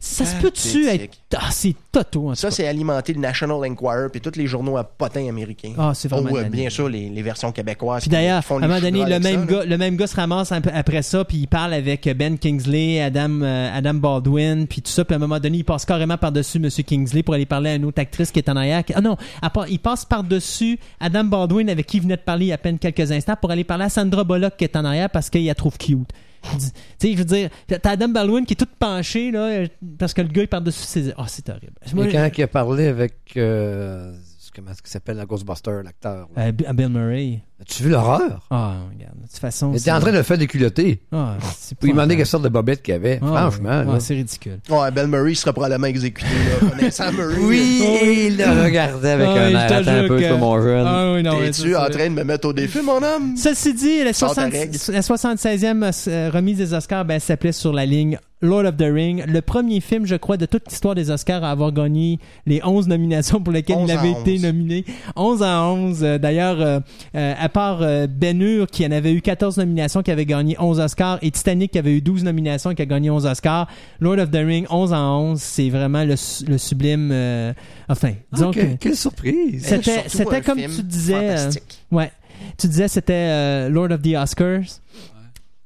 ça 0.00 0.24
se 0.24 0.36
peut-tu 0.40 0.86
être. 0.88 1.16
Ah, 1.36 1.48
c'est 1.50 1.74
toto, 1.92 2.26
en 2.28 2.30
tout 2.30 2.36
Ça, 2.36 2.48
cas. 2.48 2.54
c'est 2.54 2.66
alimenter 2.66 3.12
le 3.12 3.20
National 3.20 3.56
Enquirer 3.70 4.08
puis 4.10 4.20
tous 4.20 4.36
les 4.36 4.46
journaux 4.46 4.76
à 4.76 4.84
potins 4.84 5.28
américains. 5.28 5.72
Ah, 5.78 5.92
c'est 5.94 6.08
vraiment 6.08 6.30
Oh, 6.32 6.36
la 6.36 6.44
bien 6.48 6.70
sûr, 6.70 6.88
les, 6.88 7.08
les 7.08 7.22
versions 7.22 7.52
québécoises. 7.52 8.02
Puis 8.02 8.10
d'ailleurs, 8.10 8.42
à 8.48 8.54
un 8.54 8.58
moment 8.60 8.80
donné, 8.80 9.04
le 9.04 9.18
même, 9.20 9.22
ça, 9.22 9.30
là. 9.30 9.60
gars, 9.60 9.64
le 9.64 9.78
même 9.78 9.96
gars 9.96 10.06
se 10.06 10.16
ramasse 10.16 10.52
un 10.52 10.60
peu 10.60 10.70
après 10.72 11.02
ça, 11.02 11.24
puis 11.24 11.38
il 11.38 11.46
parle 11.48 11.74
avec 11.74 12.08
Ben 12.16 12.38
Kingsley, 12.38 13.00
Adam, 13.00 13.40
euh, 13.42 13.70
Adam 13.76 13.94
Baldwin, 13.94 14.66
puis 14.66 14.82
tout 14.82 14.90
ça. 14.90 15.04
Puis 15.04 15.14
à 15.14 15.16
un 15.16 15.20
moment 15.20 15.40
donné, 15.40 15.58
il 15.58 15.64
passe 15.64 15.84
carrément 15.84 16.16
par-dessus 16.18 16.58
M. 16.58 16.68
Kingsley 16.70 17.22
pour 17.22 17.34
aller 17.34 17.46
parler 17.46 17.70
à 17.70 17.74
une 17.74 17.84
autre 17.84 18.00
actrice 18.00 18.30
qui 18.30 18.38
est 18.38 18.48
en 18.48 18.56
arrière. 18.56 18.82
Ah 18.94 19.00
non, 19.00 19.16
à 19.42 19.50
part- 19.50 19.68
il 19.68 19.78
passe 19.78 20.04
par-dessus 20.04 20.78
Adam 21.00 21.24
Baldwin 21.24 21.68
avec 21.70 21.86
qui 21.86 21.96
il 21.98 22.02
venait 22.02 22.16
de 22.16 22.20
parler 22.22 22.46
il 22.46 22.48
y 22.48 22.52
a 22.52 22.56
à 22.56 22.58
peine 22.58 22.78
quelques 22.78 23.10
instants 23.12 23.36
pour 23.40 23.50
aller 23.50 23.64
parler 23.64 23.84
à 23.84 23.88
Sandra 23.88 24.24
Bullock 24.24 24.56
qui 24.56 24.64
est 24.64 24.76
en 24.76 24.84
arrière 24.84 25.10
parce 25.10 25.30
qu'il 25.30 25.44
la 25.46 25.54
trouve 25.54 25.76
cute. 25.78 26.08
Tu 26.98 27.08
sais, 27.08 27.12
je 27.12 27.18
veux 27.18 27.24
dire, 27.24 27.50
t'as 27.66 27.90
Adam 27.90 28.08
Baldwin 28.08 28.44
qui 28.46 28.54
est 28.54 28.56
tout 28.56 28.66
penché, 28.78 29.30
là, 29.30 29.66
parce 29.98 30.14
que 30.14 30.22
le 30.22 30.28
gars, 30.28 30.42
il 30.42 30.48
par-dessus 30.48 30.82
ses... 30.84 31.12
Ah, 31.16 31.26
c'est 31.28 31.48
horrible. 31.48 31.72
Moi, 31.94 32.06
Et 32.06 32.12
quand 32.12 32.30
il 32.36 32.42
a 32.42 32.46
parlé 32.48 32.86
avec. 32.86 33.14
euh, 33.36 34.12
comment 34.56 34.70
est-ce 34.70 34.80
qu'il 34.82 34.90
s'appelle, 34.90 35.16
la 35.18 35.26
Ghostbuster, 35.26 35.80
l'acteur 35.84 36.28
euh, 36.38 36.50
Bill 36.52 36.88
Murray. 36.88 37.40
As-tu 37.60 37.84
vu 37.84 37.90
l'horreur? 37.90 38.46
Ah, 38.50 38.74
regarde. 38.92 39.16
De 39.16 39.26
toute 39.28 39.38
façon... 39.38 39.72
Il 39.72 39.78
était 39.78 39.90
en 39.90 40.00
train 40.00 40.12
de 40.12 40.16
le 40.18 40.22
faire 40.22 40.36
déculotter. 40.38 41.02
Ah, 41.12 41.36
c'est 41.58 41.78
Puis 41.78 41.88
il 41.88 41.92
demandait 41.92 42.16
quelle 42.16 42.26
sorte 42.26 42.42
de 42.44 42.48
bobette 42.48 42.82
qu'il 42.82 42.92
y 42.92 42.96
avait. 42.96 43.18
Ah, 43.22 43.50
Franchement. 43.50 43.68
ouais, 43.70 43.84
là. 43.84 43.92
ouais, 43.92 44.00
c'est 44.00 44.14
ridicule. 44.14 44.58
Ouais, 44.68 44.90
Bill 44.90 45.06
Murray 45.06 45.34
sera 45.34 45.52
probablement 45.52 45.86
exécuté, 45.86 46.26
là. 46.28 47.12
Murray. 47.12 47.34
Oui, 47.40 48.26
il 48.28 48.36
le 48.36 48.62
regardait 48.64 49.10
avec 49.10 49.26
Ah, 49.28 49.32
un 49.32 49.50
air. 49.84 50.04
un 50.04 50.08
peu, 50.08 50.18
que- 50.18 50.28
toi, 50.28 50.36
mon 50.38 50.62
jeune. 50.62 50.86
Ah 50.86 51.12
oui, 51.14 51.22
non, 51.22 51.38
T'es-tu 51.38 51.76
en 51.76 51.88
train 51.88 52.08
de 52.08 52.14
me 52.14 52.24
mettre 52.24 52.48
au 52.48 52.52
défi, 52.52 52.80
mon 52.82 53.02
homme? 53.02 53.36
Ceci 53.36 53.72
dit, 53.74 54.04
la, 54.04 54.12
Sors 54.12 54.34
ta 54.34 54.50
60 54.50 54.52
règle. 54.52 54.78
la 54.92 55.00
76e 55.00 56.08
euh, 56.08 56.30
remise 56.32 56.58
des 56.58 56.74
Oscars 56.74 57.04
ben, 57.04 57.18
s'appelait 57.20 57.52
sur 57.52 57.72
la 57.72 57.86
ligne 57.86 58.18
Lord 58.42 58.66
of 58.66 58.76
the 58.76 58.82
Ring, 58.92 59.24
le 59.26 59.40
premier 59.40 59.80
film, 59.80 60.04
je 60.04 60.14
crois, 60.14 60.36
de 60.36 60.44
toute 60.44 60.68
l'histoire 60.68 60.94
des 60.94 61.10
Oscars 61.10 61.42
à 61.42 61.50
avoir 61.50 61.72
gagné 61.72 62.18
les 62.44 62.60
11 62.62 62.86
nominations 62.86 63.40
pour 63.40 63.50
lesquelles 63.52 63.76
11 63.76 63.88
il 63.90 63.96
avait 63.96 64.10
été 64.10 64.34
11. 64.34 64.42
nominé. 64.42 64.84
11 65.16 65.42
à 65.42 65.62
11. 65.64 66.04
Euh, 66.04 66.18
D'ailleurs, 66.18 66.60
euh, 66.60 66.80
euh, 67.14 67.34
à 67.38 67.48
part 67.48 67.78
euh, 67.80 68.06
Ben 68.06 68.40
Hur, 68.42 68.66
qui 68.66 68.84
en 68.86 68.90
avait 68.90 69.14
eu 69.14 69.22
14 69.22 69.56
nominations, 69.56 70.02
qui 70.02 70.10
avait 70.10 70.26
gagné 70.26 70.54
11 70.60 70.80
Oscars, 70.80 71.18
et 71.22 71.30
Titanic, 71.30 71.72
qui 71.72 71.78
avait 71.78 71.96
eu 71.96 72.02
12 72.02 72.24
nominations, 72.24 72.74
qui 72.74 72.82
a 72.82 72.86
gagné 72.86 73.08
11 73.08 73.24
Oscars, 73.24 73.68
Lord 74.00 74.18
of 74.18 74.30
the 74.30 74.36
Ring, 74.44 74.66
11 74.68 74.92
à 74.92 75.00
11, 75.00 75.40
c'est 75.40 75.70
vraiment 75.70 76.04
le, 76.04 76.14
le 76.48 76.58
sublime... 76.58 77.08
euh, 77.12 77.54
enfin, 77.88 78.12
disons 78.34 78.50
Ah, 78.50 78.54
que... 78.54 78.60
que- 78.60 78.76
Quelle 78.80 78.96
surprise. 78.96 79.64
C'était- 79.64 80.42
comme 80.42 80.58
tu 80.58 80.82
disais, 80.82 81.14
euh. 81.38 81.50
Ouais. 81.90 82.12
Tu 82.58 82.68
disais 82.68 82.86
c'était 82.88 83.14
euh, 83.14 83.68
Lord 83.70 83.92
of 83.92 84.02
the 84.02 84.14
Oscars. 84.14 84.60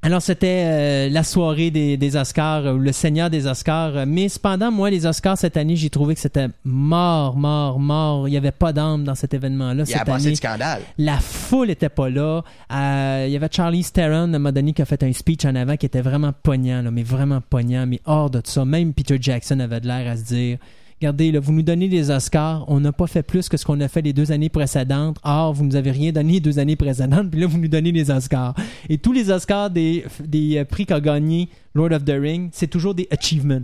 Alors 0.02 0.22
c'était 0.22 0.62
euh, 0.64 1.08
la 1.10 1.22
soirée 1.22 1.70
des, 1.70 1.98
des 1.98 2.16
Oscars, 2.16 2.64
euh, 2.66 2.72
ou 2.72 2.78
le 2.78 2.90
Seigneur 2.90 3.28
des 3.28 3.46
Oscars. 3.46 3.98
Euh, 3.98 4.04
Mais 4.08 4.30
cependant, 4.30 4.70
moi, 4.72 4.88
les 4.88 5.04
Oscars 5.04 5.36
cette 5.36 5.58
année, 5.58 5.76
j'ai 5.76 5.90
trouvé 5.90 6.14
que 6.14 6.20
c'était 6.22 6.48
mort, 6.64 7.36
mort, 7.36 7.78
mort. 7.78 8.26
Il 8.26 8.30
n'y 8.30 8.38
avait 8.38 8.50
pas 8.50 8.72
d'âme 8.72 9.04
dans 9.04 9.14
cet 9.14 9.34
événement-là 9.34 9.84
Il 9.86 9.90
y 9.90 9.94
a 9.94 9.98
cette 9.98 10.08
année. 10.08 10.30
de 10.30 10.34
scandale. 10.36 10.80
La 10.96 11.18
foule 11.18 11.68
était 11.68 11.90
pas 11.90 12.08
là. 12.08 12.42
Euh, 12.72 13.24
il 13.28 13.32
y 13.32 13.36
avait 13.36 13.48
Charlie 13.50 13.84
Theron, 13.84 14.14
à 14.14 14.22
un 14.22 14.26
moment 14.28 14.52
donné, 14.52 14.72
qui 14.72 14.80
a 14.80 14.86
fait 14.86 15.02
un 15.02 15.12
speech 15.12 15.44
en 15.44 15.54
avant 15.54 15.76
qui 15.76 15.84
était 15.84 16.00
vraiment 16.00 16.32
poignant, 16.32 16.80
là, 16.80 16.90
mais 16.90 17.02
vraiment 17.02 17.42
poignant, 17.42 17.86
mais 17.86 18.00
hors 18.06 18.30
de 18.30 18.40
ça. 18.42 18.64
Même 18.64 18.94
Peter 18.94 19.18
Jackson 19.20 19.60
avait 19.60 19.80
de 19.80 19.86
l'air 19.86 20.10
à 20.10 20.16
se 20.16 20.24
dire 20.24 20.56
Regardez, 21.00 21.32
là, 21.32 21.40
vous 21.40 21.52
nous 21.52 21.62
donnez 21.62 21.88
des 21.88 22.10
Oscars, 22.10 22.64
on 22.68 22.78
n'a 22.78 22.92
pas 22.92 23.06
fait 23.06 23.22
plus 23.22 23.48
que 23.48 23.56
ce 23.56 23.64
qu'on 23.64 23.80
a 23.80 23.88
fait 23.88 24.02
les 24.02 24.12
deux 24.12 24.32
années 24.32 24.50
précédentes. 24.50 25.16
Or, 25.24 25.54
vous 25.54 25.64
nous 25.64 25.76
avez 25.76 25.90
rien 25.92 26.12
donné 26.12 26.34
les 26.34 26.40
deux 26.40 26.58
années 26.58 26.76
précédentes, 26.76 27.30
puis 27.30 27.40
là, 27.40 27.46
vous 27.46 27.56
nous 27.56 27.68
donnez 27.68 27.90
des 27.90 28.10
Oscars. 28.10 28.54
Et 28.90 28.98
tous 28.98 29.12
les 29.14 29.30
Oscars 29.30 29.70
des, 29.70 30.04
des 30.22 30.58
euh, 30.58 30.64
prix 30.66 30.84
qu'a 30.84 31.00
gagné 31.00 31.48
Lord 31.74 31.92
of 31.92 32.04
the 32.04 32.12
Ring, 32.20 32.50
c'est 32.52 32.66
toujours 32.66 32.94
des 32.94 33.08
achievements. 33.10 33.62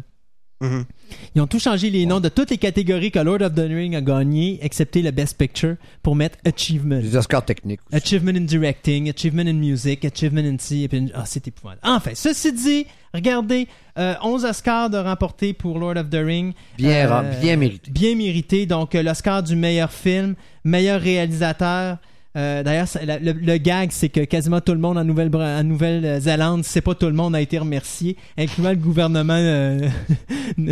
Mhm. 0.63 0.85
Ils 1.35 1.43
ont 1.43 1.47
tout 1.47 1.59
changé 1.59 1.91
les 1.91 2.07
noms 2.07 2.21
de 2.21 2.31
toutes 2.31 2.49
les 2.51 2.57
catégories 2.57 3.11
que 3.11 3.19
Lord 3.19 3.43
of 3.43 3.55
the 3.55 3.69
Ring 3.69 3.95
a 3.95 4.01
gagné, 4.01 4.59
excepté 4.63 5.03
le 5.03 5.11
Best 5.11 5.37
Picture, 5.37 5.77
pour 6.03 6.17
mettre 6.17 6.39
Achievement. 6.47 6.99
Les 7.03 7.15
Oscars 7.17 7.45
techniques. 7.45 7.81
aussi. 7.93 7.97
Achievement 8.03 8.31
in 8.35 8.41
Directing, 8.47 9.11
Achievement 9.11 9.47
in 9.47 9.53
Music, 9.53 10.03
Achievement 10.07 10.41
in 10.47 10.57
C. 10.59 10.77
et 10.85 10.89
puis- 10.89 11.11
Ah, 11.15 11.25
c'est 11.27 11.47
épouvantable. 11.47 11.83
Enfin, 11.85 12.13
ceci 12.15 12.55
dit, 12.55 12.87
regardez, 13.17 13.67
euh, 13.99 14.15
11 14.23 14.45
Oscars 14.45 14.91
de 14.91 14.99
remportés 14.99 15.53
pour 15.53 15.79
Lord 15.79 15.97
of 15.97 16.09
the 16.11 16.23
Ring. 16.25 16.55
Bien, 16.77 17.11
Euh, 17.11 17.41
bien 17.41 17.57
mérité. 17.57 17.91
Bien 17.91 18.15
mérité. 18.15 18.67
Donc, 18.67 18.95
euh, 18.95 19.03
l'Oscar 19.03 19.43
du 19.43 19.57
meilleur 19.57 19.91
film, 19.91 20.35
meilleur 20.65 21.01
réalisateur. 21.01 21.97
Euh, 22.37 22.63
D'ailleurs, 22.63 22.87
le, 23.03 23.57
gag, 23.57 23.89
c'est 23.93 24.09
que 24.11 24.21
quasiment 24.21 24.61
tout 24.61 24.73
le 24.73 24.79
monde 24.79 24.99
en 24.99 25.05
Nouvelle- 25.05 25.35
en 25.35 25.65
Nouvelle-Zélande, 25.65 26.65
c'est 26.65 26.81
pas 26.83 26.95
tout 26.95 27.07
le 27.07 27.13
monde 27.15 27.35
a 27.35 27.41
été 27.41 27.59
remercié, 27.59 28.17
incluant 28.37 28.71
le 28.71 28.77
gouvernement. 28.77 29.35
euh, 29.39 29.89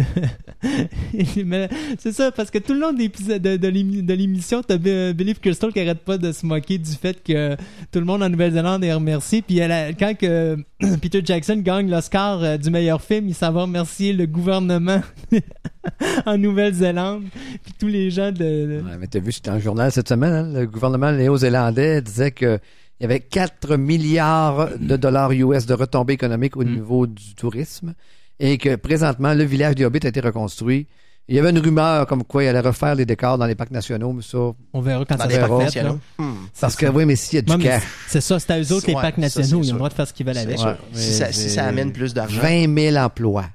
c'est 1.99 2.13
ça, 2.13 2.31
parce 2.33 2.51
que 2.51 2.59
tout 2.59 2.75
le 2.75 2.81
long 2.81 2.93
de 2.93 3.05
de, 3.39 3.57
de 3.57 3.69
l'émi- 3.69 4.03
de 4.03 4.15
l'émission, 4.15 4.63
t'as 4.63 4.77
Bi- 4.77 5.13
Billy 5.15 5.35
Crystal 5.35 5.73
qui 5.73 5.81
arrête 5.81 6.01
pas 6.01 6.19
de 6.19 6.33
se 6.33 6.45
moquer 6.47 6.79
du 6.79 6.91
fait 6.93 7.23
que 7.23 7.55
tout 7.93 7.99
le 7.99 8.05
monde 8.05 8.23
en 8.23 8.29
Nouvelle-Zélande 8.29 8.85
est 8.85 8.93
remercié. 8.95 9.43
Puis 9.43 9.61
quand 9.99 10.15
que 10.19 10.57
Peter 11.01 11.21
Jackson 11.25 11.57
gagne 11.63 11.91
l'Oscar 11.91 12.43
euh, 12.43 12.57
du 12.57 12.71
meilleur 12.71 13.01
film, 13.03 13.29
il 13.29 13.35
s'en 13.35 13.53
va 13.53 13.63
remercier 13.63 14.13
le 14.13 14.27
gouvernement 14.27 15.01
en 16.27 16.39
Nouvelle-Zélande, 16.39 17.25
puis 17.63 17.75
tous 17.79 17.89
les 17.89 18.11
gens 18.11 18.31
de... 18.33 18.39
de- 18.39 18.83
Ouais, 18.85 18.97
mais 18.99 19.07
t'as 19.07 19.19
vu, 19.21 19.33
c'était 19.33 19.51
un 19.51 19.59
journal 19.59 19.91
cette 19.93 20.09
semaine, 20.09 20.33
hein, 20.33 20.61
le 20.61 20.67
gouvernement 20.67 21.13
néo-zélandais 21.13 22.01
disait 22.03 22.31
que 22.31 22.59
il 23.01 23.03
y 23.03 23.07
avait 23.07 23.21
4 23.21 23.77
milliards 23.77 24.69
de 24.79 24.97
dollars 24.97 25.33
US 25.33 25.67
de 25.67 25.75
retombées 25.75 26.13
économiques 26.15 26.57
au 26.57 26.63
Mm. 26.65 26.75
niveau 26.75 27.07
du 27.07 27.35
tourisme 27.35 27.95
et 28.39 28.57
que 28.57 28.77
présentement, 28.77 29.35
le 29.35 29.45
village 29.45 29.75
des 29.75 29.85
Hobbits 29.85 30.05
a 30.07 30.09
été 30.09 30.21
reconstruit. 30.21 30.87
Il 31.27 31.35
y 31.35 31.39
avait 31.39 31.51
une 31.51 31.59
rumeur 31.59 32.07
comme 32.07 32.23
quoi 32.23 32.45
il 32.45 32.49
allait 32.49 32.61
refaire 32.61 32.95
les 32.95 33.07
décors 33.07 33.39
dans 33.39 33.47
les 33.47 33.55
parcs 33.55 33.71
nationaux, 33.71 34.13
mais 34.13 34.23
ça, 34.23 34.39
On 34.75 34.81
verra 34.81 35.05
quand 35.07 35.17
Dans 35.17 35.23
ça 35.23 35.29
les 35.29 35.35
sera 35.37 35.49
parcs 35.49 35.63
nationaux. 35.63 35.99
Hmm. 36.19 36.35
parce 36.61 36.77
que 36.77 36.87
oui, 36.87 37.05
mais 37.07 37.17
s'il 37.17 37.37
y 37.37 37.39
a 37.39 37.43
du 37.43 37.63
cash, 37.63 37.83
c'est 38.09 38.21
ça, 38.21 38.39
c'est 38.39 38.51
à 38.53 38.61
eux 38.61 38.73
autres 38.73 38.87
les 38.87 38.95
Ouais, 38.95 39.01
parcs 39.03 39.17
nationaux, 39.19 39.61
ils 39.63 39.71
ont 39.71 39.73
le 39.75 39.79
droit 39.79 39.89
de 39.89 39.95
faire 39.95 40.07
ce 40.07 40.13
qu'ils 40.13 40.27
veulent 40.27 40.37
avec. 40.39 40.59
Ouais, 40.59 40.75
si, 40.93 41.51
ça 41.51 41.65
amène 41.65 41.93
plus 41.93 42.13
d'argent. 42.15 42.41
20 42.43 42.75
000 42.93 42.97
emplois. 42.97 43.47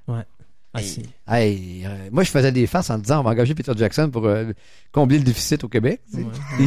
Ah, 0.74 0.82
Hey, 1.40 1.84
euh, 1.86 2.10
moi, 2.12 2.24
je 2.24 2.30
faisais 2.30 2.52
des 2.52 2.68
farces 2.68 2.90
en 2.92 3.00
disant 3.00 3.22
on 3.22 3.24
va 3.24 3.32
engager 3.32 3.56
Peter 3.56 3.72
Jackson 3.76 4.10
pour 4.12 4.26
euh, 4.28 4.52
combler 4.92 5.18
le 5.18 5.24
déficit 5.24 5.64
au 5.64 5.68
Québec. 5.68 6.02
Il 6.14 6.20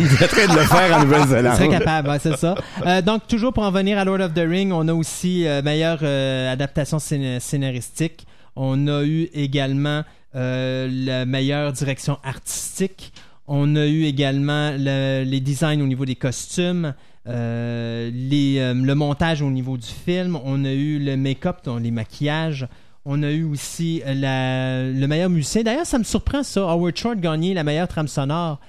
est 0.02 0.24
en 0.24 0.26
train 0.26 0.46
de 0.52 0.58
le 0.58 0.64
faire 0.66 0.96
en 0.96 1.00
Il 1.02 1.04
Nouvelle-Zélande. 1.06 1.56
serait 1.56 1.68
capable, 1.68 2.08
ouais, 2.08 2.18
c'est 2.18 2.36
ça. 2.36 2.54
Euh, 2.86 3.00
donc, 3.00 3.28
toujours 3.28 3.52
pour 3.52 3.62
en 3.62 3.70
venir 3.70 3.98
à 3.98 4.04
Lord 4.04 4.20
of 4.20 4.34
the 4.34 4.38
Ring, 4.46 4.72
on 4.72 4.88
a 4.88 4.92
aussi 4.94 5.44
meilleure 5.64 6.02
adaptation 6.50 6.96
scén- 6.98 7.38
scénaristique. 7.38 8.26
On 8.56 8.88
a 8.88 9.04
eu 9.04 9.28
également 9.34 10.02
la 10.34 11.24
meilleure 11.24 11.72
direction 11.72 12.18
artistique. 12.24 13.12
On 13.46 13.76
a 13.76 13.86
eu 13.86 14.04
également 14.04 14.72
le- 14.76 15.24
les 15.24 15.40
designs 15.40 15.80
au 15.80 15.86
niveau 15.86 16.04
des 16.06 16.14
costumes, 16.16 16.94
euh, 17.28 18.10
les, 18.12 18.58
euh, 18.58 18.74
le 18.74 18.94
montage 18.94 19.42
au 19.42 19.50
niveau 19.50 19.76
du 19.76 19.86
film. 19.86 20.38
On 20.44 20.64
a 20.64 20.72
eu 20.72 20.98
le 20.98 21.16
make-up, 21.16 21.58
les 21.80 21.90
maquillages. 21.90 22.66
On 23.04 23.22
a 23.22 23.30
eu 23.30 23.44
aussi 23.44 24.00
euh, 24.06 24.92
le 24.92 25.06
meilleur 25.06 25.28
musicien. 25.28 25.62
D'ailleurs, 25.62 25.86
ça 25.86 25.98
me 25.98 26.04
surprend 26.04 26.42
ça. 26.42 26.60
Howard 26.62 26.96
Short 26.96 27.18
gagné 27.18 27.52
la 27.52 27.64
meilleure 27.64 27.88
trame 27.88 28.08
sonore. 28.08 28.60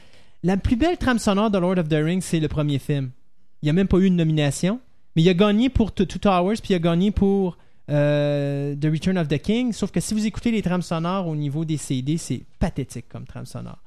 La 0.41 0.57
plus 0.57 0.75
belle 0.75 0.97
trame 0.97 1.19
sonore 1.19 1.51
de 1.51 1.57
Lord 1.57 1.77
of 1.77 1.87
the 1.87 1.93
Rings, 1.93 2.21
c'est 2.21 2.39
le 2.39 2.47
premier 2.47 2.79
film. 2.79 3.11
Il 3.61 3.67
n'y 3.67 3.69
a 3.69 3.73
même 3.73 3.87
pas 3.87 3.97
eu 3.97 4.05
une 4.05 4.15
nomination, 4.15 4.79
mais 5.15 5.21
il 5.21 5.29
a 5.29 5.33
gagné 5.33 5.69
pour 5.69 5.93
Two 5.93 6.05
Towers, 6.05 6.57
puis 6.61 6.73
il 6.73 6.75
a 6.75 6.79
gagné 6.79 7.11
pour 7.11 7.57
euh, 7.89 8.75
The 8.75 8.85
Return 8.85 9.17
of 9.17 9.27
the 9.27 9.37
King. 9.37 9.71
Sauf 9.71 9.91
que 9.91 9.99
si 9.99 10.13
vous 10.13 10.25
écoutez 10.25 10.51
les 10.51 10.61
trames 10.61 10.81
sonores 10.81 11.27
au 11.27 11.35
niveau 11.35 11.63
des 11.63 11.77
CD, 11.77 12.17
c'est 12.17 12.41
pathétique 12.59 13.05
comme 13.07 13.25
trame 13.25 13.45
sonore. 13.45 13.77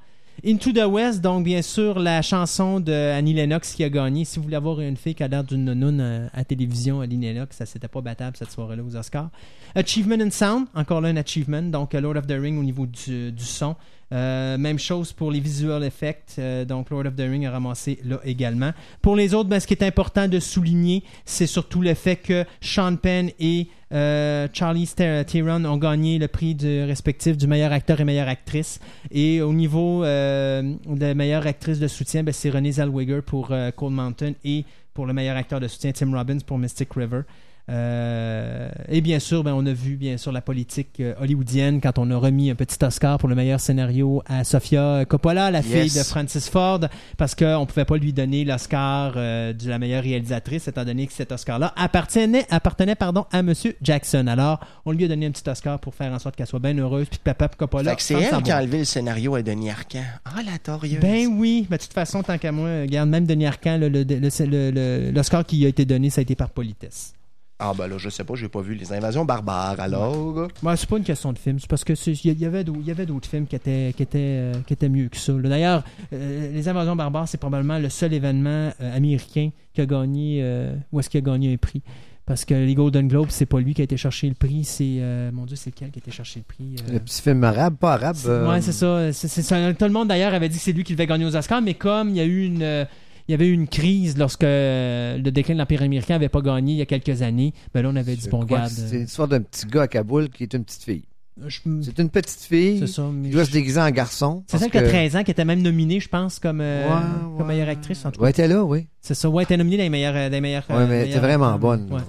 Into 0.45 0.71
the 0.71 0.85
West, 0.85 1.21
donc 1.21 1.43
bien 1.43 1.63
sûr 1.63 1.97
la 1.97 2.21
chanson 2.21 2.79
de 2.79 2.91
Annie 2.91 3.33
Lennox 3.33 3.73
qui 3.73 3.83
a 3.83 3.89
gagné. 3.89 4.23
Si 4.23 4.37
vous 4.37 4.43
voulez 4.43 4.55
avoir 4.55 4.79
une 4.79 4.95
fille 4.95 5.15
qui 5.15 5.23
a 5.23 5.27
l'air 5.27 5.43
d'une 5.43 5.65
nounoune 5.65 5.99
euh, 5.99 6.27
à, 6.31 6.43
télévision, 6.43 7.01
Annie 7.01 7.17
Lennox, 7.17 7.57
ça 7.57 7.65
c'était 7.65 7.87
pas 7.87 8.01
battable 8.01 8.37
cette 8.37 8.51
soirée-là 8.51 8.83
aux 8.83 8.95
Oscars. 8.95 9.29
Achievement 9.73 10.19
in 10.21 10.29
Sound, 10.29 10.67
encore 10.75 11.01
là 11.01 11.09
un 11.09 11.17
achievement, 11.17 11.63
donc 11.63 11.95
euh, 11.95 12.01
Lord 12.01 12.17
of 12.17 12.27
the 12.27 12.35
Ring 12.39 12.59
au 12.59 12.63
niveau 12.63 12.85
du, 12.85 13.31
du 13.31 13.43
son. 13.43 13.75
Euh, 14.13 14.57
même 14.57 14.79
chose 14.79 15.11
pour 15.11 15.31
les 15.31 15.41
visual 15.41 15.83
effects. 15.83 16.35
Euh, 16.39 16.63
donc, 16.63 16.89
Lord 16.89 17.07
of 17.07 17.15
the 17.15 17.21
Ring 17.21 17.45
a 17.45 17.51
ramassé 17.51 17.99
là 18.05 18.19
également. 18.23 18.71
Pour 19.01 19.17
les 19.17 19.33
autres, 19.33 19.49
ben, 19.49 19.59
ce 19.59 19.67
qui 19.67 19.73
est 19.73 19.83
important 19.83 20.27
de 20.29 20.39
souligner, 20.39 21.03
c'est 21.25 21.47
surtout 21.47 21.81
le 21.81 21.93
fait 21.93 22.15
que 22.15 22.45
Sean 22.61 22.95
Penn 22.95 23.31
et 23.39 23.67
euh, 23.91 24.47
Charlie 24.53 24.87
Theron 24.87 25.65
ont 25.65 25.77
gagné 25.77 26.19
le 26.19 26.27
prix 26.29 26.55
du 26.55 26.83
respectif 26.83 27.37
du 27.37 27.47
meilleur 27.47 27.73
acteur 27.73 27.99
et 27.99 28.05
meilleure 28.05 28.29
actrice. 28.29 28.79
Et 29.11 29.41
au 29.41 29.51
niveau 29.51 30.05
euh, 30.05 30.61
de 30.85 31.05
la 31.05 31.13
meilleure 31.13 31.45
actrice 31.45 31.79
de 31.79 31.87
soutien, 31.87 32.23
ben, 32.23 32.33
c'est 32.33 32.49
Renée 32.49 32.71
Zellweger 32.71 33.21
pour 33.25 33.53
Cold 33.75 33.93
Mountain 33.93 34.33
et 34.45 34.63
pour 34.93 35.05
le 35.05 35.13
meilleur 35.13 35.35
acteur 35.35 35.59
de 35.59 35.67
soutien, 35.67 35.91
Tim 35.91 36.15
Robbins 36.15 36.39
pour 36.45 36.57
Mystic 36.57 36.93
River. 36.93 37.21
Euh, 37.69 38.69
et 38.87 39.01
bien 39.01 39.19
sûr, 39.19 39.43
ben, 39.43 39.53
on 39.53 39.65
a 39.65 39.73
vu 39.73 39.95
bien 39.97 40.17
sûr 40.17 40.31
la 40.31 40.41
politique 40.41 40.99
euh, 40.99 41.13
hollywoodienne 41.19 41.81
quand 41.81 41.97
on 41.99 42.09
a 42.11 42.17
remis 42.17 42.49
un 42.49 42.55
petit 42.55 42.77
Oscar 42.83 43.17
pour 43.17 43.27
le 43.27 43.35
meilleur 43.35 43.59
scénario 43.59 44.23
à 44.25 44.43
Sofia 44.43 45.03
Coppola, 45.05 45.51
la 45.51 45.59
Yes. 45.59 45.65
fille 45.91 45.99
de 45.99 46.05
Francis 46.05 46.49
Ford, 46.49 46.79
parce 47.17 47.35
qu'on 47.35 47.61
ne 47.61 47.65
pouvait 47.65 47.83
pas 47.85 47.97
lui 47.97 48.13
donner 48.13 48.45
l'Oscar 48.45 49.13
euh, 49.17 49.51
de 49.53 49.69
la 49.69 49.79
meilleure 49.79 50.03
réalisatrice, 50.03 50.67
étant 50.67 50.85
donné 50.85 51.07
que 51.07 51.13
cet 51.13 51.31
Oscar-là 51.31 51.73
appartenait, 51.75 52.45
appartenait 52.49 52.95
pardon, 52.95 53.25
à 53.31 53.39
M. 53.39 53.53
Jackson. 53.81 54.27
Alors, 54.27 54.59
on 54.85 54.91
lui 54.91 55.03
a 55.05 55.07
donné 55.09 55.25
un 55.25 55.31
petit 55.31 55.47
Oscar 55.49 55.79
pour 55.79 55.93
faire 55.93 56.13
en 56.13 56.19
sorte 56.19 56.35
qu'elle 56.35 56.47
soit 56.47 56.59
bien 56.59 56.77
heureuse, 56.77 57.07
puis 57.09 57.19
Papa 57.23 57.49
Coppola. 57.49 57.95
C'est 57.99 58.13
elle 58.13 58.43
qui 58.43 58.51
a 58.51 58.59
enlevé 58.59 58.77
le 58.79 58.85
scénario 58.85 59.35
à 59.35 59.41
Denis 59.41 59.69
Arcand. 59.71 60.03
Ah, 60.25 60.41
la 60.45 60.57
torieuse. 60.57 61.01
Ben 61.01 61.27
oui, 61.27 61.67
mais 61.69 61.77
de 61.77 61.81
toute 61.83 61.93
façon, 61.93 62.23
tant 62.23 62.37
qu'à 62.37 62.51
moi, 62.51 62.69
regarde, 62.81 63.09
même 63.09 63.25
Denis 63.25 63.45
Arcand, 63.47 63.77
le- 63.77 63.89
le- 63.89 64.03
le- 64.03 64.19
le- 64.45 64.71
le- 64.71 65.11
l'Oscar 65.11 65.45
qui 65.45 65.65
a 65.65 65.67
été 65.67 65.83
donné, 65.83 66.09
ça 66.09 66.19
a 66.19 66.23
été 66.23 66.35
par 66.35 66.49
politesse. 66.49 67.13
Ah, 67.59 67.73
ben 67.75 67.87
là, 67.87 67.97
je 67.97 68.09
sais 68.09 68.23
pas, 68.23 68.35
j'ai 68.35 68.49
pas 68.49 68.61
vu 68.61 68.75
les 68.75 68.93
invasions 68.93 69.25
barbares, 69.25 69.79
alors. 69.79 70.47
Ouais, 70.61 70.77
c'est 70.77 70.87
pas 70.87 70.97
une 70.97 71.03
question 71.03 71.33
de 71.33 71.39
film, 71.39 71.57
c'est 71.59 71.67
parce 71.69 71.83
que 71.83 71.95
c'est- 71.95 72.11
il 72.23 72.39
y, 72.39 72.45
avait 72.45 72.63
d'autres- 72.63 72.79
il 72.81 72.87
y 72.87 72.91
avait 72.91 73.07
d'autres 73.07 73.27
films 73.27 73.47
qui 73.47 73.55
étaient 73.55 73.93
qui 73.97 74.03
étaient 74.03 74.17
euh, 74.19 74.53
qui 74.67 74.73
étaient 74.73 74.89
mieux 74.89 75.09
que 75.09 75.17
ça. 75.17 75.33
D'ailleurs, 75.33 75.83
euh, 76.13 76.51
les 76.53 76.69
invasions 76.69 76.95
barbares, 76.95 77.27
c'est 77.27 77.39
probablement 77.39 77.79
le 77.79 77.89
seul 77.89 78.13
événement 78.13 78.71
euh, 78.79 78.95
américain 78.95 79.49
qui 79.73 79.81
a 79.81 79.87
gagné 79.87 80.39
euh, 80.43 80.75
où 80.91 80.99
est-ce 80.99 81.09
qu'il 81.09 81.17
a 81.17 81.21
gagné 81.21 81.51
un 81.53 81.57
prix. 81.57 81.81
Parce 82.27 82.43
que 82.45 82.53
les 82.53 82.75
Golden 82.75 83.07
Globes, 83.07 83.29
c'est 83.29 83.45
pas 83.45 83.59
lui 83.59 83.73
qui 83.73 83.79
a 83.81 83.85
été 83.85 83.95
chercher 83.97 84.27
le 84.27 84.35
prix, 84.35 84.63
c'est 84.65 84.97
euh, 84.99 85.31
mon 85.31 85.45
Dieu, 85.45 85.55
c'est 85.55 85.73
lequel 85.73 85.89
qui 85.91 85.97
a 85.99 86.01
été 86.01 86.11
chercher 86.11 86.41
le 86.41 86.43
prix 86.43 86.75
euh, 86.89 86.93
Le 86.93 86.99
petit 86.99 87.21
film 87.21 87.43
arabe, 87.43 87.75
pas 87.77 87.93
arabe. 87.93 88.17
c'est- 88.17 88.27
euh, 88.27 88.47
Ouais, 88.49 88.61
c'est 88.61 88.73
ça. 88.73 89.11
Ça. 89.13 89.73
Tout 89.73 89.85
le 89.85 89.91
monde 89.91 90.09
d'ailleurs 90.09 90.33
avait 90.33 90.49
dit 90.49 90.57
que 90.57 90.63
c'est 90.63 90.73
lui 90.73 90.83
qui 90.83 90.91
devait 90.93 91.07
gagner 91.07 91.25
aux 91.25 91.35
Oscars, 91.35 91.61
mais 91.61 91.73
comme 91.73 92.09
il 92.09 92.17
y 92.17 92.19
a 92.19 92.25
eu 92.25 92.43
une, 92.45 92.61
euh, 92.61 92.85
il 93.27 93.31
y 93.31 93.33
avait 93.33 93.47
eu 93.47 93.51
une 93.53 93.67
crise 93.67 94.17
lorsque 94.17 94.43
euh, 94.43 95.17
le 95.17 95.31
déclin 95.31 95.53
de 95.55 95.59
l'Empire 95.59 95.81
américain 95.81 96.13
n'avait 96.15 96.29
pas 96.29 96.41
gagné 96.41 96.73
il 96.73 96.77
y 96.77 96.81
a 96.81 96.85
quelques 96.85 97.21
années, 97.21 97.53
ben 97.73 97.81
là 97.81 97.89
on 97.91 97.95
avait 97.95 98.15
dit 98.15 98.29
bon 98.29 98.43
garde. 98.43 98.69
que 98.69 98.75
C'est 98.75 98.99
l'histoire 98.99 99.27
d'un 99.27 99.41
petit 99.41 99.65
gars 99.67 99.83
à 99.83 99.87
Kaboul 99.87 100.29
qui 100.29 100.43
est 100.43 100.53
une 100.53 100.63
petite 100.63 100.83
fille. 100.83 101.03
euh, 101.41 101.45
je- 101.49 101.59
C'est 101.83 101.99
une 101.99 102.09
petite 102.09 102.39
fille 102.41 102.79
C'est 102.79 102.87
ça. 102.87 103.03
qui 103.23 103.29
doit 103.29 103.43
je- 103.43 103.47
se 103.49 103.53
déguiser 103.53 103.79
en 103.79 103.91
garçon. 103.91 104.43
C'est 104.47 104.57
celle 104.57 104.71
qui 104.71 104.77
a 104.77 104.81
que- 104.81 104.87
13 104.87 105.15
ans, 105.15 105.23
qui 105.23 105.31
était 105.31 105.45
même 105.45 105.61
nominée, 105.61 105.99
je 105.99 106.09
pense, 106.09 106.39
comme, 106.39 106.61
euh, 106.61 106.87
Ouais, 106.87 107.01
comme 107.37 107.47
ouais. 107.47 107.53
meilleure 107.53 107.69
actrice. 107.69 108.05
En 108.05 108.11
tout 108.11 108.19
cas. 108.19 108.25
Ouais, 108.25 108.33
t'es 108.33 108.47
là, 108.47 108.63
oui. 108.63 108.87
C'est 109.01 109.13
ça. 109.13 109.29
Ouais, 109.29 109.43
elle 109.43 109.45
était 109.45 109.57
nominée 109.57 109.77
dans 109.77 109.83
les 109.83 109.89
meilleures. 109.89 110.13
Dans 110.13 110.29
les 110.31 110.41
meilleures 110.41 110.65
Ouais, 110.69 110.75
euh, 110.75 110.87
mais 110.87 110.99
meilleures- 111.03 111.13
t'es 111.13 111.19
vraiment 111.27 111.57
bonne. 111.59 111.87
Ouais. 111.91 111.99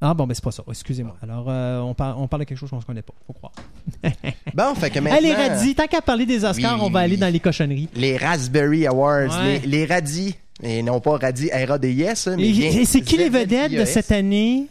Ah 0.00 0.14
bon, 0.14 0.26
ben 0.26 0.34
c'est 0.34 0.44
pas 0.44 0.52
ça. 0.52 0.62
Excusez-moi. 0.68 1.16
Alors, 1.22 1.46
euh, 1.48 1.80
on, 1.80 1.92
parle, 1.92 2.14
on 2.18 2.28
parle 2.28 2.42
de 2.42 2.48
quelque 2.48 2.58
chose 2.58 2.70
qu'on 2.70 2.76
ne 2.78 2.82
connaît 2.82 3.02
pas. 3.02 3.14
Faut 3.26 3.32
croire. 3.32 3.52
Bon, 4.54 4.74
fait 4.74 4.90
que 4.90 4.98
maintenant. 5.00 5.18
Allez, 5.18 5.32
Radis, 5.34 5.74
tant 5.74 5.86
qu'à 5.86 6.00
parler 6.00 6.24
des 6.26 6.44
Oscars, 6.44 6.76
Oui, 6.76 6.82
on 6.86 6.90
va 6.90 7.00
oui. 7.00 7.04
aller 7.06 7.16
dans 7.16 7.32
les 7.32 7.40
cochonneries. 7.40 7.88
Les 7.94 8.16
Raspberry 8.16 8.86
Awards, 8.86 9.36
Ouais. 9.42 9.60
les, 9.64 9.66
les 9.66 9.84
radis. 9.86 10.34
Et 10.62 10.82
non 10.82 11.00
pas 11.00 11.16
radis 11.18 11.50
R-A-D-I-S, 11.50 12.28
mais 12.36 12.48
Et, 12.48 12.52
bien 12.52 12.70
et 12.70 12.84
c'est 12.84 13.00
qui 13.00 13.16
les 13.16 13.28
vedettes 13.28 13.72
de 13.72 13.84
cette 13.84 14.10
année? 14.10 14.66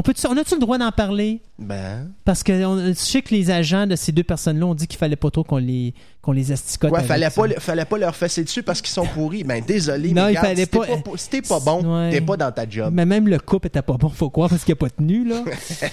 On, 0.00 0.02
peut 0.02 0.14
on 0.30 0.36
a-tu 0.38 0.54
le 0.54 0.60
droit 0.60 0.78
d'en 0.78 0.90
parler? 0.92 1.42
Ben. 1.58 2.10
Parce 2.24 2.42
que 2.42 2.64
on- 2.64 2.86
je 2.88 2.92
sais 2.94 3.20
que 3.20 3.34
les 3.34 3.50
agents 3.50 3.86
de 3.86 3.96
ces 3.96 4.12
deux 4.12 4.22
personnes-là 4.22 4.64
ont 4.64 4.74
dit 4.74 4.86
qu'il 4.86 4.98
fallait 4.98 5.14
pas 5.14 5.30
trop 5.30 5.44
qu'on 5.44 5.58
les, 5.58 5.92
qu'on 6.22 6.32
les 6.32 6.52
asticote. 6.52 6.94
Avec 6.94 7.06
fallait 7.06 7.28
ça. 7.28 7.42
pas, 7.42 7.60
fallait 7.60 7.84
pas 7.84 7.98
leur 7.98 8.16
fesser 8.16 8.42
dessus 8.42 8.62
parce 8.62 8.80
qu'ils 8.80 8.94
sont 8.94 9.04
pourris. 9.04 9.44
Ben, 9.44 9.62
désolé, 9.62 10.08
Non, 10.12 10.24
mais 10.24 10.32
il 10.32 10.38
regarde, 10.38 10.46
fallait 10.46 10.62
si 10.64 10.68
t'es 10.70 10.78
pas- 10.78 10.86
pas, 10.96 11.10
si 11.16 11.28
t'es 11.28 11.42
pas 11.42 11.60
bon, 11.60 11.84
Ouais. 11.98 12.10
t'es 12.12 12.22
pas 12.22 12.38
dans 12.38 12.50
ta 12.50 12.66
job. 12.66 12.94
Mais 12.94 13.04
même 13.04 13.28
le 13.28 13.38
couple 13.38 13.66
était 13.66 13.82
pas 13.82 13.98
bon, 13.98 14.08
faut 14.08 14.30
croire, 14.30 14.48
parce 14.48 14.64
qu'il 14.64 14.72
n'y 14.72 14.78
a 14.78 14.80
pas 14.80 14.88
de 14.88 14.94
tenue, 14.94 15.28
là. 15.28 15.42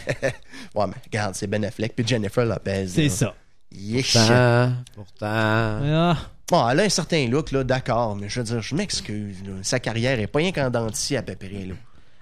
Ouais, 0.74 0.86
mais 0.88 0.93
regarde, 1.05 1.36
c'est 1.36 1.47
Ben 1.47 1.66
Affleck 1.66 1.93
puis 1.93 2.08
Jennifer 2.08 2.45
Lopez. 2.45 2.88
C'est 2.88 3.10
ça. 3.10 3.34
Yesh. 3.74 4.14
Pourtant, 4.14 4.72
pourtant. 4.95 5.26
Ah. 5.28 6.18
Bon, 6.49 6.70
elle 6.70 6.80
a 6.80 6.84
un 6.84 6.89
certain 6.89 7.28
look, 7.28 7.51
là, 7.51 7.66
d'accord, 7.66 8.16
mais 8.16 8.30
je 8.30 8.39
veux 8.39 8.45
dire, 8.45 8.62
je 8.62 8.74
m'excuse. 8.74 9.36
Sa 9.64 9.82
carrière 9.82 10.18
est 10.18 10.28
pas 10.28 10.39
rien 10.39 10.53
qu'en 10.53 10.70
dents 10.70 10.88
de 10.88 10.95
scie 10.95 11.18
à 11.18 11.22
peu 11.22 11.36
près, 11.36 11.66
là. 11.68 11.76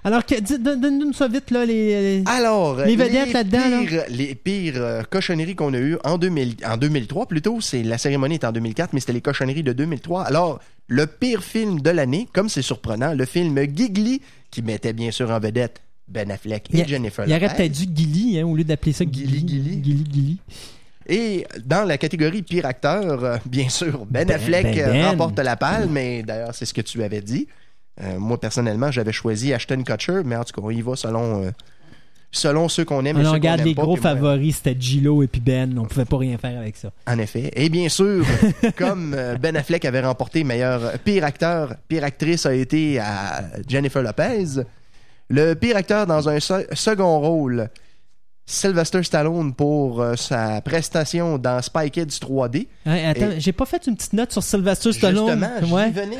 Alors, 0.05 0.21
donne-nous 0.59 1.11
ça 1.13 1.27
vite, 1.27 1.49
là, 1.51 1.65
les... 1.65 2.19
les- 2.19 2.23
Alors, 2.27 2.77
Les 2.77 2.95
vedettes 2.95 3.33
là-dedans, 3.33 3.57
là. 3.91 4.03
les 4.07 4.35
pires 4.35 4.75
euh, 4.77 5.01
cochonneries 5.09 5.55
qu'on 5.55 5.73
a 5.73 5.79
eues 5.79 5.97
en, 6.05 6.17
2000 6.17 6.55
en 6.65 6.77
2003 6.77 7.25
plutôt, 7.25 7.59
c'est 7.59 7.81
la 7.83 7.97
cérémonie 7.97 8.35
est 8.35 8.43
en 8.45 8.51
2004, 8.51 8.93
mais 8.93 8.99
c'était 8.99 9.13
les 9.13 9.21
cochonneries 9.21 9.63
de 9.63 9.73
2003. 9.73 10.23
Alors, 10.23 10.59
le 10.87 11.07
pire 11.07 11.43
film 11.43 11.81
de 11.81 11.89
l'année, 11.89 12.27
comme 12.33 12.49
c'est 12.49 12.61
surprenant, 12.61 13.13
le 13.13 13.25
film 13.25 13.57
Giggly, 13.75 14.21
qui 14.51 14.61
mettait 14.61 14.93
bien 14.93 15.09
sûr 15.11 15.31
en 15.31 15.39
vedette 15.39 15.81
Ben 16.07 16.29
Affleck 16.29 16.67
et 16.71 16.77
Il 16.81 16.87
Jennifer 16.87 17.25
Il 17.27 17.33
aurait 17.33 17.53
peut-être 17.55 17.71
dû 17.71 17.85
Gilly, 17.93 18.39
hein, 18.39 18.45
au 18.45 18.55
lieu 18.55 18.63
d'appeler 18.63 18.93
ça 18.93 19.03
Gilly. 19.11 19.39
Gilly, 19.39 19.47
Gilly. 19.47 19.83
Gilly, 19.83 20.05
Gilly. 20.13 20.37
Et 21.07 21.45
dans 21.65 21.83
la 21.83 21.97
catégorie 21.97 22.41
pire 22.43 22.65
acteur, 22.67 23.23
euh, 23.23 23.37
bien 23.45 23.69
sûr, 23.69 24.05
Ben, 24.09 24.27
Ben, 24.27 24.35
Affleck 24.35 24.63
ben, 24.65 24.77
euh, 24.79 24.91
Ben. 24.91 25.05
remporte 25.07 25.39
la 25.39 25.55
palme, 25.55 25.89
mais 25.91 26.21
d'ailleurs, 26.23 26.53
c'est 26.53 26.65
ce 26.65 26.73
que 26.75 26.81
tu 26.81 27.01
avais 27.03 27.21
dit. 27.21 27.47
Euh, 28.01 28.19
moi, 28.19 28.39
personnellement, 28.39 28.91
j'avais 28.91 29.11
choisi 29.13 29.53
Ashton 29.53 29.83
Kutcher, 29.83 30.21
mais 30.25 30.35
en 30.35 30.43
tout 30.43 30.53
cas, 30.59 30.65
on 30.65 30.69
y 30.71 30.81
va 30.81 30.95
selon, 30.95 31.43
euh, 31.45 31.51
selon 32.31 32.67
ceux 32.67 32.83
qu'on 32.83 33.05
aime 33.05 33.15
et 33.17 33.19
Alors, 33.21 33.31
ceux 33.31 33.37
on 33.37 33.39
regarde 33.41 33.61
les 33.61 33.73
pas, 33.73 33.83
gros 33.83 33.95
favoris, 33.95 34.57
c'était 34.57 34.75
Gilo 34.79 35.23
et 35.23 35.27
puis 35.27 35.39
Ben. 35.41 35.77
On 35.77 35.85
pouvait 35.85 36.03
pas 36.05 36.17
rien 36.17 36.37
faire 36.37 36.59
avec 36.59 36.75
ça. 36.75 36.91
En 37.07 37.17
effet. 37.19 37.51
Et 37.55 37.69
bien 37.69 37.87
sûr, 37.87 38.25
comme 38.77 39.13
euh, 39.17 39.37
Ben 39.37 39.55
Affleck 39.55 39.85
avait 39.85 40.01
remporté 40.01 40.43
meilleur 40.43 40.97
pire 41.05 41.23
acteur, 41.23 41.75
pire 41.87 42.03
actrice 42.03 42.45
a 42.45 42.53
été 42.53 42.99
à 42.99 43.43
Jennifer 43.67 44.01
Lopez. 44.03 44.63
Le 45.29 45.53
pire 45.53 45.77
acteur 45.77 46.05
dans 46.05 46.27
un 46.29 46.39
se- 46.39 46.65
second 46.73 47.19
rôle, 47.19 47.69
Sylvester 48.47 49.01
Stallone 49.01 49.53
pour 49.55 50.01
euh, 50.01 50.15
sa 50.15 50.61
prestation 50.61 51.37
dans 51.39 51.61
Spy 51.63 51.89
Kids 51.89 52.19
3D. 52.21 52.67
Hein, 52.85 53.09
attends, 53.09 53.31
Et- 53.31 53.39
j'ai 53.39 53.51
pas 53.51 53.65
fait 53.65 53.87
une 53.87 53.95
petite 53.95 54.13
note 54.13 54.31
sur 54.31 54.43
Sylvester 54.43 54.93
Stallone. 54.93 55.27
Justement, 55.41 55.75
Ouais. 55.75 55.89
venais. 55.89 56.17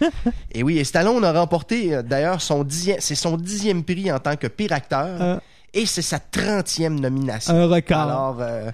et 0.52 0.62
oui, 0.64 0.78
et 0.78 0.84
Stallone 0.84 1.24
a 1.24 1.32
remporté 1.32 1.94
euh, 1.94 2.02
d'ailleurs 2.02 2.40
son 2.40 2.64
dixième, 2.64 2.96
c'est 3.00 3.14
son 3.14 3.36
dixième 3.36 3.84
prix 3.84 4.10
en 4.10 4.18
tant 4.18 4.34
que 4.34 4.48
pire 4.48 4.72
acteur 4.72 5.06
Euh. 5.22 5.36
et 5.72 5.86
c'est 5.86 6.02
sa 6.02 6.18
trentième 6.18 6.98
nomination. 6.98 7.54
Un 7.54 7.66
record. 7.66 7.98
Alors, 8.00 8.36
euh, 8.40 8.70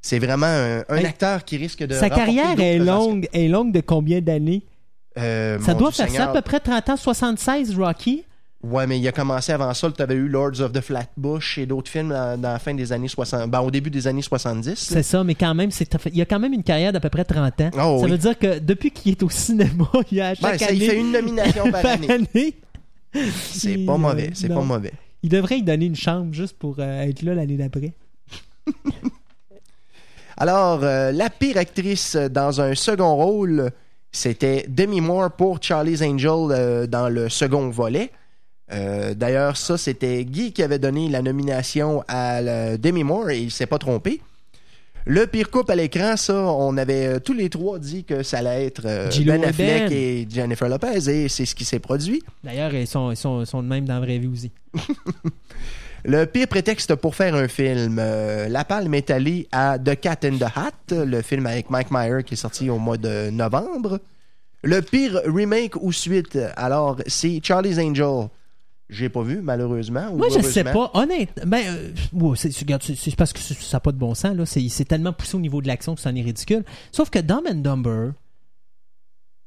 c'est 0.00 0.18
vraiment 0.18 0.46
un, 0.46 0.78
un 0.88 0.96
Hey, 0.96 1.04
acteur 1.04 1.44
qui 1.44 1.58
risque 1.58 1.84
de 1.84 1.92
Sa 1.94 2.08
carrière 2.08 2.58
est 2.58 2.78
longue, 2.78 3.28
est 3.34 3.48
longue 3.48 3.72
de 3.72 3.80
combien 3.80 4.20
d'années? 4.22 4.62
Ça 5.16 5.58
doit 5.74 5.90
Dieu 5.90 6.04
faire 6.06 6.10
ça 6.14 6.30
à 6.30 6.32
peu 6.32 6.40
près 6.42 6.60
30 6.60 6.90
ans, 6.90 6.96
76, 6.96 7.76
Rocky. 7.76 8.24
Ouais, 8.62 8.88
mais 8.88 8.98
il 8.98 9.06
a 9.06 9.12
commencé 9.12 9.52
avant 9.52 9.72
ça. 9.72 9.90
Tu 9.90 10.02
avais 10.02 10.16
eu 10.16 10.28
Lords 10.28 10.60
of 10.60 10.72
the 10.72 10.80
Flatbush 10.80 11.58
et 11.58 11.66
d'autres 11.66 11.90
films 11.90 12.08
dans, 12.08 12.40
dans 12.40 12.52
la 12.52 12.58
fin 12.58 12.74
des 12.74 12.92
années 12.92 13.06
60. 13.06 13.48
Ben, 13.48 13.60
au 13.60 13.70
début 13.70 13.90
des 13.90 14.08
années 14.08 14.22
70. 14.22 14.66
là. 14.68 14.74
C'est 14.76 15.02
ça, 15.04 15.22
mais 15.22 15.36
quand 15.36 15.54
même, 15.54 15.70
c'est, 15.70 15.88
il 16.06 16.16
y 16.16 16.22
a 16.22 16.26
quand 16.26 16.40
même 16.40 16.52
une 16.52 16.64
carrière 16.64 16.92
d'à 16.92 16.98
peu 16.98 17.08
près 17.08 17.24
30 17.24 17.60
ans. 17.60 17.70
Oh, 17.74 17.98
ça 18.00 18.04
oui. 18.04 18.10
veut 18.10 18.18
dire 18.18 18.38
que 18.38 18.58
depuis 18.58 18.90
qu'il 18.90 19.12
est 19.12 19.22
au 19.22 19.30
cinéma, 19.30 19.88
il 20.10 20.20
a 20.20 20.30
à 20.30 20.34
Ben, 20.34 20.58
ça, 20.58 20.72
il 20.72 20.84
fait 20.84 20.98
une 20.98 21.12
nomination 21.12 21.70
par 21.70 21.86
année. 21.86 22.56
C'est 23.12 23.78
pas 23.78 23.92
euh, 23.92 23.98
mauvais. 23.98 24.30
C'est 24.34 24.48
pas 24.48 24.62
mauvais. 24.62 24.92
Il 25.22 25.30
devrait 25.30 25.58
y 25.58 25.62
donner 25.62 25.86
une 25.86 25.96
chambre 25.96 26.32
juste 26.32 26.58
pour 26.58 26.76
euh, 26.78 27.02
être 27.02 27.22
là 27.22 27.34
l'année 27.34 27.56
d'après. 27.56 27.92
Alors, 30.36 30.84
euh, 30.84 31.10
la 31.10 31.30
pire 31.30 31.56
actrice 31.56 32.14
dans 32.14 32.60
un 32.60 32.74
second 32.76 33.16
rôle, 33.16 33.70
c'était 34.12 34.64
Demi 34.68 35.00
Moore 35.00 35.32
pour 35.32 35.60
Charlie's 35.60 36.00
Angel 36.02 36.50
euh, 36.50 36.86
dans 36.86 37.08
le 37.08 37.28
second 37.28 37.70
volet. 37.70 38.10
Euh, 38.72 39.14
D'ailleurs, 39.14 39.56
ça, 39.56 39.78
c'était 39.78 40.24
Guy 40.24 40.52
qui 40.52 40.62
avait 40.62 40.78
donné 40.78 41.08
la 41.08 41.22
nomination 41.22 42.02
à 42.08 42.40
la- 42.42 42.76
Demi 42.76 43.02
Moore 43.04 43.30
et 43.30 43.38
il 43.40 43.50
s'est 43.50 43.66
pas 43.66 43.78
trompé. 43.78 44.20
Le 45.06 45.26
pire 45.26 45.50
couple 45.50 45.72
à 45.72 45.76
l'écran, 45.76 46.16
ça, 46.18 46.34
on 46.34 46.76
avait 46.76 47.06
euh, 47.06 47.18
tous 47.18 47.32
les 47.32 47.48
trois 47.48 47.78
dit 47.78 48.04
que 48.04 48.22
ça 48.22 48.38
allait 48.38 48.66
être 48.66 48.82
euh, 48.84 49.08
Ben 49.24 49.42
et 49.42 49.46
Affleck 49.46 49.88
Ben. 49.88 49.92
et 49.92 50.26
Jennifer 50.30 50.68
Lopez 50.68 51.08
et 51.08 51.28
c'est 51.30 51.46
ce 51.46 51.54
qui 51.54 51.64
s'est 51.64 51.78
produit. 51.78 52.22
D'ailleurs, 52.44 52.74
ils 52.74 52.86
sont, 52.86 53.10
ils, 53.10 53.16
sont, 53.16 53.40
ils 53.40 53.46
sont 53.46 53.62
de 53.62 53.68
même 53.68 53.86
dans 53.86 53.94
la 53.94 54.00
vraie 54.00 54.18
vie 54.18 54.26
aussi. 54.26 54.50
Le 56.04 56.26
pire 56.26 56.46
prétexte 56.46 56.94
pour 56.94 57.14
faire 57.16 57.34
un 57.34 57.48
film, 57.48 57.96
la 57.96 58.64
palme 58.64 58.94
est 58.94 59.10
allée 59.10 59.48
à 59.50 59.78
The 59.78 59.98
Cat 59.98 60.18
in 60.24 60.36
the 60.38 60.42
Hat, 60.56 60.94
le 61.04 61.22
film 61.22 61.44
avec 61.46 61.70
Mike 61.70 61.88
Myers 61.90 62.22
qui 62.24 62.34
est 62.34 62.36
sorti 62.36 62.70
au 62.70 62.78
mois 62.78 62.96
de 62.98 63.30
novembre. 63.30 63.98
Le 64.62 64.80
pire 64.80 65.20
remake 65.26 65.74
ou 65.82 65.90
suite, 65.92 66.38
alors 66.56 66.98
c'est 67.06 67.40
Charlie's 67.42 67.78
Angel. 67.78 68.28
J'ai 68.90 69.10
pas 69.10 69.22
vu, 69.22 69.40
malheureusement. 69.42 70.08
ou 70.12 70.16
Moi, 70.16 70.28
je 70.34 70.40
sais 70.40 70.64
pas. 70.64 70.90
Honnêtement, 70.94 71.44
ben, 71.46 71.62
euh, 71.66 71.90
ouais, 72.12 72.36
c'est, 72.36 73.16
parce 73.16 73.32
que 73.32 73.40
ça 73.40 73.54
n'a 73.76 73.80
pas 73.80 73.92
de 73.92 73.98
bon 73.98 74.14
sens. 74.14 74.34
Là. 74.34 74.46
C'est, 74.46 74.66
c'est 74.68 74.86
tellement 74.86 75.12
poussé 75.12 75.36
au 75.36 75.40
niveau 75.40 75.60
de 75.60 75.66
l'action 75.66 75.94
que 75.94 76.00
ça 76.00 76.10
en 76.10 76.16
est 76.16 76.22
ridicule. 76.22 76.64
Sauf 76.90 77.10
que 77.10 77.18
Dumb 77.18 77.42
and 77.46 77.56
Dumber, 77.56 78.12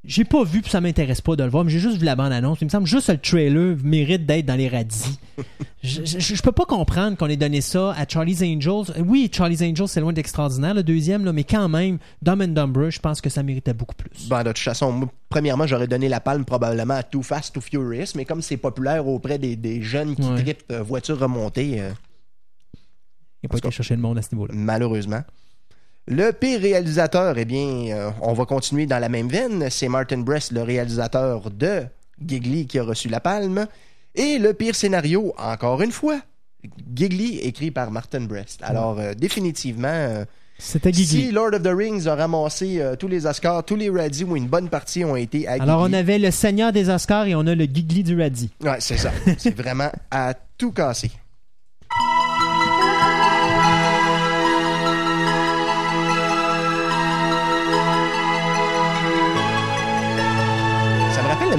J'ai 0.04 0.24
pas 0.26 0.44
vu, 0.44 0.62
puis 0.62 0.72
ça 0.72 0.82
m'intéresse 0.82 1.22
pas 1.22 1.36
de 1.36 1.44
le 1.44 1.50
voir, 1.52 1.64
mais 1.64 1.70
j'ai 1.70 1.78
juste 1.80 1.98
vu 1.98 2.06
la 2.06 2.16
bande-annonce. 2.16 2.60
Il 2.62 2.66
me 2.66 2.70
semble 2.72 2.88
juste 2.88 3.10
le 3.10 3.20
trailer 3.20 3.78
mérite 3.84 4.26
d'être 4.26 4.48
dans 4.48 4.56
les 4.56 4.68
radis. 4.68 5.20
je, 5.84 6.04
je, 6.04 6.20
je 6.36 6.42
peux 6.42 6.52
pas 6.52 6.66
comprendre 6.66 7.16
qu'on 7.18 7.28
ait 7.28 7.38
donné 7.38 7.62
ça 7.62 7.92
à 7.92 8.08
Charlie's 8.08 8.42
Angels. 8.42 9.00
Oui, 9.06 9.30
Charlie's 9.32 9.62
Angels, 9.62 9.88
c'est 9.88 10.02
loin 10.02 10.12
d'extraordinaire, 10.12 10.74
le 10.74 10.82
deuxième, 10.82 11.24
là, 11.24 11.32
mais 11.34 11.44
quand 11.44 11.70
même, 11.70 12.00
Dumb 12.24 12.42
and 12.42 12.48
Dumber, 12.48 12.90
je 12.90 13.00
pense 13.00 13.22
que 13.22 13.30
ça 13.30 13.44
méritait 13.44 13.76
beaucoup 13.76 13.94
plus. 13.94 14.28
Ben, 14.28 14.42
de 14.44 14.50
toute 14.50 14.58
façon, 14.58 14.92
moi, 14.92 15.08
premièrement, 15.30 15.68
j'aurais 15.68 15.88
donné 15.88 16.10
la 16.10 16.20
palme 16.20 16.46
probablement 16.46 16.96
à 16.96 17.04
Too 17.04 17.22
Fast, 17.22 17.54
Too 17.54 17.62
Furious, 17.62 18.14
mais 18.16 18.26
comme 18.26 18.42
c'est 18.42 18.58
populaire 18.58 19.06
auprès 19.08 19.38
des, 19.38 19.56
des 19.56 19.84
jeunes 19.84 20.16
qui 20.16 20.24
Ouais. 20.24 20.42
trippent 20.42 20.64
euh, 20.72 20.82
voitures 20.82 21.20
remontées, 21.20 21.80
euh, 21.80 21.92
Il 23.44 23.46
a 23.46 23.50
pas 23.50 23.60
été 23.60 23.70
chercher 23.70 23.96
le 23.96 24.02
monde 24.02 24.18
à 24.18 24.24
ce 24.24 24.30
niveau-là. 24.34 24.54
malheureusement. 24.56 25.22
Le 26.08 26.32
pire 26.32 26.60
réalisateur, 26.62 27.38
eh 27.38 27.46
bien, 27.46 27.96
euh, 27.96 28.10
on 28.22 28.34
va 28.34 28.46
continuer 28.46 28.86
dans 28.86 29.00
la 29.00 29.10
même 29.10 29.30
veine. 29.30 29.70
C'est 29.70 29.88
Martin 29.88 30.20
Brest, 30.20 30.52
le 30.52 30.64
réalisateur 30.64 31.52
de 31.52 31.84
Giggly, 32.26 32.66
qui 32.66 32.80
a 32.80 32.84
reçu 32.84 33.08
la 33.08 33.20
palme. 33.20 33.68
Et 34.16 34.40
le 34.40 34.54
pire 34.54 34.76
scénario, 34.76 35.34
encore 35.38 35.82
une 35.82 35.92
fois, 35.92 36.20
Giggly, 36.94 37.40
écrit 37.40 37.72
par 37.72 37.92
Martin 37.92 38.22
Brest. 38.22 38.60
Alors, 38.64 39.00
euh, 39.00 39.14
définitivement, 39.14 39.88
euh, 39.88 40.26
C'était 40.58 40.94
si 40.94 41.32
Lord 41.32 41.54
of 41.54 41.64
the 41.64 41.74
Rings 41.74 42.08
a 42.08 42.16
ramassé 42.16 42.80
euh, 42.80 42.96
tous 42.96 43.08
les 43.08 43.26
Oscars, 43.26 43.64
tous 43.64 43.76
les 43.76 43.90
Radis 43.90 44.24
ou 44.24 44.36
une 44.36 44.48
bonne 44.48 44.70
partie 44.70 45.04
ont 45.04 45.16
été 45.16 45.48
à 45.48 45.54
Alors, 45.54 45.82
on 45.82 45.94
avait 45.94 46.20
le 46.20 46.30
Seigneur 46.30 46.72
des 46.72 46.90
Oscars 46.90 47.26
et 47.26 47.36
on 47.36 47.48
a 47.48 47.56
le 47.56 47.66
Gigli 47.66 48.04
du 48.04 48.20
Radis. 48.20 48.52
Ouais, 48.64 48.78
c'est 48.80 48.98
ça. 48.98 49.12
c'est 49.38 49.56
vraiment 49.56 49.92
à 50.12 50.34
tout 50.58 50.72
casser. 50.72 51.12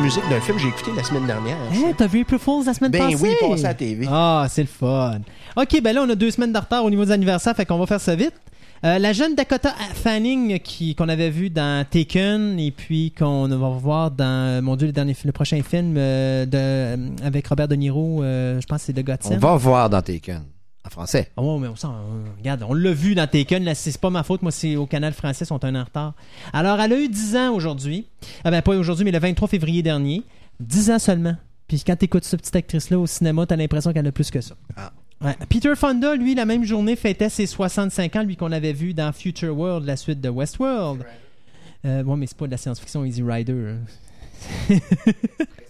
Musique 0.03 0.28
d'un 0.28 0.40
film 0.40 0.57
que 0.57 0.62
j'ai 0.62 0.68
écouté 0.68 0.90
la 0.96 1.03
semaine 1.05 1.26
dernière. 1.26 1.57
Hein, 1.72 1.92
t'as 1.96 2.07
vu 2.07 2.22
April 2.22 2.38
Fools 2.38 2.64
la 2.66 2.74
semaine 2.74 2.90
Ben 2.90 3.11
passée? 3.11 3.16
oui, 3.22 3.30
passé 3.50 3.64
à 3.64 3.68
la 3.68 3.74
TV. 3.74 4.07
Ah, 4.11 4.46
c'est 4.48 4.62
le 4.62 4.68
fun. 4.68 5.20
OK, 5.57 5.80
ben 5.82 5.94
là, 5.94 6.03
on 6.07 6.11
a 6.11 6.14
deux 6.14 6.30
semaines 6.30 6.53
de 6.53 6.59
retard 6.59 6.84
au 6.84 6.90
niveau 6.90 7.05
des 7.05 7.12
anniversaires, 7.12 7.55
fait 7.55 7.64
qu'on 7.66 7.78
va 7.78 7.86
faire 7.86 8.00
ça 8.00 8.14
vite. 8.14 8.32
Euh, 8.84 8.98
la 8.98 9.12
jeune 9.12 9.36
Dakota 9.36 9.70
Fanning 9.94 10.59
qui 10.59 10.96
qu'on 10.96 11.09
avait 11.09 11.30
vu 11.30 11.50
dans 11.50 11.86
Taken 11.88 12.59
et 12.59 12.72
puis 12.72 13.12
qu'on 13.16 13.46
va 13.46 13.68
voir 13.68 14.11
dans 14.11 14.61
mon 14.64 14.74
dieu 14.74 14.88
le 14.88 14.92
dernier 14.92 15.14
fi- 15.14 15.28
le 15.28 15.32
prochain 15.32 15.62
film 15.62 15.94
euh, 15.96 16.46
de 16.46 17.24
avec 17.24 17.46
Robert 17.46 17.68
De 17.68 17.76
Niro 17.76 18.24
euh, 18.24 18.61
je 18.61 18.66
pense 18.66 18.80
que 18.80 18.86
c'est 18.86 18.92
de 18.92 19.03
Gotham. 19.03 19.34
On 19.34 19.38
va 19.38 19.55
voir 19.55 19.88
dans 19.88 20.03
Taken. 20.03 20.42
En 20.85 20.91
français. 20.91 21.30
Ouais, 21.37 21.59
mais 21.61 21.68
on, 21.68 21.76
sent, 21.76 21.87
regarde, 22.39 22.64
on 22.68 22.74
l'a 22.74 22.93
vu 22.93 23.14
dans 23.14 23.26
Taken, 23.28 23.62
là, 23.62 23.74
c'est 23.74 23.97
pas 24.01 24.11
ma 24.11 24.24
faute, 24.24 24.43
moi 24.43 24.51
c'est 24.51 24.74
au 24.74 24.87
canal 24.87 25.12
français, 25.12 25.45
ils 25.45 25.47
sont 25.47 25.64
un 25.64 25.74
an 25.76 25.80
en 25.80 25.85
retard. 25.85 26.14
Alors, 26.53 26.80
elle 26.80 26.93
a 26.93 26.99
eu 26.99 27.09
10 27.09 27.37
ans 27.37 27.53
aujourd'hui. 27.55 28.09
Ah 28.43 28.51
ben 28.51 28.62
pas 28.62 28.76
aujourd'hui, 28.76 29.05
mais 29.05 29.12
le 29.12 29.20
23 29.20 29.47
février 29.49 29.83
dernier. 29.83 30.24
10 30.61 30.91
ans 30.91 30.99
seulement. 30.99 31.37
Puis 31.68 31.83
quand 31.87 31.95
t'écoutes 31.97 32.24
cette 32.24 32.41
petite 32.41 32.57
actrice-là 32.57 32.99
au 32.99 33.07
cinéma, 33.07 33.47
t'as 33.47 33.57
l'impression 33.57 33.93
qu'elle 33.93 34.07
a 34.07 34.12
plus 34.12 34.30
que 34.30 34.41
ça. 34.41 34.57
Ah. 34.76 34.93
Ouais. 35.20 35.37
Peter 35.49 35.72
Fonda, 35.76 36.16
lui, 36.16 36.35
la 36.35 36.45
même 36.47 36.64
journée, 36.64 36.97
fêtait 36.97 37.28
ses 37.28 37.47
65 37.47 38.16
ans, 38.16 38.22
lui 38.24 38.35
qu'on 38.37 38.51
avait 38.51 38.72
vu 38.72 38.93
dans 38.93 39.12
Future 39.12 39.57
World, 39.57 39.87
la 39.87 39.97
suite 39.97 40.20
de 40.20 40.28
Westworld. 40.28 41.05
Euh, 41.85 42.03
bon, 42.03 42.16
mais 42.16 42.26
c'est 42.26 42.37
pas 42.37 42.47
de 42.47 42.51
la 42.51 42.57
science-fiction 42.57 43.05
Easy 43.05 43.22
Rider. 43.22 43.76
hein. 44.70 44.76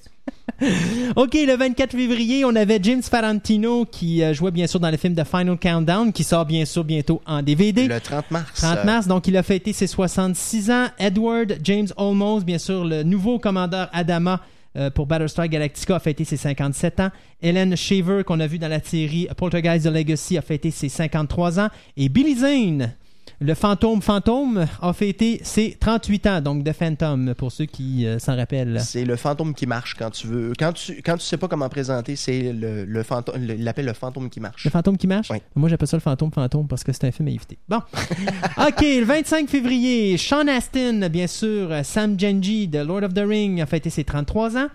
ok, 1.16 1.34
le 1.34 1.56
24 1.56 1.92
février, 1.92 2.44
on 2.44 2.54
avait 2.54 2.78
James 2.82 3.02
Farantino 3.02 3.84
qui 3.84 4.22
euh, 4.22 4.32
jouait 4.32 4.50
bien 4.50 4.66
sûr 4.66 4.80
dans 4.80 4.90
le 4.90 4.96
film 4.96 5.14
The 5.14 5.24
Final 5.24 5.58
Countdown, 5.58 6.12
qui 6.12 6.24
sort 6.24 6.44
bien 6.44 6.64
sûr 6.64 6.84
bientôt 6.84 7.20
en 7.26 7.42
DVD. 7.42 7.88
Le 7.88 8.00
30 8.00 8.30
mars. 8.30 8.60
30 8.60 8.84
mars, 8.84 9.06
donc 9.06 9.26
il 9.26 9.36
a 9.36 9.42
fêté 9.42 9.72
ses 9.72 9.86
66 9.86 10.70
ans. 10.70 10.86
Edward 10.98 11.58
James 11.62 11.88
Olmos, 11.96 12.44
bien 12.44 12.58
sûr, 12.58 12.84
le 12.84 13.02
nouveau 13.02 13.38
commandeur 13.38 13.88
Adama 13.92 14.40
euh, 14.76 14.90
pour 14.90 15.06
Battlestar 15.06 15.48
Galactica, 15.48 15.96
a 15.96 16.00
fêté 16.00 16.24
ses 16.24 16.36
57 16.36 17.00
ans. 17.00 17.10
Helen 17.42 17.76
Shaver, 17.76 18.22
qu'on 18.24 18.40
a 18.40 18.46
vu 18.46 18.58
dans 18.58 18.68
la 18.68 18.80
série 18.80 19.28
Poltergeist 19.36 19.86
The 19.86 19.92
Legacy, 19.92 20.38
a 20.38 20.42
fêté 20.42 20.70
ses 20.70 20.88
53 20.88 21.60
ans. 21.60 21.68
Et 21.96 22.08
Billy 22.08 22.36
Zane, 22.36 22.94
le 23.42 23.54
fantôme 23.54 24.00
fantôme, 24.02 24.66
a 24.80 24.92
fêté 24.92 25.40
ses 25.42 25.76
38 25.78 26.26
ans, 26.26 26.40
donc 26.40 26.64
The 26.64 26.72
Phantom, 26.72 27.34
pour 27.34 27.52
ceux 27.52 27.66
qui 27.66 28.06
euh, 28.06 28.18
s'en 28.18 28.36
rappellent. 28.36 28.80
C'est 28.80 29.04
le 29.04 29.16
fantôme 29.16 29.54
qui 29.54 29.66
marche 29.66 29.94
quand 29.98 30.10
tu 30.10 30.26
veux. 30.26 30.52
Quand 30.58 30.72
tu 30.72 31.02
quand 31.02 31.16
tu 31.16 31.24
sais 31.24 31.36
pas 31.36 31.48
comment 31.48 31.68
présenter, 31.68 32.16
c'est 32.16 32.52
le, 32.52 32.84
le 32.84 33.02
fantôme. 33.02 33.34
l'appelle 33.58 33.86
le 33.86 33.92
fantôme 33.92 34.30
qui 34.30 34.40
marche. 34.40 34.64
Le 34.64 34.70
fantôme 34.70 34.96
qui 34.96 35.06
marche? 35.06 35.30
Oui. 35.30 35.38
Moi, 35.54 35.68
j'appelle 35.68 35.88
ça 35.88 35.96
le 35.96 36.02
fantôme 36.02 36.30
fantôme 36.32 36.68
parce 36.68 36.84
que 36.84 36.92
c'est 36.92 37.04
un 37.04 37.12
film 37.12 37.28
à 37.28 37.32
éviter. 37.32 37.58
Bon. 37.68 37.78
OK, 38.58 38.80
le 38.80 39.04
25 39.04 39.48
février, 39.48 40.16
Sean 40.16 40.46
Astin, 40.48 41.08
bien 41.08 41.26
sûr, 41.26 41.70
Sam 41.84 42.18
Genji 42.18 42.68
de 42.68 42.78
Lord 42.78 43.02
of 43.02 43.14
the 43.14 43.24
Ring 43.26 43.60
a 43.60 43.66
fêté 43.66 43.90
ses 43.90 44.04
33 44.04 44.56
ans. 44.56 44.68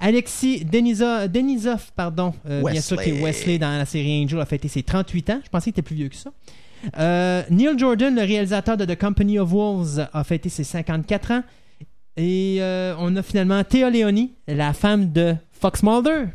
Alexis 0.00 0.64
Denisov, 0.64 1.90
pardon, 1.96 2.32
euh, 2.48 2.62
bien 2.62 2.80
sûr, 2.80 3.00
qui 3.02 3.10
est 3.10 3.12
Wesley. 3.12 3.24
Wesley 3.24 3.58
dans 3.58 3.76
la 3.76 3.84
série 3.84 4.22
Angel, 4.22 4.40
a 4.40 4.46
fêté 4.46 4.68
ses 4.68 4.82
38 4.82 5.30
ans. 5.30 5.40
Je 5.44 5.48
pensais 5.48 5.64
qu'il 5.64 5.70
était 5.70 5.82
plus 5.82 5.96
vieux 5.96 6.08
que 6.08 6.14
ça. 6.14 6.30
Euh, 6.98 7.42
Neil 7.50 7.78
Jordan, 7.78 8.14
le 8.14 8.22
réalisateur 8.22 8.76
de 8.76 8.84
The 8.84 8.98
Company 8.98 9.38
of 9.38 9.50
Wolves, 9.50 10.08
a 10.12 10.24
fêté 10.24 10.48
ses 10.48 10.64
54 10.64 11.30
ans. 11.32 11.42
Et 12.16 12.58
euh, 12.60 12.94
on 12.98 13.14
a 13.16 13.22
finalement 13.22 13.62
Thea 13.62 13.90
Leoni, 13.90 14.32
la 14.48 14.72
femme 14.72 15.12
de 15.12 15.34
Fox 15.52 15.82
Mulder. 15.82 16.26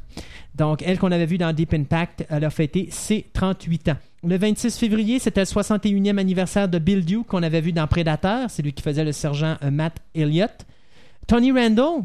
Donc, 0.55 0.83
elle 0.85 0.99
qu'on 0.99 1.11
avait 1.11 1.25
vue 1.25 1.37
dans 1.37 1.51
Deep 1.51 1.73
Impact, 1.73 2.25
elle 2.29 2.45
a 2.45 2.49
fêté 2.49 2.87
ses 2.91 3.25
38 3.33 3.89
ans. 3.89 3.97
Le 4.23 4.37
26 4.37 4.77
février, 4.77 5.19
c'était 5.19 5.41
le 5.41 5.45
61e 5.45 6.17
anniversaire 6.17 6.69
de 6.69 6.79
Bill 6.79 7.03
Duke 7.03 7.27
qu'on 7.27 7.43
avait 7.43 7.59
vu 7.59 7.73
dans 7.73 7.87
Predator. 7.87 8.49
C'est 8.49 8.61
lui 8.61 8.71
qui 8.71 8.81
faisait 8.83 9.03
le 9.03 9.11
sergent 9.11 9.57
euh, 9.63 9.71
Matt 9.71 9.97
Elliott. 10.15 10.65
Tony 11.27 11.51
Randall, 11.51 12.03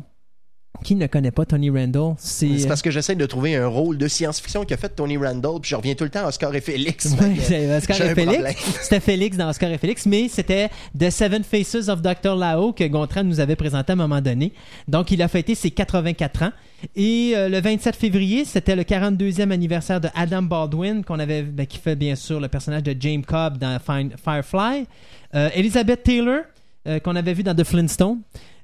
qui 0.83 0.95
ne 0.95 1.07
connaît 1.07 1.31
pas 1.31 1.45
Tony 1.45 1.71
Randall, 1.71 2.15
c'est... 2.19 2.59
C'est 2.59 2.69
parce 2.69 2.83
que 2.83 2.91
j'essaie 2.91 3.15
de 3.15 3.27
trouver 3.27 3.57
un 3.57 3.67
rôle 3.67 3.99
de 3.99 4.09
science-fiction 4.09 4.65
qu'a 4.65 4.77
fait 4.77 4.89
Tony 4.89 5.17
Randall, 5.17 5.61
puis 5.61 5.71
je 5.71 5.77
reviens 5.77 5.95
tout 5.95 6.05
le 6.05 6.11
temps 6.11 6.25
à 6.25 6.29
Oscar 6.29 6.55
et 6.55 6.61
Félix. 6.61 7.15
Ouais, 7.21 7.77
Oscar 7.77 8.01
et 8.03 8.15
Félix. 8.15 8.63
C'était 8.83 9.01
Félix 9.01 9.37
dans 9.37 9.49
Oscar 9.49 9.71
et 9.71 9.79
Félix, 9.79 10.07
mais 10.07 10.29
c'était 10.29 10.71
The 10.99 11.11
Seven 11.11 11.45
Faces 11.45 11.89
of 11.89 12.03
Dr. 12.03 12.35
Lao 12.37 12.73
que 12.73 12.85
Gontran 12.85 13.25
nous 13.25 13.41
avait 13.41 13.57
présenté 13.57 13.93
à 13.93 13.95
un 13.95 13.97
moment 13.97 14.21
donné. 14.21 14.53
Donc, 14.87 15.11
il 15.11 15.23
a 15.23 15.29
fêté 15.29 15.55
ses 15.55 15.71
84 15.71 16.43
ans. 16.43 16.53
Et 16.95 17.33
euh, 17.35 17.49
le 17.49 17.61
27 17.61 17.97
février, 17.97 18.45
c'était 18.45 18.77
le 18.77 18.83
42e 18.83 19.51
anniversaire 19.51 20.01
de 20.01 20.09
Adam 20.15 20.43
Baldwin, 20.43 21.05
qu'on 21.05 21.19
avait, 21.19 21.43
ben, 21.43 21.67
qui 21.67 21.79
fait 21.79 21.97
bien 21.97 22.15
sûr 22.15 22.41
le 22.41 22.49
personnage 22.49 22.85
de 22.85 22.95
James 22.99 23.25
Cobb 23.25 23.59
dans 23.59 23.79
Firefly. 23.81 24.87
Euh, 25.35 25.51
Elizabeth 25.55 26.05
Taylor, 26.05 26.43
euh, 26.87 27.01
qu'on 27.01 27.17
avait 27.17 27.35
vu 27.35 27.43
dans 27.43 27.55
The 27.55 27.65
Flintstones. 27.65 28.21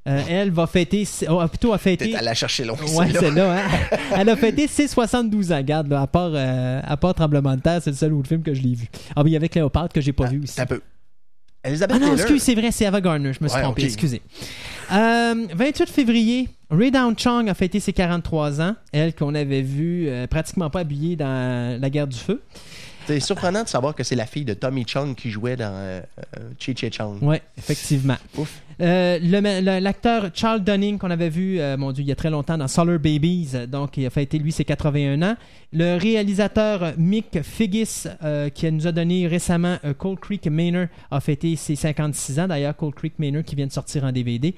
Euh, 0.07 0.21
elle 0.29 0.51
va 0.51 0.67
fêter, 0.67 1.09
oh, 1.31 1.41
plutôt 1.49 1.73
a 1.73 1.79
fêté. 1.79 2.11
T'es 2.11 2.17
allé 2.17 2.27
la 2.27 2.35
chercher 2.35 2.65
loin. 2.65 2.77
Ouais, 2.95 3.11
celle-là. 3.11 3.57
hein? 3.59 3.97
Elle 4.19 4.29
a 4.29 4.37
fêté 4.37 4.67
ses 4.67 4.87
72 4.87 5.51
ans, 5.51 5.57
regarde, 5.57 5.89
là, 5.89 6.03
à 6.03 6.07
part, 6.07 6.33
euh, 6.35 6.81
à 6.85 6.97
part 6.99 7.15
Tremblement 7.15 7.57
de 7.57 7.63
terre, 7.63 7.81
c'est 7.83 7.89
le 7.91 7.97
seul 7.97 8.13
autre 8.13 8.29
film 8.29 8.43
que 8.43 8.53
je 8.53 8.61
l'ai 8.61 8.75
vu. 8.75 8.87
Ah, 9.17 9.25
mais 9.25 9.31
il 9.31 9.33
y 9.33 9.37
avait 9.37 9.49
Cléopâtre 9.49 9.95
que 9.95 10.03
j'ai 10.03 10.13
pas 10.13 10.25
Ah, 10.27 10.31
vu 10.31 10.43
aussi. 10.43 10.61
Un 10.61 10.67
peu. 10.67 10.83
Elizabeth 11.65 11.97
Ah 11.97 11.99
non, 11.99 12.07
Taylor. 12.09 12.21
excuse, 12.21 12.43
c'est 12.43 12.55
vrai, 12.55 12.71
c'est 12.71 12.85
Ava 12.85 13.01
Gardner, 13.01 13.33
je 13.33 13.43
me 13.43 13.49
suis 13.49 13.57
Ouais, 13.57 13.63
trompé, 13.63 13.85
excusez. 13.85 14.21
Euh, 14.93 15.47
28 15.55 15.89
février, 15.89 16.51
Ray 16.71 16.91
Down 16.91 17.19
Chong 17.19 17.49
a 17.49 17.55
fêté 17.55 17.81
ses 17.81 17.95
43 17.95 18.61
ans. 18.61 18.77
Elle 18.93 19.15
qu'on 19.15 19.35
avait 19.35 19.63
vue 19.63 20.07
euh, 20.11 20.27
pratiquement 20.27 20.69
pas 20.69 20.81
habillée 20.81 21.17
dans 21.17 21.81
La 21.81 21.89
guerre 21.89 22.07
du 22.09 22.19
feu. 22.19 22.43
C'est 23.07 23.21
surprenant 23.21 23.63
de 23.63 23.69
savoir 23.69 23.95
que 23.95 24.03
c'est 24.03 24.15
la 24.15 24.27
fille 24.27 24.45
de 24.47 24.55
Tommy 24.55 24.85
Chung 24.87 25.15
qui 25.15 25.31
jouait 25.31 25.57
dans 25.57 25.73
euh, 25.75 26.01
Chi 26.59 26.75
Chi 26.77 26.91
Chung. 26.91 27.23
Ouais, 27.23 27.41
effectivement. 27.57 28.17
Ouf. 28.37 28.61
Euh, 28.81 29.19
L'acteur 29.81 30.31
Charles 30.35 30.63
Dunning 30.63 30.99
qu'on 30.99 31.11
avait 31.11 31.29
vu, 31.29 31.61
euh, 31.61 31.77
mon 31.77 31.93
Dieu, 31.93 32.03
il 32.03 32.09
y 32.09 32.13
a 32.13 32.17
très 32.17 32.31
longtemps 32.31 32.59
dans 32.59 32.69
Solar 32.69 32.99
Babies, 32.99 33.51
euh, 33.55 33.67
donc 33.67 33.97
il 33.97 34.07
a 34.07 34.11
fêté 34.11 34.39
lui 34.39 34.53
ses 34.53 34.65
81 34.65 35.23
ans. 35.23 35.37
Le 35.73 35.97
réalisateur 35.97 36.95
Mick 36.97 37.43
Figgis, 37.43 38.05
euh, 38.23 38.49
qui 38.49 38.71
nous 38.71 38.87
a 38.87 38.93
donné 38.93 39.27
récemment 39.27 39.77
Cold 39.99 40.21
Creek 40.21 40.47
Manor, 40.47 40.87
a 41.11 41.21
fêté 41.21 41.57
ses 41.57 41.75
56 41.75 42.41
ans. 42.41 42.49
D'ailleurs, 42.49 42.77
Cold 42.77 42.95
Creek 42.95 43.19
Manor 43.19 43.43
qui 43.43 43.57
vient 43.57 43.67
de 43.67 43.73
sortir 43.73 44.05
en 44.05 44.13
DVD. 44.13 44.55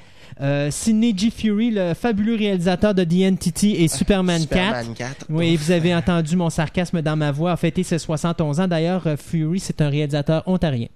Sidney 0.71 1.15
G. 1.17 1.31
Fury, 1.31 1.71
le 1.71 1.95
fabuleux 1.95 2.37
réalisateur 2.37 2.95
de 2.95 3.05
The 3.05 3.33
Entity 3.33 3.77
et 3.77 3.89
Superman, 3.97 4.47
4. 4.47 4.51
Superman 4.51 4.95
4. 4.95 5.27
Oui, 5.31 5.57
vous 5.57 5.71
avez 5.71 5.95
entendu 5.95 6.37
mon 6.37 6.51
sarcasme 6.51 7.01
dans 7.01 7.17
ma 7.17 7.33
voix, 7.33 7.53
a 7.53 7.57
fêté 7.57 7.83
ses 7.83 7.99
71 7.99 8.61
ans. 8.61 8.69
D'ailleurs, 8.69 9.05
Fury, 9.19 9.59
c'est 9.61 9.81
un 9.81 9.89
réalisateur 9.89 10.43
ontarien. 10.47 10.89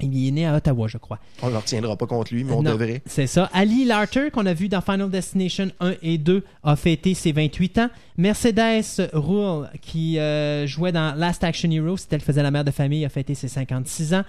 Il 0.00 0.28
est 0.28 0.30
né 0.30 0.46
à 0.46 0.54
Ottawa, 0.56 0.88
je 0.88 0.98
crois. 0.98 1.18
On 1.42 1.46
ne 1.46 1.52
le 1.52 1.58
retiendra 1.58 1.96
pas 1.96 2.06
contre 2.06 2.34
lui, 2.34 2.44
mais 2.44 2.52
on 2.52 2.62
Non, 2.62 2.72
devrait. 2.72 3.02
C'est 3.06 3.26
ça. 3.26 3.48
Ali 3.52 3.84
Larter, 3.84 4.30
qu'on 4.30 4.46
a 4.46 4.52
vu 4.54 4.68
dans 4.68 4.80
Final 4.80 5.10
Destination 5.10 5.70
1 5.80 5.94
et 6.02 6.18
2, 6.18 6.44
a 6.64 6.76
fêté 6.76 7.14
ses 7.14 7.32
28 7.32 7.78
ans. 7.78 7.88
Mercedes 8.18 9.08
Rule, 9.12 9.68
qui 9.80 10.18
euh, 10.18 10.66
jouait 10.66 10.92
dans 10.92 11.14
Last 11.16 11.42
Action 11.44 11.70
Hero, 11.70 11.96
c'était 11.96 12.16
elle 12.16 12.22
faisait 12.22 12.42
la 12.42 12.50
mère 12.50 12.64
de 12.64 12.70
famille, 12.70 13.04
a 13.04 13.08
fêté 13.08 13.34
ses 13.34 13.48
56 13.48 14.14
ans. 14.14 14.24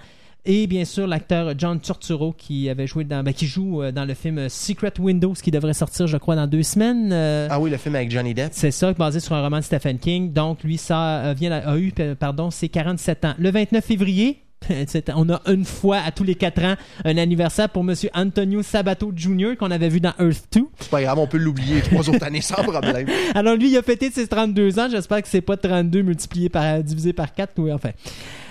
Et 0.46 0.66
bien 0.66 0.84
sûr, 0.86 1.06
l'acteur 1.06 1.52
John 1.58 1.78
Turturro, 1.80 2.32
qui 2.32 2.70
avait 2.70 2.86
joué 2.86 3.04
dans, 3.04 3.22
ben, 3.22 3.34
qui 3.34 3.46
joue 3.46 3.82
euh, 3.82 3.92
dans 3.92 4.04
le 4.06 4.14
film 4.14 4.48
Secret 4.48 4.92
Windows, 4.98 5.34
qui 5.34 5.50
devrait 5.50 5.74
sortir, 5.74 6.06
je 6.06 6.16
crois, 6.16 6.36
dans 6.36 6.46
deux 6.46 6.62
semaines. 6.62 7.10
Euh, 7.12 7.48
Ah 7.50 7.60
oui, 7.60 7.68
le 7.70 7.76
film 7.76 7.96
avec 7.96 8.10
Johnny 8.10 8.32
Depp. 8.34 8.50
c'est 8.52 8.70
ça, 8.70 8.92
basé 8.94 9.20
sur 9.20 9.34
un 9.34 9.42
roman 9.42 9.58
de 9.58 9.64
Stephen 9.64 9.98
King. 9.98 10.32
Donc, 10.32 10.62
lui, 10.62 10.78
ça 10.78 11.34
vient, 11.34 11.52
a 11.52 11.76
eu, 11.76 11.92
pardon, 12.18 12.50
ses 12.50 12.68
47 12.68 13.24
ans. 13.26 13.34
Le 13.38 13.50
29 13.50 13.84
février, 13.84 14.38
On 15.14 15.28
a 15.30 15.40
une 15.46 15.64
fois 15.64 15.98
à 15.98 16.10
tous 16.10 16.24
les 16.24 16.34
quatre 16.34 16.62
ans 16.62 16.74
un 17.04 17.16
anniversaire 17.16 17.68
pour 17.68 17.84
Monsieur 17.84 18.10
Antonio 18.14 18.62
Sabato 18.62 19.12
Jr. 19.14 19.56
qu'on 19.58 19.70
avait 19.70 19.88
vu 19.88 20.00
dans 20.00 20.12
Earth 20.18 20.44
2. 20.52 20.62
C'est 20.80 20.90
pas 20.90 21.02
grave, 21.02 21.18
on 21.18 21.26
peut 21.26 21.38
l'oublier 21.38 21.80
trois 21.82 22.08
autres 22.08 22.24
années 22.24 22.40
sans 22.40 22.62
problème. 22.62 23.06
Alors 23.34 23.56
lui, 23.56 23.70
il 23.70 23.76
a 23.76 23.82
fêté 23.82 24.10
ses 24.10 24.26
32 24.26 24.78
ans. 24.78 24.88
J'espère 24.90 25.22
que 25.22 25.28
c'est 25.28 25.40
pas 25.40 25.56
32 25.56 26.02
multiplié 26.02 26.48
par 26.48 26.82
divisé 26.82 27.12
par 27.12 27.32
4 27.34 27.58
ou 27.58 27.70
enfin. 27.70 27.90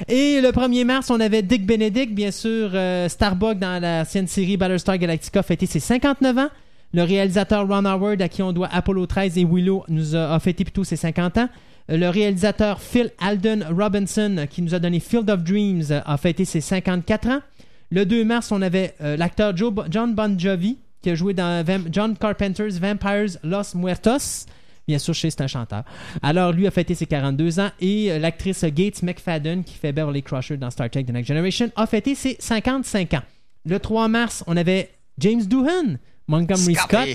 Et 0.08 0.42
le 0.42 0.50
1er 0.50 0.86
mars, 0.86 1.10
on 1.10 1.20
avait 1.20 1.42
Dick 1.42 1.66
Benedict, 1.66 2.14
bien 2.14 2.32
sûr, 2.32 2.72
euh, 2.74 3.10
Starbuck 3.10 3.60
dans 3.60 3.82
l'ancienne 3.82 4.28
série 4.28 4.58
Battlestar 4.58 4.98
Galactica 4.98 5.44
fêté 5.44 5.66
ses 5.66 5.80
59 5.80 6.38
ans. 6.38 6.50
Le 6.94 7.04
réalisateur 7.04 7.68
Ron 7.68 7.86
Howard, 7.86 8.22
à 8.22 8.30
qui 8.30 8.42
on 8.42 8.54
doit 8.54 8.70
Apollo 8.72 9.08
13 9.08 9.38
et 9.38 9.46
Willow, 9.46 9.84
nous 9.90 10.16
a, 10.16 10.34
a 10.34 10.40
fêté 10.40 10.64
plutôt 10.64 10.86
ses 10.86 10.96
50 10.96 11.38
ans. 11.38 11.50
Euh, 11.90 11.98
Le 11.98 12.10
réalisateur 12.10 12.82
Phil 12.82 13.12
Alden 13.20 13.66
Robinson, 13.70 14.48
qui 14.50 14.62
nous 14.62 14.76
a 14.76 14.80
donné 14.80 15.00
Field 15.00 15.30
of 15.30 15.44
Dreams, 15.44 15.84
euh, 15.92 16.02
a 16.06 16.18
fêté 16.18 16.46
ses 16.46 16.62
54 16.62 17.28
ans. 17.30 17.42
Le 17.90 18.06
2 18.06 18.26
mars, 18.26 18.52
on 18.52 18.62
avait 18.62 18.96
euh, 19.02 19.16
l'acteur 19.16 19.56
John 19.56 20.14
Bon 20.14 20.40
Jovi, 20.40 20.78
qui 21.02 21.10
a 21.10 21.16
joué 21.16 21.34
dans 21.34 21.66
John 21.92 22.18
Carpenter's 22.18 22.80
Vampires 22.80 23.38
Los 23.44 23.76
Muertos. 23.76 24.46
Bien 24.88 25.00
sûr, 25.00 25.14
chez 25.14 25.30
c'est 25.30 25.42
un 25.42 25.48
chanteur. 25.48 25.84
Alors, 26.22 26.54
lui 26.54 26.66
a 26.66 26.72
fêté 26.72 26.96
ses 26.96 27.06
42 27.06 27.60
ans 27.60 27.72
et 27.82 28.12
euh, 28.12 28.20
l'actrice 28.20 28.64
Gates 28.64 29.04
McFadden, 29.04 29.64
qui 29.64 29.76
fait 29.76 29.92
Beverly 29.92 30.24
Crusher 30.24 30.56
dans 30.56 30.70
Star 30.70 30.90
Trek 30.90 31.04
The 31.04 31.12
Next 31.12 31.28
Generation, 31.28 31.70
a 31.76 31.86
fêté 31.86 32.16
ses 32.16 32.38
55 32.40 33.14
ans. 33.14 33.24
Le 33.66 33.80
3 33.80 34.08
mars, 34.08 34.46
on 34.48 34.56
avait 34.56 34.92
James 35.18 35.44
Doohan, 35.44 35.98
Montgomery. 36.28 36.76
Scott, 36.76 37.08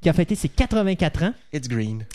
qui 0.00 0.08
a 0.08 0.12
fêté 0.12 0.34
ses 0.34 0.48
84 0.48 1.22
ans. 1.24 1.34
It's 1.52 1.68
green. 1.68 2.04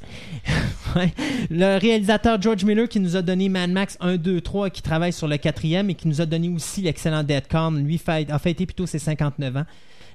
Ouais. 0.96 1.12
Le 1.50 1.78
réalisateur 1.78 2.42
George 2.42 2.64
Miller 2.64 2.88
qui 2.88 3.02
nous 3.02 3.18
a 3.18 3.22
donné 3.22 3.50
Mad 3.50 3.70
Max 3.70 3.98
1, 4.00 4.16
2, 4.16 4.40
3 4.40 4.70
qui 4.70 4.82
travaille 4.82 5.12
sur 5.12 5.28
le 5.28 5.36
quatrième 5.36 5.90
et 5.90 5.96
qui 5.96 6.08
nous 6.08 6.22
a 6.22 6.26
donné 6.26 6.48
aussi 6.48 6.82
l'excellent 6.84 7.22
Deadcom, 7.24 7.80
lui 7.80 7.98
fait- 7.98 8.32
a 8.32 8.40
fêté 8.40 8.66
plutôt 8.66 8.86
ses 8.86 9.00
59 9.00 9.58
ans. 9.58 9.66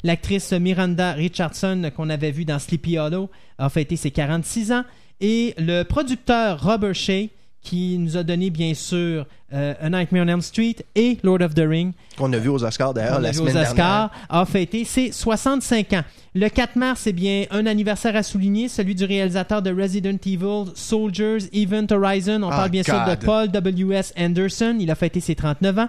L'actrice 0.05 0.53
Miranda 0.55 1.13
Richardson 1.13 1.91
qu'on 1.95 2.09
avait 2.09 2.31
vu 2.31 2.47
dans 2.47 2.59
Sleepy 2.59 2.97
Hollow 2.97 3.29
a 3.59 3.69
fêté 3.69 3.97
ses 3.97 4.11
46 4.11 4.73
ans. 4.73 4.85
Et 5.21 5.53
le 5.59 5.83
producteur 5.83 6.63
Robert 6.63 6.95
Shea 6.95 7.27
qui 7.63 7.99
nous 7.99 8.17
a 8.17 8.23
donné 8.23 8.49
bien 8.51 8.73
sûr 8.75 9.27
euh, 9.53 9.75
A 9.81 9.91
Nightmare 9.91 10.25
on 10.25 10.29
Elm 10.29 10.41
Street 10.41 10.77
et 10.95 11.19
Lord 11.23 11.43
of 11.43 11.55
the 11.55 11.63
Ring 11.67 11.93
Qu'on 12.17 12.33
a 12.33 12.39
vu 12.39 12.49
aux 12.49 12.65
Oscars 12.65 12.95
d'ailleurs 12.95 13.21
la 13.21 13.33
semaine 13.33 13.49
aux 13.49 13.53
dernière. 13.53 13.71
Oscars, 13.73 14.11
a 14.29 14.47
fêté 14.47 14.85
ses 14.85 15.13
65 15.13 15.93
ans. 15.93 16.03
Le 16.35 16.49
4 16.49 16.77
mars, 16.77 17.01
c'est 17.05 17.13
bien 17.13 17.45
un 17.51 17.67
anniversaire 17.67 18.17
à 18.17 18.23
souligner, 18.23 18.69
celui 18.69 18.95
du 18.95 19.05
réalisateur 19.05 19.61
de 19.63 19.71
Resident 19.71 20.17
Evil, 20.25 20.71
Soldiers, 20.75 21.39
Event 21.53 21.87
Horizon. 21.91 22.43
On 22.43 22.49
Ah, 22.51 22.57
parle 22.57 22.71
bien 22.71 22.83
sûr 22.83 22.95
de 23.05 23.15
Paul 23.25 23.49
W.S. 23.49 24.15
Anderson. 24.17 24.77
Il 24.81 24.91
a 24.91 24.95
fêté 24.95 25.21
ses 25.21 25.35
39 25.35 25.79
ans. 25.81 25.89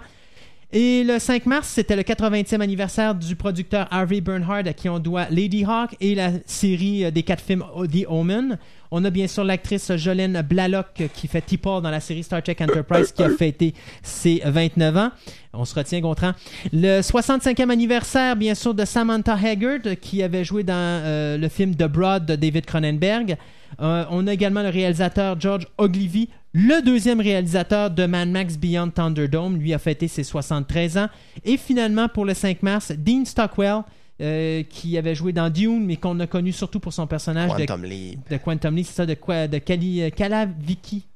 Et 0.74 1.04
le 1.04 1.18
5 1.18 1.44
mars, 1.44 1.68
c'était 1.68 1.96
le 1.96 2.02
80e 2.02 2.62
anniversaire 2.62 3.14
du 3.14 3.36
producteur 3.36 3.86
Harvey 3.90 4.22
Bernhard 4.22 4.66
à 4.66 4.72
qui 4.72 4.88
on 4.88 4.98
doit 4.98 5.26
Lady 5.30 5.64
Hawk 5.64 5.94
et 6.00 6.14
la 6.14 6.30
série 6.46 7.04
euh, 7.04 7.10
des 7.10 7.22
quatre 7.22 7.42
films 7.42 7.62
The 7.76 8.06
Omen. 8.08 8.56
On 8.90 9.04
a 9.04 9.10
bien 9.10 9.26
sûr 9.26 9.44
l'actrice 9.44 9.94
Jolene 9.96 10.40
Blalock 10.40 10.86
euh, 11.02 11.08
qui 11.12 11.28
fait 11.28 11.42
T-Paul 11.42 11.82
dans 11.82 11.90
la 11.90 12.00
série 12.00 12.22
Star 12.22 12.42
Trek 12.42 12.56
Enterprise 12.60 13.12
qui 13.12 13.22
a 13.22 13.28
fêté 13.28 13.74
ses 14.02 14.40
29 14.46 14.96
ans. 14.96 15.10
On 15.54 15.66
se 15.66 15.74
retient, 15.74 16.00
Gontran. 16.00 16.32
Le 16.72 17.00
65e 17.00 17.68
anniversaire, 17.68 18.36
bien 18.36 18.54
sûr, 18.54 18.72
de 18.72 18.86
Samantha 18.86 19.34
Haggard 19.34 19.80
euh, 19.84 19.94
qui 19.94 20.22
avait 20.22 20.44
joué 20.44 20.62
dans 20.62 20.72
euh, 20.74 21.36
le 21.36 21.48
film 21.48 21.74
The 21.74 21.84
Broad 21.84 22.24
de 22.24 22.36
David 22.36 22.64
Cronenberg. 22.64 23.36
Euh, 23.80 24.04
on 24.10 24.26
a 24.26 24.32
également 24.32 24.62
le 24.62 24.70
réalisateur 24.70 25.38
George 25.38 25.66
Ogilvy, 25.76 26.30
le 26.52 26.82
deuxième 26.82 27.20
réalisateur 27.20 27.90
de 27.90 28.06
Mad 28.06 28.28
Max 28.28 28.56
Beyond 28.56 28.90
Thunderdome. 28.90 29.56
Lui 29.56 29.72
a 29.72 29.78
fêté 29.78 30.08
ses 30.08 30.24
73 30.24 30.98
ans. 30.98 31.08
Et 31.44 31.56
finalement, 31.56 32.08
pour 32.08 32.24
le 32.24 32.34
5 32.34 32.62
mars, 32.62 32.92
Dean 32.92 33.24
Stockwell, 33.24 33.82
euh, 34.20 34.62
qui 34.62 34.98
avait 34.98 35.14
joué 35.14 35.32
dans 35.32 35.50
Dune, 35.50 35.84
mais 35.84 35.96
qu'on 35.96 36.20
a 36.20 36.26
connu 36.26 36.52
surtout 36.52 36.78
pour 36.78 36.92
son 36.92 37.06
personnage 37.06 37.50
de, 37.56 37.64
Quantum 37.64 37.84
Leap. 37.84 38.30
de 38.30 38.36
Quantum 38.36 38.76
Leap, 38.76 38.86
c'est 38.86 38.92
ça, 38.92 39.06
de 39.06 39.14
quoi 39.14 39.48
De 39.48 39.58
Cali, 39.58 40.02
euh, 40.02 40.10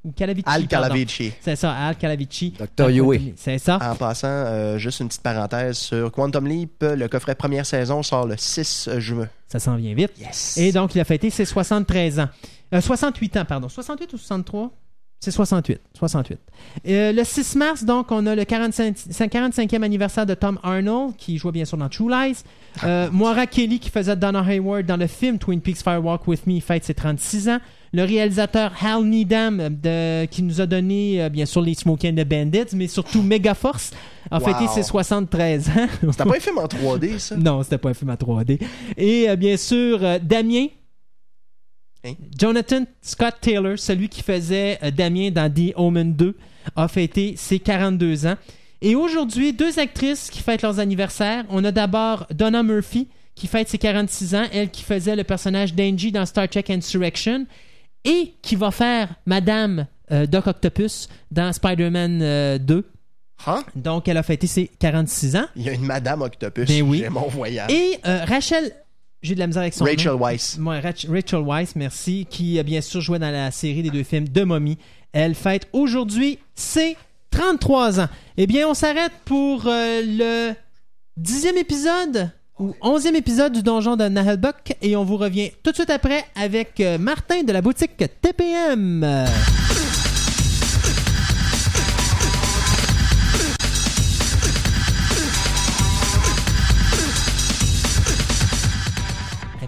ou 0.04 0.12
Calavici. 0.12 0.44
Al. 0.46 0.66
Calavici. 0.66 1.32
C'est 1.40 1.54
ça, 1.54 1.72
Al 1.72 1.96
Calavici. 1.96 2.52
Quantum 2.52 3.12
Leap. 3.12 3.34
C'est 3.36 3.58
ça. 3.58 3.78
En 3.82 3.94
passant, 3.94 4.26
euh, 4.26 4.78
juste 4.78 5.00
une 5.00 5.08
petite 5.08 5.22
parenthèse 5.22 5.76
sur 5.76 6.10
Quantum 6.10 6.48
Leap, 6.48 6.82
le 6.82 7.06
coffret 7.06 7.34
première 7.34 7.66
saison 7.66 8.02
sort 8.02 8.26
le 8.26 8.36
6 8.36 8.88
juin. 8.98 9.28
Ça 9.46 9.60
s'en 9.60 9.76
vient 9.76 9.94
vite. 9.94 10.12
Yes. 10.18 10.56
Et 10.56 10.72
donc, 10.72 10.94
il 10.94 11.00
a 11.00 11.04
fêté 11.04 11.30
ses 11.30 11.44
73 11.44 12.20
ans. 12.20 12.28
Euh, 12.74 12.80
68 12.80 13.36
ans, 13.36 13.44
pardon. 13.44 13.68
68 13.68 14.12
ou 14.12 14.18
63 14.18 14.72
C'est 15.26 15.32
68. 15.32 15.80
68. 15.98 16.38
Euh, 16.86 17.10
le 17.10 17.24
6 17.24 17.56
mars, 17.56 17.82
donc, 17.82 18.12
on 18.12 18.24
a 18.26 18.36
le 18.36 18.44
45, 18.44 18.94
45e 18.94 19.82
anniversaire 19.82 20.24
de 20.24 20.34
Tom 20.34 20.56
Arnold, 20.62 21.16
qui 21.18 21.36
jouait 21.36 21.50
bien 21.50 21.64
sûr 21.64 21.76
dans 21.76 21.88
True 21.88 22.08
Lies. 22.08 22.44
Euh, 22.84 23.08
Moira 23.10 23.48
Kelly, 23.48 23.80
qui 23.80 23.90
faisait 23.90 24.14
Donna 24.14 24.38
Hayward 24.48 24.86
dans 24.86 24.96
le 24.96 25.08
film 25.08 25.38
Twin 25.38 25.60
Peaks 25.60 25.78
Fire 25.82 26.04
Walk 26.04 26.28
With 26.28 26.46
Me, 26.46 26.60
fête 26.60 26.84
ses 26.84 26.94
36 26.94 27.48
ans. 27.48 27.58
Le 27.92 28.04
réalisateur 28.04 28.70
Hal 28.80 29.02
Needham, 29.02 29.58
euh, 29.58 29.68
de- 30.22 30.26
qui 30.30 30.44
nous 30.44 30.60
a 30.60 30.66
donné, 30.66 31.20
euh, 31.24 31.28
bien 31.28 31.44
sûr, 31.44 31.60
les 31.60 31.74
Smokey 31.74 32.08
and 32.10 32.14
the 32.22 32.24
Bandits, 32.24 32.76
mais 32.76 32.86
surtout 32.86 33.20
Megaforce, 33.22 33.90
a 34.30 34.38
Wow. 34.38 34.44
fêté 34.46 34.68
ses 34.72 34.84
73 34.84 35.68
ans. 35.70 35.72
C'était 36.12 36.22
pas 36.24 36.36
un 36.36 36.40
film 36.40 36.58
en 36.58 36.68
3D, 36.68 37.18
ça? 37.18 37.36
Non, 37.36 37.64
c'était 37.64 37.78
pas 37.78 37.88
un 37.88 37.94
film 37.94 38.10
à 38.10 38.16
3D. 38.16 38.60
Et 38.96 39.28
euh, 39.28 39.34
bien 39.34 39.56
sûr, 39.56 39.98
euh, 40.02 40.20
Damien. 40.22 40.66
Jonathan 42.38 42.84
Scott 43.00 43.36
Taylor, 43.40 43.78
celui 43.78 44.08
qui 44.08 44.22
faisait 44.22 44.78
euh, 44.82 44.90
Damien 44.90 45.30
dans 45.30 45.52
The 45.52 45.72
Omen 45.76 46.14
2, 46.14 46.36
a 46.74 46.88
fêté 46.88 47.34
ses 47.36 47.58
42 47.58 48.26
ans. 48.26 48.36
Et 48.82 48.94
aujourd'hui, 48.94 49.52
deux 49.52 49.78
actrices 49.78 50.30
qui 50.30 50.42
fêtent 50.42 50.62
leurs 50.62 50.78
anniversaires. 50.78 51.44
On 51.48 51.64
a 51.64 51.72
d'abord 51.72 52.26
Donna 52.30 52.62
Murphy, 52.62 53.08
qui 53.34 53.46
fête 53.46 53.68
ses 53.68 53.78
46 53.78 54.34
ans, 54.34 54.44
elle 54.52 54.70
qui 54.70 54.82
faisait 54.82 55.16
le 55.16 55.24
personnage 55.24 55.74
d'Angie 55.74 56.12
dans 56.12 56.26
Star 56.26 56.48
Trek 56.48 56.64
Insurrection, 56.68 57.46
et 58.04 58.34
qui 58.42 58.56
va 58.56 58.70
faire 58.70 59.14
Madame 59.26 59.86
euh, 60.12 60.26
Doc 60.26 60.46
Octopus 60.46 61.08
dans 61.30 61.52
Spider-Man 61.52 62.20
euh, 62.22 62.58
2. 62.58 62.84
Hein? 63.46 63.62
Donc, 63.74 64.08
elle 64.08 64.16
a 64.16 64.22
fêté 64.22 64.46
ses 64.46 64.68
46 64.78 65.36
ans. 65.36 65.46
Il 65.56 65.62
y 65.62 65.68
a 65.68 65.72
une 65.72 65.84
Madame 65.84 66.22
Octopus. 66.22 66.66
Ben 66.68 66.82
oui. 66.82 66.98
J'ai 66.98 67.08
mon 67.08 67.28
voyage. 67.28 67.70
Et 67.70 67.98
euh, 68.06 68.24
Rachel, 68.24 68.72
j'ai 69.22 69.34
de 69.34 69.40
la 69.40 69.46
misère 69.46 69.62
avec 69.62 69.74
son 69.74 69.84
Rachel 69.84 70.12
nom. 70.12 70.18
Weisz. 70.18 70.58
Ouais, 70.58 70.80
Rach- 70.80 71.06
Rachel 71.10 71.40
Weisz, 71.44 71.72
merci, 71.76 72.26
qui 72.30 72.58
a 72.58 72.62
bien 72.62 72.80
sûr 72.80 73.00
joué 73.00 73.18
dans 73.18 73.30
la 73.30 73.50
série 73.50 73.82
des 73.82 73.90
deux 73.90 74.02
films 74.04 74.28
de 74.28 74.42
Mommy. 74.44 74.78
Elle 75.12 75.34
fête 75.34 75.66
aujourd'hui 75.72 76.38
ses 76.54 76.96
33 77.30 78.00
ans. 78.00 78.08
Eh 78.36 78.46
bien, 78.46 78.68
on 78.68 78.74
s'arrête 78.74 79.12
pour 79.24 79.64
euh, 79.66 80.02
le 80.04 80.54
dixième 81.16 81.56
épisode 81.56 82.30
ou 82.58 82.74
onzième 82.80 83.16
épisode 83.16 83.52
du 83.52 83.62
Donjon 83.62 83.96
de 83.96 84.04
Nahelbuck 84.08 84.74
et 84.80 84.96
on 84.96 85.04
vous 85.04 85.16
revient 85.16 85.50
tout 85.62 85.70
de 85.72 85.76
suite 85.76 85.90
après 85.90 86.24
avec 86.34 86.80
euh, 86.80 86.96
Martin 86.98 87.42
de 87.42 87.52
la 87.52 87.60
boutique 87.62 87.96
TPM. 88.22 89.04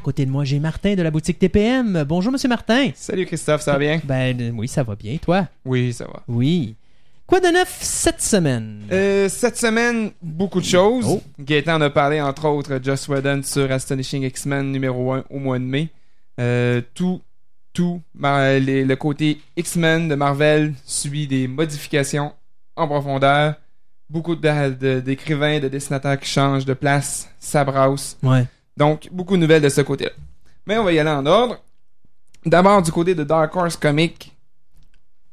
Côté 0.08 0.24
de 0.24 0.30
moi, 0.30 0.42
j'ai 0.42 0.58
Martin 0.58 0.94
de 0.94 1.02
la 1.02 1.10
boutique 1.10 1.38
TPM. 1.38 2.02
Bonjour, 2.08 2.32
Monsieur 2.32 2.48
Martin. 2.48 2.92
Salut 2.94 3.26
Christophe, 3.26 3.60
ça 3.60 3.72
va 3.72 3.78
bien? 3.78 4.00
Ben 4.04 4.54
oui, 4.56 4.66
ça 4.66 4.82
va 4.82 4.94
bien. 4.94 5.18
Toi? 5.18 5.46
Oui, 5.66 5.92
ça 5.92 6.06
va. 6.06 6.22
Oui. 6.26 6.76
Quoi 7.26 7.40
de 7.40 7.48
neuf 7.48 7.76
cette 7.82 8.22
semaine? 8.22 8.84
Euh, 8.90 9.28
cette 9.28 9.58
semaine, 9.58 10.12
beaucoup 10.22 10.60
de 10.62 10.64
choses. 10.64 11.04
Oh. 11.06 11.20
Gaëtan 11.38 11.74
en 11.74 11.82
a 11.82 11.90
parlé, 11.90 12.22
entre 12.22 12.46
autres, 12.48 12.80
Joss 12.82 13.06
Whedon 13.06 13.42
sur 13.44 13.70
Astonishing 13.70 14.22
X-Men 14.22 14.72
numéro 14.72 15.12
1 15.12 15.24
au 15.28 15.38
mois 15.40 15.58
de 15.58 15.64
mai. 15.64 15.88
Euh, 16.40 16.80
tout, 16.94 17.20
tout, 17.74 18.00
mar- 18.14 18.58
les- 18.58 18.86
le 18.86 18.96
côté 18.96 19.42
X-Men 19.58 20.08
de 20.08 20.14
Marvel 20.14 20.72
subit 20.86 21.26
des 21.26 21.46
modifications 21.48 22.32
en 22.76 22.88
profondeur. 22.88 23.56
Beaucoup 24.08 24.36
de- 24.36 24.70
de- 24.70 25.00
d'écrivains, 25.00 25.60
de, 25.60 25.68
dessinateurs 25.68 26.18
qui 26.18 26.30
changent 26.30 26.64
de 26.64 26.72
place, 26.72 27.28
ça 27.38 27.62
brasse. 27.62 28.16
Ouais. 28.22 28.46
Donc, 28.78 29.08
beaucoup 29.10 29.36
de 29.36 29.40
nouvelles 29.42 29.62
de 29.62 29.68
ce 29.68 29.80
côté-là. 29.80 30.12
Mais 30.66 30.78
on 30.78 30.84
va 30.84 30.92
y 30.92 30.98
aller 30.98 31.10
en 31.10 31.26
ordre. 31.26 31.58
D'abord, 32.46 32.80
du 32.80 32.92
côté 32.92 33.14
de 33.14 33.24
Dark 33.24 33.54
Horse 33.56 33.76
Comics, 33.76 34.32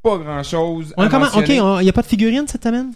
pas 0.02 0.18
grand-chose. 0.18 0.93
à 0.98 1.04
On 1.04 1.10
comment? 1.10 1.28
Ok, 1.28 1.36
mentionner. 1.36 1.62
il 1.80 1.84
n'y 1.84 1.89
a 1.89 1.93
pas 1.93 2.02
de 2.02 2.08
figurine 2.08 2.48
cette 2.48 2.64
semaine? 2.64 2.91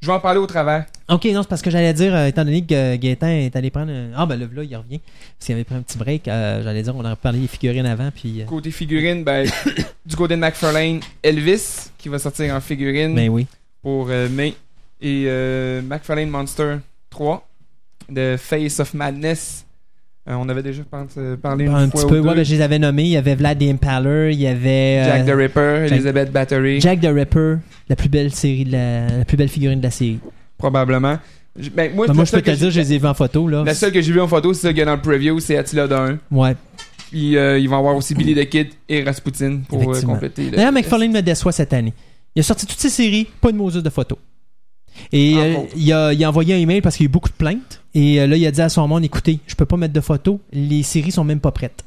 Je 0.00 0.06
vais 0.08 0.12
en 0.14 0.20
parler 0.20 0.38
au 0.38 0.46
travers. 0.46 0.86
Ok, 1.08 1.24
non, 1.26 1.42
c'est 1.42 1.48
parce 1.48 1.62
que 1.62 1.70
j'allais 1.70 1.92
dire, 1.94 2.14
euh, 2.14 2.26
étant 2.26 2.44
donné 2.44 2.64
que 2.64 2.96
Gaëtan 2.96 3.28
est 3.28 3.56
allé 3.56 3.70
prendre. 3.70 3.90
un- 3.92 4.10
Ah, 4.14 4.26
ben 4.26 4.38
là, 4.38 4.46
là, 4.52 4.62
il 4.62 4.76
revient. 4.76 4.98
Parce 5.38 5.46
qu'il 5.46 5.54
avait 5.54 5.64
pris 5.64 5.74
un 5.74 5.82
petit 5.82 5.96
break. 5.98 6.28
euh, 6.28 6.62
j'allais 6.62 6.82
dire, 6.82 6.94
on 6.96 7.04
aurait 7.04 7.16
parlé 7.16 7.40
des 7.40 7.46
figurines 7.46 7.86
avant. 7.86 8.10
Puis. 8.14 8.42
euh, 8.42 8.44
Côté 8.44 8.70
figurine, 8.70 9.24
ben, 9.24 9.46
du 10.06 10.16
côté 10.16 10.34
de 10.36 10.40
McFarlane, 10.40 11.00
Elvis, 11.22 11.90
qui 11.98 12.08
va 12.08 12.18
sortir 12.18 12.54
en 12.54 12.60
figurine 12.60 13.14
Ben 13.14 13.28
oui. 13.30 13.46
pour 13.82 14.08
euh, 14.10 14.28
mai. 14.28 14.54
Et 15.00 15.24
euh, 15.26 15.80
McFarlane 15.82 16.28
Monster 16.30 16.76
3, 17.10 17.46
de 18.10 18.36
Face 18.38 18.80
of 18.80 18.92
Madness. 18.94 19.65
Euh, 20.28 20.34
on 20.34 20.48
avait 20.48 20.62
déjà 20.62 20.82
euh, 21.18 21.36
parlé 21.36 21.66
une 21.66 21.70
un 21.72 21.88
fois 21.88 22.00
petit 22.00 22.04
ou 22.06 22.08
peu. 22.08 22.14
deux. 22.22 22.28
Ouais, 22.28 22.34
ben, 22.34 22.44
je 22.44 22.54
les 22.54 22.60
avais 22.60 22.78
nommés. 22.80 23.04
Il 23.04 23.10
y 23.10 23.16
avait 23.16 23.34
Vlad 23.36 23.58
the 23.58 23.62
Impaler. 23.62 24.30
Il 24.32 24.40
y 24.40 24.46
avait. 24.48 25.00
euh, 25.00 25.04
Jack 25.04 25.26
the 25.26 25.30
Ripper, 25.36 25.76
Jack- 25.84 25.92
Elizabeth 25.92 26.32
Battery. 26.32 26.80
Jack 26.80 27.00
the 27.00 27.06
Ripper. 27.12 27.56
La 27.88 27.94
plus 27.96 28.08
belle 28.08 28.32
série 28.32 28.64
de 28.64 28.72
la, 28.72 29.06
la 29.18 29.24
plus 29.24 29.36
belle 29.36 29.48
figurine 29.48 29.78
de 29.78 29.84
la 29.84 29.90
série. 29.92 30.18
probablement. 30.58 31.16
J- 31.58 31.70
Ben, 31.70 31.94
moi, 31.94 32.06
Ben, 32.06 32.12
moi, 32.14 32.24
je 32.24 32.32
peux 32.32 32.42
te 32.42 32.50
dire, 32.50 32.70
je 32.70 32.80
les 32.80 32.92
ai 32.94 32.98
vus 32.98 33.06
en 33.06 33.14
photo, 33.14 33.48
là. 33.48 33.62
La 33.64 33.74
seule 33.74 33.92
que 33.92 34.00
j'ai 34.02 34.12
vue 34.12 34.20
en 34.20 34.28
photo, 34.28 34.52
c'est 34.52 34.62
celle 34.62 34.70
qu'il 34.72 34.80
y 34.80 34.82
a 34.82 34.86
dans 34.86 34.96
le 34.96 35.00
preview, 35.00 35.38
c'est 35.40 35.56
Attila 35.56 35.84
1. 35.84 36.18
Ouais. 36.30 36.54
Puis 37.10 37.36
euh, 37.36 37.58
ils 37.58 37.68
vont 37.68 37.78
avoir 37.78 37.94
aussi 37.96 38.14
Billy 38.14 38.34
the 38.34 38.48
Kid 38.48 38.68
et 38.88 39.02
Rasputin 39.04 39.60
pour 39.68 39.78
compléter. 40.02 40.50
le- 40.50 40.56
D'ailleurs, 40.56 40.72
McFarlane 40.72 41.12
me 41.12 41.22
déçoit 41.22 41.52
cette 41.52 41.72
année. 41.72 41.94
Il 42.34 42.40
a 42.40 42.42
sorti 42.42 42.66
toutes 42.66 42.78
ses 42.80 42.90
séries, 42.90 43.26
pas 43.40 43.52
de 43.52 43.56
Moses 43.56 43.82
de 43.82 43.88
photos. 43.90 44.18
Et 45.12 45.36
euh, 45.36 45.54
il, 45.76 45.92
a, 45.92 46.12
il 46.12 46.22
a 46.24 46.28
envoyé 46.28 46.54
un 46.54 46.58
email 46.58 46.80
parce 46.80 46.96
qu'il 46.96 47.04
y 47.04 47.06
a 47.06 47.10
eu 47.10 47.12
beaucoup 47.12 47.28
de 47.28 47.34
plaintes. 47.34 47.82
Et 47.94 48.20
euh, 48.20 48.26
là, 48.26 48.36
il 48.36 48.46
a 48.46 48.50
dit 48.50 48.60
à 48.60 48.68
son 48.68 48.86
monde 48.88 49.04
écoutez, 49.04 49.40
je 49.46 49.54
peux 49.54 49.66
pas 49.66 49.76
mettre 49.76 49.94
de 49.94 50.00
photos, 50.00 50.38
les 50.52 50.82
séries 50.82 51.12
sont 51.12 51.24
même 51.24 51.40
pas 51.40 51.52
prêtes. 51.52 51.82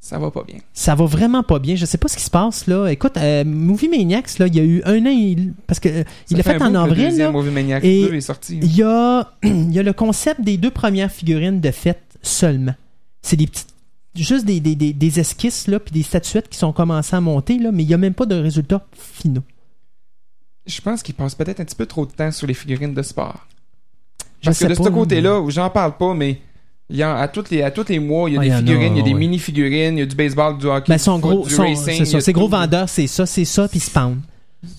Ça 0.00 0.18
va 0.18 0.32
pas 0.32 0.42
bien. 0.42 0.56
Ça 0.72 0.96
va 0.96 1.04
vraiment 1.04 1.44
pas 1.44 1.60
bien. 1.60 1.76
Je 1.76 1.84
sais 1.86 1.96
pas 1.96 2.08
ce 2.08 2.16
qui 2.16 2.24
se 2.24 2.30
passe 2.30 2.66
là. 2.66 2.88
Écoute, 2.88 3.16
euh, 3.18 3.44
Movie 3.44 3.88
Maniacs, 3.88 4.36
là, 4.40 4.48
il 4.48 4.56
y 4.56 4.58
a 4.58 4.64
eu 4.64 4.82
un 4.84 5.06
an, 5.06 5.10
il- 5.10 5.52
parce 5.68 5.78
que 5.78 5.88
euh, 5.88 6.04
il 6.28 6.36
l'a 6.36 6.42
fait, 6.42 6.60
un 6.60 6.74
en 6.74 6.88
bout 6.88 6.94
que 6.94 6.98
Le 7.00 7.04
avril. 7.06 7.18
là. 7.18 7.30
Movie 7.30 7.50
Et 7.84 8.08
2 8.08 8.14
est 8.14 8.20
sorti. 8.20 8.58
Il 8.60 8.74
y 8.76 8.82
a, 8.82 9.30
il 9.44 9.72
y 9.72 9.78
a 9.78 9.82
le 9.84 9.92
concept 9.92 10.40
des 10.40 10.56
deux 10.56 10.72
premières 10.72 11.12
figurines 11.12 11.60
de 11.60 11.70
fête 11.70 12.02
seulement. 12.20 12.74
C'est 13.22 13.36
des 13.36 13.46
petites, 13.46 13.68
juste 14.16 14.44
des, 14.44 14.58
des, 14.58 14.74
des, 14.74 14.92
des 14.92 15.20
esquisses 15.20 15.68
là, 15.68 15.78
puis 15.78 15.92
des 15.92 16.02
statuettes 16.02 16.48
qui 16.48 16.58
sont 16.58 16.72
commencées 16.72 17.14
à 17.14 17.20
monter 17.20 17.58
là, 17.58 17.70
mais 17.70 17.84
il 17.84 17.88
y 17.88 17.94
a 17.94 17.98
même 17.98 18.14
pas 18.14 18.26
de 18.26 18.34
résultats 18.34 18.84
finaux. 18.98 19.42
Je 20.66 20.80
pense 20.80 21.02
qu'ils 21.02 21.14
passent 21.14 21.34
peut-être 21.34 21.60
un 21.60 21.64
petit 21.64 21.74
peu 21.74 21.86
trop 21.86 22.06
de 22.06 22.12
temps 22.12 22.30
sur 22.30 22.46
les 22.46 22.54
figurines 22.54 22.94
de 22.94 23.02
sport. 23.02 23.46
Je 24.40 24.46
Parce 24.46 24.58
que 24.58 24.64
de 24.64 24.74
pas, 24.74 24.84
ce 24.84 24.88
là, 24.88 24.94
côté-là, 24.94 25.40
où 25.40 25.50
j'en 25.50 25.70
parle 25.70 25.96
pas, 25.96 26.14
mais 26.14 26.38
il 26.90 26.96
y 26.96 27.02
a, 27.02 27.16
à, 27.16 27.28
toutes 27.28 27.50
les, 27.50 27.62
à 27.62 27.70
tous 27.70 27.88
les 27.88 27.98
mois, 27.98 28.28
il 28.28 28.34
y 28.34 28.36
a 28.36 28.40
Ah, 28.40 28.44
y 28.46 28.50
des 28.50 28.56
figurines, 28.56 28.92
il 28.94 28.98
y 28.98 29.00
a 29.00 29.04
des 29.04 29.12
ouais. 29.12 29.18
mini-figurines, 29.18 29.96
il 29.96 30.00
y 30.00 30.02
a 30.02 30.06
du 30.06 30.16
baseball, 30.16 30.58
du 30.58 30.66
hockey, 30.66 30.86
Ben, 30.88 30.96
du 30.96 31.02
foot, 31.02 31.20
gros, 31.20 31.44
du 31.46 31.54
son- 31.54 31.62
racing. 31.62 32.04
c'est 32.04 32.20
ses 32.20 32.32
gros 32.32 32.44
tout. 32.46 32.50
vendeurs, 32.50 32.88
c'est 32.88 33.06
ça, 33.06 33.24
c'est 33.26 33.44
ça, 33.44 33.68
puis 33.68 33.80
Spawn. 33.80 34.20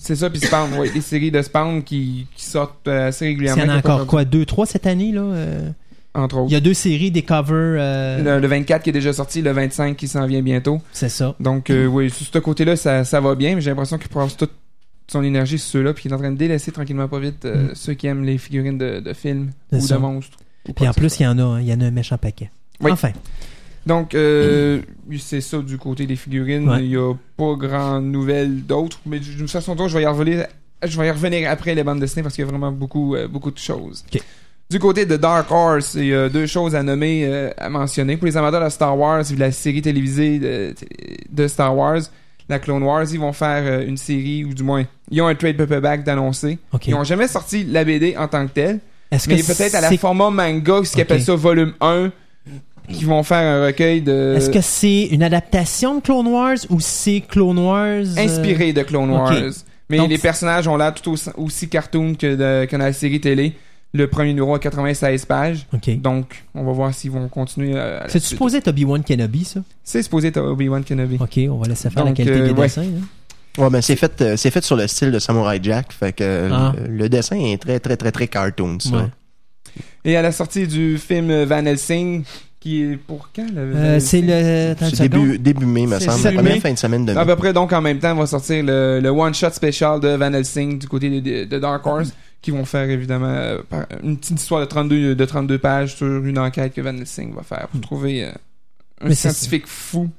C'est 0.00 0.16
ça, 0.16 0.30
puis 0.30 0.40
Spawn, 0.40 0.70
oui. 0.78 0.90
Des 0.92 1.00
séries 1.02 1.30
de 1.30 1.42
Spawn 1.42 1.82
qui, 1.82 2.26
qui 2.34 2.44
sortent 2.44 2.88
euh, 2.88 3.08
assez 3.08 3.26
Il 3.26 3.28
y 3.28 3.30
régulièrement. 3.32 3.64
en 3.64 3.68
a 3.76 3.78
encore 3.78 4.06
quoi, 4.06 4.24
deux, 4.24 4.46
trois 4.46 4.64
cette 4.66 4.86
année 4.86 5.12
là. 5.12 5.20
euh, 5.20 5.70
Entre 6.14 6.36
autres. 6.38 6.50
Il 6.50 6.54
y 6.54 6.56
a 6.56 6.60
deux 6.60 6.72
séries, 6.74 7.10
des 7.10 7.22
covers, 7.22 7.50
euh, 7.80 8.36
Le, 8.36 8.40
le 8.40 8.48
24 8.48 8.82
qui 8.82 8.90
est 8.90 8.94
déjà 8.94 9.12
sorti, 9.12 9.42
le 9.42 9.52
25 9.52 9.94
qui 9.96 10.08
s'en 10.08 10.26
vient 10.26 10.40
bientôt. 10.40 10.80
c'est 10.92 11.10
ça. 11.10 11.34
Donc, 11.40 11.68
euh, 11.68 11.86
oui, 11.86 12.08
sur 12.10 12.26
ce 12.32 12.38
côté-là, 12.38 12.76
ça, 12.76 13.04
ça 13.04 13.20
va 13.20 13.34
bien, 13.34 13.54
mais 13.54 13.60
j'ai 13.60 13.70
l'impression 13.70 13.98
qu'il 13.98 14.08
passe 14.08 14.36
toute 14.36 14.52
son 15.06 15.22
énergie 15.22 15.58
sur 15.58 15.70
ceux-là, 15.72 15.92
puis 15.92 16.02
qu'il 16.02 16.10
est 16.10 16.14
en 16.14 16.18
train 16.18 16.30
de 16.32 16.36
délaisser 16.36 16.72
tranquillement 16.72 17.08
pas 17.08 17.18
vite 17.18 17.44
euh, 17.44 17.68
Mm. 17.68 17.74
ceux 17.74 17.94
qui 17.94 18.06
aiment 18.06 18.24
les 18.24 18.38
figurines 18.38 18.78
de, 18.78 19.00
de 19.00 19.12
films 19.12 19.50
ou 19.72 19.80
ça. 19.80 19.96
de 19.96 20.00
monstres. 20.00 20.38
ou 20.68 20.72
Puis 20.72 20.88
en 20.88 20.92
plus, 20.94 21.18
il 21.20 21.24
y 21.24 21.26
en 21.26 21.38
a, 21.38 21.42
hein, 21.42 21.60
il 21.60 21.66
y 21.68 21.72
en 21.74 21.80
a 21.80 21.84
un 21.84 21.90
méchant 21.90 22.16
paquet. 22.18 22.50
Oui. 22.80 22.90
Enfin, 22.90 23.10
Donc, 23.86 24.14
euh, 24.14 24.80
c'est 25.18 25.40
ça 25.42 25.58
du 25.58 25.76
côté 25.78 26.06
des 26.06 26.16
figurines. 26.16 26.68
Ouais. 26.68 26.84
Il 26.84 26.90
y 26.90 26.96
a 26.96 27.12
pas 27.36 27.54
grand 27.54 28.00
nouvelles 28.00 28.62
d'autres, 28.64 28.98
mais 29.06 29.18
d'une 29.20 29.46
façon 29.48 29.76
je 29.86 29.96
vais 29.96 30.04
y 30.04 30.06
revenir. 30.06 30.46
Je 30.82 30.98
vais 31.00 31.06
y 31.06 31.10
revenir 31.10 31.50
après 31.50 31.74
les 31.74 31.84
bandes 31.84 32.00
dessinées 32.00 32.22
parce 32.22 32.34
qu'il 32.34 32.44
y 32.44 32.48
a 32.48 32.50
vraiment 32.50 32.72
beaucoup, 32.72 33.14
euh, 33.14 33.28
beaucoup 33.28 33.50
de 33.50 33.58
choses. 33.58 34.04
Du 34.70 34.78
côté 34.78 35.04
de 35.06 35.16
Dark 35.16 35.50
Horse, 35.50 35.94
il 35.94 36.06
y 36.06 36.14
a 36.14 36.28
deux 36.30 36.46
choses 36.46 36.74
à 36.74 36.82
nommer, 36.82 37.26
euh, 37.26 37.50
à 37.58 37.68
mentionner. 37.68 38.16
Pour 38.16 38.26
les 38.26 38.36
amateurs 38.36 38.64
de 38.64 38.70
Star 38.70 38.98
Wars 38.98 39.22
la 39.36 39.52
série 39.52 39.82
télévisée 39.82 40.38
de, 40.38 40.74
de 41.30 41.46
Star 41.48 41.76
Wars, 41.76 42.00
la 42.48 42.58
Clone 42.58 42.82
Wars, 42.82 43.04
ils 43.10 43.18
vont 43.20 43.32
faire 43.32 43.62
euh, 43.64 43.86
une 43.86 43.96
série, 43.96 44.44
ou 44.44 44.52
du 44.54 44.62
moins, 44.62 44.84
ils 45.10 45.20
ont 45.22 45.26
un 45.26 45.34
trade 45.34 45.56
paperback 45.56 46.04
d'annoncer. 46.04 46.58
Ils 46.86 46.94
ont 46.94 47.04
jamais 47.04 47.28
sorti 47.28 47.64
la 47.64 47.84
BD 47.84 48.16
en 48.18 48.28
tant 48.28 48.46
que 48.46 48.52
telle, 48.52 48.80
Est-ce 49.10 49.28
mais 49.28 49.36
que 49.40 49.46
peut-être 49.46 49.74
à 49.74 49.80
la 49.80 49.96
format 49.96 50.30
manga, 50.30 50.84
ce 50.84 50.92
qu'ils 50.92 51.00
appellent 51.02 51.22
ça 51.22 51.34
volume 51.34 51.72
1, 51.80 52.10
qui 52.92 53.04
vont 53.04 53.22
faire 53.22 53.38
un 53.38 53.66
recueil 53.66 54.02
de... 54.02 54.34
Est-ce 54.36 54.50
que 54.50 54.60
c'est 54.60 55.04
une 55.06 55.22
adaptation 55.22 55.96
de 55.96 56.00
Clone 56.02 56.26
Wars 56.28 56.58
ou 56.68 56.80
c'est 56.80 57.22
Clone 57.26 57.58
Wars 57.58 57.78
euh, 57.86 58.18
inspiré 58.18 58.72
de 58.74 58.82
Clone. 58.82 59.10
Wars? 59.10 59.32
Mais 59.88 59.96
Donc, 59.98 60.08
les 60.10 60.18
personnages 60.18 60.66
ont 60.68 60.76
l'air 60.76 60.92
tout 60.94 61.10
aussi, 61.12 61.30
aussi 61.36 61.68
cartoon 61.68 62.14
que, 62.14 62.34
de- 62.34 62.66
que 62.66 62.76
dans 62.76 62.84
la 62.84 62.92
série 62.92 63.20
télé. 63.20 63.52
Le 63.96 64.08
premier 64.08 64.30
numéro 64.34 64.52
a 64.54 64.58
96 64.58 65.24
pages. 65.24 65.66
Donc, 65.98 66.44
on 66.54 66.64
va 66.64 66.72
voir 66.72 66.92
s'ils 66.92 67.12
vont 67.12 67.28
continuer 67.28 67.74
C'est 68.08 68.18
supposé 68.20 68.58
être 68.58 68.68
Obi-Wan 68.68 69.02
Kenobi, 69.04 69.44
ça? 69.44 69.60
C'est 69.84 70.02
supposé 70.02 70.28
être 70.28 70.40
Obi-Wan 70.40 70.82
Kenobi. 70.82 71.16
Ok, 71.20 71.38
on 71.48 71.58
va 71.58 71.68
laisser 71.68 71.88
faire 71.90 72.04
la 72.04 72.12
qualité 72.12 72.40
euh, 72.40 72.46
des 72.48 72.52
ouais. 72.52 72.62
dessins. 72.66 72.82
là. 72.82 73.62
Ouais, 73.64 73.70
ben 73.70 73.80
c'est 73.80 73.94
fait, 73.94 74.20
euh, 74.20 74.36
c'est 74.36 74.50
fait 74.50 74.64
sur 74.64 74.74
le 74.74 74.88
style 74.88 75.12
de 75.12 75.20
Samurai 75.20 75.60
Jack, 75.62 75.92
fait 75.92 76.12
que 76.12 76.24
euh, 76.24 76.48
Ah. 76.52 76.72
le, 76.88 76.92
le 76.96 77.08
dessin 77.08 77.36
est 77.38 77.62
très 77.62 77.78
très 77.78 77.96
très 77.96 78.10
très 78.10 78.26
cartoon. 78.26 78.78
Ça. 78.80 78.90
Ouais. 78.90 79.02
Et 80.04 80.16
à 80.16 80.22
la 80.22 80.32
sortie 80.32 80.66
du 80.66 80.98
film 80.98 81.44
Van 81.44 81.64
Helsing, 81.64 82.24
qui 82.58 82.82
est 82.82 82.96
pour 82.96 83.28
quand 83.34 83.46
Euh, 83.56 84.00
c'est 84.00 84.22
le. 84.22 84.74
début, 85.02 85.38
début 85.38 85.66
mai, 85.66 85.86
me 85.86 86.00
semble. 86.00 86.20
La 86.24 86.32
première 86.32 86.54
mai. 86.54 86.60
fin 86.60 86.72
de 86.72 86.78
semaine 86.78 87.06
de 87.06 87.12
mai. 87.12 87.18
À 87.20 87.24
peu 87.24 87.36
près, 87.36 87.52
donc, 87.52 87.72
en 87.72 87.80
même 87.80 88.00
temps, 88.00 88.14
va 88.16 88.26
sortir 88.26 88.64
le, 88.64 88.98
le 89.00 89.08
one-shot 89.10 89.50
spécial 89.52 90.00
de 90.00 90.08
Van 90.08 90.32
Helsing 90.32 90.80
du 90.80 90.88
côté 90.88 91.08
de, 91.08 91.20
de- 91.20 91.44
de 91.44 91.58
Dark 91.60 91.86
Horse, 91.86 92.12
qui 92.44 92.50
vont 92.50 92.66
faire 92.66 92.90
évidemment 92.90 93.26
euh, 93.26 93.62
une 94.02 94.18
petite 94.18 94.38
histoire 94.38 94.60
de 94.60 94.66
32, 94.66 95.14
de 95.14 95.24
32 95.24 95.58
pages 95.58 95.96
sur 95.96 96.06
une 96.06 96.38
enquête 96.38 96.74
que 96.74 96.82
Van 96.82 96.94
Helsing 96.94 97.34
va 97.34 97.42
faire 97.42 97.68
pour 97.68 97.80
trouver 97.80 98.24
euh, 98.24 98.32
un 99.00 99.08
Mais 99.08 99.14
scientifique 99.14 99.66
fou. 99.66 100.10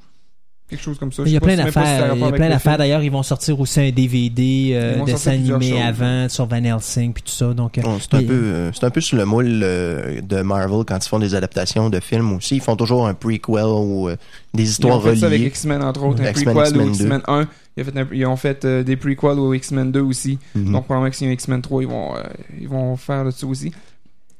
Quelque 0.68 0.82
chose 0.82 0.98
comme 0.98 1.12
ça. 1.12 1.22
Il 1.28 1.32
y 1.32 1.38
a 1.38 1.40
plein 1.40 1.56
si 1.56 1.64
d'affaires. 1.64 2.16
Il 2.16 2.20
y 2.20 2.24
a 2.24 2.32
plein 2.32 2.46
le 2.48 2.54
d'affaires. 2.54 2.78
D'ailleurs, 2.80 3.04
ils 3.04 3.12
vont 3.12 3.22
sortir 3.22 3.60
aussi 3.60 3.80
un 3.82 3.92
DVD, 3.92 4.72
euh, 4.74 5.04
dessin 5.06 5.34
animé 5.34 5.70
choses. 5.72 5.80
avant 5.86 6.28
sur 6.28 6.48
Van 6.48 6.64
Helsing 6.64 7.14
puis 7.14 7.22
tout 7.22 7.32
ça. 7.32 7.54
Donc, 7.54 7.78
euh, 7.78 7.84
Bon, 7.84 8.00
c'est 8.00 8.16
un 8.16 8.24
peu, 8.24 8.34
euh, 8.34 8.72
c'est 8.74 8.84
un 8.84 8.90
peu 8.90 9.00
sur 9.00 9.16
le 9.16 9.26
moule 9.26 9.62
euh, 9.64 10.22
de 10.22 10.42
Marvel 10.42 10.84
quand 10.84 10.98
ils 11.06 11.08
font 11.08 11.20
des 11.20 11.36
adaptations 11.36 11.92
de 11.92 12.00
films 12.00 12.34
aussi. 12.34 12.56
Ils 12.56 12.62
font 12.62 12.76
toujours 12.76 13.06
un 13.08 13.14
prequel 13.14 13.64
ou 13.64 14.10
euh, 14.10 14.16
des 14.56 14.64
Ils 14.64 14.68
ont 14.68 14.70
histoires 14.72 15.04
fait 15.04 15.16
ça 15.18 15.28
avec 15.28 15.38
reliées. 15.40 15.50
X-Men, 15.50 15.84
entre 15.84 16.04
autres, 16.04 16.24
un 16.24 16.30
X-Men, 16.32 16.56
prequel 16.56 16.78
ou 16.78 16.82
X-Men 16.82 16.88
2. 16.88 16.94
X-Men 16.94 17.22
1. 17.28 17.48
Ils 17.78 17.82
ont 17.82 17.86
fait, 17.86 18.00
un- 18.00 18.08
ils 18.12 18.26
ont 18.26 18.36
fait 18.38 18.66
euh, 18.66 18.84
des 18.84 18.96
prequels 18.96 19.38
au 19.40 19.54
X-Men 19.54 19.92
2 19.92 20.02
aussi. 20.02 20.40
Mhm. 20.56 20.72
Donc, 20.72 20.86
probablement 20.86 21.12
que 21.12 21.16
s'il 21.16 21.28
y 21.28 21.30
a 21.30 21.32
un 21.32 21.34
X-Men 21.36 21.62
3, 21.62 21.84
ils 21.84 21.88
vont, 21.90 22.16
euh, 22.16 22.24
ils 22.60 22.68
vont 22.68 22.96
faire 22.98 23.24
de 23.24 23.30
ça 23.30 23.46
aussi. 23.46 23.72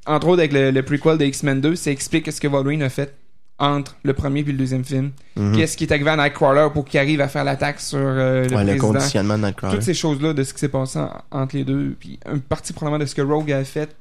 Entre 0.06 0.26
autres, 0.26 0.40
avec 0.40 0.52
le, 0.52 0.72
le 0.72 0.82
prequel 0.82 1.18
de 1.18 1.24
X-Men 1.24 1.60
2, 1.60 1.76
ça 1.76 1.92
explique 1.92 2.32
ce 2.32 2.40
que 2.40 2.48
Wolverine 2.48 2.82
a 2.82 2.88
fait 2.88 3.14
entre 3.58 3.96
le 4.02 4.12
premier 4.12 4.40
et 4.40 4.44
le 4.44 4.52
deuxième 4.52 4.84
film. 4.84 5.12
Mhm. 5.36 5.56
Qu'est-ce 5.56 5.76
qui 5.76 5.84
est 5.84 5.92
arrivé 5.92 6.10
à 6.10 6.16
Nightcrawler 6.16 6.68
pour 6.74 6.84
qu'il 6.84 7.00
arrive 7.00 7.20
à 7.22 7.28
faire 7.28 7.42
l'attaque 7.44 7.80
sur 7.80 7.98
euh, 7.98 8.44
le 8.48 8.54
Ouais, 8.54 8.62
le 8.64 8.66
président? 8.72 8.88
conditionnement 8.92 9.38
de 9.38 9.44
Nightcrawler. 9.44 9.76
Toutes 9.76 9.84
ces 9.84 9.94
choses-là 9.94 10.32
de 10.34 10.42
ce 10.44 10.52
qui 10.52 10.60
s'est 10.60 10.68
passé 10.68 10.98
en- 10.98 11.10
entre 11.30 11.56
les 11.56 11.64
deux. 11.64 11.96
Puis, 11.98 12.18
une 12.30 12.40
partie 12.40 12.72
probablement 12.74 13.02
de 13.02 13.06
ce 13.08 13.14
que 13.14 13.22
Rogue 13.22 13.50
a 13.52 13.64
fait 13.64 13.96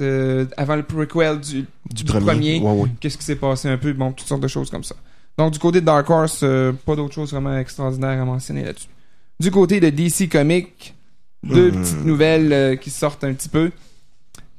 euh, 0.00 0.46
avant 0.56 0.74
le 0.76 0.82
prequel 0.82 1.38
du, 1.38 1.60
du, 1.62 1.66
du 1.90 2.04
premier. 2.04 2.24
premier. 2.24 2.60
Ouais, 2.60 2.82
ouais. 2.82 2.88
qu'est-ce 2.98 3.18
qui 3.18 3.24
s'est 3.24 3.36
passé 3.36 3.68
un 3.68 3.76
peu, 3.76 3.92
bon, 3.92 4.10
toutes 4.12 4.26
sortes 4.26 4.40
de 4.42 4.48
choses 4.48 4.70
comme 4.70 4.84
ça. 4.84 4.96
Donc, 5.38 5.52
du 5.52 5.58
côté 5.58 5.80
de 5.80 5.86
Dark 5.86 6.08
Horse, 6.10 6.40
euh, 6.42 6.72
pas 6.72 6.96
d'autre 6.96 7.14
chose 7.14 7.30
vraiment 7.32 7.56
extraordinaire 7.58 8.20
à 8.20 8.24
mentionner 8.24 8.64
là-dessus. 8.64 8.88
Du 9.38 9.50
côté 9.50 9.80
de 9.80 9.90
DC 9.90 10.28
Comics, 10.30 10.94
deux 11.44 11.70
Hmm. 11.70 11.82
petites 11.82 12.04
nouvelles 12.04 12.78
qui 12.80 12.90
sortent 12.90 13.24
un 13.24 13.32
petit 13.34 13.48
peu. 13.48 13.70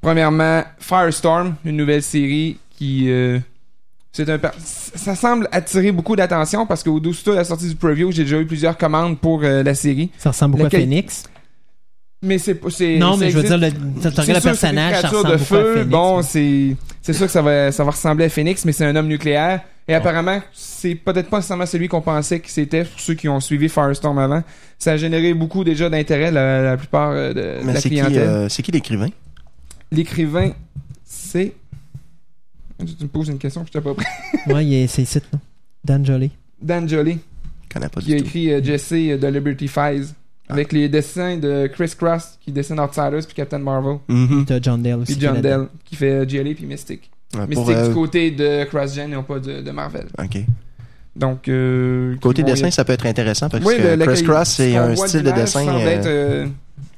Premièrement, 0.01 0.63
Firestorm, 0.79 1.55
une 1.65 1.77
nouvelle 1.77 2.03
série 2.03 2.57
qui... 2.77 3.09
c'est 4.13 4.29
un 4.29 4.37
per- 4.37 4.49
ça 4.57 5.15
semble 5.15 5.49
attirer 5.51 5.91
beaucoup 5.91 6.15
d'attention 6.15 6.65
parce 6.65 6.83
qu'au 6.83 6.99
dessus 7.01 7.25
de 7.25 7.33
la 7.33 7.43
sortie 7.43 7.67
du 7.67 7.75
preview, 7.75 8.11
j'ai 8.11 8.23
déjà 8.23 8.39
eu 8.39 8.45
plusieurs 8.45 8.77
commandes 8.77 9.19
pour 9.19 9.41
euh, 9.43 9.63
la 9.63 9.75
série. 9.75 10.09
ça 10.17 10.29
ressemble 10.29 10.53
beaucoup 10.53 10.65
Lequel- 10.65 10.79
à 10.79 10.83
Phoenix. 10.83 11.23
Mais 12.25 12.37
c'est 12.37 12.57
Non, 12.99 13.17
mais 13.17 13.31
je 13.31 13.37
veux 13.37 13.43
dire, 13.43 13.57
le, 13.57 13.67
le 13.67 14.39
personnage, 14.41 15.01
ça 15.01 15.09
ressemble 15.09 15.31
de 15.31 15.35
beaucoup 15.35 15.55
à 15.55 15.59
feu. 15.59 15.73
Phoenix. 15.73 15.89
bon, 15.89 16.17
ouais. 16.17 16.23
c'est 16.23 16.75
c'est 17.01 17.11
sûr 17.11 17.25
que 17.25 17.31
ça 17.33 17.41
va 17.41 17.69
ça 17.73 17.83
va 17.83 17.91
ressembler 17.91 18.23
à 18.25 18.29
Phoenix, 18.29 18.63
mais 18.63 18.71
c'est 18.71 18.85
un 18.85 18.95
homme 18.95 19.07
nucléaire. 19.09 19.59
Et 19.89 19.93
apparemment, 19.93 20.39
c'est 20.53 20.95
peut-être 20.95 21.29
pas 21.29 21.37
nécessairement 21.39 21.65
celui 21.65 21.89
qu'on 21.89 21.99
pensait 21.99 22.39
que 22.39 22.49
c'était 22.49 22.85
pour 22.85 22.97
ceux 23.01 23.15
qui 23.15 23.27
ont 23.27 23.41
suivi 23.41 23.67
Firestorm 23.67 24.17
avant. 24.19 24.41
Ça 24.79 24.93
a 24.93 24.97
généré 24.97 25.33
beaucoup 25.33 25.65
déjà 25.65 25.89
d'intérêt 25.89 26.31
la, 26.31 26.61
la 26.61 26.77
plupart 26.77 27.09
euh, 27.11 27.33
de, 27.33 27.67
la 27.67 27.75
c'est 27.75 27.89
qui, 27.89 27.95
clientèle. 27.95 28.19
euh, 28.19 28.47
c'est 28.47 28.61
qui 28.63 28.71
l'écrivain? 28.71 29.09
L'écrivain, 29.91 30.51
c'est 31.03 31.53
tu 32.79 33.03
me 33.03 33.07
poses 33.07 33.29
une 33.29 33.37
question 33.37 33.61
que 33.61 33.67
je 33.67 33.73
t'ai 33.73 33.81
pas 33.81 33.93
pris. 33.93 34.05
Ouais, 34.53 34.65
il 34.65 34.73
est- 34.73 34.87
c'est 34.87 35.03
ici, 35.03 35.19
là. 35.31 35.39
Dan 35.83 36.05
Jolie. 36.05 36.31
Dan 36.61 36.87
Jolie, 36.87 37.19
Je 37.69 37.73
connais 37.73 37.89
pas 37.89 38.01
qui 38.01 38.13
a 38.13 38.17
écrit 38.17 38.51
euh, 38.53 38.63
Jesse 38.63 38.91
euh, 38.93 39.17
de 39.17 39.27
Liberty 39.27 39.67
Fies. 39.67 40.13
Avec 40.49 40.73
les 40.73 40.89
dessins 40.89 41.37
de 41.37 41.67
Chris 41.67 41.93
Cross, 41.97 42.37
qui 42.41 42.51
dessine 42.51 42.77
Outsiders, 42.79 43.25
puis 43.25 43.33
Captain 43.33 43.59
Marvel. 43.59 43.97
Mhm. 44.09 44.43
T'as 44.45 44.59
John 44.61 44.81
Dale 44.83 44.99
aussi. 44.99 45.13
Puis 45.13 45.21
John. 45.21 45.39
Dell, 45.41 45.67
qui 45.85 45.95
fait 45.95 46.11
euh, 46.11 46.25
GLA, 46.25 46.53
puis 46.53 46.65
Mystic. 46.65 47.09
Ouais, 47.33 47.47
Mystique 47.47 47.55
pour, 47.55 47.69
euh, 47.69 47.87
du 47.87 47.93
côté 47.93 48.29
de 48.31 48.65
CrossGen 48.65 49.09
et 49.11 49.15
non 49.15 49.23
pas 49.23 49.39
de, 49.39 49.61
de 49.61 49.71
Marvel. 49.71 50.05
OK. 50.19 50.37
Donc, 51.15 51.47
euh, 51.47 52.15
Côté 52.21 52.43
dessin, 52.43 52.69
ça 52.71 52.83
peut 52.83 52.93
être 52.93 53.05
intéressant 53.05 53.47
parce 53.49 53.63
Oui, 53.65 53.77
que 53.77 53.81
le- 53.83 53.95
le- 53.95 54.05
Chris 54.05 54.23
Cross, 54.23 54.49
c'est 54.49 54.75
un 54.75 54.95
style 54.95 55.23
de 55.23 55.31
dessin. 55.31 55.63
semble 55.65 55.79
euh, 55.79 55.87
être, 55.89 56.05
euh, 56.07 56.47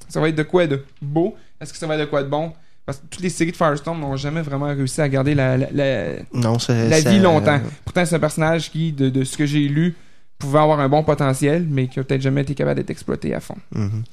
ça 0.09 0.19
va 0.19 0.29
être 0.29 0.35
de 0.35 0.43
quoi 0.43 0.65
de 0.67 0.83
beau? 1.01 1.35
Est-ce 1.61 1.71
que 1.71 1.77
ça 1.79 1.85
va 1.87 1.93
être 1.95 2.01
de 2.01 2.05
quoi 2.05 2.23
de 2.23 2.29
bon? 2.29 2.51
Parce 2.85 2.99
que 2.99 3.05
toutes 3.09 3.21
les 3.23 3.29
séries 3.29 3.51
de 3.51 3.55
Firestorm 3.57 3.99
n'ont 3.99 4.15
jamais 4.15 4.41
vraiment 4.41 4.67
réussi 4.67 5.01
à 5.01 5.09
garder 5.09 5.33
la, 5.33 5.57
la, 5.57 5.67
la- 5.71 6.13
Non, 6.33 6.59
c'est. 6.59 6.87
la 6.89 7.01
ça- 7.01 7.09
vie 7.09 7.19
longtemps. 7.19 7.59
Pourtant, 7.83 8.05
c'est 8.05 8.15
un 8.15 8.19
personnage 8.19 8.69
qui, 8.71 8.91
de, 8.91 9.09
de 9.09 9.23
ce 9.23 9.37
que 9.37 9.45
j'ai 9.47 9.67
lu, 9.67 9.95
pouvait 10.37 10.59
avoir 10.59 10.79
un 10.79 10.89
bon 10.89 11.03
potentiel, 11.03 11.65
mais 11.69 11.87
qui 11.87 11.99
a 11.99 12.03
peut-être 12.03 12.21
jamais 12.21 12.41
été 12.41 12.53
capable 12.53 12.77
d'être 12.79 12.89
exploité 12.91 13.33
à 13.33 13.39
fond. 13.39 13.57
Mhm. 13.73 14.03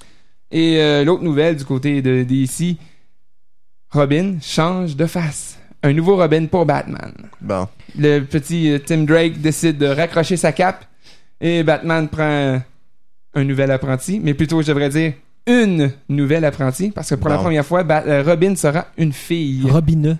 Et 0.52 0.78
euh, 0.80 1.04
l'autre 1.04 1.22
nouvelle 1.22 1.56
du 1.56 1.64
côté 1.64 2.00
de 2.02 2.22
DC, 2.22 2.76
Robin 3.90 4.36
change 4.40 4.96
de 4.96 5.06
face. 5.06 5.58
Un 5.82 5.92
nouveau 5.92 6.16
Robin 6.16 6.46
pour 6.46 6.64
Batman. 6.64 7.12
Bon. 7.40 7.68
Le 7.98 8.20
petit 8.20 8.70
euh, 8.70 8.78
Tim 8.78 9.02
Drake 9.04 9.40
décide 9.40 9.78
de 9.78 9.86
raccrocher 9.86 10.36
sa 10.36 10.52
cape 10.52 10.84
et 11.40 11.62
Batman 11.62 12.08
prend 12.08 12.60
un 13.34 13.44
nouvel 13.44 13.70
apprenti, 13.70 14.20
mais 14.22 14.32
plutôt 14.34 14.62
je 14.62 14.68
devrais 14.68 14.88
dire 14.90 15.14
une 15.46 15.90
nouvelle 16.08 16.44
apprentie, 16.44 16.90
parce 16.90 17.10
que 17.10 17.14
pour 17.16 17.28
la 17.28 17.38
première 17.38 17.66
fois, 17.66 17.82
Ba- 17.82 18.04
euh, 18.06 18.22
Robin 18.24 18.54
sera 18.56 18.86
une 18.96 19.12
fille. 19.12 19.68
Robineux. 19.70 20.16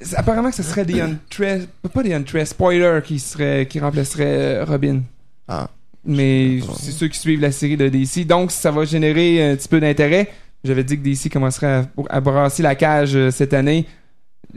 C'est- 0.00 0.16
Apparemment 0.16 0.50
que 0.50 0.56
ce 0.56 0.62
serait 0.62 0.84
des 0.84 1.00
Huntress, 1.00 1.66
pas 1.92 2.02
des 2.02 2.12
Huntress, 2.12 2.50
Spoiler 2.50 3.00
qui 3.04 3.18
serait, 3.18 3.66
qui 3.68 3.80
remplacerait 3.80 4.24
euh, 4.58 4.64
Robin. 4.64 5.00
Ah. 5.48 5.68
Mais 6.04 6.60
c'est 6.78 6.92
ceux 6.92 7.08
qui 7.08 7.18
suivent 7.18 7.40
la 7.40 7.50
série 7.50 7.76
de 7.76 7.88
DC. 7.88 8.24
Donc, 8.26 8.50
ça 8.52 8.70
va 8.70 8.84
générer 8.84 9.50
un 9.52 9.56
petit 9.56 9.68
peu 9.68 9.80
d'intérêt. 9.80 10.28
J'avais 10.62 10.84
dit 10.84 10.96
que 10.98 11.02
DC 11.02 11.28
commencerait 11.32 11.66
à, 11.66 11.86
à 12.10 12.20
brasser 12.20 12.62
la 12.62 12.74
cage 12.74 13.16
euh, 13.16 13.30
cette 13.30 13.54
année. 13.54 13.86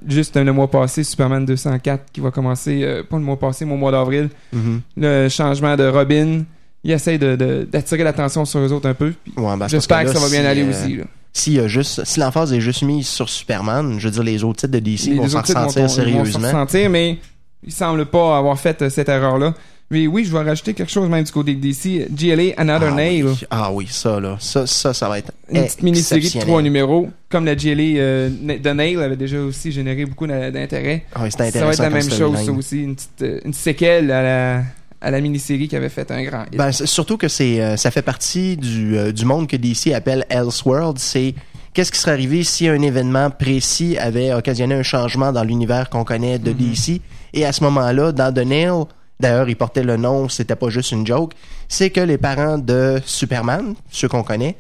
Juste 0.07 0.36
le 0.38 0.52
mois 0.53 0.70
passé, 0.70 1.03
Superman 1.03 1.45
204 1.45 2.11
qui 2.11 2.20
va 2.22 2.32
commencer, 2.32 2.82
euh, 2.84 3.03
pas 3.03 3.18
le 3.18 3.24
mois 3.24 3.40
passé, 3.40 3.66
mais 3.66 3.74
au 3.74 3.78
mois 3.78 3.91
d'avril. 3.91 4.30
Mhm. 4.53 4.82
Le 4.98 5.30
changement 5.30 5.76
de 5.76 5.86
Robin. 5.88 6.44
Il 6.84 6.91
essaie 6.91 7.18
de- 7.18 7.35
de- 7.35 7.68
d'attirer 7.69 8.03
l'attention 8.03 8.45
sur 8.45 8.60
eux 8.60 8.72
autres 8.72 8.88
un 8.88 8.93
peu. 8.93 9.14
Ouais, 9.38 9.57
ben, 9.57 9.68
J'espère 9.68 10.06
que, 10.06 10.14
ça 10.14 10.19
va 10.19 10.30
bien 10.30 10.45
aller 10.45 10.64
euh, 10.64 10.69
aussi. 10.69 10.95
là. 10.97 11.03
Si, 11.34 11.60
juste, 11.69 12.03
si 12.06 12.19
l'emphase 12.19 12.53
est 12.53 12.61
juste 12.61 12.81
mise 12.84 13.07
sur 13.07 13.30
Superman, 13.30 13.99
je 13.99 14.07
veux 14.07 14.11
dire, 14.14 14.23
les 14.23 14.43
autres 14.43 14.61
titres 14.61 14.73
de 14.73 14.80
DC 14.80 15.07
Les 15.11 15.15
vont 15.15 15.27
s'en 15.27 15.41
ressentir 15.41 15.81
vont- 15.81 15.88
vont 15.88 15.88
se 15.89 15.95
sérieusement. 15.95 16.47
ressentir, 16.47 16.89
mais 16.89 17.18
il 17.65 17.72
semble 17.72 18.06
pas 18.06 18.38
avoir 18.38 18.57
fait 18.60 18.81
euh, 18.81 18.89
cette 18.89 19.10
erreur-là. 19.10 19.53
Mais 19.91 20.06
oui, 20.06 20.23
je 20.23 20.31
vais 20.31 20.43
rajouter 20.43 20.76
quelque 20.76 20.91
chose 20.91 21.10
même 21.10 21.23
du 21.23 21.31
côté 21.31 21.56
de 21.56 21.60
DC. 21.60 22.07
GLA 22.11 22.53
Another 22.57 22.89
ah, 22.91 22.95
Nail. 22.95 23.23
oui. 23.23 23.34
ah 23.49 23.72
oui, 23.73 23.88
ça, 23.89 24.19
là. 24.19 24.38
Ça, 24.39 24.68
ça, 24.68 24.93
ça 24.93 25.10
va 25.10 25.18
être 25.18 25.31
Une 25.51 25.64
petite 25.64 25.81
mini-série 25.81 26.30
de 26.30 26.39
trois 26.39 26.61
numéros. 26.61 27.10
Comme 27.27 27.45
la 27.45 27.56
GLA 27.56 27.99
euh, 27.99 28.30
The 28.64 28.68
Nail 28.68 29.01
avait 29.01 29.15
déjà 29.15 29.39
aussi 29.39 29.72
généré 29.72 30.06
beaucoup 30.06 30.27
d'intérêt. 30.27 31.06
Ah 31.15 31.22
oui, 31.23 31.31
Ça 31.31 31.39
va 31.39 31.72
être 31.72 31.80
la 31.80 31.89
même 31.89 32.10
chose, 32.10 32.38
ça 32.45 32.51
aussi. 32.51 32.84
Une, 32.84 32.95
petite, 32.95 33.22
euh, 33.23 33.39
une 33.45 33.53
séquelle 33.53 34.11
à 34.11 34.22
la, 34.22 34.64
à 35.01 35.11
la 35.11 35.21
mini-série 35.21 35.67
qui 35.67 35.76
avait 35.76 35.89
fait 35.89 36.09
un 36.11 36.23
grand 36.23 36.43
hit. 36.45 36.57
Ben, 36.57 36.71
surtout 36.71 37.17
que 37.17 37.27
c'est, 37.27 37.61
euh, 37.61 37.77
ça 37.77 37.89
fait 37.91 38.01
partie 38.01 38.57
du, 38.57 38.97
euh, 38.97 39.11
du 39.11 39.26
monde 39.26 39.47
que 39.47 39.55
DC 39.55 39.93
appelle 39.93 40.26
Elseworld. 40.30 40.97
C'est 40.99 41.34
qu'est-ce 41.73 41.91
qui 41.91 41.99
serait 41.99 42.11
arrivé 42.11 42.43
si 42.43 42.67
un 42.67 42.81
événement 42.81 43.30
précis 43.30 43.97
avait 43.97 44.34
occasionné 44.34 44.76
un 44.76 44.84
changement 44.84 45.31
dans 45.31 45.43
l'univers 45.43 45.89
qu'on 45.89 46.03
connaît 46.03 46.38
de 46.39 46.51
Mhm. 46.51 46.57
DC. 46.57 47.01
Et 47.34 47.45
à 47.45 47.51
ce 47.53 47.63
moment-là, 47.63 48.11
dans 48.11 48.34
The 48.34 48.45
Nail, 48.45 48.84
d'ailleurs, 49.19 49.47
il 49.47 49.55
portait 49.55 49.84
le 49.84 49.95
nom, 49.97 50.27
c'était 50.30 50.55
pas 50.55 50.69
juste 50.69 50.91
une 50.91 51.05
joke, 51.07 51.34
c'est 51.67 51.89
que 51.91 52.01
les 52.01 52.17
parents 52.17 52.57
de 52.57 52.99
Superman, 53.05 53.76
ceux 53.91 54.07
qu'on 54.09 54.23
connaît, 54.23 54.57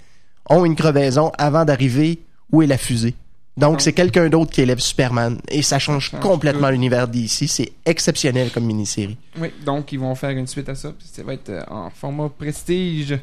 ont 0.49 0.65
une 0.65 0.75
crevaison 0.75 1.31
avant 1.37 1.65
d'arriver 1.65 2.19
où 2.51 2.61
est 2.61 2.67
la 2.67 2.77
fusée. 2.77 3.13
Donc, 3.57 3.71
Donc- 3.73 3.81
c'est 3.81 3.93
quelqu'un 3.93 4.29
d'autre 4.29 4.51
qui 4.51 4.61
élève 4.61 4.79
Superman. 4.79 5.39
Et 5.49 5.61
ça 5.61 5.79
change 5.79 6.11
change 6.11 6.21
complètement 6.21 6.69
l'univers 6.69 7.07
d'ici. 7.07 7.47
C'est 7.47 7.73
exceptionnel 7.85 8.51
comme 8.51 8.65
mini-série. 8.65 9.17
Oui, 9.37 9.51
donc 9.65 9.91
ils 9.91 9.99
vont 9.99 10.15
faire 10.15 10.29
une 10.31 10.47
suite 10.47 10.69
à 10.69 10.75
ça. 10.75 10.91
puis 10.97 11.07
Ça 11.11 11.23
va 11.23 11.33
être 11.33 11.49
euh, 11.49 11.63
en 11.69 11.89
format 11.89 12.29
prestige. 12.29 13.17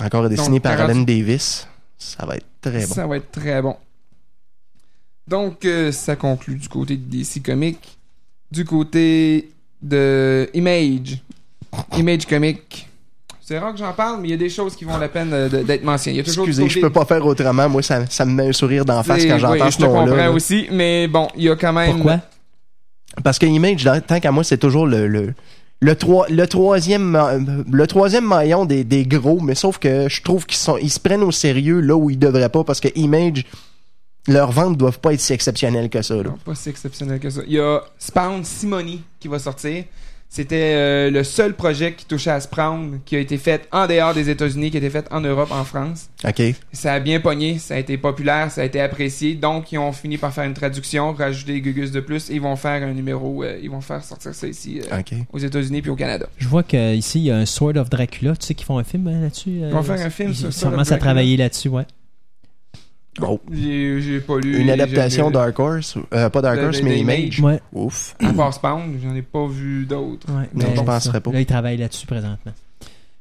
Encore 0.00 0.28
dessiné 0.28 0.56
Donc, 0.56 0.62
par 0.62 0.76
40 0.76 0.90
Alan 0.90 1.00
Davis. 1.02 1.66
Ça 1.98 2.24
va 2.26 2.36
être 2.36 2.46
très 2.60 2.86
bon. 2.86 2.94
Ça 2.94 3.06
va 3.06 3.16
être 3.16 3.30
très 3.30 3.62
bon. 3.62 3.76
Donc, 5.26 5.64
euh, 5.64 5.90
ça 5.90 6.16
conclut 6.16 6.56
du 6.56 6.68
côté 6.68 6.96
de 6.96 7.02
DC 7.02 7.42
Comics. 7.42 7.98
Du 8.50 8.64
côté 8.64 9.50
de 9.80 10.48
Image. 10.54 11.18
Image 11.96 12.26
Comics. 12.26 12.86
C'est 13.46 13.58
rare 13.58 13.72
que 13.72 13.78
j'en 13.78 13.92
parle, 13.92 14.20
mais 14.22 14.28
il 14.28 14.30
y 14.30 14.34
a 14.34 14.38
des 14.38 14.48
choses 14.48 14.74
qui 14.74 14.84
vont 14.86 14.96
la 14.96 15.08
peine 15.08 15.30
euh, 15.34 15.48
d'être 15.50 15.84
mentionnées. 15.84 16.16
Il 16.16 16.18
y 16.18 16.22
a 16.22 16.24
toujours 16.24 16.46
Excusez, 16.46 16.68
je 16.70 16.80
peux 16.80 16.90
pas 16.90 17.04
faire 17.04 17.26
autrement. 17.26 17.68
Moi, 17.68 17.82
ça, 17.82 18.06
ça 18.06 18.24
me 18.24 18.32
met 18.32 18.48
un 18.48 18.52
sourire 18.52 18.86
d'en 18.86 19.02
face 19.02 19.26
quand 19.26 19.38
j'entends 19.38 19.52
oui, 19.66 19.70
ce 19.70 19.70
Je 19.72 19.76
te 19.78 19.82
comprends 19.84 20.06
nom-là. 20.06 20.16
là. 20.24 20.32
aussi, 20.32 20.66
mais 20.72 21.08
bon, 21.08 21.28
il 21.36 21.42
y 21.44 21.50
a 21.50 21.56
quand 21.56 21.72
même... 21.74 21.92
Pourquoi? 21.96 22.20
Parce 23.22 23.38
que 23.38 23.44
Image, 23.46 23.86
tant 24.06 24.18
qu'à 24.18 24.32
moi, 24.32 24.44
c'est 24.44 24.56
toujours 24.56 24.86
le, 24.86 25.06
le, 25.06 25.34
le, 25.80 25.94
troi- 25.94 26.26
le 26.30 26.46
troisième, 26.46 27.64
le 27.70 27.86
troisième 27.86 28.24
maillon 28.26 28.64
des, 28.64 28.82
des 28.82 29.04
gros, 29.04 29.40
mais 29.40 29.54
sauf 29.54 29.76
que 29.78 30.08
je 30.08 30.22
trouve 30.22 30.46
qu'ils 30.46 30.56
sont, 30.56 30.78
ils 30.78 30.90
se 30.90 30.98
prennent 30.98 31.22
au 31.22 31.30
sérieux 31.30 31.80
là 31.80 31.94
où 31.96 32.08
ils 32.08 32.18
devraient 32.18 32.48
pas 32.48 32.64
parce 32.64 32.80
que 32.80 32.88
Image, 32.94 33.44
leurs 34.26 34.52
ventes 34.52 34.78
doivent 34.78 35.00
pas 35.00 35.12
être 35.12 35.20
si 35.20 35.34
exceptionnelles 35.34 35.90
que 35.90 36.00
ça. 36.00 36.14
Là. 36.16 36.22
Non, 36.24 36.38
pas 36.44 36.54
si 36.54 36.70
exceptionnel 36.70 37.20
que 37.20 37.28
ça. 37.28 37.42
Il 37.46 37.52
y 37.52 37.60
a 37.60 37.82
Spawn 37.98 38.42
Simony 38.42 39.02
qui 39.20 39.28
va 39.28 39.38
sortir. 39.38 39.84
C'était 40.34 40.74
euh, 40.74 41.10
le 41.12 41.22
seul 41.22 41.54
projet 41.54 41.92
qui 41.92 42.06
touchait 42.06 42.32
à 42.32 42.40
Spawn 42.40 42.98
qui 43.04 43.14
a 43.14 43.20
été 43.20 43.38
fait 43.38 43.68
en 43.70 43.86
dehors 43.86 44.14
des 44.14 44.30
États-Unis, 44.30 44.72
qui 44.72 44.78
a 44.78 44.80
été 44.80 44.90
fait 44.90 45.06
en 45.12 45.20
Europe, 45.20 45.52
en 45.52 45.62
France. 45.62 46.08
OK? 46.26 46.42
Ça 46.72 46.94
a 46.94 46.98
bien 46.98 47.20
pogné, 47.20 47.58
ça 47.58 47.76
a 47.76 47.78
été 47.78 47.96
populaire, 47.98 48.50
ça 48.50 48.62
a 48.62 48.64
été 48.64 48.80
apprécié. 48.80 49.36
Donc, 49.36 49.70
ils 49.70 49.78
ont 49.78 49.92
fini 49.92 50.18
par 50.18 50.34
faire 50.34 50.42
une 50.42 50.54
traduction, 50.54 51.12
rajouter 51.12 51.52
des 51.52 51.60
gugus 51.60 51.92
de 51.92 52.00
plus 52.00 52.30
et 52.30 52.34
ils 52.34 52.40
vont 52.40 52.56
faire 52.56 52.82
un 52.82 52.92
numéro, 52.94 53.44
euh, 53.44 53.60
ils 53.62 53.70
vont 53.70 53.80
faire 53.80 54.02
sortir 54.02 54.34
ça 54.34 54.48
ici 54.48 54.80
euh, 54.80 54.98
OK. 54.98 55.14
aux 55.32 55.38
États-Unis 55.38 55.82
puis 55.82 55.92
au 55.92 55.96
Canada. 55.96 56.26
Je 56.38 56.48
vois 56.48 56.64
qu'ici, 56.64 57.20
il 57.20 57.26
y 57.26 57.30
a 57.30 57.36
un 57.36 57.46
Sword 57.46 57.76
of 57.76 57.88
Dracula. 57.88 58.34
Tu 58.34 58.46
sais 58.46 58.54
qu'ils 58.54 58.66
font 58.66 58.78
un 58.78 58.84
film 58.84 59.06
hein, 59.06 59.20
là-dessus? 59.20 59.50
Ils 59.50 59.70
vont 59.70 59.84
faire 59.84 60.04
un 60.04 60.10
film 60.10 60.34
sur 60.34 60.48
Ils 60.48 60.68
commencent 60.68 60.90
à 60.90 60.98
travailler 60.98 61.36
là-dessus, 61.36 61.68
ouais. 61.68 61.84
Oh. 63.22 63.40
J'ai 63.52 64.00
j'ai 64.02 64.20
pas 64.20 64.38
lu. 64.38 64.56
Une 64.58 64.66
j'ai 64.66 64.72
adaptation 64.72 65.30
Dark 65.30 65.58
Horse. 65.58 65.96
Euh, 66.12 66.28
pas 66.30 66.42
Dark 66.42 66.58
Horse, 66.60 66.82
mais. 66.82 66.98
Image. 66.98 67.40
Ouais. 67.40 67.60
Ouf. 67.72 68.16
À 68.20 68.32
part 68.32 68.52
Spawn, 68.52 68.98
j'en 69.02 69.14
ai 69.14 69.22
pas 69.22 69.46
vu 69.46 69.84
d'autres. 69.86 70.26
ouais. 70.28 70.48
Non, 70.54 70.66
mais 70.70 70.76
je 70.76 70.80
penserais 70.82 71.20
pas. 71.20 71.30
Là, 71.32 71.40
ils 71.40 71.46
travaillent 71.46 71.76
là-dessus 71.76 72.06
présentement. 72.06 72.52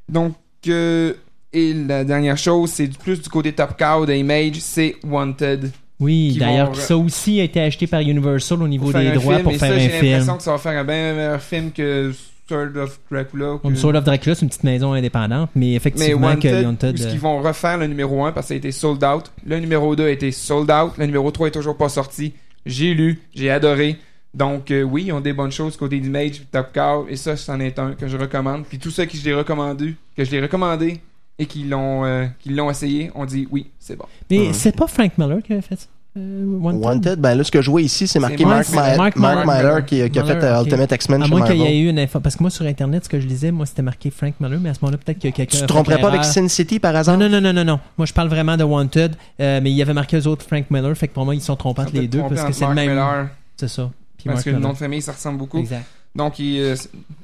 Donc, 0.10 0.34
euh, 0.68 1.14
et 1.52 1.74
la 1.74 2.04
dernière 2.04 2.38
chose, 2.38 2.72
c'est 2.72 2.88
du- 2.88 2.98
plus 2.98 3.22
du 3.22 3.30
côté 3.30 3.54
Top 3.54 3.78
Cow 3.78 4.06
de 4.06 4.14
Image, 4.14 4.56
c'est 4.60 4.96
Wanted. 5.04 5.72
Oui, 6.00 6.36
d'ailleurs, 6.40 6.70
vont- 6.72 6.74
ça 6.74 6.98
aussi 6.98 7.40
a 7.40 7.44
été 7.44 7.62
acheté 7.62 7.86
par 7.88 8.02
Universal 8.02 8.62
au 8.64 8.68
niveau 8.68 8.86
pour 8.86 8.92
faire 8.94 9.02
des 9.02 9.08
un 9.10 9.22
droits 9.22 9.36
film, 9.36 9.44
pour 9.44 9.54
et 9.54 9.58
faire 9.60 9.70
ça, 9.70 9.76
un 9.76 9.80
j'ai 9.80 9.90
film. 9.90 10.06
l'impression 10.12 10.38
que 10.38 10.44
ça 10.44 10.52
va 10.52 10.58
faire 10.58 10.80
un 10.82 10.84
bien 10.84 11.14
meilleur 11.14 11.42
film 11.42 11.72
que 11.72 12.12
Sword 12.48 12.76
of 12.78 13.00
Dracula. 13.10 13.60
que- 13.64 13.68
of 13.98 14.04
Dracula, 14.04 14.36
c'est 14.36 14.42
une 14.42 14.50
petite 14.50 14.64
maison 14.64 14.94
indépendante, 14.94 15.50
mais 15.56 15.68
Mais 15.68 15.74
effectivement, 15.76 16.36
que 16.36 16.48
Wanted, 16.48 16.66
Wanted, 16.66 17.00
où 17.00 17.04
euh, 17.04 17.10
ils 17.14 17.20
vont 17.20 17.42
refaire 17.42 17.78
le 17.78 17.88
numéro 17.88 18.24
1 18.26 18.32
parce 18.32 18.46
que 18.46 18.48
ça 18.50 18.54
a 18.56 18.58
été 18.58 18.72
sold 18.72 19.04
out. 19.04 19.32
Le 19.46 19.60
numéro 19.60 19.96
2 19.96 20.06
a 20.06 20.10
été 20.10 20.32
sold 20.32 20.70
out. 20.72 20.94
Le 20.98 21.06
numéro 21.06 21.32
3 21.32 21.48
est 21.48 21.52
toujours 21.52 21.78
pas 21.78 21.90
sorti. 21.90 22.34
J'ai 22.66 22.94
lu, 22.94 23.22
j'ai 23.34 23.50
adoré. 23.50 23.98
Donc 24.34 24.72
euh, 24.72 24.82
oui, 24.82 25.06
ils 25.08 25.12
ont 25.12 25.22
des 25.22 25.34
bonnes 25.34 25.52
choses 25.52 25.78
côté 25.78 26.00
d'Image, 26.00 26.42
Top 26.52 26.74
Cow, 26.74 27.06
et 27.08 27.16
ça, 27.16 27.38
c'en 27.38 27.60
est 27.60 27.78
un 27.80 27.94
que 27.94 28.08
je 28.08 28.18
recommande. 28.18 28.66
Puis 28.66 28.80
tous 28.80 28.90
ceux 28.92 29.06
qui 29.06 29.18
je 29.18 29.26
l'ai 29.26 29.34
recommandé, 29.36 29.96
que 30.18 30.24
je 30.26 30.32
l'ai 30.32 30.42
recommandé 30.42 31.00
et 31.40 31.46
qui 31.46 31.64
l'ont 31.66 32.04
euh, 32.04 32.26
qui 32.40 32.50
l'ont 32.50 32.70
essayé, 32.72 33.12
ont 33.16 33.26
dit 33.26 33.48
oui, 33.52 33.68
c'est 33.80 33.96
bon. 33.96 34.06
Mais 34.32 34.48
Mhm. 34.48 34.54
c'est 34.54 34.76
pas 34.76 34.88
Frank 34.88 35.18
Miller 35.18 35.42
qui 35.44 35.54
avait 35.54 35.62
fait 35.62 35.80
ça? 35.80 35.88
Euh, 36.16 36.46
Wanted? 36.60 36.82
Wanted, 36.84 37.20
ben 37.20 37.36
là, 37.36 37.44
ce 37.44 37.52
que 37.52 37.62
je 37.62 37.72
vois 37.72 37.82
ici, 37.82 38.08
c'est 38.08 38.20
marqué 38.20 38.46
Mark, 38.46 38.70
Mark- 38.70 38.92
Mi- 38.92 38.98
Mark 38.98 39.16
Mark 39.18 39.48
Miller. 39.48 39.86
Qui, 39.86 39.96
qui 40.10 40.20
a 40.20 40.24
Miller, 40.24 40.40
fait 40.40 40.46
euh, 40.46 40.60
ok. 40.60 40.66
Ultimate 40.68 40.92
X-Men 40.92 41.24
À 41.24 41.28
moins 41.28 41.42
qu'il 41.48 41.58
y 41.58 41.64
ait 41.64 41.80
eu 41.80 41.90
une 41.90 41.98
info. 42.00 42.20
Parce 42.20 42.36
que 42.36 42.44
moi, 42.44 42.50
sur 42.50 42.66
Internet, 42.66 43.06
ce 43.06 43.10
que 43.10 43.20
je 43.20 43.28
lisais, 43.28 43.52
moi, 43.52 43.66
c'était 43.66 43.82
marqué 43.82 44.12
Frank 44.12 44.34
Miller, 44.40 44.60
mais 44.62 44.70
à 44.70 44.74
ce 44.74 44.80
moment-là, 44.82 44.98
peut-être 44.98 45.18
que 45.20 45.30
quelqu'un. 45.30 45.58
Tu 45.58 45.62
te 45.62 45.66
tromperais 45.66 46.00
pas 46.00 46.10
avec. 46.10 46.24
Sin 46.24 46.48
City 46.48 46.80
par 46.80 46.96
hasard? 46.96 47.18
Non, 47.18 47.30
non, 47.30 47.42
non, 47.42 47.54
non, 47.54 47.64
non. 47.66 47.80
Moi, 47.98 48.06
je 48.06 48.14
parle 48.14 48.28
vraiment 48.30 48.58
de 48.58 48.64
Wanted, 48.64 49.16
euh, 49.40 49.60
mais 49.64 49.72
il 49.72 49.76
y 49.76 49.82
avait 49.82 49.94
marqué 49.94 50.18
eux 50.18 50.28
autres 50.28 50.46
Frank 50.46 50.66
Miller, 50.70 50.96
fait 50.96 51.08
que 51.08 51.14
pour 51.14 51.26
moi, 51.26 51.34
ils 51.36 51.42
sont 51.42 51.56
trompés 51.56 51.82
entre 51.82 51.94
les 51.96 52.08
deux 52.08 52.22
parce 52.22 52.44
que 52.44 52.52
c'est 52.54 52.68
le 52.68 52.74
même. 52.74 53.30
C'est 53.58 53.68
ça. 53.68 53.90
Puis 54.18 54.26
parce 54.26 54.36
Mark 54.38 54.46
que 54.46 54.50
le 54.52 54.60
nom 54.60 54.72
de 54.74 54.78
famille, 54.78 55.02
ça 55.02 55.12
ressemble 55.14 55.38
beaucoup. 55.40 55.58
Exact. 55.60 55.84
Donc, 56.16 56.38
il, 56.38 56.60
euh, 56.60 56.76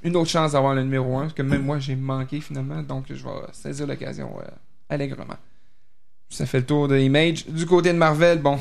une 0.03 0.15
autre 0.15 0.29
chance 0.31 0.53
d'avoir 0.53 0.73
le 0.73 0.81
numéro 0.83 1.15
1, 1.17 1.29
que 1.29 1.43
même 1.43 1.61
moi, 1.63 1.77
j'ai 1.79 1.95
manqué 1.95 2.41
finalement. 2.41 2.81
Donc, 2.81 3.05
je 3.07 3.13
vais 3.13 3.29
saisir 3.53 3.85
l'occasion 3.85 4.29
euh, 4.39 4.47
allègrement. 4.89 5.35
Ça 6.29 6.45
fait 6.47 6.59
le 6.59 6.65
tour 6.65 6.87
de 6.87 6.97
Image. 6.97 7.45
Du 7.47 7.65
côté 7.67 7.93
de 7.93 7.97
Marvel, 7.97 8.39
bon, 8.39 8.57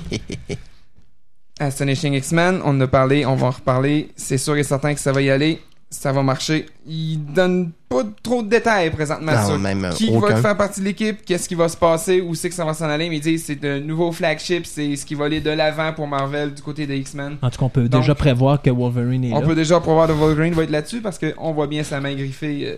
Astonishing 1.60 2.14
X-Men, 2.14 2.60
on 2.64 2.70
en 2.70 2.80
a 2.80 2.86
parlé, 2.88 3.24
on 3.26 3.36
va 3.36 3.46
en 3.46 3.50
reparler. 3.50 4.08
C'est 4.16 4.38
sûr 4.38 4.56
et 4.56 4.64
certain 4.64 4.92
que 4.94 5.00
ça 5.00 5.12
va 5.12 5.22
y 5.22 5.30
aller. 5.30 5.60
Ça 5.88 6.10
va 6.10 6.24
marcher. 6.24 6.66
Il 6.84 7.18
donne 7.24 7.70
pas 7.88 8.02
trop 8.20 8.42
de 8.42 8.48
détails 8.48 8.90
présentement 8.90 9.30
Non, 9.30 9.46
sur 9.46 9.58
même 9.60 9.84
euh, 9.84 9.90
qui 9.92 10.10
aucun. 10.10 10.34
va 10.34 10.42
faire 10.42 10.56
partie 10.56 10.80
de 10.80 10.86
l'équipe, 10.86 11.24
qu'est-ce 11.24 11.48
qui 11.48 11.54
va 11.54 11.68
se 11.68 11.76
passer, 11.76 12.20
où 12.20 12.34
c'est 12.34 12.48
que 12.48 12.54
ça 12.56 12.64
va 12.64 12.74
s'en 12.74 12.86
aller. 12.86 13.08
Mais 13.08 13.18
ils 13.18 13.22
disent 13.22 13.44
c'est 13.44 13.64
un 13.64 13.78
nouveau 13.78 14.10
flagship, 14.10 14.66
c'est 14.66 14.96
ce 14.96 15.06
qui 15.06 15.14
va 15.14 15.26
aller 15.26 15.40
de 15.40 15.50
l'avant 15.50 15.92
pour 15.92 16.08
Marvel 16.08 16.52
du 16.52 16.62
côté 16.62 16.88
des 16.88 16.96
X-Men. 16.98 17.36
En 17.40 17.48
tout 17.50 17.58
cas, 17.60 17.64
on 17.66 17.68
peut 17.68 17.88
Donc, 17.88 18.00
déjà 18.00 18.16
prévoir 18.16 18.60
que 18.60 18.70
Wolverine 18.70 19.22
est 19.22 19.32
On 19.32 19.40
là. 19.40 19.46
peut 19.46 19.54
déjà 19.54 19.78
prévoir 19.78 20.08
de 20.08 20.14
Wolverine 20.14 20.54
va 20.54 20.64
être 20.64 20.70
là-dessus 20.70 21.00
parce 21.00 21.20
qu'on 21.20 21.52
voit 21.52 21.68
bien 21.68 21.84
sa 21.84 22.00
main 22.00 22.14
griffée. 22.14 22.62
euh, 22.66 22.76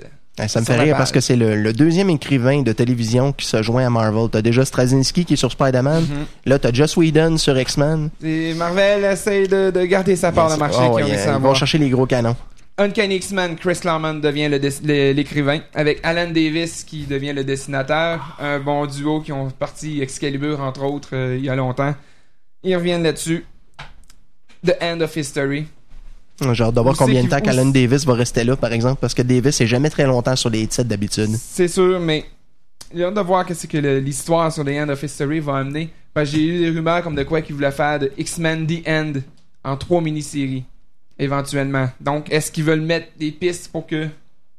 Ça 0.49 0.61
me 0.61 0.65
fait 0.67 0.77
rire 0.79 0.97
parce 0.97 1.13
que 1.13 1.21
c'est 1.21 1.37
le, 1.37 1.57
le 1.57 1.73
deuxième 1.73 2.11
écrivain 2.11 2.63
de 2.63 2.73
télévision 2.73 3.33
qui 3.33 3.47
se 3.47 3.63
joint 3.63 3.87
à 3.87 3.91
Marvel. 3.91 4.29
T'as 4.31 4.43
déjà 4.43 4.65
Straczynski 4.65 5.25
qui 5.25 5.35
est 5.35 5.37
sur 5.37 5.51
Spider-Man. 5.51 6.03
mhm. 6.03 6.27
Là, 6.45 6.59
t'as 6.59 6.73
Joss 6.73 6.97
Whedon 6.97 7.39
sur 7.39 7.59
X-Men. 7.59 8.11
Et 8.23 8.53
Marvel 8.55 9.05
essaie 9.05 9.47
de, 9.47 9.71
de 9.71 9.85
garder 9.85 10.15
sa 10.17 10.33
part 10.33 10.53
de 10.53 10.59
marché 10.59 10.79
Oh, 10.81 10.95
ouais, 10.95 11.05
réussi 11.05 11.25
ils 11.27 11.41
vont 11.43 11.55
chercher 11.55 11.79
les 11.79 11.89
gros 11.89 12.07
canons. 12.07 12.37
Uncanny 12.79 13.17
X-Men, 13.17 13.57
Chris 13.57 13.79
Claremont 13.81 14.15
devient 14.21 14.51
l'écrivain, 14.51 15.61
avec 15.75 15.99
Alan 16.03 16.27
Davis 16.31 16.85
qui 16.85 17.05
devient 17.07 17.33
le 17.33 17.43
dessinateur. 17.43 18.37
Un 18.39 18.61
bon 18.61 18.85
duo 18.85 19.23
qui 19.23 19.33
ont 19.33 19.49
parti 19.49 20.03
Excalibur, 20.03 20.61
entre 20.61 20.85
autres, 20.85 21.09
euh, 21.15 21.37
il 21.39 21.45
y 21.47 21.49
a 21.49 21.57
longtemps. 21.57 21.95
Ils 22.63 22.77
reviennent 22.77 23.03
là-dessus. 23.05 23.47
The 24.67 24.75
End 24.83 25.01
of 25.01 25.17
History. 25.17 25.67
J'ai 26.53 26.65
hâte 26.65 26.75
de 26.75 26.81
voir 26.81 26.97
combien 26.97 27.25
de 27.25 27.29
temps 27.29 27.39
c'est- 27.43 27.73
Davis 27.73 28.05
va 28.05 28.15
rester 28.15 28.45
là, 28.45 28.57
par 28.57 28.73
exemple, 28.73 28.99
parce 29.01 29.15
que 29.15 29.23
Davis 29.23 29.61
est 29.61 29.67
jamais 29.67 29.89
très 29.91 30.05
longtemps 30.07 30.37
sur 30.37 30.51
les 30.51 30.67
titres 30.67 30.83
d'habitude. 30.85 31.31
C'est 31.39 31.69
sûr, 31.69 31.99
mais 31.99 32.27
j'ai 32.95 33.05
hâte 33.05 33.15
de 33.15 33.21
voir 33.21 33.47
qu'est-ce 33.47 33.67
que 33.67 33.79
l'histoire 33.79 34.53
sur 34.53 34.65
The 34.65 34.69
End 34.69 34.89
of 34.91 35.03
History 35.03 35.41
va 35.41 35.57
amener. 35.59 35.91
J'ai 36.25 36.43
eu 36.47 36.59
des 36.61 36.71
rumeurs 36.71 37.03
comme 37.03 37.15
de 37.15 37.23
quoi 37.25 37.41
qu'ils 37.43 37.55
voulaient 37.55 37.71
faire 37.71 37.99
de 37.99 38.11
X-Men 38.17 38.67
The 38.67 38.87
End 38.89 39.13
en 39.65 39.77
trois 39.77 40.01
mini-séries, 40.01 40.65
éventuellement. 41.19 41.89
Donc, 42.01 42.31
est-ce 42.33 42.51
qu'ils 42.53 42.65
veulent 42.65 42.81
mettre 42.81 43.09
des 43.19 43.33
pistes 43.33 43.69
pour 43.73 43.87
que 43.87 44.09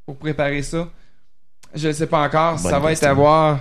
pour 0.05 0.15
préparer 0.17 0.61
ça? 0.63 0.87
Je 1.75 1.87
ne 1.89 1.93
sais 1.93 2.07
pas 2.07 2.25
encore. 2.25 2.53
Bonne 2.59 2.71
ça 2.71 2.79
va 2.79 2.89
question. 2.89 3.07
être 3.07 3.11
à 3.11 3.13
voir. 3.13 3.59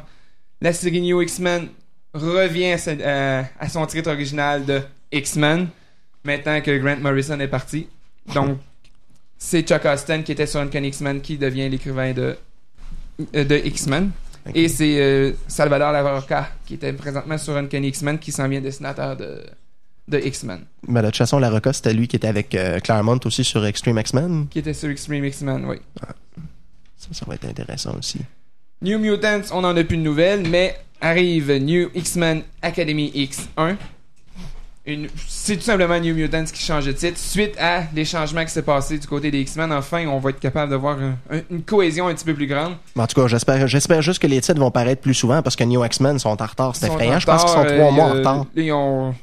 La 0.60 0.72
série 0.72 1.01
New 1.01 1.20
X-Men 1.22 1.68
revient 2.14 2.72
à, 2.72 2.78
sa- 2.78 2.90
euh, 2.93 3.43
à 3.59 3.68
son 3.68 3.84
titre 3.86 4.10
original 4.10 4.64
de 4.64 4.80
X-Men, 5.12 5.68
maintenant 6.24 6.60
que 6.60 6.76
Grant 6.78 6.97
Morrison 7.01 7.38
est 7.40 7.48
parti. 7.48 7.88
Donc, 8.35 8.59
c'est 9.39 9.62
Chuck 9.62 9.85
Austin 9.85 10.23
qui 10.23 10.32
était 10.32 10.47
sur 10.47 10.61
Uncanny 10.61 10.89
X-Men 10.89 11.20
qui 11.20 11.36
devient 11.39 11.69
l'écrivain 11.69 12.12
de, 12.12 12.36
euh, 13.35 13.44
de 13.44 13.57
X-Men. 13.65 14.11
Et 14.55 14.69
c'est 14.69 15.01
euh, 15.01 15.32
Salvador 15.48 15.93
Lavarca 15.93 16.51
qui 16.65 16.74
était 16.74 16.93
présentement 16.93 17.39
sur 17.39 17.57
Uncanny 17.57 17.89
X-Men 17.89 18.19
qui 18.19 18.32
s'en 18.32 18.48
vient 18.48 18.61
dessinateur 18.61 19.16
de, 19.16 19.43
de 20.09 20.19
X-Men. 20.19 20.61
Mais 20.86 21.03
de 21.03 21.07
toute 21.07 21.16
façon, 21.16 21.39
la 21.39 21.51
Roca, 21.51 21.73
c'était 21.73 21.93
lui 21.93 22.09
qui 22.09 22.16
était 22.16 22.28
avec 22.28 22.55
euh, 22.55 22.78
Claremont 22.81 23.19
aussi 23.24 23.44
sur 23.44 23.65
Extreme 23.66 23.98
X-Men. 23.98 24.47
Qui 24.48 24.61
était 24.61 24.74
sur 24.74 24.89
Extreme 24.89 25.24
X-Men, 25.24 25.65
oui. 25.66 25.77
Ça, 26.97 27.09
ça 27.12 27.27
va 27.27 27.35
être 27.35 27.47
intéressant 27.47 27.97
aussi. 27.98 28.20
New 28.82 28.98
Mutants, 28.98 29.53
on 29.53 29.65
en 29.65 29.77
a 29.77 29.85
plus 29.85 29.97
de 29.97 30.03
nouvelles, 30.03 30.48
mais 30.48 30.77
arrive 31.01 31.53
New 31.53 31.90
X-Men 31.94 32.43
Academy 32.62 33.11
X1. 33.15 33.77
Une- 34.87 35.09
C'est 35.27 35.57
tout 35.57 35.63
simplement 35.63 35.99
New 35.99 36.15
Mutants 36.15 36.45
qui 36.45 36.63
change 36.63 36.87
de 36.87 36.93
titre. 36.93 37.19
Suite 37.19 37.55
à 37.59 37.83
les 37.95 38.05
changements 38.05 38.45
qui 38.45 38.51
s'est 38.53 38.63
passé 38.63 38.99
du 38.99 39.07
côté 39.07 39.31
des 39.31 39.41
X-Men, 39.41 39.73
enfin, 39.73 40.07
on 40.07 40.19
va 40.19 40.31
être 40.31 40.39
capable 40.41 40.71
de 40.71 40.77
voir 40.77 40.97
un- 41.01 41.17
un- 41.37 41.41
une 41.51 41.63
cohésion 41.63 42.07
un 42.09 42.15
petit 42.15 42.25
peu 42.25 42.35
plus 42.35 42.47
grande. 42.47 42.75
En 42.97 43.07
tout 43.07 43.21
cas, 43.21 43.27
j'espère, 43.27 43.67
j'espère 43.67 44.01
juste 44.03 44.21
que 44.23 44.27
les 44.29 44.41
titres 44.41 44.61
vont 44.61 44.71
paraître 44.71 45.03
plus 45.03 45.15
souvent 45.15 45.43
parce 45.43 45.57
que 45.57 45.65
New 45.65 45.85
X-Men 45.85 46.19
sont 46.19 46.41
en 46.41 46.47
retard. 46.47 46.77
C'est 46.77 46.87
effrayant. 46.87 47.19
Je 47.19 47.27
pense 47.27 47.43
qu'ils 47.43 47.53
sont 47.53 47.65
trois 47.65 47.71
euh, 47.71 47.91
mois 47.91 48.05
en 48.05 48.11
euh, 48.11 48.19
retard. 48.19 48.47
Ils 48.55 48.73
ont... 48.73 49.15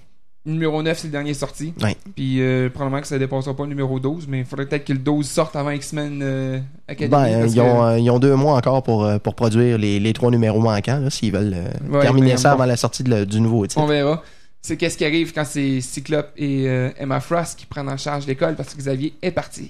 Numéro 0.46 0.84
9, 0.84 0.98
c'est 1.00 1.08
le 1.08 1.12
dernier 1.14 1.34
sorti. 1.34 1.74
Puis 2.18 2.42
euh, 2.42 2.70
probablement 2.70 3.00
que 3.00 3.08
ça 3.08 3.18
dépassera 3.18 3.56
pas 3.56 3.64
le 3.64 3.70
numéro 3.70 3.98
12, 4.02 4.28
mais 4.28 4.40
il 4.40 4.46
faudrait 4.46 4.66
peut-être 4.66 4.84
que 4.84 4.92
le 4.92 5.00
12 5.00 5.26
sorte 5.26 5.56
avant 5.56 5.70
X-Men 5.70 6.20
euh, 6.22 6.60
Academy. 6.86 7.10
Ben, 7.10 7.46
ils, 7.48 7.62
ont, 7.62 7.64
que- 7.64 7.84
euh, 7.94 8.00
ils 8.00 8.12
ont 8.12 8.20
deux 8.20 8.36
mois 8.36 8.58
encore 8.58 8.84
pour, 8.84 9.10
pour 9.22 9.36
produire 9.36 9.78
les, 9.78 10.02
les 10.02 10.12
trois 10.12 10.32
numéros 10.32 10.60
manquants, 10.60 11.10
s'ils 11.10 11.32
veulent 11.32 11.56
Ouais, 11.90 12.02
terminer 12.02 12.32
mais 12.32 12.38
ça 12.38 12.50
bon. 12.50 12.56
avant 12.56 12.66
la 12.66 12.76
sortie 12.76 13.04
de 13.04 13.24
du 13.24 13.40
nouveau 13.40 13.66
titre. 13.68 13.80
On 13.82 13.86
verra. 13.86 14.22
C'est 14.66 14.78
qu'est-ce 14.78 14.98
qui 14.98 15.04
arrive 15.06 15.34
quand 15.34 15.44
c'est 15.46 15.82
Cyclope 15.82 16.32
et 16.38 16.70
euh, 16.70 16.90
Emma 16.98 17.20
Frost 17.20 17.60
qui 17.60 17.66
prennent 17.66 17.90
en 17.90 17.98
charge 17.98 18.26
l'école 18.26 18.56
parce 18.56 18.74
que 18.74 18.78
Xavier 18.80 19.14
est 19.22 19.32
parti. 19.32 19.70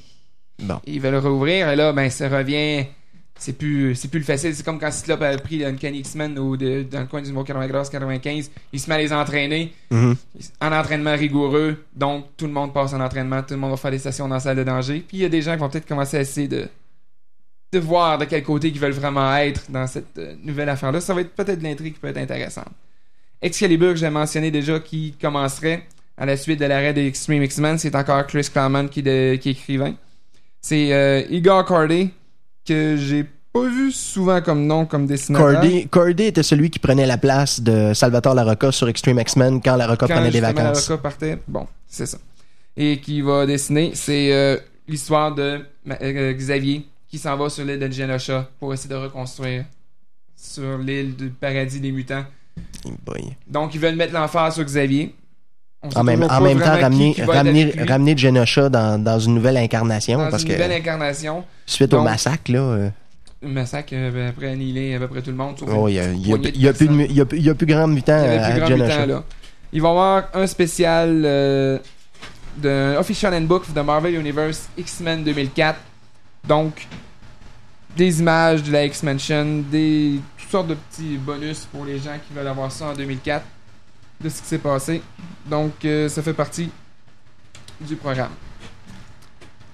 Bon. 0.60 0.80
Ils 0.86 1.02
veulent 1.02 1.16
rouvrir 1.16 1.68
et 1.70 1.76
là, 1.76 1.92
ben, 1.94 2.10
ça 2.12 2.30
revient. 2.30 2.86
C'est 3.36 3.54
plus, 3.58 3.96
c'est 3.96 4.10
plus 4.10 4.20
le 4.20 4.26
facile. 4.26 4.54
C'est 4.56 4.64
comme 4.64 4.80
quand 4.80 4.92
Cyclope 4.92 5.24
a 5.24 5.36
pris 5.40 5.66
Uncanny 5.66 6.00
X-Men 6.02 6.38
ou 6.38 6.56
de- 6.56 6.84
dans 6.84 7.00
le 7.00 7.08
coin 7.08 7.20
du 7.22 7.28
numéro 7.30 7.44
94-95. 7.44 8.52
Il 8.72 8.80
se 8.80 8.88
met 8.88 8.96
à 8.96 8.98
les 9.00 9.12
entraîner 9.12 9.74
Mhm. 9.90 10.16
en 10.62 10.72
entraînement 10.72 11.16
rigoureux. 11.16 11.84
Donc, 11.96 12.26
tout 12.38 12.46
le 12.46 12.54
monde 12.54 12.72
passe 12.72 12.94
en 12.94 13.02
entraînement. 13.02 13.42
Tout 13.42 13.56
le 13.56 13.60
monde 13.60 13.72
va 13.72 13.78
faire 13.78 13.90
des 13.90 13.98
sessions 13.98 14.28
dans 14.28 14.36
la 14.36 14.40
salle 14.40 14.58
de 14.58 14.64
danger. 14.64 15.04
Puis, 15.08 15.18
il 15.18 15.22
y 15.22 15.26
a 15.26 15.30
des 15.30 15.42
gens 15.42 15.54
qui 15.54 15.60
vont 15.60 15.70
peut-être 15.70 15.88
commencer 15.88 16.18
à 16.18 16.22
essayer 16.22 16.48
de, 16.48 16.68
de 17.72 17.80
voir 17.80 18.20
de 18.20 18.26
quel 18.26 18.44
côté 18.44 18.68
ils 18.68 18.80
veulent 18.80 18.92
vraiment 18.92 19.36
être 19.38 19.64
dans 19.72 19.88
cette 19.88 20.16
euh, 20.20 20.36
nouvelle 20.44 20.70
affaire-là. 20.70 21.02
Ça 21.02 21.16
va 21.16 21.22
être 21.22 21.34
peut-être 21.34 21.64
l'intrigue 21.64 21.96
qui 21.96 22.00
peut 22.00 22.10
être 22.10 22.18
intéressante. 22.18 22.70
Excalibur, 23.44 23.90
que 23.94 24.00
j'ai 24.00 24.10
mentionné 24.10 24.50
déjà, 24.52 24.80
qui 24.80 25.14
commencerait 25.22 25.84
à 26.18 26.26
la 26.26 26.38
suite 26.38 26.60
de 26.60 26.66
l'arrêt 26.66 26.94
des 26.94 27.06
Extreme 27.08 27.44
X-Men, 27.44 27.78
c'est 27.78 27.94
encore 27.96 28.26
Chris 28.28 28.48
Claremont 28.52 28.88
qui, 28.88 29.04
de- 29.04 29.36
qui 29.36 29.50
est 29.50 29.52
écrivain. 29.52 29.94
C'est 30.62 30.94
euh, 30.94 31.22
Igor 31.30 31.66
Corday, 31.66 32.10
que 32.66 32.96
j'ai 32.98 33.26
pas 33.52 33.68
vu 33.68 33.92
souvent 33.92 34.42
comme 34.42 34.66
nom, 34.66 34.86
comme 34.86 35.06
dessinateur. 35.06 35.60
Cordy, 35.62 35.88
Cordy 35.88 36.24
était 36.24 36.42
celui 36.44 36.70
qui 36.70 36.80
prenait 36.80 37.06
la 37.06 37.18
place 37.18 37.60
de 37.62 37.94
Salvatore 37.94 38.34
Larocca 38.36 38.72
sur 38.72 38.88
Extreme 38.88 39.20
X-Men 39.20 39.62
quand 39.62 39.76
Larocca 39.76 40.08
quand 40.08 40.16
prenait 40.16 40.32
des 40.32 40.40
vacances. 40.40 40.88
l'avocat 40.90 40.98
partait. 41.04 41.38
Bon, 41.48 41.68
c'est 41.88 42.06
ça. 42.08 42.18
Et 42.78 43.00
qui 43.00 43.22
va 43.22 43.46
dessiner, 43.46 43.92
c'est 43.94 44.32
euh, 44.34 44.58
l'histoire 44.88 45.36
de 45.36 45.60
euh, 46.02 46.34
Xavier 46.34 46.88
qui 47.08 47.20
s'en 47.20 47.36
va 47.38 47.50
sur 47.50 47.64
l'île 47.66 47.78
de 47.80 47.92
Genosha 47.92 48.50
pour 48.60 48.74
essayer 48.74 48.90
de 48.90 48.96
reconstruire 49.00 49.66
sur 50.36 50.78
l'île 50.80 51.16
du 51.16 51.30
paradis 51.30 51.80
des 51.80 51.92
mutants. 51.92 52.26
Boy. 53.06 53.36
Donc, 53.48 53.74
ils 53.76 53.80
veulent 53.80 53.96
mettre 53.96 54.14
l'emphase 54.14 54.56
sur 54.56 54.64
Xavier. 54.64 55.16
En 55.96 56.04
même, 56.04 56.24
en 56.24 56.28
temps, 56.28 56.40
ramener, 56.80 57.16
ramener, 57.28 57.74
ramener 57.86 58.18
Genosha 58.18 58.70
dans, 58.70 59.02
dans 59.04 59.20
une 59.20 59.36
nouvelle 59.36 59.58
incarnation 59.58 60.18
dans 60.18 60.30
parce 60.30 60.44
une 60.44 60.50
que 60.50 60.54
nouvelle 60.54 60.72
incarnation. 60.72 61.44
suite 61.66 61.94
au 61.94 62.02
massacre, 62.02 62.52
là, 62.54 62.60
euh, 62.60 62.90
Un 63.46 63.50
massacre 63.50 63.90
euh, 63.94 64.10
ben, 64.10 64.28
après 64.30 64.50
annihiler 64.52 64.96
à 64.96 65.00
peu 65.00 65.10
près 65.10 65.22
tout 65.22 65.32
le 65.32 65.36
monde. 65.36 65.56
oh, 65.68 65.90
il 65.90 65.96
y 65.96 66.00
a, 66.00 66.14
y 66.14 66.30
y 66.30 67.24
plus 67.26 67.40
y 67.42 67.50
a 67.50 67.54
grand 67.54 67.88
mutant 67.88 68.18
Il 68.18 68.24
y 68.24 68.28
avait 68.28 68.38
à 68.38 68.52
plus 68.52 68.60
grand 68.60 68.68
Genosha. 68.70 69.00
mutant, 69.02 69.14
là. 69.14 69.24
Il 69.74 69.82
va 69.82 69.88
y 69.90 69.92
avoir 69.92 70.24
un 70.34 70.48
spécial 70.48 71.22
euh, 71.26 71.80
de 72.58 72.96
Official 72.98 73.34
Handbook 73.34 73.74
de 73.74 73.82
Marvel 73.82 74.16
Universe 74.16 74.70
X-Men 74.78 75.24
2004. 75.26 75.78
Donc, 76.48 76.88
des 77.98 78.20
images 78.22 78.64
de 78.64 78.72
la 78.72 78.86
X-Mansion, 78.86 79.64
des 79.70 80.20
sortes 80.54 80.68
de 80.68 80.76
petits 80.76 81.18
bonus 81.18 81.66
pour 81.72 81.84
les 81.84 81.98
gens 81.98 82.16
qui 82.28 82.32
veulent 82.34 82.48
avoir 82.48 82.72
ça 82.72 82.86
en 82.88 82.94
2004 82.94 83.44
de 84.22 84.30
ce 84.30 84.40
qui 84.42 84.48
s'est 84.48 84.60
passé. 84.60 85.02
Donc, 85.48 85.84
euh, 85.84 86.08
ça 86.08 86.22
fait 86.22 86.34
partie 86.36 86.70
du 87.82 87.96
programme. 87.96 88.32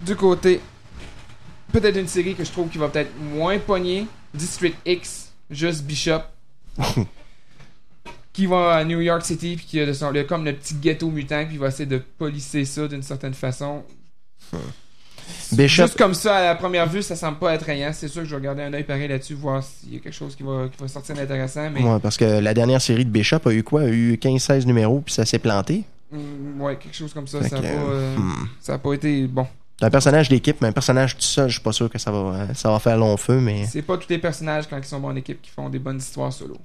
Du 0.02 0.16
côté, 0.16 0.62
peut-être 1.74 1.98
une 1.98 2.08
série 2.08 2.34
que 2.34 2.46
je 2.46 2.52
trouve 2.52 2.70
qui 2.70 2.78
va 2.78 2.88
peut-être 2.88 3.12
moins 3.20 3.60
pogner, 3.60 4.08
District 4.34 4.78
X, 4.86 5.34
juste 5.52 5.84
Bishop 5.84 6.22
qui 8.32 8.46
va 8.46 8.76
à 8.76 8.86
New 8.86 9.02
York 9.02 9.26
City 9.26 9.58
puis 9.58 9.66
qui 9.66 9.80
a 9.82 9.86
de 9.86 9.92
son- 9.92 10.14
comme 10.30 10.46
le 10.46 10.54
petit 10.54 10.76
ghetto 10.76 11.10
mutant 11.12 11.44
puis 11.46 11.56
il 11.56 11.60
va 11.60 11.68
essayer 11.68 11.86
de 11.88 11.98
polisser 11.98 12.64
ça 12.64 12.88
d'une 12.88 13.04
certaine 13.04 13.34
façon. 13.34 13.84
Bishop, 15.52 15.84
Juste 15.84 15.98
comme 15.98 16.14
ça 16.14 16.38
à 16.38 16.44
la 16.44 16.56
première 16.56 16.88
vue, 16.88 17.02
ça 17.02 17.16
semble 17.16 17.40
pas 17.40 17.52
attrayant. 17.52 17.92
C'est 17.94 18.08
sûr 18.08 18.22
que 18.22 18.28
je 18.28 18.36
vais 18.36 18.42
garder 18.42 18.64
un 18.64 18.74
œil 18.74 18.84
pareil 18.84 19.08
là-dessus 19.08 19.34
voir 19.34 19.64
s'il 19.64 19.94
y 19.94 19.98
a 19.98 20.00
quelque 20.00 20.14
chose 20.14 20.36
qui 20.36 20.44
va, 20.44 20.68
qui 20.72 20.82
va 20.82 20.88
sortir 20.88 21.16
d'intéressant 21.16 21.70
mais 21.72 21.82
Ouais, 21.82 22.00
parce 22.00 22.18
que 22.18 22.26
la 22.26 22.54
dernière 22.54 22.82
série 22.82 23.06
de 23.06 23.10
Bishop 23.10 23.40
a 23.46 23.54
eu 23.54 23.64
quoi? 23.64 23.82
A 23.82 23.88
eu 23.88 24.14
15-16 24.14 24.66
numéros, 24.66 25.02
puis 25.02 25.14
ça 25.14 25.26
s'est 25.26 25.40
planté. 25.40 25.84
mm, 26.12 26.62
ouais, 26.62 26.76
quelque 26.78 26.96
chose 26.96 27.14
comme 27.14 27.28
ça, 27.28 27.42
Fait 27.42 27.50
ça 27.50 27.58
a 27.58 27.60
que, 27.60 27.66
pas 27.66 27.70
euh, 27.70 28.18
hmm. 28.18 28.48
ça 28.62 28.74
a 28.76 28.78
pas 28.78 28.94
été 28.94 29.28
bon. 29.28 29.48
C'est 29.80 29.86
un 29.86 29.90
personnage 29.90 30.30
d'équipe, 30.30 30.58
mais 30.62 30.68
un 30.68 30.74
personnage 30.74 31.16
tout 31.16 31.22
seul, 31.22 31.48
je 31.48 31.54
suis 31.54 31.64
pas 31.64 31.72
sûr 31.72 31.90
que 31.90 31.98
ça 31.98 32.12
va, 32.12 32.18
euh, 32.18 32.54
ça 32.54 32.70
va 32.70 32.80
faire 32.80 32.98
long 32.98 33.16
feu, 33.16 33.40
mais. 33.40 33.66
C'est 33.66 33.82
pas 33.82 33.98
tous 33.98 34.10
les 34.10 34.18
personnages 34.18 34.68
quand 34.70 34.78
ils 34.78 34.84
sont 34.84 35.00
bons 35.00 35.10
en 35.10 35.16
équipe 35.16 35.42
qui 35.42 35.52
font 35.52 35.70
des 35.70 35.80
bonnes 35.80 35.98
histoires 35.98 36.34
solo. 36.34 36.58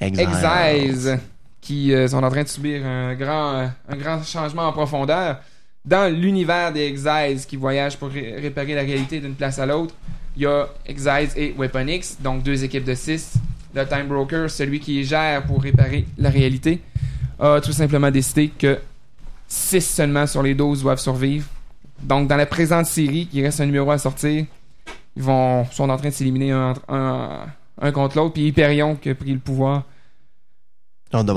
Exiles. 0.00 0.28
Exiles, 0.28 1.20
qui 1.60 1.92
euh, 1.92 2.08
sont 2.08 2.22
en 2.22 2.30
train 2.30 2.42
de 2.42 2.48
subir 2.48 2.86
un 2.86 3.14
grand, 3.14 3.70
un 3.88 3.96
grand 3.96 4.22
changement 4.24 4.62
en 4.62 4.72
profondeur. 4.72 5.40
Dans 5.88 6.12
l'univers 6.14 6.70
des 6.72 6.82
Exiles 6.82 7.46
qui 7.46 7.56
voyagent 7.56 7.96
pour 7.96 8.10
ré- 8.10 8.34
réparer 8.38 8.74
la 8.74 8.82
réalité 8.82 9.20
d'une 9.20 9.34
place 9.34 9.58
à 9.58 9.64
l'autre, 9.64 9.94
il 10.36 10.42
y 10.42 10.46
a 10.46 10.68
Exiles 10.86 11.30
et 11.36 11.54
Weapon 11.56 11.86
X, 11.88 12.18
donc 12.20 12.42
deux 12.42 12.62
équipes 12.62 12.84
de 12.84 12.94
six. 12.94 13.34
Le 13.74 13.86
Time 13.86 14.06
Broker, 14.06 14.50
celui 14.50 14.80
qui 14.80 15.02
gère 15.04 15.44
pour 15.44 15.62
réparer 15.62 16.04
la 16.18 16.28
réalité, 16.30 16.80
a 17.40 17.60
tout 17.60 17.72
simplement 17.72 18.10
décidé 18.10 18.48
que 18.48 18.78
6 19.46 19.80
seulement 19.80 20.26
sur 20.26 20.42
les 20.42 20.54
12 20.54 20.82
doivent 20.82 20.98
survivre. 21.00 21.46
Donc, 22.02 22.28
dans 22.28 22.36
la 22.36 22.46
présente 22.46 22.86
série, 22.86 23.26
qui 23.26 23.42
reste 23.42 23.60
un 23.60 23.66
numéro 23.66 23.90
à 23.90 23.98
sortir, 23.98 24.44
ils 25.16 25.22
vont, 25.22 25.64
sont 25.70 25.88
en 25.88 25.96
train 25.96 26.08
de 26.10 26.14
s'éliminer 26.14 26.50
un, 26.52 26.74
un- 26.88 27.46
un 27.80 27.92
contre 27.92 28.16
l'autre. 28.18 28.34
Puis 28.34 28.46
Hyperion, 28.48 28.94
qui 28.96 29.08
a 29.10 29.14
pris 29.14 29.32
le 29.32 29.38
pouvoir, 29.38 29.84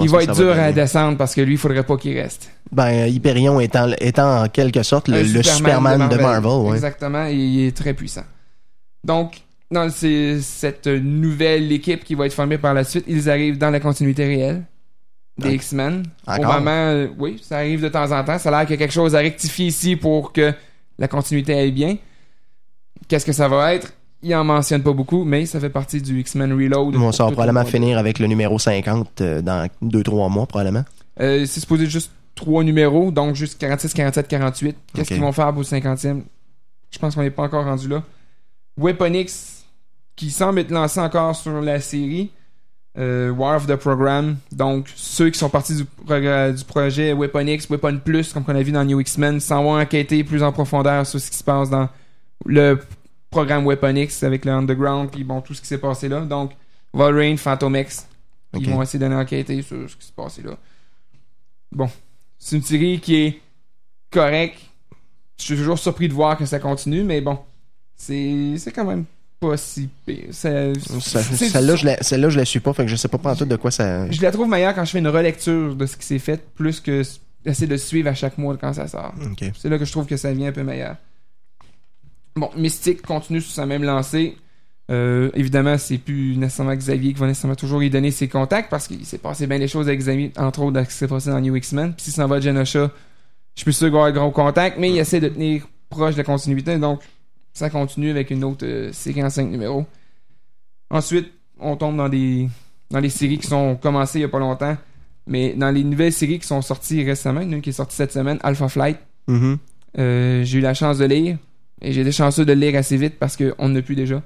il 0.03 0.09
va 0.09 0.17
être 0.23 0.35
dur 0.43 0.51
à 0.51 0.71
descendre 0.73 1.17
parce 1.17 1.33
que 1.35 1.41
lui, 1.41 1.53
il 1.53 1.57
faudrait 1.57 1.83
pas 1.83 1.95
qu'il 1.97 2.17
reste. 2.17 2.51
Ben, 2.72 3.07
Hyperion 3.07 3.60
étant, 3.60 3.89
étant 3.99 4.43
en 4.43 4.48
quelque 4.48 4.84
sorte 4.84 5.10
le, 5.10 5.26
Superman, 5.43 6.07
de 6.07 6.15
Marvel. 6.15 6.69
ouais. 6.69 6.76
Exactement, 6.76 7.26
et 7.27 7.35
il 7.35 7.68
est 7.68 7.76
très 7.76 7.93
puissant. 7.93 8.23
Donc, 9.03 9.41
dans 9.72 9.89
c'est 9.89 10.39
cette 10.41 10.88
nouvelle 10.88 11.72
équipe 11.72 12.03
qui 12.03 12.15
va 12.15 12.26
être 12.26 12.34
formée 12.34 12.57
par 12.57 12.73
la 12.73 12.84
suite, 12.84 13.06
ils 13.07 13.30
arrivent 13.30 13.57
dans 13.57 13.69
la 13.69 13.80
continuité 13.80 14.26
réelle 14.26 14.64
des. 15.38 15.53
X-Men. 15.56 16.03
Au 16.27 16.41
moment, 16.41 16.69
euh, 16.69 17.07
oui, 17.18 17.41
ça 17.41 17.57
arrive 17.57 17.81
de 17.81 17.89
temps 17.89 18.11
en 18.11 18.23
temps. 18.23 18.38
Ça 18.38 18.49
a 18.49 18.52
l'air 18.52 18.61
qu'il 18.61 18.72
y 18.72 18.73
a 18.76 18.77
quelque 18.77 18.93
chose 18.93 19.15
à 19.15 19.19
rectifier 19.19 19.68
ici 19.68 19.95
pour 19.95 20.31
que 20.31 20.53
la 20.99 21.07
continuité 21.07 21.53
aille 21.53 21.72
bien. 21.72 21.98
Qu'est-ce 23.07 23.26
que 23.26 23.34
ça 23.34 23.48
va 23.48 23.73
être? 23.73 23.93
Il 24.23 24.35
en 24.35 24.43
mentionne 24.43 24.84
pas 24.84 24.93
beaucoup, 24.93 25.23
mais 25.23 25.45
ça 25.45 25.60
fait 25.60 25.69
partie 25.69 26.02
du 26.02 26.19
X-Men 26.19 26.53
Reload. 26.53 26.93
Bon, 26.93 27.11
ça 27.11 27.26
va 27.26 27.31
probablement 27.31 27.65
finir 27.65 27.98
avec 27.98 28.19
le 28.19 28.27
numéro 28.27 28.60
50 28.60 29.22
euh, 29.22 29.41
dans 29.41 29.68
2-3 29.84 30.31
mois, 30.31 30.45
probablement. 30.45 30.84
Euh, 31.19 31.45
c'est 31.48 31.60
supposé 31.60 31.88
juste 31.88 32.11
trois 32.35 32.63
numéros, 32.63 33.11
donc 33.11 33.35
juste 33.35 33.59
46, 33.59 33.93
47, 33.93 34.27
48. 34.27 34.77
Qu'est-ce 34.93 35.07
qu'ils 35.09 35.21
vont 35.21 35.31
faire 35.31 35.51
pour 35.51 35.59
le 35.61 35.67
50e 35.67 36.23
Je 36.89 36.99
pense 36.99 37.15
qu'on 37.15 37.21
n'est 37.21 37.31
pas 37.31 37.43
encore 37.43 37.65
rendu 37.65 37.87
là. 37.87 38.03
Weapon 38.77 39.13
X, 39.13 39.65
qui 40.15 40.31
semble 40.31 40.59
être 40.59 40.71
lancé 40.71 40.99
encore 40.99 41.35
sur 41.35 41.61
la 41.61 41.79
série. 41.79 42.31
Euh, 42.97 43.29
War 43.31 43.55
of 43.55 43.67
the 43.67 43.75
Program. 43.75 44.35
Donc, 44.51 44.89
ceux 44.95 45.29
qui 45.29 45.39
sont 45.39 45.49
partis 45.49 45.75
du, 45.75 45.83
du 45.83 46.65
projet 46.65 47.13
Weapon 47.13 47.47
X, 47.47 47.69
Weapon 47.69 47.99
Plus, 48.03 48.33
comme 48.33 48.43
qu'on 48.43 48.55
a 48.55 48.61
vu 48.61 48.73
dans 48.73 48.83
New 48.83 48.99
X-Men, 48.99 49.39
s'en 49.39 49.63
vont 49.63 49.79
enquêter 49.79 50.25
plus 50.25 50.43
en 50.43 50.51
profondeur 50.51 51.05
sur 51.07 51.19
ce 51.19 51.31
qui 51.31 51.37
se 51.37 51.43
passe 51.43 51.69
dans 51.69 51.87
le 52.45 52.79
programme 53.29 53.65
Weapon 53.65 53.95
X 53.95 54.23
avec 54.23 54.43
le 54.43 54.51
Underground, 54.51 55.09
puis 55.09 55.23
bon, 55.23 55.39
tout 55.39 55.53
ce 55.53 55.61
qui 55.61 55.67
s'est 55.67 55.77
passé 55.77 56.09
là. 56.09 56.21
Donc, 56.21 56.51
Wolverine, 56.93 57.37
Phantom 57.37 57.73
X, 57.77 58.07
ils 58.53 58.69
vont 58.69 58.81
essayer 58.81 58.99
d'aller 58.99 59.15
enquêter 59.15 59.61
sur 59.61 59.89
ce 59.89 59.95
qui 59.95 60.05
s'est 60.05 60.13
passé 60.13 60.41
là. 60.41 60.57
Bon, 61.71 61.89
c'est 62.41 62.55
une 62.55 62.63
série 62.63 62.99
qui 62.99 63.15
est 63.15 63.39
correcte. 64.09 64.59
Je 65.38 65.45
suis 65.45 65.55
toujours 65.55 65.77
surpris 65.80 66.09
de 66.09 66.13
voir 66.13 66.38
que 66.38 66.45
ça 66.45 66.59
continue, 66.59 67.03
mais 67.03 67.22
bon, 67.22 67.39
c'est 67.95 68.55
c'est 68.57 68.72
quand 68.72 68.84
même 68.84 69.05
pas 69.39 69.57
si 69.57 69.89
pire. 70.05 70.26
Celle-là, 70.31 71.76
je 71.76 71.85
la, 71.85 72.30
je 72.30 72.38
la 72.39 72.45
suis 72.45 72.59
pas, 72.59 72.73
fait 72.73 72.84
que 72.84 72.89
je 72.89 72.95
sais 72.95 73.07
pas 73.07 73.18
en 73.23 73.35
tout 73.35 73.45
de 73.45 73.55
quoi 73.55 73.72
ça. 73.72 74.09
je 74.11 74.22
la 74.22 74.31
trouve 74.31 74.49
meilleure 74.49 74.73
quand 74.76 74.84
je 74.85 74.91
fais 74.91 74.99
une 74.99 75.07
relecture 75.07 75.76
de 75.76 75.85
ce 75.85 75.95
qui 75.95 76.05
s'est 76.05 76.19
fait, 76.19 76.43
plus 76.55 76.80
que 76.80 77.03
essayer 77.45 77.68
de 77.68 77.77
suivre 77.77 78.09
à 78.09 78.15
chaque 78.15 78.38
mois 78.38 78.57
quand 78.57 78.73
ça 78.73 78.88
sort. 78.88 79.13
C'est 79.57 79.69
là 79.69 79.77
que 79.77 79.85
je 79.85 79.91
trouve 79.91 80.05
que 80.07 80.18
ça 80.18 80.31
devient 80.31 80.47
un 80.47 80.51
peu 80.51 80.63
meilleur. 80.63 80.95
Bon, 82.35 82.49
Mystique 82.55 83.01
continue 83.03 83.41
sur 83.41 83.53
sa 83.53 83.65
même 83.65 83.84
lancée. 83.84 84.38
Euh, 84.91 85.30
évidemment, 85.35 85.77
c'est 85.77 85.97
plus 85.97 86.35
nécessairement 86.35 86.76
Xavier 86.76 87.13
qui 87.13 87.19
va 87.19 87.27
nécessairement 87.27 87.55
toujours 87.55 87.81
y 87.81 87.89
donner 87.89 88.11
ses 88.11 88.27
contacts 88.27 88.69
parce 88.69 88.88
qu'il 88.88 89.05
s'est 89.05 89.18
passé 89.18 89.47
bien 89.47 89.57
des 89.57 89.69
choses 89.69 89.88
avec 89.88 89.99
Xavier, 89.99 90.34
entre 90.38 90.61
autres, 90.61 90.84
ce 90.84 90.89
qui 90.89 90.93
s'est 90.93 91.07
passé 91.07 91.30
dans 91.30 91.39
New 91.39 91.55
X-Men. 91.55 91.93
Puis 91.93 92.05
si 92.05 92.11
ça 92.11 92.27
va 92.27 92.35
à 92.38 92.39
Genosha, 92.41 92.91
je 93.55 93.59
suis 93.59 93.63
plus 93.63 93.73
sûr 93.73 93.88
qu'il 93.88 93.93
va 93.93 94.05
avoir 94.05 94.26
un 94.26 94.30
gros 94.30 94.31
contact, 94.31 94.77
mais 94.77 94.89
il 94.89 94.97
essaie 94.97 95.22
de 95.22 95.30
tenir 95.30 95.68
proche 95.89 96.13
de 96.13 96.18
la 96.18 96.23
continuité, 96.23 96.77
donc 96.77 97.01
ça 97.53 97.69
continue 97.69 98.09
avec 98.09 98.31
une 98.31 98.43
autre 98.43 98.65
euh, 98.65 98.91
série 98.91 99.23
en 99.23 99.30
5 99.30 99.49
numéros. 99.49 99.85
Ensuite, 100.89 101.31
on 101.59 101.76
tombe 101.77 101.97
dans 101.97 102.09
des 102.09 102.49
dans 102.89 102.99
les 102.99 103.09
séries 103.09 103.38
qui 103.38 103.47
sont 103.47 103.77
commencées 103.77 104.19
il 104.19 104.23
y 104.23 104.26
a 104.26 104.30
pas 104.30 104.39
longtemps, 104.39 104.76
mais 105.27 105.53
dans 105.53 105.72
les 105.72 105.84
nouvelles 105.84 106.11
séries 106.11 106.39
qui 106.39 106.47
sont 106.47 106.61
sorties 106.61 107.03
récemment, 107.03 107.41
une 107.41 107.61
qui 107.61 107.69
est 107.69 107.73
sortie 107.73 107.95
cette 107.95 108.11
semaine, 108.11 108.39
Alpha 108.43 108.68
Flight. 108.68 108.97
Mhm. 109.27 109.57
Euh, 109.97 110.43
j'ai 110.43 110.59
eu 110.59 110.61
la 110.61 110.73
chance 110.73 110.97
de 110.97 111.05
lire 111.05 111.38
et 111.81 111.93
j'ai 111.93 112.01
été 112.01 112.11
chanceux 112.11 112.45
de 112.45 112.53
le 112.53 112.59
lire 112.59 112.77
assez 112.77 112.97
vite 112.97 113.18
parce 113.19 113.38
qu'on 113.38 113.69
ne 113.69 113.80
plus 113.81 113.95
déjà. 113.95 114.22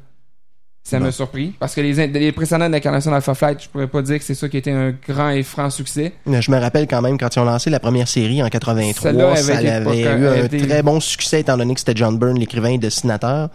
Ça 0.88 0.99
m'a 0.99 1.12
surpris 1.12 1.52
parce 1.60 1.74
que 1.74 1.82
les, 1.82 2.07
les 2.07 2.32
précédentes 2.32 2.72
incarnations 2.74 3.10
d'Alpha 3.10 3.34
Flight, 3.34 3.64
je 3.64 3.70
pourrais 3.70 3.88
pas 3.88 4.03
dire 4.03 4.20
que 4.20 4.24
c'est 4.24 4.36
ça 4.36 4.48
qui 4.48 4.57
était 4.57 4.72
un 4.72 4.91
grand 5.07 5.32
et 5.32 5.41
franc 5.41 5.72
succès. 5.72 6.14
Je 6.28 6.52
me 6.52 6.57
rappelle 6.60 6.86
quand 6.88 7.02
même 7.02 7.18
quand 7.18 7.36
ils 7.36 7.40
ont 7.40 7.44
lancé 7.45 7.72
la 7.72 7.80
première 7.80 8.07
série 8.07 8.44
en 8.44 8.49
83, 8.49 9.02
Celle-là 9.02 9.30
avait 9.32 9.41
ça 9.41 9.57
avait 9.57 10.02
eu 10.02 10.28
un 10.28 10.44
été- 10.45 10.60
très 10.68 10.84
bon 10.84 10.99
succès 10.99 11.40
étant 11.41 11.57
donné 11.57 11.74
que 11.74 11.80
c'était 11.80 11.95
John 11.95 12.20
Byrne, 12.20 12.38
l'écrivain 12.38 12.70
et 12.70 12.78
dessinateur. 12.78 13.49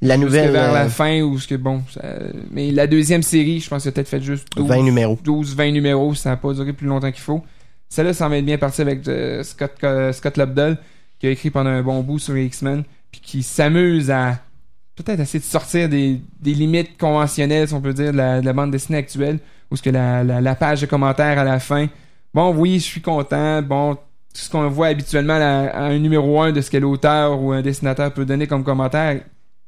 La 0.00 0.16
nouvelle, 0.16 0.52
vers 0.52 0.70
euh, 0.70 0.74
la 0.74 0.88
fin 0.88 1.20
ou 1.22 1.40
ce 1.40 1.48
que 1.48 1.56
bon, 1.56 1.82
ça- 1.92 2.00
mais 2.52 2.70
la 2.70 2.86
deuxième 2.86 3.24
série, 3.24 3.58
je 3.58 3.68
pense 3.68 3.82
qu'il 3.82 3.88
a 3.88 3.92
peut-être 3.92 4.08
fait 4.08 4.20
juste 4.22 4.46
12, 4.56 4.68
20 4.68 4.82
numéros. 4.84 5.18
12 5.24 5.56
20 5.56 5.72
numéros, 5.72 6.14
ça 6.14 6.30
n'a 6.30 6.36
pas 6.36 6.52
duré 6.54 6.72
plus 6.72 6.86
longtemps 6.86 7.10
qu'il 7.10 7.22
faut. 7.22 7.42
Celle-là 7.88 8.12
ça 8.14 8.28
va 8.28 8.36
être 8.38 8.46
bien 8.46 8.58
parti 8.58 8.80
avec 8.82 9.08
euh, 9.08 9.42
Scott 9.42 9.72
euh, 9.82 10.12
Scott 10.12 10.36
Lobdell 10.36 10.78
qui 11.18 11.26
a 11.26 11.30
écrit 11.30 11.50
pendant 11.50 11.70
un 11.70 11.82
bon 11.82 12.04
bout 12.04 12.20
sur 12.20 12.34
les 12.34 12.44
X-Men 12.44 12.84
puis 13.10 13.20
qui 13.20 13.42
s'amuse 13.42 14.12
à 14.12 14.38
peut-être 15.02 15.20
essayer 15.20 15.38
de 15.38 15.44
sortir 15.44 15.88
des, 15.88 16.20
des 16.40 16.54
limites 16.54 16.98
conventionnelles, 16.98 17.68
si 17.68 17.74
on 17.74 17.80
peut 17.80 17.94
dire, 17.94 18.12
de 18.12 18.16
la, 18.16 18.40
de 18.40 18.46
la 18.46 18.52
bande 18.52 18.70
dessinée 18.70 18.98
actuelle, 18.98 19.38
où 19.70 19.76
ce 19.76 19.82
que 19.82 19.90
la, 19.90 20.24
la, 20.24 20.40
la 20.40 20.54
page 20.54 20.80
de 20.80 20.86
commentaires 20.86 21.38
à 21.38 21.44
la 21.44 21.60
fin, 21.60 21.86
bon 22.34 22.54
oui, 22.54 22.74
je 22.78 22.84
suis 22.84 23.00
content, 23.00 23.62
bon, 23.62 23.94
tout 23.94 24.00
ce 24.32 24.50
qu'on 24.50 24.68
voit 24.68 24.88
habituellement 24.88 25.34
à, 25.34 25.84
un 25.84 25.98
numéro 25.98 26.40
1 26.40 26.52
de 26.52 26.60
ce 26.60 26.70
que 26.70 26.76
l'auteur 26.76 27.40
ou 27.40 27.52
un 27.52 27.62
dessinateur 27.62 28.12
peut 28.12 28.24
donner 28.24 28.46
comme 28.46 28.64
commentaire, 28.64 29.20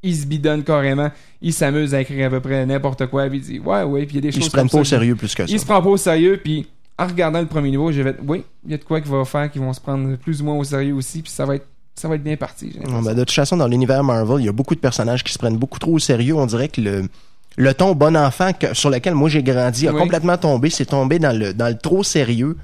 il 0.02 0.16
se 0.16 0.26
bidonne 0.26 0.64
carrément, 0.64 1.10
il 1.42 1.52
s'amuse 1.52 1.94
à 1.94 2.00
écrire 2.00 2.28
à 2.28 2.30
peu 2.30 2.40
près 2.40 2.64
n'importe 2.66 3.06
quoi, 3.06 3.28
puis 3.28 3.38
il 3.38 3.44
dit 3.44 3.58
ouais, 3.58 3.82
ouais, 3.82 4.06
puis 4.06 4.16
il 4.18 4.24
y 4.24 4.28
a 4.28 4.30
des 4.30 4.36
Ils 4.36 4.40
choses 4.40 4.46
se 4.46 4.50
prennent 4.50 4.68
pas 4.68 4.78
au 4.78 4.84
sérieux 4.84 5.14
plus 5.14 5.34
que 5.34 5.46
ça. 5.46 5.52
Il 5.52 5.60
se 5.60 5.66
prend 5.66 5.82
pas 5.82 5.90
au 5.90 5.96
sérieux, 5.96 6.40
puis 6.42 6.68
en 6.98 7.06
regardant 7.06 7.40
le 7.40 7.46
premier 7.46 7.70
niveau, 7.70 7.92
j'ai 7.92 8.02
fait 8.02 8.16
oui, 8.26 8.44
il 8.64 8.70
y 8.70 8.74
a 8.74 8.78
de 8.78 8.84
quoi 8.84 9.00
qu'il 9.00 9.10
va 9.10 9.24
faire 9.24 9.50
qui 9.50 9.58
vont 9.58 9.72
se 9.72 9.80
prendre 9.80 10.16
plus 10.16 10.40
ou 10.40 10.44
moins 10.46 10.56
au 10.56 10.64
sérieux 10.64 10.94
aussi, 10.94 11.22
puis 11.22 11.30
ça 11.30 11.44
va 11.44 11.56
être 11.56 11.66
ça 11.94 12.08
va 12.08 12.14
être 12.14 12.22
bien 12.22 12.36
parti. 12.36 12.70
l'impression. 12.70 13.02
ben, 13.02 13.14
de 13.14 13.20
toute 13.24 13.32
façon, 13.34 13.56
dans 13.56 13.66
l'univers 13.68 14.02
Marvel, 14.02 14.40
il 14.40 14.46
y 14.46 14.48
a 14.48 14.52
beaucoup 14.52 14.74
de 14.74 14.80
personnages 14.80 15.22
qui 15.24 15.32
se 15.32 15.38
prennent 15.38 15.58
beaucoup 15.58 15.78
trop 15.78 15.92
au 15.92 15.98
sérieux. 15.98 16.34
On 16.34 16.46
dirait 16.46 16.68
que 16.68 16.80
le, 16.80 17.08
le 17.56 17.74
ton 17.74 17.94
bon 17.94 18.16
enfant 18.16 18.52
que- 18.52 18.72
sur 18.74 18.88
lequel 18.90 19.14
moi 19.14 19.28
j'ai 19.28 19.42
grandi 19.42 19.86
a 19.86 19.92
Oui. 19.92 19.98
complètement 20.00 20.38
tombé. 20.38 20.70
C'est 20.70 20.86
tombé 20.86 21.18
dans 21.18 21.36
le, 21.36 21.52
dans 21.52 21.68
le 21.68 21.76
trop 21.76 22.02
sérieux. 22.02 22.56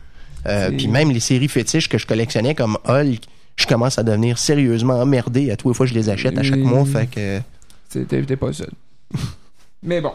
Euh, 0.46 0.70
Puis 0.70 0.86
même 0.88 1.10
les 1.10 1.20
séries 1.20 1.48
fétiches 1.48 1.88
que 1.88 1.98
je 1.98 2.06
collectionnais 2.06 2.54
comme 2.54 2.78
Hulk, 2.88 3.22
je 3.56 3.66
commence 3.66 3.98
à 3.98 4.02
devenir 4.02 4.38
sérieusement 4.38 5.00
emmerdé 5.00 5.50
à 5.50 5.56
tous 5.56 5.68
les 5.68 5.74
fois 5.74 5.86
que 5.86 5.90
je 5.92 5.98
les 5.98 6.08
achète 6.08 6.38
à 6.38 6.42
chaque 6.42 6.54
Oui. 6.56 6.62
mois. 6.62 6.84
Fait 6.84 7.06
que 7.06 7.40
C'était 7.88 8.36
pas 8.36 8.52
seul. 8.52 8.70
Mais 9.82 10.00
bon. 10.00 10.12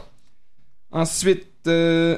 Ensuite, 0.91 1.47
euh, 1.67 2.17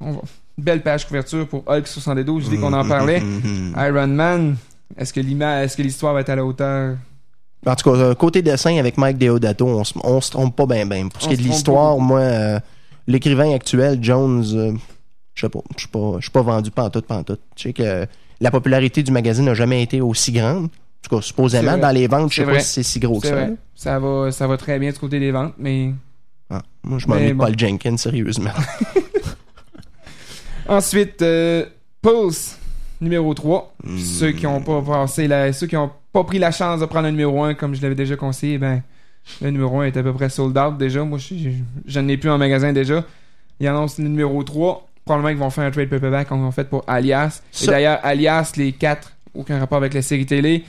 on 0.00 0.12
va. 0.12 0.20
Belle 0.58 0.82
page 0.82 1.06
couverture 1.06 1.46
pour 1.48 1.62
Hulk 1.66 1.86
72. 1.86 2.44
Je 2.44 2.50
dis 2.50 2.58
qu'on 2.58 2.72
en 2.72 2.86
parlait. 2.86 3.20
Mhm. 3.20 3.74
Iron 3.78 4.06
Man. 4.08 4.56
Est-ce 4.96 5.12
que 5.12 5.20
l'image, 5.20 5.66
est-ce 5.66 5.76
que 5.76 5.82
l'histoire 5.82 6.14
va 6.14 6.20
être 6.20 6.30
à 6.30 6.36
la 6.36 6.44
hauteur? 6.44 6.96
En 7.66 7.74
tout 7.76 7.90
cas, 7.90 7.96
euh, 7.96 8.14
côté 8.14 8.42
dessin 8.42 8.76
avec 8.78 8.96
Mike 8.98 9.18
Deodato, 9.18 9.66
on 9.66 9.84
se, 9.84 9.92
on 10.02 10.20
se 10.20 10.30
trompe 10.30 10.56
pas 10.56 10.66
bien 10.66 10.86
bien. 10.86 11.08
Pour 11.08 11.22
ce 11.22 11.28
qui 11.28 11.34
est 11.34 11.36
de 11.36 11.42
l'histoire, 11.42 11.98
moi, 11.98 12.20
euh, 12.20 12.58
l'écrivain 13.06 13.52
actuel, 13.54 13.98
Jones, 14.02 14.44
euh, 14.54 14.72
je 15.34 15.40
sais 15.42 15.48
pas, 15.48 15.60
je 15.76 15.80
suis 15.80 15.88
pas, 15.88 16.14
je 16.18 16.22
suis 16.22 16.30
pas 16.30 16.42
vendu 16.42 16.70
pantoute 16.70 17.06
pantoute. 17.06 17.40
Je 17.56 17.62
sais 17.64 17.72
que 17.72 18.06
la 18.40 18.50
popularité 18.50 19.02
du 19.02 19.12
magazine 19.12 19.44
n'a 19.44 19.54
jamais 19.54 19.82
été 19.82 20.00
aussi 20.00 20.32
grande. 20.32 20.64
En 20.64 20.68
tout 21.08 21.16
cas, 21.16 21.22
supposément, 21.22 21.76
dans 21.78 21.90
les 21.90 22.06
ventes, 22.08 22.32
je 22.32 22.42
sais 22.42 22.46
pas 22.50 22.58
si 22.60 22.72
c'est 22.74 22.82
si 22.82 22.98
gros 23.00 23.20
que 23.20 23.28
ça. 23.28 23.34
vrai. 23.34 23.54
Ça 23.74 23.98
va, 23.98 24.32
ça 24.32 24.46
va 24.46 24.56
très 24.56 24.78
bien 24.78 24.90
du 24.90 24.98
côté 24.98 25.20
des 25.20 25.30
ventes, 25.30 25.54
mais 25.58 25.92
Ah, 26.50 26.62
moi, 26.82 26.98
je 26.98 27.06
m'ennuie 27.06 27.28
de 27.28 27.32
bon. 27.34 27.44
Paul 27.44 27.58
Jenkins, 27.58 27.96
sérieusement. 27.96 28.50
Ensuite, 30.68 31.22
euh, 31.22 31.64
Pulse, 32.02 32.58
numéro 33.00 33.32
3. 33.32 33.74
Hmm. 33.82 33.98
Ceux 33.98 34.32
qui 34.32 34.46
ont 34.46 34.60
pas 34.60 34.82
passé 34.82 35.26
la, 35.26 35.52
ceux 35.52 35.66
qui 35.66 35.76
ont 35.76 35.90
pas 36.12 36.24
pris 36.24 36.38
la 36.38 36.50
chance 36.50 36.80
de 36.80 36.86
prendre 36.86 37.06
un 37.06 37.10
numéro 37.10 37.42
1 37.42 37.54
comme 37.54 37.74
je 37.74 37.82
l'avais 37.82 37.94
déjà 37.94 38.16
conseillé, 38.16 38.58
ben, 38.58 38.82
le 39.40 39.50
numéro 39.50 39.80
1 39.80 39.86
est 39.86 39.96
à 39.96 40.02
peu 40.02 40.12
près 40.12 40.28
sold 40.28 40.56
out 40.56 40.76
déjà. 40.76 41.04
Moi, 41.04 41.18
je, 41.18 42.00
n'en 42.00 42.08
ai 42.08 42.16
plus 42.16 42.30
en 42.30 42.38
magasin 42.38 42.72
déjà. 42.72 43.04
Ils 43.60 43.66
annoncent 43.66 44.02
le 44.02 44.08
numéro 44.08 44.42
3. 44.42 44.86
Probablement 45.04 45.30
qu'ils 45.30 45.38
vont 45.38 45.50
faire 45.50 45.64
un 45.64 45.70
trade 45.70 45.88
paperback 45.88 46.28
comme 46.28 46.40
ils 46.40 46.46
ont 46.46 46.52
fait 46.52 46.68
pour 46.68 46.84
Alias. 46.86 47.42
Et 47.62 47.66
d'ailleurs, 47.66 47.98
Alias, 48.02 48.52
les 48.56 48.72
4, 48.72 49.12
aucun 49.34 49.58
rapport 49.58 49.78
avec 49.78 49.94
la 49.94 50.02
série 50.02 50.26
télé, 50.26 50.64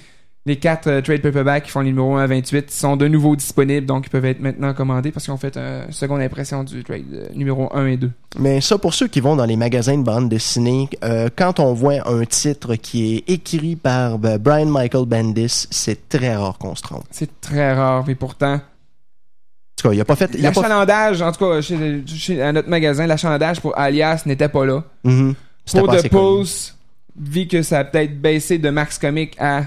les 0.50 0.58
4 0.58 1.02
trade 1.02 1.22
paperbacks 1.22 1.64
qui 1.66 1.72
font 1.72 1.80
le 1.82 1.86
numéro 1.86 2.16
1 2.16 2.24
à 2.24 2.28
28 2.28 2.72
sont 2.72 2.98
de 2.98 3.08
nouveau 3.08 3.36
disponibles, 3.36 3.86
donc 3.86 4.08
ils 4.08 4.10
peuvent 4.10 4.26
être 4.26 4.40
maintenant 4.42 4.74
commandés 4.74 5.12
parce 5.12 5.26
qu'ils 5.26 5.34
ont 5.34 5.38
fait 5.38 5.56
une 5.58 5.92
seconde 5.92 6.22
impression 6.22 6.64
du 6.64 6.84
trade 6.84 7.04
euh, 7.14 7.28
numéro 7.36 7.70
1 7.74 7.86
et 7.86 7.98
2. 7.98 8.12
Mais 8.40 8.60
ça, 8.60 8.78
pour 8.78 8.94
ceux 8.94 9.08
qui 9.08 9.20
vont 9.20 9.36
dans 9.36 9.46
les 9.46 9.56
magasins 9.56 9.98
de 9.98 10.04
bande 10.04 10.28
dessinée, 10.28 10.90
euh, 11.04 11.30
quand 11.36 11.60
on 11.60 11.74
voit 11.74 12.08
un 12.10 12.26
titre 12.26 12.76
qui 12.76 13.16
est 13.18 13.30
écrit 13.30 13.76
par 13.76 14.18
euh, 14.26 14.38
Brian 14.40 14.66
Michael 14.66 15.06
Bendis, 15.06 15.68
c'est 15.70 16.10
très 16.10 16.36
rare 16.36 16.58
qu'on 16.58 16.76
se 16.76 16.82
trompe. 16.82 17.04
C'est 17.12 17.40
très 17.42 17.74
rare, 17.74 18.04
mais 18.08 18.16
pourtant, 18.16 18.56
En 18.56 18.60
tout 19.78 19.88
cas, 19.90 19.94
il 19.94 20.02
a 20.02 20.06
pas 20.06 20.16
fait... 20.16 20.34
L'achalandage, 20.38 21.22
en 21.22 21.32
tout 21.32 21.46
cas, 21.46 21.62
chez, 21.62 22.04
chez- 22.08 22.42
à 22.42 22.52
notre 22.52 22.70
magasin, 22.70 23.06
l'achalandage 23.08 23.62
pour 23.62 23.78
Alias 23.78 24.24
n'était 24.26 24.50
pas 24.50 24.66
là. 24.66 24.84
Mhm. 25.04 25.36
C'était 25.66 25.84
Pour 25.86 25.96
The. 25.96 26.10
Pulse, 26.10 26.76
vu 27.20 27.46
que 27.48 27.62
ça 27.62 27.80
a 27.80 27.84
peut-être 27.84 28.20
baissé 28.20 28.58
de 28.58 28.70
Max 28.72 28.98
Comic 28.98 29.36
à 29.40 29.64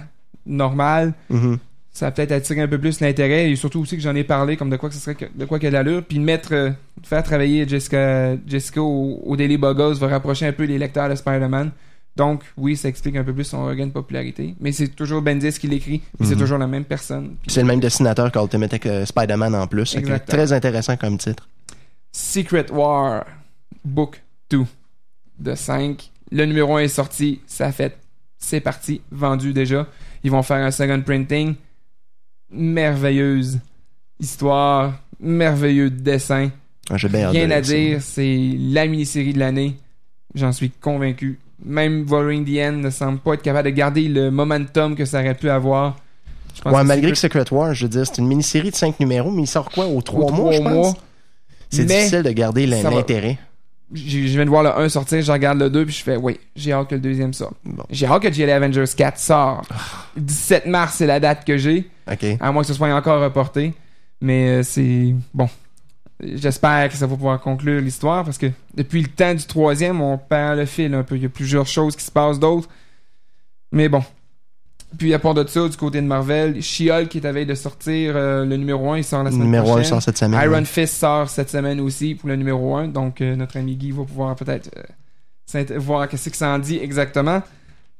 normal, 0.46 1.14
Mhm. 1.30 1.58
ça 1.92 2.06
a 2.06 2.10
peut-être 2.10 2.32
attiré 2.32 2.60
un 2.62 2.68
peu 2.68 2.78
plus 2.78 3.00
l'intérêt 3.00 3.50
et 3.50 3.56
surtout 3.56 3.80
aussi 3.80 3.96
que 3.96 4.02
j'en 4.02 4.14
ai 4.14 4.24
parlé 4.24 4.56
comme 4.56 4.70
de 4.70 4.76
quoi 4.76 4.88
que 4.88 4.94
ce 4.94 5.00
serait 5.00 5.14
que- 5.14 5.26
de 5.34 5.44
quoi 5.44 5.58
qu'il 5.58 5.66
y 5.66 5.68
a 5.68 5.70
de 5.70 5.74
l'allure 5.76 6.02
puis 6.02 6.18
mettre 6.18 6.54
euh, 6.54 6.70
faire 7.02 7.22
travailler 7.22 7.68
Jessica 7.68 8.34
Jessica 8.46 8.80
au, 8.82 9.20
au 9.24 9.36
Daily 9.36 9.58
Buggles 9.58 9.94
va 9.98 10.08
rapprocher 10.08 10.46
un 10.46 10.52
peu 10.52 10.64
les 10.64 10.78
lecteurs 10.78 11.08
de 11.10 11.14
Spider-Man 11.14 11.70
donc 12.16 12.42
oui 12.56 12.76
ça 12.76 12.88
explique 12.88 13.16
un 13.16 13.24
peu 13.24 13.34
plus 13.34 13.44
son 13.44 13.64
regain 13.66 13.86
de 13.86 13.92
popularité 13.92 14.54
mais 14.60 14.72
c'est 14.72 14.88
toujours 14.88 15.20
Bendis 15.22 15.52
qui 15.58 15.68
l'écrit 15.68 15.98
puis 16.18 16.26
c'est 16.26 16.34
Mhm. 16.34 16.40
toujours 16.40 16.58
la 16.58 16.66
même 16.66 16.84
personne 16.84 17.36
C'est 17.46 17.60
le 17.60 17.66
même 17.66 17.80
dessinateur 17.80 18.32
qu'Ultimate 18.32 18.86
euh, 18.86 19.04
Spider-Man 19.04 19.54
en 19.54 19.66
plus. 19.66 19.94
Exactement. 19.94 20.18
Très 20.38 20.52
intéressant 20.54 20.96
comme 20.96 21.18
titre. 21.18 21.46
Secret 22.10 22.66
War 22.70 23.24
Book 23.84 24.22
2 24.50 24.64
de 25.38 25.54
5 25.54 26.10
le 26.30 26.46
numéro 26.46 26.76
1 26.76 26.80
est 26.80 26.88
sorti 26.88 27.40
ça 27.46 27.66
a 27.66 27.72
fait 27.72 27.98
c'est 28.38 28.60
parti 28.60 29.00
vendu 29.10 29.52
déjà 29.52 29.86
ils 30.24 30.30
vont 30.30 30.42
faire 30.42 30.58
un 30.58 30.70
second 30.70 31.00
printing 31.02 31.54
merveilleuse 32.50 33.58
histoire 34.20 34.94
merveilleux 35.20 35.90
dessin 35.90 36.50
Ah, 36.90 36.96
J'ai 36.96 37.08
bien 37.08 37.30
Rien 37.30 37.50
à 37.50 37.60
dire, 37.60 38.00
c'est 38.02 38.52
la 38.58 38.86
mini-série 38.86 39.32
de 39.32 39.38
l'année. 39.38 39.76
J'en 40.34 40.52
suis 40.52 40.70
convaincu. 40.70 41.38
Même 41.64 42.04
Wolverine 42.04 42.44
the 42.44 42.58
End 42.58 42.78
ne 42.78 42.90
semble 42.90 43.18
pas 43.18 43.34
être 43.34 43.42
capable 43.42 43.70
de 43.70 43.74
garder 43.74 44.08
le 44.08 44.30
momentum 44.30 44.96
que 44.96 45.04
ça 45.04 45.20
aurait 45.20 45.34
pu 45.34 45.48
avoir. 45.48 45.96
Je 46.54 46.60
pense 46.60 46.72
Ouais, 46.72 46.80
que 46.82 46.86
malgré 46.86 47.10
que 47.12 47.18
Secret 47.18 47.44
War, 47.52 47.72
je 47.74 47.84
veux 47.84 47.88
dire, 47.88 48.04
c'est 48.06 48.18
une 48.18 48.26
mini-série 48.26 48.70
de 48.70 48.76
5 48.76 48.98
numéros, 49.00 49.30
mais 49.30 49.42
il 49.42 49.46
sort 49.46 49.70
quoi 49.70 49.86
Au 49.86 50.02
3 50.02 50.24
aux 50.24 50.32
mois, 50.32 50.52
je 50.52 50.58
trois 50.58 50.70
pense? 50.72 50.86
mois. 50.86 50.96
C'est 51.70 51.84
difficile 51.86 52.22
de 52.22 52.30
garder 52.30 52.66
l'intérêt. 52.66 53.38
Je 53.94 54.18
viens 54.18 54.44
de 54.44 54.50
voir 54.50 54.62
le 54.62 54.70
1 54.70 54.88
sortir, 54.88 55.20
je 55.22 55.32
regarde 55.32 55.58
le 55.58 55.70
2 55.70 55.84
puis 55.86 55.94
je 55.94 56.02
fais 56.02 56.16
oui, 56.16 56.38
j'ai 56.56 56.72
hâte 56.72 56.88
que 56.88 56.94
le 56.94 57.00
deuxième 57.00 57.32
sorte. 57.32 57.54
Bon, 57.64 57.84
J'ai 57.90 58.06
hâte 58.06 58.22
que 58.22 58.32
GL 58.32 58.50
Avengers 58.50 58.84
4 58.96 59.18
sort. 59.18 59.62
17 60.16 60.66
mars, 60.66 60.94
c'est 60.96 61.06
la 61.06 61.20
date 61.20 61.44
que 61.44 61.56
j'ai, 61.56 61.88
à 62.40 62.52
moins 62.52 62.62
que 62.62 62.68
ce 62.68 62.74
soit 62.74 62.92
encore 62.92 63.22
reporté. 63.22 63.74
Mais 64.20 64.48
euh, 64.48 64.62
c'est 64.62 65.14
bon. 65.34 65.48
J'espère 66.22 66.88
que 66.88 66.94
ça 66.94 67.06
va 67.06 67.16
pouvoir 67.16 67.40
conclure 67.40 67.80
l'histoire 67.80 68.24
parce 68.24 68.38
que 68.38 68.46
depuis 68.74 69.02
le 69.02 69.08
temps 69.08 69.34
du 69.34 69.44
troisième, 69.44 70.00
on 70.00 70.16
perd 70.16 70.58
le 70.58 70.66
fil 70.66 70.94
un 70.94 71.02
peu. 71.02 71.16
Il 71.16 71.22
y 71.22 71.26
a 71.26 71.28
plusieurs 71.28 71.66
choses 71.66 71.96
qui 71.96 72.04
se 72.04 72.10
passent 72.12 72.38
d'autres. 72.38 72.68
Mais 73.72 73.88
bon. 73.88 74.04
Puis 74.98 75.14
à 75.14 75.18
part 75.18 75.34
de 75.34 75.46
ça, 75.46 75.68
du 75.68 75.76
côté 75.76 76.00
de 76.00 76.06
Marvel, 76.06 76.60
She-Hulk 76.62 77.08
qui 77.08 77.18
est 77.18 77.26
à 77.26 77.32
veille 77.32 77.46
de 77.46 77.54
sortir 77.54 78.12
euh, 78.14 78.44
le 78.44 78.56
numéro 78.56 78.92
1, 78.92 78.98
il 78.98 79.04
sort 79.04 79.22
la 79.22 79.30
semaine 79.30 79.44
Numéro 79.44 79.68
1 79.68 79.70
prochaine. 79.72 79.84
sort 79.90 80.02
cette 80.02 80.18
semaine. 80.18 80.40
Iron. 80.42 80.64
Fist 80.64 80.94
sort 80.94 81.28
cette 81.28 81.50
semaine 81.50 81.80
aussi 81.80 82.14
pour 82.14 82.28
le 82.28 82.36
numéro 82.36 82.76
1. 82.76 82.88
Donc 82.88 83.20
euh, 83.20 83.34
notre 83.36 83.56
ami 83.56 83.76
Guy 83.76 83.90
va 83.90 84.04
pouvoir 84.04 84.36
peut-être 84.36 84.70
euh, 84.76 85.78
voir 85.78 86.08
qu'est-ce 86.08 86.30
que 86.30 86.36
ça 86.36 86.50
en 86.50 86.58
dit 86.58 86.78
exactement. 86.78 87.42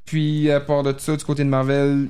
Puis 0.04 0.50
à 0.50 0.60
part 0.60 0.82
de 0.82 0.94
ça, 0.98 1.16
du 1.16 1.24
côté 1.24 1.44
de 1.44 1.48
Marvel, 1.48 2.08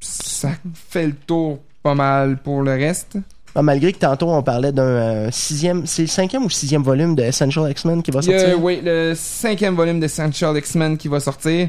ça 0.00 0.50
fait 0.88 1.06
le 1.06 1.14
tour 1.14 1.58
pas 1.82 1.94
mal 1.94 2.38
pour 2.38 2.62
le 2.62 2.72
reste. 2.72 3.18
Ah, 3.54 3.62
malgré 3.62 3.92
que 3.92 3.98
tantôt 3.98 4.28
on 4.30 4.42
parlait 4.42 4.70
d'un 4.70 4.82
euh, 4.82 5.28
sixième, 5.32 5.84
c'est 5.86 6.02
le 6.02 6.08
cinquième 6.08 6.44
ou 6.44 6.50
sixième 6.50 6.82
volume 6.82 7.16
de 7.16 7.22
Essential 7.22 7.68
X-Men 7.70 8.02
qui 8.02 8.10
va 8.12 8.22
sortir? 8.22 8.62
oui, 8.62 8.80
le 8.82 9.14
cinquième 9.16 9.74
volume 9.74 9.98
d'Essential 9.98 10.56
X-Men 10.56 10.96
qui 10.96 11.08
va 11.08 11.18
sortir 11.18 11.68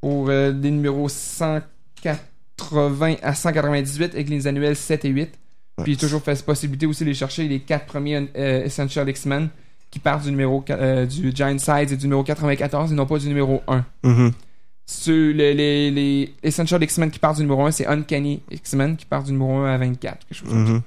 pour 0.00 0.26
euh, 0.28 0.52
des 0.52 0.70
numéros 0.70 1.08
180 2.56 3.16
à 3.22 3.34
198 3.34 4.14
avec 4.14 4.28
les 4.28 4.46
annuels 4.46 4.76
7 4.76 5.04
et 5.04 5.08
8. 5.08 5.38
Puis 5.82 5.92
il 5.92 5.94
y 5.94 5.96
a 5.96 6.00
toujours 6.00 6.22
fait 6.22 6.42
possibilité 6.44 6.86
aussi 6.86 7.04
de 7.04 7.10
les 7.10 7.14
chercher 7.14 7.46
les 7.46 7.60
quatre 7.60 7.86
premiers 7.86 8.28
euh, 8.36 8.64
Essential 8.64 9.08
X-Men 9.08 9.50
qui 9.90 9.98
partent 9.98 10.24
du 10.24 10.30
numéro 10.30 10.64
euh, 10.70 11.06
du 11.06 11.32
Giant 11.34 11.58
Size 11.58 11.92
et 11.92 11.96
du 11.96 12.04
numéro 12.04 12.24
94 12.24 12.92
et 12.92 12.94
non 12.94 13.06
pas 13.06 13.18
du 13.18 13.28
numéro 13.28 13.62
1. 13.68 13.84
Mhm. 14.02 14.32
Sur 14.86 15.34
les, 15.34 15.52
les, 15.52 15.90
les 15.90 16.34
Essential 16.42 16.82
X-Men 16.82 17.10
qui 17.10 17.18
partent 17.18 17.36
du 17.36 17.42
numéro 17.42 17.64
1, 17.66 17.72
c'est 17.72 17.86
Uncanny 17.86 18.40
X-Men 18.50 18.96
qui 18.96 19.04
part 19.04 19.22
du 19.22 19.32
numéro 19.32 19.58
1 19.58 19.74
à 19.74 19.78
24. 19.78 20.26
Quelque 20.26 20.38
chose 20.38 20.48
comme 20.48 20.66
ça. 20.66 20.72
Mhm. 20.72 20.82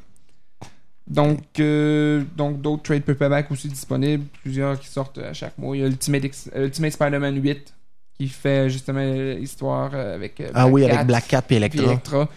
Donc, 1.08 1.42
euh, 1.60 2.24
donc 2.38 2.62
d'autres 2.62 2.84
trade 2.84 3.02
paperback 3.02 3.50
aussi 3.52 3.68
disponibles, 3.68 4.26
plusieurs 4.44 4.80
qui 4.80 4.88
sortent 4.88 5.18
à 5.18 5.34
chaque 5.34 5.58
mois. 5.58 5.76
Il 5.76 5.82
y 5.82 5.84
a 5.84 5.88
Ultimate 5.88 6.92
Spider-Man 6.94 7.42
8 7.42 7.74
qui 8.20 8.28
fait 8.28 8.70
justement 8.70 9.00
l'histoire 9.00 9.92
euh, 9.94 10.16
avec 10.16 10.42
euh, 10.42 10.50
Ah 10.54 10.68
oui, 10.68 10.86
Cat 10.86 10.94
avec 10.94 11.08
Black 11.08 11.28
Cat 11.28 11.44
et 11.50 11.56
Electra. 11.56 11.84
Electra. 11.84 12.30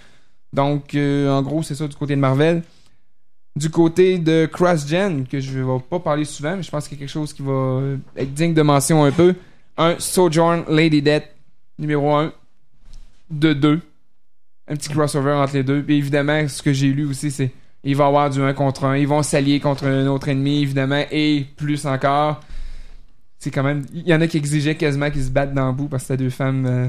Donc, 0.52 0.94
euh, 0.94 1.28
en 1.28 1.42
gros, 1.42 1.62
c'est 1.62 1.74
ça 1.74 1.88
du 1.88 1.96
côté 1.96 2.14
de 2.14 2.20
Marvel. 2.20 2.62
Du 3.56 3.68
côté 3.68 4.18
de 4.18 4.48
Cross-Gen, 4.50 5.26
que 5.26 5.40
je 5.40 5.58
vais 5.58 5.80
pas 5.90 5.98
parler 5.98 6.24
souvent, 6.24 6.56
mais 6.56 6.62
je 6.62 6.70
pense 6.70 6.86
qu'il 6.86 6.96
y 6.96 7.00
a 7.00 7.02
quelque 7.04 7.12
chose 7.12 7.32
qui 7.32 7.42
va 7.42 7.82
être 8.16 8.32
digne 8.32 8.54
de 8.54 8.62
mention 8.62 9.04
un 9.04 9.10
peu. 9.10 9.34
Un 9.76 9.96
Sojourn 9.98 10.64
Lady 10.68 11.02
Death, 11.02 11.24
numéro 11.78 12.14
1, 12.14 12.32
de 13.30 13.52
2. 13.52 13.80
Un 14.68 14.76
petit 14.76 14.88
crossover 14.88 15.32
entre 15.32 15.54
les 15.54 15.64
deux. 15.64 15.82
Puis 15.82 15.96
évidemment, 15.96 16.46
ce 16.48 16.62
que 16.62 16.72
j'ai 16.72 16.88
lu 16.88 17.04
aussi, 17.04 17.30
c'est 17.30 17.50
il 17.84 17.96
va 17.96 18.04
y 18.04 18.06
avoir 18.06 18.30
du 18.30 18.40
1 18.40 18.54
contre 18.54 18.84
1. 18.84 18.98
Ils 18.98 19.08
vont 19.08 19.22
s'allier 19.22 19.58
contre 19.58 19.84
un 19.86 20.06
autre 20.06 20.28
ennemi, 20.28 20.62
évidemment, 20.62 21.04
et 21.10 21.44
plus 21.56 21.84
encore. 21.84 22.40
C'est 23.44 23.50
quand 23.50 23.64
même. 23.64 23.84
Il 23.92 24.06
y 24.06 24.14
en 24.14 24.20
a 24.20 24.28
qui 24.28 24.36
exigeaient 24.36 24.76
quasiment 24.76 25.10
qu'ils 25.10 25.24
se 25.24 25.30
battent 25.30 25.52
dans 25.52 25.66
le 25.66 25.72
bout 25.72 25.88
parce 25.88 26.04
que 26.04 26.06
c'était 26.08 26.22
deux 26.22 26.30
femmes. 26.30 26.64
euh, 26.64 26.86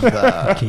Bah, 0.00 0.52
Ok. 0.62 0.68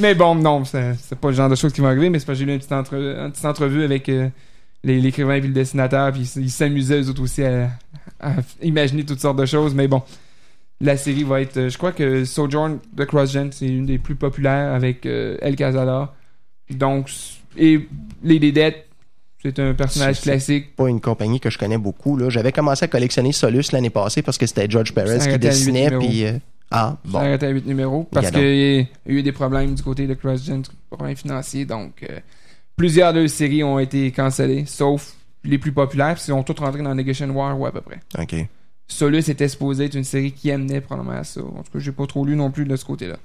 mais 0.00 0.16
bon, 0.16 0.34
non, 0.34 0.64
c'est 0.64 1.14
pas 1.20 1.28
le 1.28 1.34
genre 1.34 1.48
de 1.48 1.54
choses 1.54 1.72
qui 1.72 1.80
vont 1.80 1.86
arriver, 1.86 2.10
mais 2.10 2.18
c'est 2.18 2.26
que 2.26 2.34
j'ai 2.34 2.44
eu 2.44 2.48
une 2.48 2.58
petite, 2.58 2.72
entre, 2.72 2.94
une 2.94 3.30
petite 3.30 3.44
entrevue 3.44 3.84
avec 3.84 4.08
euh, 4.08 4.28
les- 4.82 5.00
l'écrivain 5.00 5.34
et 5.34 5.40
le 5.40 5.48
dessinateur, 5.48 6.10
puis 6.10 6.22
ils 6.36 6.50
s'amusaient 6.50 7.02
eux 7.02 7.08
autres 7.08 7.22
aussi 7.22 7.44
à, 7.44 7.70
à 8.18 8.32
imaginer 8.62 9.04
toutes 9.04 9.20
sortes 9.20 9.38
de 9.38 9.46
choses, 9.46 9.74
mais 9.74 9.86
bon. 9.86 10.02
La 10.80 10.96
série 10.96 11.22
va 11.24 11.40
être. 11.42 11.56
euh, 11.58 11.68
Je 11.70 11.78
crois 11.78 11.92
que 11.92 12.24
Sojourn 12.24 12.78
de 12.92 13.04
CrossGen, 13.04 13.52
c'est 13.52 13.68
une 13.68 13.86
des 13.86 13.98
plus 13.98 14.16
populaires 14.16 14.72
avec 14.74 15.06
euh, 15.06 15.36
El 15.40 15.54
Cazador. 15.54 16.12
Donc, 16.70 17.10
et 17.56 17.86
Lady 18.24 18.50
Death, 18.52 18.76
c'est 19.42 19.58
un 19.58 19.74
personnage 19.74 20.20
classique. 20.20 20.76
pas 20.76 20.88
une 20.88 21.00
compagnie 21.00 21.40
que 21.40 21.50
je 21.50 21.58
connais 21.58 21.78
beaucoup. 21.78 22.16
là. 22.16 22.28
J'avais 22.28 22.52
commencé 22.52 22.84
à 22.84 22.88
collectionner 22.88 23.32
Solus 23.32 23.72
l'année 23.72 23.90
passée 23.90 24.22
parce 24.22 24.38
que 24.38 24.46
c'était 24.46 24.68
George 24.68 24.92
Perez 24.94 25.20
Ça 25.20 25.32
qui 25.32 25.38
dessinait. 25.38 25.90
Puis, 25.98 26.24
euh, 26.26 26.32
ah, 26.70 26.96
Ça 27.04 27.10
bon. 27.10 27.18
arrête 27.18 27.42
à 27.42 27.48
8 27.48 27.66
numéros. 27.66 28.06
Parce 28.12 28.30
qu'il 28.30 28.40
y 28.42 28.80
a 28.80 28.86
eu 29.06 29.22
des 29.22 29.32
problèmes 29.32 29.74
du 29.74 29.82
côté 29.82 30.06
de 30.06 30.14
CrossGen, 30.14 30.62
des 30.62 30.68
problèmes 30.90 31.16
financiers. 31.16 31.64
Donc, 31.64 32.02
euh, 32.02 32.18
plusieurs 32.76 33.12
de 33.12 33.20
leurs 33.20 33.30
séries 33.30 33.64
ont 33.64 33.78
été 33.78 34.10
cancellées, 34.12 34.64
sauf 34.66 35.14
les 35.42 35.58
plus 35.58 35.72
populaires, 35.72 36.14
puis 36.14 36.24
ils 36.28 36.32
ont 36.32 36.42
toutes 36.42 36.58
rentré 36.60 36.82
dans 36.82 36.94
Negation 36.94 37.28
War, 37.30 37.58
ou 37.58 37.64
à 37.66 37.72
peu 37.72 37.80
près. 37.80 38.00
OK. 38.18 38.46
Solus 38.86 39.30
était 39.30 39.48
supposé 39.48 39.86
être 39.86 39.94
une 39.94 40.04
série 40.04 40.32
qui 40.32 40.50
amenait 40.50 40.80
probablement 40.80 41.16
à 41.18 41.24
ça. 41.24 41.40
En 41.40 41.62
tout 41.62 41.72
cas, 41.72 41.78
j'ai 41.78 41.92
pas 41.92 42.06
trop 42.06 42.24
lu 42.24 42.36
non 42.36 42.50
plus 42.50 42.66
de 42.66 42.76
ce 42.76 42.84
côté-là. 42.84 43.16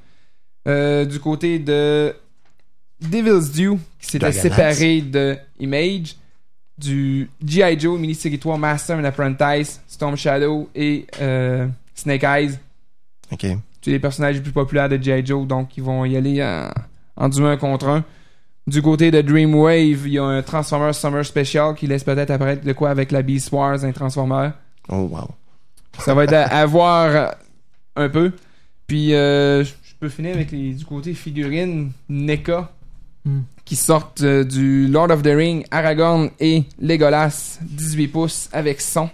Euh, 0.68 1.06
du 1.06 1.20
côté 1.20 1.60
de 1.60 2.16
Devil's 3.02 3.52
Due, 3.52 3.78
qui 4.00 4.08
s'était 4.08 4.32
Dragon 4.32 4.42
séparé 4.42 5.02
de 5.02 5.38
Image, 5.60 6.16
du 6.78 7.30
G.I. 7.46 7.80
Joe 7.80 8.00
mini-série 8.00 8.40
3 8.40 8.58
Master 8.58 8.98
and 8.98 9.04
Apprentice, 9.04 9.82
Storm 9.88 10.16
Shadow 10.16 10.70
et 10.76 11.06
euh, 11.22 11.68
Snake 11.94 12.24
Eyes. 12.24 12.60
OK. 13.32 13.46
C'est 13.82 13.92
les 13.92 14.00
personnages 14.00 14.36
les 14.36 14.42
plus 14.42 14.52
populaires 14.52 14.90
de 14.90 14.98
G.I. 15.02 15.26
Joe, 15.26 15.46
donc 15.46 15.78
ils 15.78 15.84
vont 15.84 16.06
y 16.06 16.18
aller 16.18 16.44
en, 16.44 16.70
en 17.16 17.30
du 17.30 17.44
1 17.44 17.58
contre 17.58 17.88
1. 17.88 18.04
Du 18.68 18.82
côté 18.82 19.12
de 19.12 19.22
Dreamwave, 19.22 20.08
il 20.08 20.14
y 20.14 20.18
a 20.18 20.24
un 20.24 20.42
Transformers 20.42 20.96
Summer 20.96 21.24
Special 21.24 21.76
qui 21.76 21.86
laisse 21.86 22.04
peut-être 22.04 22.32
apparaître 22.32 22.66
de 22.66 22.74
quoi 22.74 22.90
avec 22.90 23.12
la 23.12 23.22
Beast 23.22 23.52
Wars, 23.52 23.84
un 23.84 23.92
Transformer. 23.92 24.50
Oh, 24.90 25.08
wow. 25.12 25.30
Ça 26.00 26.16
va 26.16 26.24
être 26.24 26.34
à, 26.34 26.44
à 26.46 26.66
voir 26.66 27.10
euh, 27.16 27.28
un 27.96 28.10
peu. 28.10 28.32
Puis 28.88 29.14
euh, 29.14 29.64
je 29.64 29.72
peux 30.00 30.10
finir 30.10 30.34
avec 30.36 30.52
les, 30.52 30.74
du 30.74 30.84
côté 30.84 31.14
figurines 31.14 31.92
NECA 32.10 32.72
Hmm. 33.26 33.40
qui 33.66 33.76
sortent 33.76 34.22
euh, 34.22 34.44
du 34.44 34.88
Lord 34.88 35.10
of 35.10 35.24
the 35.24 35.32
Ring, 35.36 35.66
Aragorn 35.72 36.30
et 36.40 36.64
Legolas 36.80 37.58
18 37.64 38.08
pouces 38.10 38.50
avec 38.54 38.80
son. 38.82 39.10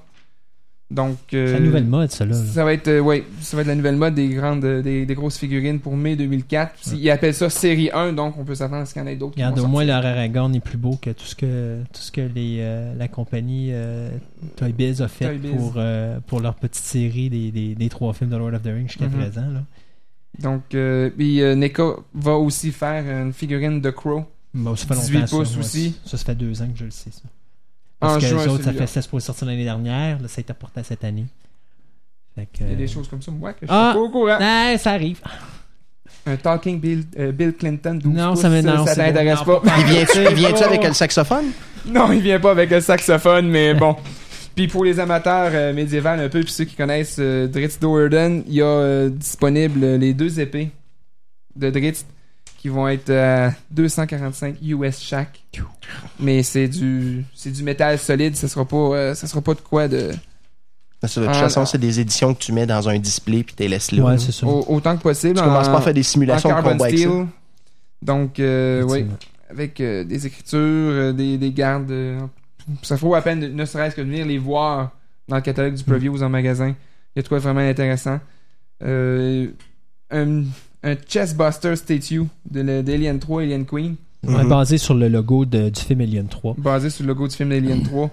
Donc 0.89 1.17
euh, 1.33 1.47
C'est 1.47 1.53
la 1.53 1.59
nouvelle 1.61 1.85
mode, 1.85 2.11
ça, 2.11 2.25
là. 2.25 2.33
ça 2.35 2.65
va 2.65 2.73
être 2.73 2.89
euh, 2.89 2.99
ouais, 2.99 3.23
ça 3.39 3.55
va 3.55 3.61
être 3.61 3.69
la 3.69 3.75
nouvelle 3.75 3.95
mode 3.95 4.13
des 4.15 4.27
grandes 4.27 4.65
des, 4.83 5.05
des 5.05 5.15
grosses 5.15 5.37
figurines 5.37 5.79
pour 5.79 5.95
mai 5.95 6.17
2004. 6.17 6.93
Ils 6.93 7.09
appellent 7.09 7.33
ça 7.33 7.49
série 7.49 7.89
1 7.93 8.11
donc 8.11 8.37
on 8.37 8.43
peut 8.43 8.55
s'attendre 8.55 8.81
à 8.81 8.85
ce 8.85 8.91
qu'il 8.91 9.01
y 9.01 9.05
en 9.05 9.07
ait 9.07 9.15
d'autres 9.15 9.35
qui 9.35 9.41
Regarde, 9.41 9.59
au 9.59 9.67
moins, 9.67 9.85
leur 9.85 10.05
Aragorn 10.05 10.53
est 10.53 10.59
plus 10.59 10.77
beau 10.77 10.97
que 11.01 11.11
tout 11.11 11.23
ce 11.23 11.35
que, 11.35 11.81
tout 11.93 12.01
ce 12.01 12.11
que 12.11 12.19
les, 12.19 12.91
la 12.97 13.07
compagnie 13.07 13.71
Toy 14.57 14.73
Biz 14.73 15.01
a 15.01 15.07
fait 15.07 15.37
Toy 15.37 15.51
pour, 15.51 15.77
pour 16.27 16.39
leur 16.41 16.55
petite 16.55 16.83
série 16.83 17.29
des, 17.29 17.51
des, 17.51 17.75
des 17.75 17.87
trois 17.89 18.11
films 18.11 18.29
de 18.31 18.35
Lord 18.35 18.53
of 18.55 18.61
the 18.61 18.65
Rings 18.65 18.89
jusqu'à 18.89 19.05
Mhm. 19.05 19.11
présent. 19.13 19.49
Là. 19.53 19.63
Donc 20.41 20.63
euh, 20.73 21.09
puis 21.09 21.41
euh, 21.41 21.55
NECA 21.55 21.95
va 22.13 22.33
aussi 22.33 22.71
faire 22.71 23.03
une 23.05 23.33
figurine 23.33 23.81
de 23.81 23.89
Crow 23.89 24.25
Bon, 24.53 24.75
ça 24.75 24.85
fait 24.85 24.95
18 24.95 25.13
longtemps, 25.13 25.27
ça, 25.27 25.37
pouces 25.37 25.53
ouais. 25.53 25.59
aussi. 25.59 25.95
Ça, 26.05 26.17
ça 26.17 26.25
fait 26.25 26.35
deux 26.35 26.61
ans 26.61 26.67
que 26.67 26.77
je 26.77 26.85
le 26.85 26.91
sais, 26.91 27.09
ça. 27.11 27.21
En 28.01 28.07
Parce 28.07 28.23
que 28.23 28.29
juin, 28.29 28.43
les 28.45 28.51
autres, 28.51 28.63
ça 28.65 28.73
fait 28.73 28.87
ça 28.87 29.01
pour 29.09 29.21
sortir 29.21 29.47
l'année 29.47 29.63
dernière. 29.63 30.19
Là, 30.19 30.27
ça 30.27 30.39
a 30.39 30.41
été 30.41 30.51
apporté 30.51 30.81
à 30.81 30.83
cette 30.83 31.03
année. 31.05 31.25
Fait 32.35 32.45
que, 32.47 32.63
Il 32.63 32.69
y 32.69 32.73
a 32.73 32.75
des 32.75 32.83
euh, 32.83 32.87
choses 32.93 33.07
comme 33.07 33.21
ça 33.21 33.31
moi 33.31 33.53
que 33.53 33.59
je 33.61 33.65
suis 33.67 33.73
Ah! 33.75 33.91
pas 33.93 33.99
au 33.99 34.09
courant. 34.09 34.37
Ah, 34.41 34.77
ça 34.77 34.91
arrive. 34.91 35.21
Un 36.25 36.35
Talking 36.35 36.79
Bill, 36.79 37.05
euh, 37.17 37.31
Bill 37.31 37.53
Clinton 37.53 37.95
12 38.01 38.13
Non, 38.13 38.31
pouces, 38.31 38.41
ça 38.41 38.49
non, 38.49 38.85
ça 38.85 38.95
t'intéresse 38.95 39.39
bon. 39.45 39.59
pas. 39.61 39.67
Non, 39.67 39.73
Il 39.79 39.85
vient-tu 39.85 40.17
il 40.31 40.35
vient-tu 40.35 40.63
avec 40.63 40.83
le 40.83 40.93
saxophone? 40.93 41.45
Non, 41.85 42.11
il 42.11 42.21
vient 42.21 42.39
pas 42.39 42.51
avec 42.51 42.69
le 42.69 42.81
saxophone, 42.81 43.47
mais 43.47 43.73
bon. 43.75 43.95
Puis 44.61 44.67
pour 44.67 44.85
les 44.85 44.99
amateurs 44.99 45.49
euh, 45.55 45.73
médiévaux 45.73 46.09
un 46.09 46.29
peu, 46.29 46.41
puis 46.43 46.51
ceux 46.53 46.65
qui 46.65 46.75
connaissent 46.75 47.17
euh, 47.19 47.47
Dritz 47.47 47.79
Doerden, 47.79 48.43
il 48.47 48.53
y 48.53 48.61
a 48.61 48.65
euh, 48.65 49.09
disponible 49.09 49.83
euh, 49.83 49.97
les 49.97 50.13
deux 50.13 50.39
épées 50.39 50.69
de 51.55 51.71
Dritz 51.71 52.05
qui 52.59 52.69
vont 52.69 52.87
être 52.87 53.09
à 53.09 53.53
245 53.71 54.57
US 54.61 54.99
chaque. 55.01 55.41
Mais 56.19 56.43
c'est 56.43 56.67
du 56.67 57.25
c'est 57.33 57.49
du 57.49 57.63
métal 57.63 57.97
solide, 57.97 58.35
ça 58.35 58.47
sera 58.47 58.63
pas 58.65 58.75
euh, 58.77 59.15
ça 59.15 59.25
sera 59.25 59.41
pas 59.41 59.55
de 59.55 59.61
quoi 59.61 59.87
de 59.87 60.11
Parce 60.99 61.15
que 61.15 61.21
de 61.21 61.25
toute 61.25 61.35
Ah, 61.35 61.39
façon, 61.39 61.65
c'est 61.65 61.79
des 61.79 61.99
éditions 61.99 62.35
que 62.35 62.39
tu 62.39 62.51
mets 62.53 62.67
dans 62.67 62.87
un 62.87 62.99
display 62.99 63.41
puis 63.41 63.55
tu 63.55 63.63
les 63.63 63.69
laisses 63.69 63.91
là. 63.91 64.03
Ouais, 64.03 64.11
là. 64.11 64.17
c'est 64.19 64.31
ça. 64.31 64.45
au- 64.45 64.63
autant 64.75 64.95
que 64.95 65.01
possible. 65.01 65.33
Tu 65.37 65.41
commences 65.43 65.69
en- 65.69 65.71
pas 65.71 65.79
à 65.79 65.81
faire 65.81 65.93
des 65.95 66.01
en 66.01 66.03
simulations 66.03 66.49
de 66.49 66.53
carbon 66.53 66.69
combat 66.73 66.85
avec 66.85 66.99
ça. 66.99 67.05
steel. 67.09 67.25
Donc 68.03 68.39
euh, 68.39 68.83
oui, 68.83 68.99
Effectivement. 68.99 69.17
avec 69.49 69.81
euh, 69.81 70.03
des 70.03 70.27
écritures, 70.27 70.59
euh, 70.59 71.13
des, 71.13 71.39
des 71.39 71.51
gardes. 71.51 71.89
euh, 71.89 72.19
ça 72.83 72.95
vaut 72.95 73.15
à 73.15 73.21
peine, 73.21 73.39
de- 73.39 73.47
ne 73.47 73.65
serait-ce 73.65 73.95
que 73.95 74.01
de 74.01 74.07
venir 74.07 74.25
les 74.25 74.37
voir 74.37 74.91
dans 75.27 75.35
le 75.37 75.41
catalogue 75.41 75.75
du 75.75 75.83
Previews 75.83 76.23
en 76.23 76.29
magasin. 76.29 76.69
Il 77.15 77.17
y 77.17 77.19
a 77.19 77.23
de 77.23 77.27
quoi 77.27 77.39
vraiment 77.39 77.59
intéressant. 77.61 78.19
Euh, 78.83 79.47
un, 80.09 80.43
un 80.83 80.95
Chessbuster 81.07 81.75
Statue 81.75 82.23
d'Alien 82.45 83.19
3, 83.19 83.41
Alien 83.43 83.65
Queen, 83.65 83.95
Ouais, 84.23 84.43
Mhm. 84.43 84.49
basé 84.49 84.77
sur 84.77 84.93
le 84.93 85.07
logo 85.07 85.45
de- 85.45 85.69
du 85.69 85.81
film 85.81 86.01
Alien 86.01 86.27
3. 86.27 86.53
basé 86.57 86.91
sur 86.91 87.03
le 87.03 87.07
logo 87.07 87.27
du 87.27 87.35
film 87.35 87.49
d'Alien 87.49 87.81
3. 87.81 88.09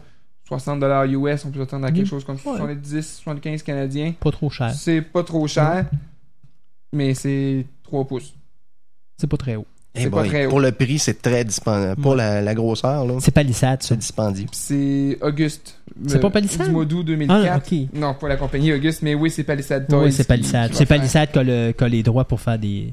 60$ 0.48 1.04
US, 1.12 1.44
on 1.44 1.50
peut 1.50 1.60
s'attendre 1.60 1.84
à 1.84 1.92
quelque 1.92 2.04
Mhm. 2.04 2.08
chose 2.08 2.24
comme 2.24 2.36
Ouais. 2.36 2.56
70, 2.56 3.02
75 3.22 3.62
canadiens. 3.62 4.14
Pas 4.18 4.30
trop 4.30 4.48
cher. 4.48 4.72
C'est 4.72 5.02
pas 5.02 5.22
trop 5.22 5.46
cher, 5.46 5.84
mais 6.94 7.12
c'est 7.12 7.66
3 7.82 8.06
pouces. 8.06 8.34
C'est 9.18 9.26
pas 9.26 9.36
très 9.36 9.56
haut. 9.56 9.66
Eh 9.98 10.02
C'est 10.04 10.10
pas 10.10 10.20
boy, 10.20 10.28
très 10.28 10.46
haut. 10.46 10.50
Pour 10.50 10.60
le 10.60 10.72
prix, 10.72 10.98
c'est 10.98 11.20
très 11.20 11.44
dispendieux. 11.44 11.94
Pour 12.00 12.12
Ouais. 12.12 12.16
la, 12.18 12.40
la 12.40 12.54
grosseur, 12.54 13.04
là, 13.04 13.14
C'est 13.20 13.30
palissade, 13.34 13.82
ça. 13.82 13.88
c'est 13.90 13.96
dispendieux. 13.96 14.46
C'est 14.52 15.18
Auguste. 15.20 15.74
C'est 16.06 16.16
euh, 16.16 16.20
pas 16.20 16.30
Palisade? 16.30 16.66
Du 16.68 16.72
mois 16.72 16.84
d'août 16.84 17.02
2004. 17.04 17.72
Ah. 17.72 17.74
Non, 17.98 18.14
pas 18.14 18.28
la 18.28 18.36
compagnie 18.36 18.72
Auguste, 18.72 19.02
mais 19.02 19.14
oui, 19.14 19.30
c'est 19.30 19.42
Palisade 19.44 19.88
Toys. 19.88 20.04
Oui, 20.04 20.12
c'est 20.12 20.26
palissade. 20.28 20.70
C'est 20.74 20.86
palissade 20.86 21.30
qui 21.32 21.38
a, 21.38 21.42
le- 21.42 21.72
qui 21.72 21.82
a 21.84 21.88
les 21.88 22.02
droits 22.02 22.24
pour 22.24 22.40
faire 22.40 22.58
des. 22.58 22.92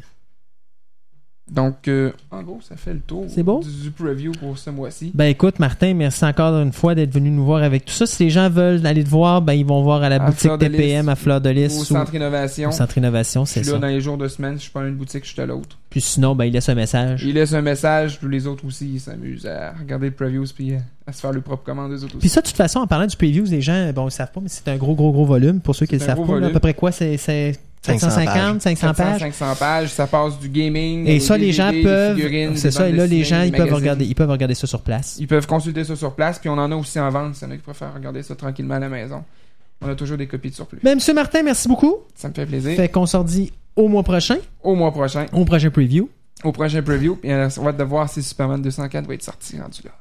Donc, 1.51 1.87
euh, 1.87 2.11
en 2.31 2.41
gros, 2.41 2.59
ça 2.67 2.75
fait 2.75 2.93
le 2.93 3.01
tour 3.01 3.27
bon? 3.37 3.59
du, 3.59 3.91
preview 3.91 4.31
pour 4.31 4.57
ce 4.57 4.71
mois-ci. 4.71 5.11
Ben 5.13 5.25
écoute, 5.25 5.59
Martin, 5.59 5.93
merci 5.93 6.25
encore 6.25 6.59
une 6.59 6.73
fois 6.73 6.95
d'être 6.95 7.13
venu 7.13 7.29
nous 7.29 7.45
voir 7.45 7.61
avec 7.61 7.85
tout 7.85 7.93
ça. 7.93 8.07
Si 8.07 8.23
les 8.23 8.29
gens 8.31 8.49
veulent 8.49 8.85
aller 8.85 9.03
te 9.03 9.09
voir, 9.09 9.43
ben 9.43 9.53
ils 9.53 9.65
vont 9.65 9.83
voir 9.83 10.01
à 10.01 10.09
la 10.09 10.15
À 10.15 10.31
boutique 10.31 10.57
TPM 10.57 11.07
à 11.07 11.15
Fleur 11.15 11.41
de 11.41 11.49
Lys 11.49 11.79
Au 11.79 11.83
Centre 11.83 12.15
Innovation. 12.15 12.69
au 12.69 12.71
Centre 12.71 12.97
Innovation, 12.97 13.45
c'est 13.45 13.61
suis 13.61 13.69
là 13.69 13.75
ça. 13.75 13.79
dans 13.79 13.87
les 13.87 14.01
jours 14.01 14.17
de 14.17 14.27
semaine. 14.27 14.55
Je 14.55 14.63
suis 14.63 14.71
pas 14.71 14.81
à 14.81 14.87
une 14.87 14.95
boutique, 14.95 15.23
je 15.23 15.33
suis 15.33 15.41
à 15.41 15.45
l'autre. 15.45 15.77
Puis 15.91 16.01
sinon, 16.01 16.35
ben 16.35 16.45
il 16.45 16.53
laisse 16.53 16.67
un 16.67 16.75
message. 16.75 17.23
Il 17.23 17.35
laisse 17.35 17.53
un 17.53 17.61
message, 17.61 18.19
puis 18.19 18.27
les 18.27 18.47
autres 18.47 18.65
aussi, 18.65 18.93
ils 18.95 18.99
s'amusent 18.99 19.45
à 19.45 19.73
regarder 19.79 20.07
le 20.07 20.13
previews, 20.13 20.47
puis 20.53 20.73
à 21.05 21.13
se 21.13 21.21
faire 21.21 21.31
leur 21.31 21.43
propre 21.43 21.63
commande, 21.63 21.91
eux 21.91 22.03
autres 22.03 22.17
Puis 22.17 22.17
aussi. 22.17 22.29
ça, 22.29 22.41
de 22.41 22.47
toute 22.47 22.57
façon, 22.57 22.79
en 22.79 22.87
parlant 22.87 23.05
du 23.05 23.15
previews, 23.15 23.45
les 23.45 23.61
gens, 23.61 23.93
bon, 23.93 24.07
ils 24.07 24.11
savent 24.11 24.31
pas, 24.31 24.41
mais 24.41 24.49
c'est 24.49 24.67
un 24.67 24.77
gros, 24.77 24.95
gros, 24.95 25.11
gros 25.11 25.25
volume. 25.25 25.61
Pour 25.61 25.75
ceux 25.75 25.85
qui 25.85 25.93
ne 25.93 25.99
le 25.99 26.05
savent 26.05 26.25
pas, 26.25 26.43
à 26.43 26.49
peu 26.49 26.59
près 26.59 26.73
quoi, 26.73 26.91
c'est, 26.91 27.53
c'est 27.85 28.25
450, 28.25 28.61
500 28.61 28.93
pages. 28.93 29.19
500 29.19 29.55
pages, 29.57 29.89
ça 29.93 30.07
passe 30.07 30.39
du 30.39 30.49
gaming. 30.49 31.07
Et 31.07 31.19
ça, 31.19 31.37
les 31.37 31.51
gens 31.51 31.71
peuvent. 31.83 32.15
figurines, 32.15 32.57
C'est 32.57 32.71
ça, 32.71 32.87
et 32.89 32.91
là, 32.91 33.05
les 33.05 33.23
gens, 33.23 33.41
ils 33.43 33.51
peuvent, 33.51 33.73
regarder, 33.73 34.05
ils 34.05 34.15
peuvent 34.15 34.29
regarder 34.29 34.55
ça 34.55 34.67
sur 34.67 34.81
place. 34.81 35.17
Ils 35.19 35.27
peuvent 35.27 35.47
consulter 35.47 35.83
ça 35.83 35.95
sur 35.95 36.13
place, 36.13 36.39
puis 36.39 36.49
on 36.49 36.53
en 36.57 36.71
a 36.71 36.75
aussi 36.75 36.99
en 36.99 37.09
vente, 37.09 37.35
s'il 37.35 37.47
y 37.47 37.51
en 37.51 37.53
a 37.53 37.57
qui 37.57 37.63
préfèrent 37.63 37.93
regarder 37.93 38.23
ça 38.23 38.35
tranquillement 38.35 38.75
à 38.75 38.79
la 38.79 38.89
maison. 38.89 39.23
On 39.81 39.89
a 39.89 39.95
toujours 39.95 40.17
des 40.17 40.27
copies 40.27 40.49
de 40.49 40.55
surplus. 40.55 40.79
Ben, 40.83 40.95
Monsieur 40.95 41.13
Martin, 41.13 41.43
merci 41.43 41.67
beaucoup. 41.67 41.95
Ça 42.15 42.29
me 42.29 42.33
fait 42.33 42.45
plaisir. 42.45 42.75
Fait 42.75 42.87
qu'on 42.89 43.05
s'en 43.05 43.23
dit 43.23 43.51
au 43.75 43.87
mois 43.87 44.03
prochain, 44.03 44.37
Au 44.63 44.73
mois 44.75 44.91
prochain, 44.91 45.25
au 45.33 45.43
prochain 45.45 45.69
preview. 45.69 46.09
au 46.43 46.51
prochain 46.53 46.81
preview, 46.81 47.15
puis 47.17 47.31
euh, 47.31 47.49
on 47.59 47.63
va 47.63 47.71
de 47.73 47.83
voir 47.83 48.09
si 48.09 48.23
Superman 48.23 48.61
204 48.61 49.05
va 49.05 49.13
être 49.13 49.23
sorti 49.23 49.59
rendu 49.59 49.81
là. 49.83 49.91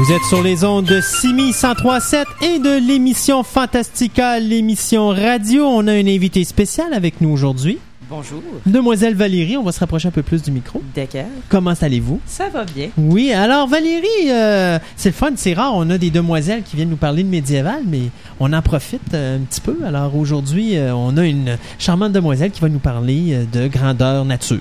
Vous 0.00 0.12
êtes 0.12 0.24
sur 0.24 0.42
les 0.42 0.64
ondes 0.64 0.86
de 0.86 0.98
Simi 1.02 1.48
1037 1.48 2.26
et 2.40 2.58
de 2.58 2.78
l'émission 2.78 3.42
Fantastica, 3.42 4.40
l'émission 4.40 5.08
radio. 5.08 5.66
On 5.66 5.86
a 5.88 5.92
un 5.92 6.06
invité 6.06 6.42
spécial 6.44 6.94
avec 6.94 7.20
nous 7.20 7.28
aujourd'hui. 7.28 7.78
Bonjour. 8.08 8.42
Demoiselle 8.64 9.14
Valérie, 9.14 9.58
on 9.58 9.62
va 9.62 9.72
se 9.72 9.80
rapprocher 9.80 10.08
un 10.08 10.10
peu 10.10 10.22
plus 10.22 10.40
du 10.40 10.52
micro. 10.52 10.82
D'accord. 10.96 11.28
Comment 11.50 11.74
allez-vous? 11.78 12.18
Ça 12.24 12.48
va 12.48 12.64
bien. 12.64 12.88
Oui, 12.96 13.30
alors 13.34 13.68
Valérie, 13.68 14.30
euh, 14.30 14.78
c'est 14.96 15.10
le 15.10 15.14
fun, 15.14 15.32
c'est 15.36 15.52
rare, 15.52 15.74
on 15.74 15.90
a 15.90 15.98
des 15.98 16.10
demoiselles 16.10 16.62
qui 16.62 16.76
viennent 16.76 16.88
nous 16.88 16.96
parler 16.96 17.22
de 17.22 17.28
médiéval, 17.28 17.82
mais 17.86 18.04
on 18.40 18.54
en 18.54 18.62
profite 18.62 19.12
euh, 19.12 19.36
un 19.36 19.40
petit 19.40 19.60
peu. 19.60 19.76
Alors 19.84 20.16
aujourd'hui, 20.16 20.78
euh, 20.78 20.94
on 20.94 21.18
a 21.18 21.26
une 21.26 21.58
charmante 21.78 22.12
demoiselle 22.12 22.52
qui 22.52 22.62
va 22.62 22.70
nous 22.70 22.78
parler 22.78 23.44
de 23.52 23.68
grandeur 23.68 24.24
nature. 24.24 24.60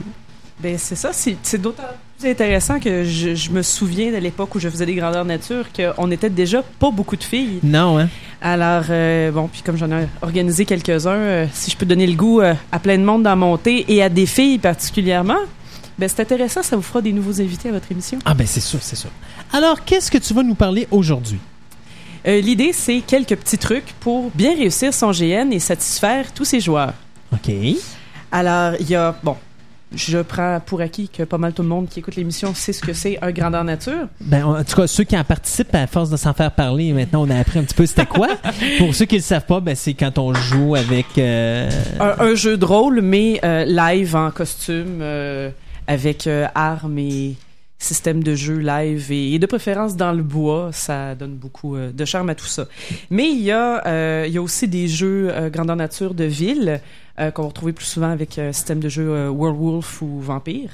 Ben 0.62 0.78
c'est 0.78 0.98
ça, 0.98 1.14
c'est 1.14 1.38
c'est 1.42 1.62
d'autant 1.62 1.84
plus 2.20 2.30
intéressant 2.30 2.80
que 2.80 3.04
je, 3.04 3.34
je 3.34 3.50
me 3.52 3.62
souviens 3.62 4.12
de 4.12 4.18
l'époque 4.18 4.54
où 4.56 4.60
je 4.60 4.70
faisais 4.70 4.86
des 4.86 4.96
grandeurs 4.96 5.26
nature 5.26 5.66
qu'on 5.74 6.12
était 6.12 6.30
déjà 6.30 6.62
pas 6.62 6.92
beaucoup 6.92 7.16
de 7.16 7.24
filles. 7.24 7.60
Non, 7.64 7.98
hein? 7.98 8.10
Alors 8.42 8.84
euh, 8.90 9.32
bon, 9.32 9.48
puis 9.48 9.62
comme 9.62 9.78
j'en 9.78 9.90
ai 9.92 10.08
organisé 10.22 10.66
quelques-uns, 10.66 11.12
euh, 11.12 11.46
si 11.54 11.72
je 11.72 11.78
peux 11.78 11.86
donner 11.86 12.08
le 12.08 12.16
goût 12.16 12.42
euh, 12.42 12.54
à 12.72 12.80
plein 12.80 12.98
de 12.98 13.04
monde 13.04 13.24
d'en 13.24 13.36
monter 13.36 13.86
et 13.88 14.04
à 14.04 14.10
des 14.10 14.26
filles 14.26 14.60
particulièrement, 14.60 15.40
ben 15.98 16.10
c'est 16.10 16.22
intéressant, 16.22 16.62
ça 16.62 16.76
vous 16.76 16.82
fera 16.82 17.02
des 17.02 17.14
nouveaux 17.14 17.42
invités 17.42 17.70
à 17.70 17.72
votre 17.72 17.92
émission. 17.92 18.20
Ah 18.26 18.34
ben 18.34 18.46
c'est 18.46 18.62
sûr, 18.62 18.80
c'est 18.82 18.96
sûr. 18.96 19.10
Alors, 19.52 19.84
qu'est-ce 19.84 20.12
que 20.12 20.18
tu 20.18 20.34
vas 20.34 20.44
nous 20.44 20.56
parler 20.56 20.88
aujourd'hui? 20.92 21.40
L'idée 22.26 22.74
c'est 22.74 23.00
quelques 23.00 23.36
petits 23.38 23.58
trucs 23.58 23.94
pour 24.02 24.30
bien 24.36 24.54
réussir 24.54 24.94
son 24.94 25.12
GN 25.12 25.52
et 25.52 25.60
satisfaire 25.60 26.32
tous 26.34 26.46
ses 26.46 26.60
joueurs. 26.60 26.94
OK. 27.34 27.52
Alors, 28.32 28.74
il 28.80 28.90
y 28.90 28.96
a, 28.96 29.16
bon, 29.24 29.36
je 29.96 30.20
prends 30.20 30.60
pour 30.66 30.82
acquis 30.82 31.10
que 31.10 31.24
pas 31.24 31.38
mal 31.38 31.54
tout 31.54 31.62
le 31.64 31.68
monde 31.68 31.88
qui 31.90 32.00
écoute 32.00 32.16
l'émission 32.16 32.54
sait 32.54 32.74
ce 32.74 32.82
que 32.82 32.94
c'est 32.94 33.18
un 33.24 33.32
grandeur 33.32 33.64
nature. 33.64 34.08
Ben, 34.22 34.46
en 34.46 34.64
tout 34.64 34.76
cas, 34.76 34.88
ceux 34.88 35.04
qui 35.04 35.18
en 35.18 35.24
participent, 35.24 35.74
à 35.74 35.88
force 35.88 36.10
de 36.10 36.18
s'en 36.18 36.34
faire 36.34 36.52
parler, 36.52 36.94
maintenant 36.94 37.24
on 37.26 37.30
a 37.30 37.38
appris 37.40 37.60
un 37.60 37.64
petit 37.64 37.74
peu 37.76 37.86
c'était 37.86 38.06
quoi. 38.06 38.28
Pour 38.78 38.94
ceux 38.94 39.06
qui 39.06 39.16
ne 39.16 39.20
le 39.20 39.24
savent 39.26 39.46
pas, 39.46 39.60
ben, 39.60 39.76
c'est 39.76 39.94
quand 39.96 40.18
on 40.20 40.34
joue 40.34 40.76
avec... 40.76 41.06
euh, 41.18 41.70
Un, 42.00 42.16
un 42.28 42.36
jeu 42.36 42.58
de 42.58 42.66
rôle, 42.66 43.02
mais 43.02 43.40
euh, 43.44 43.66
live 43.66 44.16
en 44.16 44.32
costume, 44.32 45.00
euh, 45.02 45.50
avec 45.88 46.30
armes 46.56 47.00
et 47.00 47.36
système 47.80 48.22
de 48.24 48.36
jeu 48.36 48.58
live 48.58 49.12
et, 49.12 49.34
et 49.34 49.40
de 49.40 49.46
préférence 49.46 49.96
dans 49.96 50.12
le 50.12 50.22
bois, 50.22 50.70
ça 50.74 51.16
donne 51.16 51.36
beaucoup 51.36 51.76
euh, 51.76 51.92
de 51.92 52.06
charme 52.06 52.30
à 52.30 52.36
tout 52.36 52.46
ça. 52.46 52.68
Mais 53.10 53.30
il 53.32 53.40
y 53.42 53.52
a, 53.52 53.86
euh, 53.88 54.26
il 54.28 54.34
y 54.34 54.38
a 54.38 54.42
aussi 54.42 54.68
des 54.68 54.88
jeux 54.88 55.30
euh, 55.32 55.50
grandeur 55.50 55.78
nature 55.78 56.14
de 56.14 56.26
ville 56.26 56.82
euh, 57.20 57.32
qu'on 57.32 57.44
va 57.44 57.48
retrouver 57.48 57.72
plus 57.74 57.86
souvent 57.86 58.12
avec 58.12 58.38
euh, 58.38 58.52
système 58.54 58.80
de 58.82 58.90
jeu 58.90 59.10
euh, 59.10 59.30
Werewolf 59.32 60.02
ou 60.02 60.20
Vampire. 60.20 60.72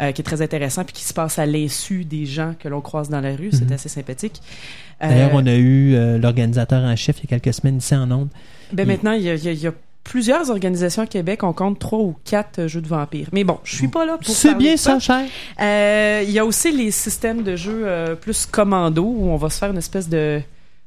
euh, 0.00 0.10
qui 0.12 0.22
est 0.22 0.24
très 0.24 0.42
intéressant 0.42 0.82
puis 0.84 0.92
qui 0.92 1.04
se 1.04 1.14
passe 1.14 1.38
à 1.38 1.46
l'insu 1.46 2.04
des 2.04 2.26
gens 2.26 2.54
que 2.58 2.68
l'on 2.68 2.80
croise 2.80 3.08
dans 3.10 3.20
la 3.20 3.36
rue, 3.36 3.50
c'est 3.52 3.64
Mhm. 3.64 3.72
assez 3.72 3.88
sympathique. 3.88 4.40
D'ailleurs, 5.00 5.30
on 5.34 5.46
a 5.46 5.54
eu 5.54 5.94
euh, 5.94 6.18
l'organisateur 6.18 6.82
en 6.82 6.96
chef 6.96 7.18
il 7.18 7.30
y 7.30 7.34
a 7.34 7.38
quelques 7.38 7.54
semaines 7.54 7.76
ici 7.78 7.94
en 7.94 8.10
Onde. 8.10 8.28
Ben 8.72 8.86
maintenant, 8.88 9.12
il 9.12 9.28
a, 9.28 9.34
il 9.34 9.44
y 9.44 9.48
a- 9.48 9.52
il 9.52 9.60
y 9.60 9.66
a 9.68 9.72
plusieurs 10.04 10.50
organisations 10.50 11.02
à 11.02 11.06
Québec. 11.06 11.42
On 11.42 11.52
compte 11.52 11.78
trois 11.78 11.98
ou 11.98 12.14
quatre 12.24 12.60
euh, 12.60 12.68
jeux 12.68 12.82
de 12.82 12.86
vampires. 12.86 13.28
Mais 13.32 13.42
bon, 13.42 13.58
je 13.64 13.74
suis 13.74 13.88
pas 13.88 14.04
là 14.04 14.18
pour 14.18 14.34
C'est 14.34 14.54
bien 14.54 14.76
ça, 14.76 15.00
cher. 15.00 15.26
Euh, 15.60 16.22
Il 16.24 16.30
y 16.30 16.38
a 16.38 16.44
aussi 16.44 16.70
les 16.70 16.90
systèmes 16.90 17.42
de 17.42 17.56
jeux 17.56 17.82
euh, 17.84 18.14
plus 18.14 18.46
commando 18.46 19.02
où 19.02 19.30
on 19.30 19.36
va 19.36 19.50
se 19.50 19.58
faire 19.58 19.70
une 19.70 19.78
espèce 19.78 20.08
de, 20.08 20.40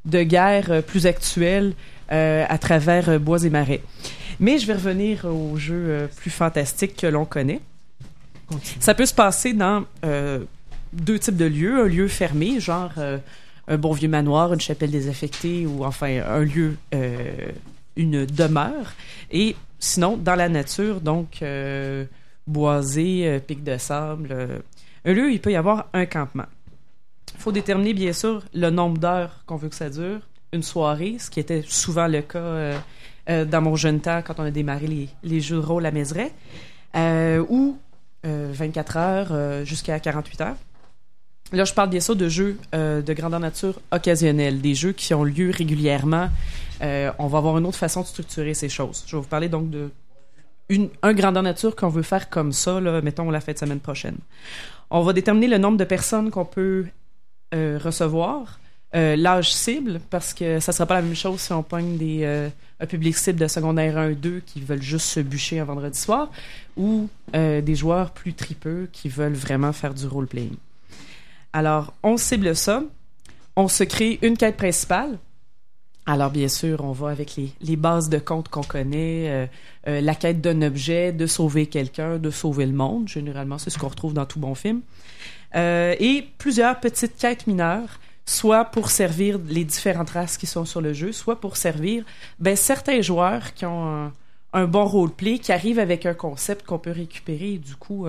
de 0.06 0.23
guerre 0.23 0.68
euh, 0.69 0.81
plus 0.81 1.06
actuelle 1.06 1.73
à 2.10 2.57
travers 2.57 3.19
bois 3.19 3.44
et 3.44 3.49
marais. 3.49 3.81
Mais 4.39 4.60
je 4.60 4.65
vais 4.65 4.76
revenir 4.76 5.26
aux 5.26 5.57
jeux 5.57 6.07
plus 6.15 6.30
fantastiques 6.30 6.95
que 6.95 7.07
l'on 7.07 7.26
connaît. 7.26 7.60
Ça 8.80 8.94
peut 8.94 9.06
se 9.06 9.14
passer 9.14 9.52
dans 9.52 9.84
deux 10.94 11.19
types 11.19 11.35
de 11.35 11.44
lieux. 11.44 11.81
Un 11.81 11.88
lieu 11.88 12.07
fermé, 12.07 12.61
genre 12.61 12.91
un 13.68 13.77
bon 13.77 13.91
vieux 13.91 14.07
manoir, 14.07 14.53
une 14.53 14.61
chapelle 14.61 14.91
désaffectée 14.91 15.65
ou 15.65 15.84
enfin 15.84 16.22
un 16.26 16.45
lieu, 16.45 16.77
une 17.98 18.26
demeure. 18.26 18.94
Et 19.32 19.56
sinon, 19.80 20.15
dans 20.18 20.36
la 20.36 20.48
nature, 20.49 21.02
donc 21.02 21.41
euh, 21.41 22.06
boisé, 22.45 23.28
euh, 23.28 23.40
pic 23.40 23.64
de 23.64 23.78
sable. 23.78 24.30
euh, 24.32 24.60
un 25.06 25.14
lieu, 25.14 25.32
il 25.32 25.40
peut 25.40 25.52
y 25.52 25.56
avoir 25.56 25.88
un 25.94 26.06
campement. 26.06 26.45
Il 27.34 27.40
faut 27.40 27.52
déterminer, 27.52 27.94
bien 27.94 28.14
sûr, 28.14 28.44
le 28.53 28.69
nombre 28.69 28.98
d'heures 28.98 29.44
qu'on 29.45 29.56
veut 29.56 29.69
que 29.69 29.76
ça 29.76 29.90
dure. 29.90 30.19
Une 30.53 30.64
soirée, 30.64 31.18
ce 31.19 31.30
qui 31.30 31.40
était 31.40 31.64
souvent 31.68 32.07
le 32.07 32.22
cas 32.22 32.40
euh, 32.40 32.78
euh, 33.30 33.45
dans 33.45 33.61
mon 33.61 33.76
jeune 33.76 33.99
temps 33.99 34.22
quand 34.26 34.40
on 34.40 34.44
a 34.44 34.52
démarré 34.52 34.88
les, 34.88 35.10
les 35.24 35.40
jeux 35.41 35.57
de 35.57 35.65
rôle 35.65 35.86
à 35.86 35.91
Mézeray. 35.91 36.32
Ou 36.95 37.78
euh, 38.26 38.49
24 38.53 38.98
heures 38.98 39.65
jusqu'à 39.65 39.99
48 39.99 40.41
heures. 40.41 40.56
Là, 41.53 41.64
je 41.64 41.74
parle 41.74 41.90
bien 41.90 42.02
sûr 42.02 42.15
de 42.15 42.28
jeux 42.28 42.57
euh, 42.76 43.02
de 43.02 43.14
grandeur 43.14 43.40
nature 43.40 43.80
occasionnels, 43.91 44.60
des 44.60 44.76
jeux 44.76 44.91
qui 44.91 45.14
ont 45.14 45.24
lieu 45.24 45.49
régulièrement. 45.49 46.30
Euh, 46.82 47.11
on 47.19 47.28
va 47.28 47.38
avoir 47.38 47.57
une 47.57 47.65
autre 47.65 47.78
façon 47.78 48.02
de 48.02 48.07
structurer 48.07 48.53
ces 48.53 48.68
choses. 48.68 49.03
Je 49.07 49.15
vais 49.15 49.22
vous 49.22 49.28
parler 49.28 49.48
donc 49.48 49.69
de 49.69 49.90
une, 50.69 50.90
un 51.02 51.14
grandeur 51.14 51.44
nature 51.44 51.74
qu'on 51.78 51.88
veut 51.88 52.03
faire 52.03 52.30
comme 52.30 52.52
ça, 52.52 52.82
là, 52.82 53.02
mettons 53.02 53.32
la 53.32 53.40
de 53.40 53.57
semaine 53.57 53.80
prochaine. 53.80 54.18
On 54.90 55.02
va 55.02 55.14
déterminer 55.14 55.48
le 55.48 55.57
nombre 55.57 55.78
de 55.78 55.86
personnes 55.86 56.30
qu'on 56.30 56.44
peut 56.44 56.86
euh, 57.56 57.80
recevoir, 57.82 58.60
l'âge 58.94 59.53
cible, 59.53 60.02
parce 60.10 60.34
que 60.34 60.60
ça 60.60 60.74
sera 60.74 60.86
pas 60.86 60.95
la 60.95 61.03
même 61.03 61.15
chose 61.15 61.40
si 61.40 61.53
on 61.53 61.64
pogne 61.64 61.98
des, 61.98 62.49
un 62.80 62.86
public 62.86 63.15
cible 63.15 63.40
de 63.40 63.48
secondaire 63.48 63.95
1-2 63.95 64.41
qui 64.41 64.60
veulent 64.60 64.82
juste 64.82 65.06
se 65.06 65.19
bûcher 65.19 65.60
un 65.60 65.65
vendredi 65.65 65.98
soir, 65.98 66.30
ou 66.76 67.07
des 67.34 67.76
joueurs 67.76 68.11
plus 68.11 68.34
tripeux 68.34 68.90
qui 68.91 69.07
veulent 69.07 69.34
vraiment 69.34 69.72
faire 69.72 69.94
du 69.94 70.07
role-playing. 70.07 70.57
Alors, 71.58 71.92
on 72.04 72.18
cible 72.18 72.56
ça. 72.56 72.84
On 73.56 73.68
se 73.68 73.84
crée 73.84 74.20
une 74.22 74.38
quête 74.38 74.58
principale. 74.58 75.18
Alors, 76.06 76.30
bien 76.30 76.50
sûr, 76.50 76.84
on 76.84 76.92
va 76.92 77.10
avec 77.10 77.36
les, 77.36 77.76
bases 77.76 78.10
de 78.10 78.20
compte 78.20 78.48
qu'on 78.48 78.62
connaît, 78.62 79.28
euh, 79.28 79.48
euh, 79.88 80.00
la 80.00 80.14
quête 80.14 80.40
d'un 80.40 80.62
objet, 80.62 81.12
de 81.12 81.26
sauver 81.26 81.66
quelqu'un, 81.66 82.20
de 82.20 82.30
sauver 82.30 82.68
le 82.68 82.74
monde. 82.74 83.08
Généralement, 83.08 83.58
c'est 83.58 83.72
ce 83.72 83.80
qu'on 83.80 83.88
retrouve 83.88 84.14
dans 84.14 84.28
tout 84.28 84.40
bon 84.40 84.54
film. 84.54 84.82
Euh, 85.56 85.96
et 86.00 86.28
plusieurs 86.38 86.80
petites 86.80 87.18
quêtes 87.18 87.48
mineures, 87.48 88.00
soit 88.28 88.66
pour 88.66 88.92
servir 88.92 89.40
les 89.50 89.64
différentes 89.64 90.12
races 90.12 90.38
qui 90.38 90.46
sont 90.46 90.66
sur 90.66 90.82
le 90.82 90.94
jeu, 90.94 91.12
soit 91.12 91.40
pour 91.42 91.58
servir 91.58 92.06
ben, 92.38 92.56
certains 92.56 93.02
joueurs 93.02 93.56
qui 93.56 93.66
ont 93.66 94.06
un, 94.06 94.14
un 94.54 94.66
bon 94.66 94.86
roleplay, 94.86 95.40
qui 95.40 95.52
arrivent 95.52 95.80
avec 95.80 96.06
un 96.06 96.14
concept 96.14 96.68
qu'on 96.68 96.78
peut 96.78 96.92
récupérer 96.92 97.54
et 97.54 97.58
du 97.58 97.76
coup 97.76 98.06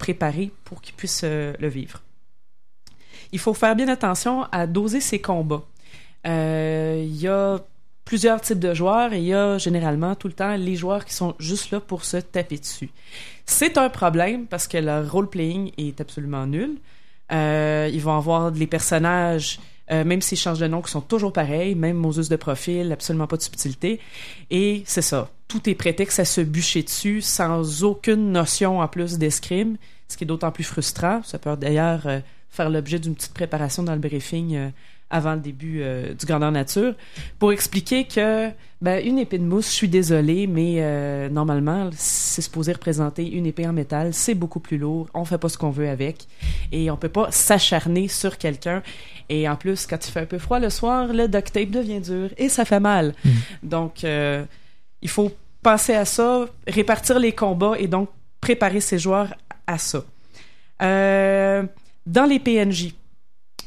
préparer 0.00 0.50
pour 0.64 0.80
qu'ils 0.80 0.96
puissent 0.96 1.22
le 1.22 1.68
vivre. 1.68 2.03
Il 3.34 3.40
faut 3.40 3.52
faire 3.52 3.74
bien 3.74 3.88
attention 3.88 4.44
à 4.52 4.68
doser 4.68 5.00
ses 5.00 5.20
combats. 5.20 5.64
Euh, 6.24 7.02
Il 7.04 7.20
y 7.20 7.26
a 7.26 7.58
plusieurs 8.04 8.40
types 8.40 8.60
de 8.60 8.72
joueurs 8.74 9.12
et 9.12 9.18
il 9.18 9.24
y 9.24 9.34
a 9.34 9.58
généralement 9.58 10.14
tout 10.14 10.28
le 10.28 10.34
temps 10.34 10.54
les 10.54 10.76
joueurs 10.76 11.04
qui 11.04 11.14
sont 11.14 11.34
juste 11.40 11.72
là 11.72 11.80
pour 11.80 12.04
se 12.04 12.18
taper 12.18 12.58
dessus. 12.58 12.90
C'est 13.44 13.76
un 13.76 13.88
problème 13.88 14.46
parce 14.46 14.68
que 14.68 14.78
leur 14.78 15.10
role-playing 15.10 15.72
est 15.78 16.00
absolument 16.00 16.46
nul. 16.46 16.76
Euh, 17.32 17.90
ils 17.92 18.00
vont 18.00 18.16
avoir 18.16 18.52
les 18.52 18.68
personnages, 18.68 19.58
euh, 19.90 20.04
même 20.04 20.22
s'ils 20.22 20.38
changent 20.38 20.60
de 20.60 20.68
nom, 20.68 20.80
qui 20.80 20.92
sont 20.92 21.00
toujours 21.00 21.32
pareils, 21.32 21.74
même 21.74 21.96
Moses 21.96 22.28
de 22.28 22.36
profil, 22.36 22.92
absolument 22.92 23.26
pas 23.26 23.36
de 23.36 23.42
subtilité. 23.42 23.98
Et 24.52 24.84
c'est 24.86 25.02
ça. 25.02 25.28
Tout 25.48 25.68
est 25.68 25.74
prétexte 25.74 26.20
à 26.20 26.24
se 26.24 26.40
bûcher 26.40 26.84
dessus 26.84 27.20
sans 27.20 27.82
aucune 27.82 28.30
notion 28.30 28.78
en 28.78 28.86
plus 28.86 29.18
d'escrime, 29.18 29.76
ce 30.06 30.16
qui 30.16 30.22
est 30.22 30.26
d'autant 30.28 30.52
plus 30.52 30.62
frustrant. 30.62 31.20
Ça 31.24 31.40
peut 31.40 31.56
d'ailleurs 31.56 32.06
faire 32.54 32.70
l'objet 32.70 32.98
d'une 32.98 33.14
petite 33.14 33.34
préparation 33.34 33.82
dans 33.82 33.94
le 33.94 34.00
briefing 34.00 34.54
euh, 34.54 34.68
avant 35.10 35.34
le 35.34 35.40
début 35.40 35.80
euh, 35.80 36.14
du 36.14 36.26
Grandeur 36.26 36.50
Nature 36.50 36.94
pour 37.38 37.52
expliquer 37.52 38.04
que 38.04 38.50
ben, 38.80 39.04
une 39.06 39.18
épée 39.18 39.38
de 39.38 39.44
mousse, 39.44 39.70
je 39.70 39.74
suis 39.74 39.88
désolé, 39.88 40.46
mais 40.46 40.76
euh, 40.78 41.28
normalement, 41.28 41.90
c'est 41.92 42.42
supposé 42.42 42.72
représenter 42.72 43.30
une 43.30 43.46
épée 43.46 43.66
en 43.66 43.72
métal, 43.72 44.12
c'est 44.12 44.34
beaucoup 44.34 44.60
plus 44.60 44.76
lourd, 44.76 45.08
on 45.14 45.24
fait 45.24 45.38
pas 45.38 45.48
ce 45.48 45.56
qu'on 45.56 45.70
veut 45.70 45.88
avec 45.88 46.26
et 46.72 46.90
on 46.90 46.96
peut 46.96 47.08
pas 47.08 47.30
s'acharner 47.30 48.08
sur 48.08 48.38
quelqu'un. 48.38 48.82
Et 49.28 49.48
en 49.48 49.56
plus, 49.56 49.86
quand 49.86 50.06
il 50.06 50.10
fait 50.10 50.20
un 50.20 50.26
peu 50.26 50.38
froid 50.38 50.58
le 50.58 50.70
soir, 50.70 51.12
le 51.12 51.28
duct 51.28 51.52
tape 51.52 51.70
devient 51.70 52.00
dur 52.00 52.30
et 52.36 52.48
ça 52.48 52.64
fait 52.64 52.80
mal. 52.80 53.14
Donc, 53.62 54.04
euh, 54.04 54.44
il 55.00 55.08
faut 55.08 55.32
penser 55.62 55.94
à 55.94 56.04
ça, 56.04 56.46
répartir 56.66 57.18
les 57.18 57.32
combats 57.32 57.74
et 57.78 57.86
donc 57.86 58.10
préparer 58.40 58.80
ses 58.80 58.98
joueurs 58.98 59.34
à 59.66 59.78
ça. 59.78 60.04
Euh, 60.82 61.62
dans 62.06 62.24
les 62.24 62.38
PNJ, 62.38 62.94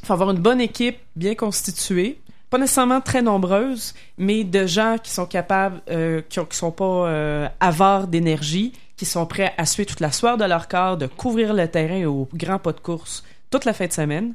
Il 0.00 0.06
faut 0.06 0.12
avoir 0.12 0.30
une 0.30 0.38
bonne 0.38 0.60
équipe, 0.60 0.98
bien 1.16 1.34
constituée, 1.34 2.20
pas 2.50 2.58
nécessairement 2.58 3.00
très 3.00 3.20
nombreuse, 3.20 3.94
mais 4.16 4.44
de 4.44 4.66
gens 4.66 4.96
qui 5.02 5.10
sont 5.10 5.26
capables, 5.26 5.82
euh, 5.90 6.22
qui, 6.28 6.40
qui 6.48 6.56
sont 6.56 6.70
pas 6.70 7.08
euh, 7.08 7.48
avares 7.60 8.06
d'énergie, 8.06 8.72
qui 8.96 9.04
sont 9.04 9.26
prêts 9.26 9.52
à 9.58 9.66
suer 9.66 9.84
toute 9.84 10.00
la 10.00 10.12
soirée 10.12 10.38
de 10.38 10.44
leur 10.44 10.68
corps, 10.68 10.96
de 10.96 11.06
couvrir 11.06 11.52
le 11.52 11.68
terrain 11.68 12.04
au 12.06 12.28
grand 12.32 12.58
pas 12.58 12.72
de 12.72 12.80
course 12.80 13.22
toute 13.50 13.64
la 13.64 13.72
fin 13.72 13.86
de 13.86 13.92
semaine, 13.92 14.34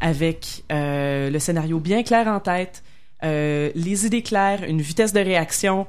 avec 0.00 0.64
euh, 0.70 1.30
le 1.30 1.38
scénario 1.38 1.80
bien 1.80 2.02
clair 2.02 2.28
en 2.28 2.40
tête, 2.40 2.82
les 3.22 4.06
idées 4.06 4.22
claires, 4.22 4.64
une 4.64 4.80
vitesse 4.80 5.12
de 5.12 5.20
réaction, 5.20 5.86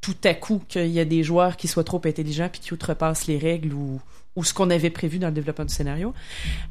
tout 0.00 0.16
à 0.24 0.34
coup 0.34 0.62
qu'il 0.68 0.88
y 0.88 1.00
a 1.00 1.04
des 1.06 1.22
joueurs 1.22 1.56
qui 1.56 1.68
soient 1.68 1.84
trop 1.84 2.00
intelligents 2.04 2.48
puis 2.50 2.60
qui 2.60 2.72
outrepassent 2.74 3.26
les 3.26 3.38
règles 3.38 3.72
ou, 3.72 4.00
ou 4.36 4.44
ce 4.44 4.52
qu'on 4.54 4.70
avait 4.70 4.90
prévu 4.90 5.18
dans 5.18 5.28
le 5.28 5.32
développement 5.34 5.64
du 5.64 5.72
scénario, 5.74 6.12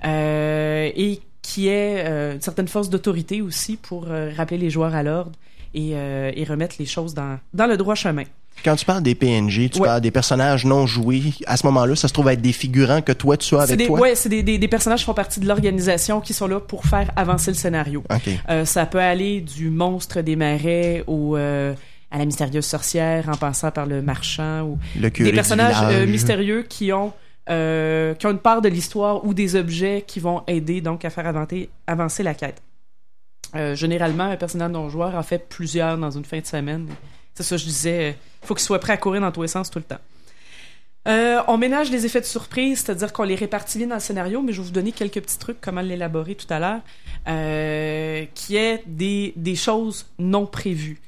euh, 0.06 0.90
et 0.96 1.22
qui 1.42 1.68
ait 1.68 2.04
euh, 2.06 2.34
une 2.36 2.42
certaine 2.42 2.68
force 2.68 2.90
d'autorité 2.90 3.42
aussi 3.42 3.78
pour 3.78 4.06
euh, 4.10 4.32
rappeler 4.36 4.58
les 4.58 4.70
joueurs 4.70 4.96
à 4.96 5.04
l'ordre 5.04 5.32
et, 5.74 5.92
et 5.92 6.44
remettre 6.44 6.76
les 6.78 6.86
choses 6.86 7.14
dans, 7.16 7.40
dans 7.54 7.66
le 7.66 7.78
droit 7.78 7.96
chemin. 7.96 8.24
Quand 8.64 8.76
tu 8.76 8.86
parles 8.86 9.02
des 9.02 9.16
PNJ, 9.16 9.72
tu 9.72 9.80
Ouais. 9.80 9.88
parles 9.88 10.02
des 10.02 10.12
personnages 10.12 10.64
non 10.66 10.86
joués. 10.86 11.34
À 11.48 11.58
ce 11.58 11.66
moment-là, 11.66 11.96
ça 11.96 12.08
se 12.08 12.14
trouve 12.14 12.28
être 12.30 12.42
des 12.42 12.54
figurants 12.54 13.02
que 13.02 13.12
toi, 13.12 13.36
tu 13.38 13.56
as 13.56 13.62
avec 13.62 13.80
des, 13.80 13.88
toi? 13.88 14.00
ouais, 14.00 14.14
c'est 14.14 14.30
des, 14.30 14.44
des, 14.44 14.60
des 14.60 14.68
personnages 14.68 15.00
qui 15.00 15.06
font 15.06 15.16
partie 15.16 15.40
de 15.40 15.48
l'organisation 15.48 16.22
qui 16.22 16.34
sont 16.34 16.46
là 16.46 16.60
pour 16.60 16.86
faire 16.86 17.10
avancer 17.16 17.50
le 17.50 17.56
scénario. 17.58 18.04
Ça 18.66 18.86
peut 18.86 19.00
aller 19.00 19.42
du 19.42 19.72
monstre 19.72 20.22
des 20.22 20.36
marais 20.36 21.04
au, 21.08 21.36
à 21.36 22.18
la 22.20 22.26
mystérieuse 22.26 22.66
sorcière 22.66 23.28
en 23.30 23.36
passant 23.36 23.72
par 23.72 23.88
le 23.88 24.04
marchand 24.04 24.62
ou 24.62 24.78
Le 25.00 25.10
des 25.10 25.32
personnages 25.34 26.08
mystérieux 26.08 26.64
qui 26.70 26.94
ont 26.94 27.12
euh, 27.50 28.14
qui 28.16 28.26
ont 28.26 28.32
une 28.32 28.40
part 28.40 28.62
de 28.62 28.70
l'histoire 28.70 29.26
ou 29.26 29.34
des 29.34 29.56
objets 29.56 30.04
qui 30.06 30.20
vont 30.20 30.44
aider 30.48 30.82
donc 30.82 31.06
à 31.06 31.10
faire 31.10 31.28
avancer, 31.88 32.24
la 32.24 32.34
quête. 32.34 32.62
Euh, 33.56 33.76
généralement, 33.76 34.26
un 34.26 34.38
personnage 34.38 34.72
non 34.72 34.90
joueur 34.90 35.16
en 35.16 35.24
fait 35.24 35.48
plusieurs 35.50 35.98
dans 35.98 36.12
une 36.12 36.26
fin 36.26 36.40
de 36.40 36.46
semaine. 36.46 36.88
C'est 37.34 37.44
ça, 37.44 37.58
je 37.58 37.66
disais, 37.66 38.18
il 38.42 38.48
faut 38.48 38.56
qu'il 38.56 38.64
soit 38.64 38.80
prêt 38.80 38.94
à 38.94 38.98
courir 38.98 39.22
dans 39.22 39.32
tous 39.32 39.42
les 39.42 39.48
sens 39.48 39.70
tout 39.70 39.80
le 39.80 39.86
temps. 39.86 40.00
Euh, 41.08 41.42
on 41.48 41.58
ménage 41.58 41.92
les 41.92 42.06
effets 42.06 42.22
de 42.22 42.26
surprise, 42.26 42.80
c'est-à-dire 42.80 43.12
qu'on 43.12 43.24
les 43.24 43.36
répartit 43.36 43.78
bien 43.78 43.88
dans 43.88 43.96
le 43.96 44.02
scénario, 44.02 44.42
mais 44.42 44.54
je 44.54 44.62
vais 44.62 44.68
vous 44.68 44.74
donner 44.74 44.94
quelques 44.94 45.22
petits 45.22 45.38
trucs, 45.38 45.60
comment 45.60 45.82
l'élaborer 45.82 46.36
tout 46.36 46.48
à 46.50 46.60
l'heure, 46.60 46.82
euh, 47.28 48.26
qui 48.34 48.56
est 48.56 48.84
des, 48.86 49.56
choses 49.56 50.06
non 50.18 50.46
prévues. 50.46 51.00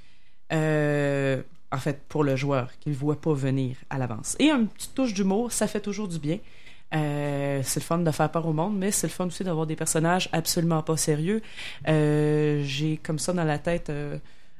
Euh, 0.51 1.41
en 1.75 1.79
fait, 1.79 2.01
pour 2.07 2.23
le 2.23 2.35
joueur, 2.35 2.69
qu'il 2.79 2.93
ne 2.93 2.97
voit 2.97 3.19
pas 3.19 3.33
venir 3.33 3.75
à 3.89 3.97
l'avance. 3.97 4.35
Et 4.39 4.49
une 4.49 4.67
petite 4.67 4.95
touche 4.95 5.13
d'humour, 5.13 5.51
ça 5.51 5.67
fait 5.67 5.81
toujours 5.81 6.07
du 6.07 6.19
bien. 6.19 6.39
Euh, 6.93 7.59
c'est 7.63 7.81
le 7.81 7.85
fun 7.85 7.97
de 7.97 8.11
faire 8.11 8.31
part 8.31 8.47
au 8.47 8.53
monde, 8.53 8.77
mais 8.77 8.91
c'est 8.91 9.07
le 9.07 9.11
fun 9.11 9.25
aussi 9.25 9.43
d'avoir 9.43 9.67
des 9.67 9.75
personnages 9.75 10.29
absolument 10.31 10.81
pas 10.81 10.95
sérieux. 10.95 11.41
Euh, 11.87 12.63
J'ai 12.63 12.97
comme 12.97 13.19
ça 13.19 13.33
dans 13.33 13.43
la 13.43 13.59
tête 13.59 13.89
euh, 13.89 14.17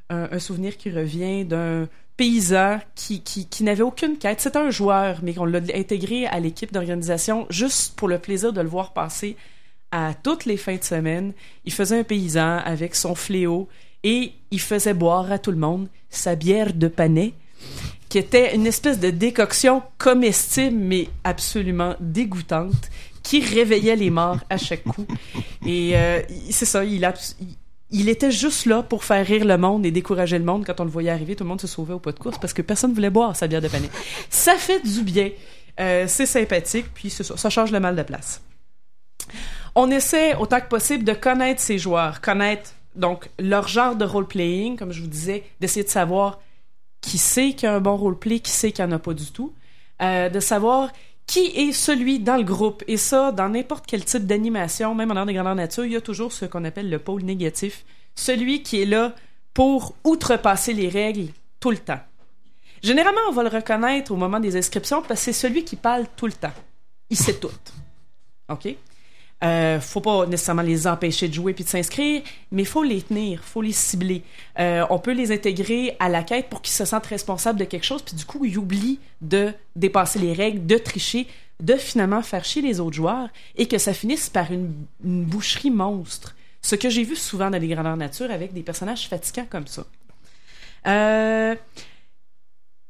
un, 0.09 0.39
souvenir 0.39 0.75
qui 0.75 0.89
revient 0.91 1.45
d'un 1.45 1.87
paysan 2.17 2.79
qui, 2.95 3.21
qui, 3.21 3.63
n'avait 3.63 3.83
aucune 3.83 4.17
quête. 4.17 4.41
C'était 4.41 4.57
un 4.57 4.71
joueur, 4.71 5.19
mais 5.23 5.33
qu'on 5.33 5.45
l'a 5.45 5.59
intégré 5.73 6.25
à 6.27 6.39
l'équipe 6.41 6.73
d'organisation 6.73 7.45
juste 7.49 7.95
pour 7.95 8.09
le 8.09 8.19
plaisir 8.19 8.51
de 8.51 8.61
le 8.61 8.67
voir 8.67 8.91
passer 8.91 9.37
à 9.91 10.13
toutes 10.21 10.43
les 10.45 10.57
fins 10.57 10.75
de 10.75 10.83
semaine. 10.83 11.33
Il 11.63 11.71
faisait 11.71 11.99
un 11.99 12.03
paysan 12.03 12.57
avec 12.65 12.95
son 12.95 13.15
fléau 13.15 13.69
et 14.05 14.33
il 14.51 14.61
faisait 14.61 14.93
boire 14.93 15.31
à 15.31 15.39
tout 15.39 15.51
le 15.51 15.57
monde 15.57 15.89
sa 16.09 16.35
bière 16.35 16.73
de 16.73 16.87
panais 16.87 17.33
qui 18.07 18.19
était 18.19 18.55
une 18.55 18.67
espèce 18.67 18.99
de 18.99 19.09
décoction 19.09 19.81
comestible 19.97 20.77
mais 20.77 21.09
absolument 21.23 21.95
dégoûtante 21.99 22.89
qui 23.23 23.41
réveillait 23.41 23.95
les 23.95 24.11
morts 24.11 24.39
à 24.51 24.57
chaque 24.57 24.83
coup. 24.83 25.07
Et 25.65 25.97
euh, 25.97 26.21
c'est 26.51 26.65
ça, 26.65 26.83
il, 26.83 28.07
était 28.07 28.29
juste 28.29 28.67
là 28.67 28.83
pour 28.83 29.03
faire 29.03 29.25
rire 29.25 29.43
le 29.43 29.57
monde 29.57 29.83
et 29.87 29.91
décourager 29.91 30.37
le 30.37 30.45
monde. 30.45 30.63
Quand 30.63 30.79
on 30.79 30.83
le 30.83 30.91
voyait 30.91 31.09
arriver, 31.09 31.35
tout 31.35 31.43
le 31.43 31.49
monde 31.49 31.59
se 31.59 31.65
sauvait 31.65 31.95
au 31.95 31.99
pas 31.99 32.11
de 32.11 32.19
course 32.19 32.37
parce 32.37 32.53
que 32.53 32.61
personne 32.61 32.91
ne 32.91 32.95
voulait 32.95 33.09
boire 33.09 33.35
sa 33.35 33.47
bière 33.47 33.61
de 33.61 33.67
panais. 33.67 33.89
Ça 34.29 34.55
fait 34.55 34.79
du 34.87 35.01
bien. 35.01 35.31
Euh, 35.79 36.05
c'est 36.07 36.27
sympathique, 36.27 36.85
puis 36.93 37.09
ça, 37.09 37.23
ça 37.23 37.49
change 37.49 37.71
le 37.71 37.79
mal 37.79 37.95
de 37.95 38.03
place. 38.03 38.41
On 39.73 39.89
essaie 39.89 40.35
autant 40.35 40.61
que 40.61 40.69
possible 40.69 41.03
de 41.03 41.13
connaître 41.13 41.59
ses 41.59 41.79
joueurs, 41.79 42.21
connaître 42.21 42.74
donc 42.95 43.29
leur 43.39 43.67
genre 43.67 43.95
de 43.95 44.05
role-playing, 44.05 44.77
comme 44.77 44.91
je 44.91 45.01
vous 45.01 45.07
disais, 45.07 45.43
d'essayer 45.59 45.83
de 45.83 45.89
savoir 45.89 46.39
qui 47.01 47.19
qu'il 47.19 47.63
y 47.63 47.65
a 47.65 47.75
un 47.75 47.81
bon 47.81 47.95
roleplay, 47.95 48.39
qui 48.39 48.51
qu'il 48.51 48.85
n'y 48.85 48.91
en 48.91 48.95
a 48.95 48.99
pas 48.99 49.13
du 49.13 49.31
tout, 49.31 49.53
euh, 50.01 50.29
de 50.29 50.39
savoir 50.39 50.91
qui 51.27 51.47
est 51.55 51.71
celui 51.71 52.19
dans 52.19 52.37
le 52.37 52.43
groupe. 52.43 52.83
Et 52.87 52.97
ça, 52.97 53.31
dans 53.31 53.49
n'importe 53.49 53.85
quel 53.87 54.03
type 54.03 54.25
d'animation, 54.25 54.95
même 54.95 55.11
en 55.11 55.15
art 55.15 55.25
des 55.25 55.33
grandeurs 55.33 55.55
nature, 55.55 55.85
il 55.85 55.93
y 55.93 55.95
a 55.95 56.01
toujours 56.01 56.31
ce 56.31 56.45
qu'on 56.45 56.63
appelle 56.65 56.89
le 56.89 56.99
pôle 56.99 57.23
négatif, 57.23 57.85
celui 58.15 58.63
qui 58.63 58.81
est 58.81 58.85
là 58.85 59.13
pour 59.53 59.95
outrepasser 60.03 60.73
les 60.73 60.89
règles 60.89 61.27
tout 61.59 61.71
le 61.71 61.77
temps. 61.77 61.99
Généralement, 62.83 63.21
on 63.29 63.31
va 63.31 63.43
le 63.43 63.49
reconnaître 63.49 64.11
au 64.11 64.15
moment 64.15 64.39
des 64.39 64.55
inscriptions 64.55 65.01
parce 65.01 65.19
que 65.21 65.25
c'est 65.25 65.33
celui 65.33 65.63
qui 65.63 65.75
parle 65.75 66.05
tout 66.15 66.27
le 66.27 66.33
temps. 66.33 66.53
Il 67.09 67.17
sait 67.17 67.39
tout. 67.39 67.49
OK? 68.49 68.67
Euh, 69.43 69.79
faut 69.79 70.01
pas 70.01 70.25
nécessairement 70.25 70.61
les 70.61 70.87
empêcher 70.87 71.27
de 71.27 71.33
jouer 71.33 71.53
puis 71.53 71.63
de 71.63 71.69
s'inscrire, 71.69 72.21
mais 72.51 72.63
faut 72.63 72.83
les 72.83 73.01
tenir, 73.01 73.43
faut 73.43 73.61
les 73.61 73.73
cibler. 73.73 74.23
Euh, 74.59 74.85
on 74.89 74.97
peut 74.97 75.11
les 75.11 75.31
intégrer 75.31 75.95
à 75.99 76.09
la 76.09 76.23
quête 76.23 76.49
pour 76.49 76.61
qu'ils 76.61 76.73
se 76.73 76.85
sentent 76.85 77.05
responsables 77.05 77.59
de 77.59 77.65
quelque 77.65 77.83
chose, 77.83 78.01
puis 78.01 78.15
du 78.15 78.25
coup, 78.25 78.45
ils 78.45 78.57
oublient 78.57 78.99
de 79.21 79.51
dépasser 79.75 80.19
les 80.19 80.33
règles, 80.33 80.65
de 80.65 80.77
tricher, 80.77 81.27
de 81.59 81.75
finalement 81.75 82.21
faire 82.21 82.45
chier 82.45 82.61
les 82.61 82.79
autres 82.79 82.95
joueurs, 82.95 83.29
et 83.57 83.67
que 83.67 83.77
ça 83.77 83.93
finisse 83.93 84.29
par 84.29 84.51
une, 84.51 84.73
une 85.03 85.25
boucherie 85.25 85.71
monstre. 85.71 86.35
Ce 86.61 86.75
que 86.75 86.89
j'ai 86.89 87.03
vu 87.03 87.15
souvent 87.15 87.51
dans 87.51 87.59
les 87.59 87.67
grandeurs 87.67 87.97
nature 87.97 88.31
avec 88.31 88.53
des 88.53 88.63
personnages 88.63 89.07
fatigants 89.07 89.45
comme 89.49 89.67
ça. 89.67 89.85
Euh, 90.87 91.55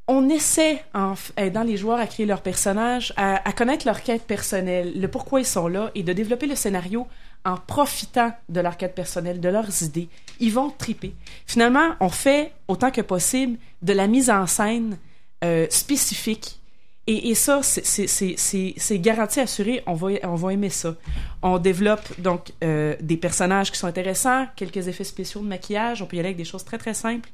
on 0.08 0.28
essaie, 0.28 0.84
en 0.94 1.14
aidant 1.36 1.64
les 1.64 1.76
joueurs 1.76 1.98
à 1.98 2.06
créer 2.06 2.26
leur 2.26 2.42
personnage, 2.42 3.12
à, 3.16 3.46
à 3.48 3.52
connaître 3.52 3.86
leur 3.86 4.02
quête 4.02 4.22
personnelle, 4.22 5.00
le 5.00 5.08
pourquoi 5.08 5.40
ils 5.40 5.46
sont 5.46 5.68
là, 5.68 5.90
et 5.94 6.02
de 6.02 6.12
développer 6.12 6.46
le 6.46 6.54
scénario 6.54 7.06
en 7.44 7.56
profitant 7.56 8.32
de 8.48 8.60
leur 8.60 8.76
quête 8.76 8.94
personnelle, 8.94 9.40
de 9.40 9.48
leurs 9.48 9.82
idées. 9.82 10.08
Ils 10.40 10.52
vont 10.52 10.70
triper. 10.70 11.14
Finalement, 11.46 11.94
on 12.00 12.08
fait 12.08 12.52
autant 12.68 12.90
que 12.90 13.00
possible 13.00 13.58
de 13.82 13.92
la 13.92 14.06
mise 14.06 14.30
en 14.30 14.46
scène 14.46 14.98
euh, 15.44 15.66
spécifique. 15.70 16.60
Et, 17.08 17.34
ça, 17.36 17.60
c'est- 17.62 18.98
garanti 18.98 19.38
assuré, 19.38 19.80
on 19.86 19.94
va, 19.94 20.08
on 20.24 20.34
va 20.34 20.52
aimer 20.52 20.70
ça. 20.70 20.96
On 21.40 21.58
développe 21.58 22.20
donc 22.20 22.52
euh, 22.64 22.96
des 23.00 23.16
personnages 23.16 23.70
qui 23.70 23.78
sont 23.78 23.86
intéressants, 23.86 24.46
quelques 24.56 24.88
effets 24.88 25.04
spéciaux 25.04 25.40
de 25.40 25.46
maquillage, 25.46 26.02
on 26.02 26.06
peut 26.06 26.16
y 26.16 26.18
aller 26.18 26.30
avec 26.30 26.36
des 26.36 26.44
choses 26.44 26.64
très 26.64 26.78
très 26.78 26.94
simples. 26.94 27.30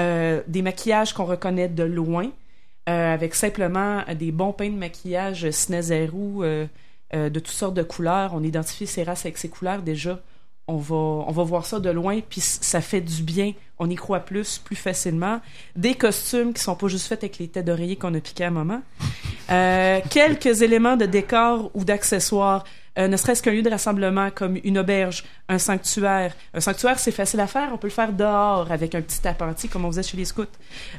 Euh, 0.00 0.42
des 0.48 0.62
maquillages 0.62 1.12
qu'on 1.12 1.24
reconnaît 1.24 1.68
de 1.68 1.84
loin, 1.84 2.30
euh, 2.88 3.14
avec 3.14 3.36
simplement 3.36 4.02
des 4.18 4.32
bons 4.32 4.52
peints 4.52 4.70
de 4.70 4.76
maquillage 4.76 5.48
Snezeru 5.50 6.68
de 7.12 7.38
toutes 7.38 7.48
sortes 7.48 7.74
de 7.74 7.82
couleurs. 7.84 8.32
On 8.34 8.42
identifie 8.42 8.86
ces 8.88 9.04
races 9.04 9.24
avec 9.24 9.38
ces 9.38 9.48
couleurs 9.50 9.82
déjà. 9.82 10.18
On 10.72 10.78
va, 10.78 10.96
on 10.96 11.32
va 11.32 11.42
voir 11.42 11.66
ça 11.66 11.80
de 11.80 11.90
loin, 11.90 12.20
puis 12.26 12.40
ça 12.40 12.80
fait 12.80 13.02
du 13.02 13.22
bien. 13.22 13.52
On 13.78 13.90
y 13.90 13.94
croit 13.94 14.20
plus, 14.20 14.56
plus 14.56 14.74
facilement. 14.74 15.42
Des 15.76 15.94
costumes 15.94 16.54
qui 16.54 16.62
sont 16.62 16.74
pas 16.74 16.88
juste 16.88 17.08
faits 17.08 17.22
avec 17.24 17.38
les 17.38 17.48
têtes 17.48 17.66
d'oreiller 17.66 17.96
qu'on 17.96 18.14
a 18.14 18.20
piquées 18.20 18.44
à 18.44 18.46
un 18.46 18.52
moment. 18.52 18.80
Euh, 19.50 20.00
quelques 20.10 20.62
éléments 20.62 20.96
de 20.96 21.04
décor 21.04 21.70
ou 21.74 21.84
d'accessoires, 21.84 22.64
euh, 22.98 23.06
ne 23.06 23.18
serait-ce 23.18 23.42
qu'un 23.42 23.52
lieu 23.52 23.60
de 23.60 23.68
rassemblement 23.68 24.30
comme 24.30 24.58
une 24.64 24.78
auberge, 24.78 25.24
un 25.50 25.58
sanctuaire. 25.58 26.34
Un 26.54 26.60
sanctuaire, 26.60 26.98
c'est 26.98 27.12
facile 27.12 27.40
à 27.40 27.46
faire. 27.46 27.68
On 27.74 27.76
peut 27.76 27.88
le 27.88 27.92
faire 27.92 28.14
dehors 28.14 28.72
avec 28.72 28.94
un 28.94 29.02
petit 29.02 29.28
appentis 29.28 29.68
comme 29.68 29.84
on 29.84 29.90
faisait 29.90 30.02
chez 30.02 30.16
les 30.16 30.24
scouts. 30.24 30.44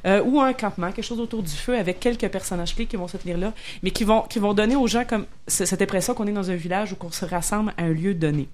Euh, 0.05 0.21
ou 0.23 0.39
un 0.39 0.53
campement, 0.53 0.91
quelque 0.91 1.05
chose 1.05 1.19
autour 1.19 1.41
du 1.41 1.51
feu 1.51 1.75
avec 1.75 1.99
quelques 1.99 2.27
personnages 2.29 2.75
clés 2.75 2.85
qui 2.85 2.95
vont 2.95 3.07
se 3.07 3.17
tenir 3.17 3.39
là, 3.39 3.53
mais 3.81 3.89
qui 3.89 4.03
vont, 4.03 4.21
qui 4.21 4.37
vont 4.37 4.53
donner 4.53 4.75
aux 4.75 4.87
gens 4.87 5.03
comme 5.03 5.25
cette 5.47 5.81
impression 5.81 6.13
qu'on 6.13 6.27
est 6.27 6.31
dans 6.31 6.51
un 6.51 6.55
village 6.55 6.93
ou 6.93 6.95
qu'on 6.95 7.11
se 7.11 7.25
rassemble 7.25 7.73
à 7.77 7.83
un 7.85 7.93
lieu 7.93 8.13
donné. 8.13 8.47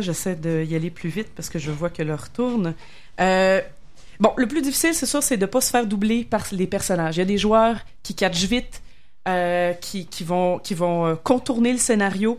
J'essaie 0.00 0.36
d'y 0.36 0.74
aller 0.74 0.90
plus 0.90 1.08
vite 1.08 1.28
parce 1.34 1.48
que 1.48 1.58
je 1.58 1.70
vois 1.70 1.90
que 1.90 2.02
l'heure 2.02 2.30
tourne. 2.30 2.74
Euh, 3.20 3.60
bon, 4.20 4.32
le 4.36 4.46
plus 4.46 4.62
difficile, 4.62 4.94
c'est 4.94 5.06
sûr, 5.06 5.22
c'est 5.22 5.36
de 5.36 5.42
ne 5.42 5.50
pas 5.50 5.60
se 5.60 5.70
faire 5.70 5.86
doubler 5.86 6.24
par 6.24 6.46
les 6.52 6.66
personnages. 6.66 7.16
Il 7.16 7.20
y 7.20 7.22
a 7.22 7.26
des 7.26 7.38
joueurs 7.38 7.76
qui 8.02 8.14
catchent 8.14 8.44
vite, 8.44 8.82
euh, 9.28 9.72
qui, 9.74 10.06
vont, 10.24 10.58
qui 10.58 10.74
vont 10.74 11.06
euh, 11.06 11.14
contourner 11.14 11.72
le 11.72 11.78
scénario. 11.78 12.38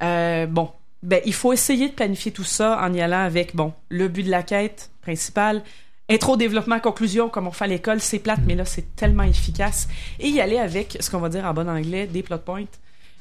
Bon, 0.00 0.70
ben, 1.02 1.20
il 1.24 1.34
faut 1.34 1.52
essayer 1.52 1.88
de 1.88 1.94
planifier 1.94 2.32
tout 2.32 2.44
ça 2.44 2.78
en 2.82 2.92
y 2.92 3.00
allant 3.00 3.24
avec, 3.24 3.54
bon, 3.56 3.72
le 3.88 4.08
but 4.08 4.22
de 4.22 4.30
la 4.30 4.42
quête 4.42 4.90
principale, 5.02 5.62
intro, 6.10 6.36
développement, 6.36 6.78
conclusion, 6.80 7.28
comme 7.28 7.46
on 7.46 7.50
fait 7.50 7.64
à 7.64 7.68
l'école, 7.68 8.00
c'est 8.00 8.18
plate, 8.18 8.40
mais 8.46 8.54
là, 8.54 8.64
c'est 8.64 8.94
tellement 8.94 9.22
efficace. 9.22 9.88
Et 10.20 10.28
y 10.28 10.40
aller 10.40 10.58
avec, 10.58 10.96
ce 11.00 11.10
qu'on 11.10 11.18
va 11.18 11.28
dire 11.28 11.44
en 11.44 11.54
bon 11.54 11.68
anglais, 11.68 12.06
des 12.06 12.22
plot 12.22 12.38
points, 12.38 12.64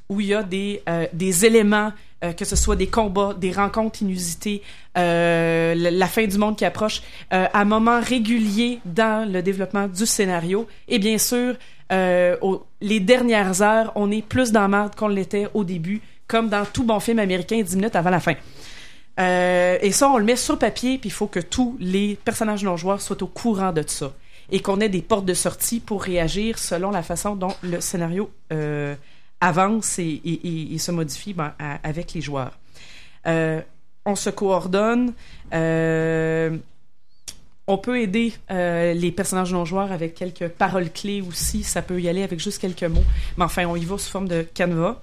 où 0.09 0.19
il 0.19 0.27
y 0.27 0.33
a 0.33 0.43
des, 0.43 0.81
euh, 0.89 1.07
des 1.13 1.45
éléments, 1.45 1.93
euh, 2.23 2.33
que 2.33 2.43
ce 2.45 2.55
soit 2.57 2.75
des 2.75 2.87
combats, 2.87 3.33
des 3.33 3.51
rencontres 3.51 4.01
inusitées, 4.01 4.61
euh, 4.97 5.73
la, 5.75 6.07
fin 6.07 6.25
du 6.27 6.37
monde 6.37 6.57
qui 6.57 6.65
approche, 6.65 7.01
euh, 7.33 7.45
à 7.53 7.65
moments 7.65 8.01
réguliers 8.01 8.79
dans 8.85 9.29
le 9.31 9.41
développement 9.41 9.87
du 9.87 10.05
scénario, 10.05 10.67
et 10.89 10.99
bien 10.99 11.17
sûr, 11.17 11.55
euh, 11.91 12.35
au- 12.41 12.65
les 12.81 12.99
dernières 12.99 13.61
heures, 13.61 13.91
on 13.95 14.11
est 14.11 14.21
plus 14.25 14.51
dans 14.51 14.61
la 14.61 14.67
merde 14.67 14.95
qu'on 14.95 15.07
l'était 15.07 15.47
au 15.53 15.63
début, 15.63 16.01
comme 16.27 16.49
dans 16.49 16.65
tout 16.65 16.83
bon 16.83 16.99
film 16.99 17.19
américain 17.19 17.61
10 17.61 17.75
minutes 17.75 17.95
avant 17.95 18.09
la 18.09 18.19
fin. 18.19 18.33
Euh, 19.19 19.77
et 19.81 19.91
ça, 19.91 20.09
on 20.09 20.17
le 20.17 20.23
met 20.23 20.35
sur 20.35 20.57
papier, 20.57 20.97
puis 20.97 21.09
il 21.09 21.13
faut 21.13 21.27
que 21.27 21.39
tous 21.39 21.77
les 21.79 22.17
personnages 22.23 22.63
non 22.63 22.77
joueurs 22.77 23.01
soient 23.01 23.21
au 23.21 23.27
courant 23.27 23.71
de 23.71 23.83
ça. 23.85 24.13
Et 24.51 24.61
qu'on 24.61 24.79
ait 24.79 24.89
des 24.89 25.01
portes 25.01 25.25
de 25.25 25.33
sortie 25.33 25.79
pour 25.79 26.03
réagir 26.03 26.59
selon 26.59 26.91
la 26.91 27.03
façon 27.03 27.35
dont 27.35 27.55
le 27.61 27.79
scénario 27.79 28.31
euh, 28.51 28.95
avance 29.39 29.99
et, 29.99 30.77
se 30.77 30.91
modifie 30.91 31.33
ben, 31.33 31.53
avec 31.83 32.13
les 32.13 32.21
joueurs. 32.21 32.57
Euh, 33.25 33.61
on 34.05 34.15
se 34.15 34.29
coordonne. 34.29 35.13
on 35.51 36.57
peut 37.77 38.01
aider 38.01 38.33
les 38.49 39.13
personnages 39.15 39.53
non 39.53 39.63
joueurs 39.63 39.91
avec 39.91 40.13
quelques 40.13 40.49
paroles 40.49 40.91
clés 40.91 41.21
aussi. 41.21 41.63
Ça 41.63 41.81
peut 41.81 42.01
y 42.01 42.09
aller 42.09 42.23
avec 42.23 42.39
juste 42.39 42.59
quelques 42.59 42.83
mots. 42.83 43.05
Mais 43.37 43.45
enfin, 43.45 43.65
on 43.65 43.77
y 43.77 43.85
va 43.85 43.97
sous 43.97 44.11
forme 44.11 44.27
de 44.27 44.41
canevas. 44.41 45.01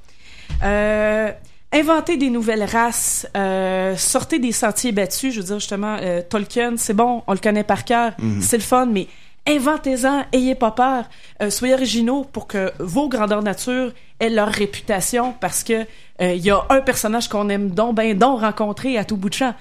Euh, 1.75 1.81
inventer 1.81 2.17
des 2.17 2.31
nouvelles 2.31 2.65
races, 2.65 3.27
euh, 3.37 3.97
sortez 3.97 4.39
des 4.39 4.53
sentiers 4.53 4.93
battus. 4.93 5.35
Je 5.35 5.41
veux 5.41 5.47
dire, 5.47 5.59
justement, 5.59 5.97
euh, 6.01 6.23
Tolkien, 6.29 6.75
c'est 6.77 6.95
bon, 6.95 7.23
on 7.27 7.33
le 7.33 7.39
connaît 7.39 7.65
par 7.65 7.85
cœur, 7.85 8.13
c'est 8.41 8.57
le 8.57 8.63
fun, 8.63 8.87
mais 8.87 9.07
inventez-en, 9.47 10.25
ayez 10.33 10.55
pas 10.55 10.71
peur. 10.71 11.09
Euh, 11.43 11.51
soyez 11.51 11.75
originaux 11.75 12.25
pour 12.25 12.47
que 12.47 12.73
vos 12.79 13.09
grandeurs 13.09 13.43
nature 13.43 13.93
aient 14.19 14.31
leur 14.31 14.49
réputation 14.49 15.35
parce 15.41 15.65
que 15.65 15.87
euh, 16.21 16.35
il 16.35 16.45
y 16.45 16.51
a 16.51 16.65
un 16.69 16.81
personnage 16.81 17.29
qu'on 17.29 17.49
aime 17.49 17.71
donc 17.71 17.97
ben 17.97 18.17
donc 18.17 18.41
rencontrer 18.41 18.99
à 18.99 19.05
tout 19.05 19.17
bout 19.17 19.31
de 19.31 19.35
champ. 19.35 19.55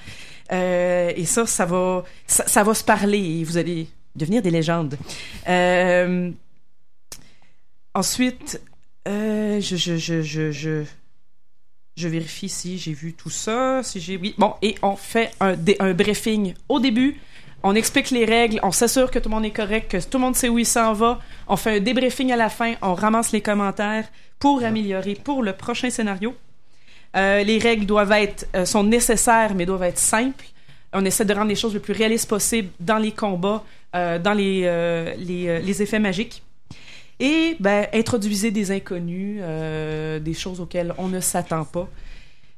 Euh, 0.51 1.13
et 1.15 1.25
ça, 1.25 1.45
ça 1.45 1.65
va, 1.65 2.03
ça, 2.27 2.45
ça 2.47 2.63
va 2.63 2.73
se 2.73 2.83
parler 2.83 3.39
et 3.39 3.43
vous 3.43 3.57
allez 3.57 3.87
devenir 4.15 4.41
des 4.41 4.51
légendes. 4.51 4.97
Euh, 5.47 6.31
ensuite, 7.93 8.59
euh, 9.07 9.61
je, 9.61 9.75
je, 9.75 9.97
je, 9.97 10.21
je, 10.21 10.51
je, 10.51 10.83
je 11.99 12.07
vérifie 12.07 12.49
si 12.49 12.77
j'ai 12.77 12.93
vu 12.93 13.13
tout 13.13 13.29
ça, 13.29 13.81
si 13.83 13.99
j'ai 13.99 14.17
oui. 14.17 14.33
Bon, 14.37 14.53
et 14.61 14.75
on 14.81 14.95
fait 14.95 15.31
un, 15.41 15.55
briefing 15.93 16.53
au 16.69 16.79
début. 16.79 17.19
On 17.61 17.75
explique 17.75 18.09
les 18.11 18.23
règles, 18.23 18.59
on 18.63 18.71
s'assure 18.71 19.11
que 19.11 19.19
tout 19.19 19.27
le 19.27 19.35
monde 19.35 19.43
est 19.43 19.51
correct, 19.51 19.91
que 19.91 19.97
tout 19.97 20.17
le 20.17 20.23
monde 20.23 20.35
sait 20.35 20.47
où 20.47 20.57
il 20.57 20.65
s'en 20.65 20.93
va. 20.93 21.19
On 21.49 21.57
fait 21.57 21.77
un 21.77 21.79
débriefing 21.81 22.31
à 22.31 22.37
la 22.37 22.49
fin, 22.49 22.75
on 22.81 22.93
ramasse 22.93 23.33
les 23.33 23.41
commentaires 23.41 24.07
pour 24.39 24.63
améliorer 24.63 25.15
pour 25.15 25.43
le 25.43 25.51
prochain 25.51 25.89
scénario. 25.89 26.33
Euh, 27.17 27.43
les 27.43 27.57
règles 27.57 27.85
doivent 27.85 28.11
être 28.13 28.47
euh, 28.55 28.65
sont 28.65 28.83
nécessaires 28.83 29.53
mais 29.55 29.65
doivent 29.65 29.83
être 29.83 29.97
simples. 29.97 30.45
On 30.93 31.03
essaie 31.03 31.25
de 31.25 31.33
rendre 31.33 31.49
les 31.49 31.55
choses 31.55 31.73
le 31.73 31.81
plus 31.81 31.93
réalistes 31.93 32.29
possible 32.29 32.69
dans 32.79 32.97
les 32.97 33.11
combats, 33.11 33.63
euh, 33.95 34.19
dans 34.19 34.33
les, 34.33 34.61
les, 35.17 35.61
les 35.61 35.81
effets 35.81 35.99
magiques. 35.99 36.41
Et 37.19 37.57
ben, 37.59 37.87
introduisez 37.93 38.51
des 38.51 38.71
inconnus, 38.71 39.39
euh, 39.41 40.19
des 40.19 40.33
choses 40.33 40.61
auxquelles 40.61 40.93
on 40.97 41.07
ne 41.07 41.19
s'attend 41.19 41.65
pas. 41.65 41.89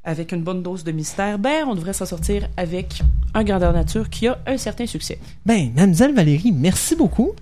Avec 0.04 0.32
une 0.32 0.42
bonne 0.42 0.64
dose 0.64 0.84
de 0.84 0.92
mystère, 0.92 1.38
ben, 1.38 1.66
on 1.68 1.76
devrait 1.76 1.94
s'en 1.94 2.06
sortir 2.06 2.48
avec 2.58 3.02
un 3.34 3.44
grandeur 3.44 3.72
nature 3.74 4.10
qui 4.10 4.28
a 4.28 4.40
un 4.48 4.58
certain 4.58 4.86
succès. 4.86 5.20
Ben, 5.46 5.72
Mademoiselle 5.76 6.14
Valérie, 6.14 6.52
merci 6.52 6.96
beaucoup. 6.96 7.34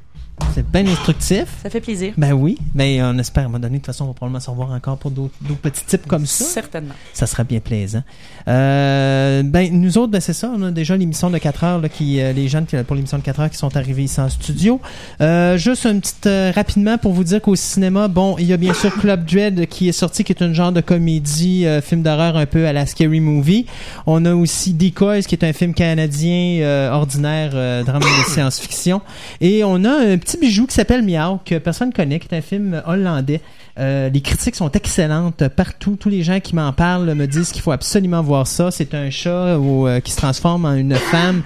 C'est 0.53 0.68
bien 0.70 0.86
instructif. 0.88 1.45
Ça 1.61 1.70
fait 1.70 1.82
plaisir. 1.82 2.14
Ben 2.18 2.34
oui, 2.34 2.57
ben 2.74 3.02
on 3.03 3.18
espère 3.20 3.44
à 3.44 3.45
un 3.45 3.49
moment 3.49 3.60
donné, 3.60 3.78
de 3.78 3.78
toute 3.78 3.88
façon, 3.88 4.06
on 4.06 4.07
va 4.07 4.14
probablement 4.14 4.40
se 4.40 4.49
revoir 4.49 4.72
encore 4.72 4.98
pour 4.98 5.11
d'autres 5.11 5.34
petits 5.61 5.86
types 5.86 6.07
comme 6.07 6.26
ça. 6.26 6.44
Certainement. 6.45 6.95
Ça 7.14 7.26
sera 7.28 7.44
bien 7.44 7.60
plaisant. 7.60 8.03
Euh, 8.48 9.44
ben, 9.44 9.70
nous 9.72 9.98
autres, 9.98 10.11
ben, 10.11 10.22
c'est 10.22 10.34
ça. 10.34 10.52
On 10.56 10.61
a 10.64 10.72
déjà 10.72 10.98
l'émission 10.98 11.30
de 11.30 11.38
4 11.38 11.64
heures, 11.64 11.82
là, 11.82 11.90
qui, 11.90 12.20
euh, 12.20 12.34
les 12.34 12.48
gens 12.48 12.64
qui, 12.64 12.76
pour 12.84 12.95
l'émission 12.95 13.18
de 13.18 13.24
4 13.24 13.40
heures 13.40 13.49
qui 13.49 13.57
sont 13.57 13.76
arrivés 13.78 14.03
ici 14.03 14.20
en 14.20 14.30
studio. 14.30 14.82
Euh, 15.22 15.57
juste 15.57 15.86
une 15.86 16.02
petite, 16.02 16.26
euh, 16.26 16.52
rapidement 16.53 16.98
pour 16.98 17.14
vous 17.14 17.24
dire 17.24 17.41
qu'au 17.41 17.56
cinéma, 17.56 18.07
bon, 18.07 18.36
il 18.40 18.45
y 18.45 18.53
a 18.53 18.57
bien 18.57 18.74
sûr 18.74 18.94
Club 18.95 19.26
Dread 19.26 19.68
qui 19.68 19.90
est 19.90 19.94
sorti, 19.94 20.24
qui 20.24 20.32
est 20.32 20.41
un 20.41 20.53
genre 20.53 20.72
de 20.72 20.82
comédie, 20.82 21.66
euh, 21.66 21.82
film 21.82 22.02
d'horreur 22.02 22.38
un 22.38 22.45
peu 22.45 22.66
à 22.68 22.74
la 22.74 22.86
Scary 22.86 23.20
Movie. 23.20 23.66
On 24.06 24.26
a 24.26 24.34
aussi 24.34 24.74
Decoys, 24.74 25.22
qui 25.22 25.36
est 25.36 25.44
un 25.44 25.53
film 25.53 25.74
canadien 25.74 26.61
euh, 26.61 26.91
ordinaire, 26.91 27.52
euh, 27.53 27.84
drame 27.84 28.02
de 28.02 28.32
science-fiction. 28.32 29.02
Et 29.41 29.64
on 29.64 29.84
a 29.86 29.91
un 29.91 30.18
petit 30.18 30.28
bijou 30.38 30.65
qui 30.68 30.73
s'appelle 30.76 31.01
Miao, 31.03 31.39
que 31.45 31.57
personne 31.57 31.91
connaît, 31.93 32.19
qui 32.19 32.27
est 32.34 32.38
un 32.38 32.41
film 32.41 32.81
hollandais. 32.85 33.41
Euh, 33.80 34.10
les 34.10 34.19
critiques 34.22 34.56
sont 34.56 34.69
excellentes 34.72 35.47
partout. 35.47 35.95
Tous 35.97 36.10
les 36.10 36.22
gens 36.22 36.39
qui 36.41 36.53
m'en 36.56 36.73
parlent 36.73 37.14
me 37.14 37.26
disent 37.27 37.51
qu'il 37.51 37.61
faut 37.61 37.72
absolument 37.72 38.22
voir 38.22 38.45
ça. 38.45 38.72
C'est 38.72 38.93
un 38.93 39.10
chat 39.10 39.57
au- 39.57 39.88
euh, 39.88 39.99
qui 40.01 40.11
se 40.11 40.18
transforme 40.18 40.65
en 40.65 40.73
une 40.73 40.95
femme. 40.95 41.43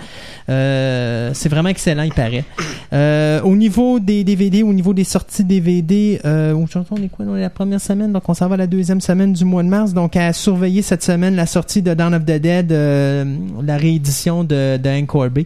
Euh, 0.49 1.31
c'est 1.34 1.49
vraiment 1.49 1.69
excellent, 1.69 2.03
il 2.03 2.14
paraît. 2.14 2.43
Euh, 2.91 3.41
au 3.41 3.55
niveau 3.55 3.99
des 3.99 4.23
DVD, 4.23 4.64
au 4.64 4.73
niveau 4.73 4.93
des 4.93 5.03
sorties 5.03 5.43
DVD, 5.43 6.19
euh, 6.26 6.53
on 6.53 6.65
est 6.97 7.10
quoi? 7.10 7.26
On 7.27 7.35
la 7.35 7.49
première 7.49 7.80
semaine, 7.81 8.11
donc 8.11 8.27
on 8.27 8.34
s'en 8.34 8.47
va 8.47 8.57
la 8.57 8.68
deuxième 8.68 8.99
semaine 9.01 9.34
du 9.34 9.45
mois 9.45 9.64
de 9.64 9.69
mars. 9.69 9.93
Donc 9.93 10.15
à 10.15 10.34
surveiller 10.34 10.81
cette 10.81 11.03
semaine 11.03 11.35
la 11.35 11.45
sortie 11.45 11.81
de 11.81 11.93
Dawn 11.93 12.14
of 12.15 12.23
the 12.23 12.39
Dead, 12.39 12.72
euh, 12.72 13.23
la 13.64 13.77
réédition 13.77 14.43
de, 14.43 14.77
de 14.77 14.89
Hank 14.89 15.07
Corbet. 15.07 15.45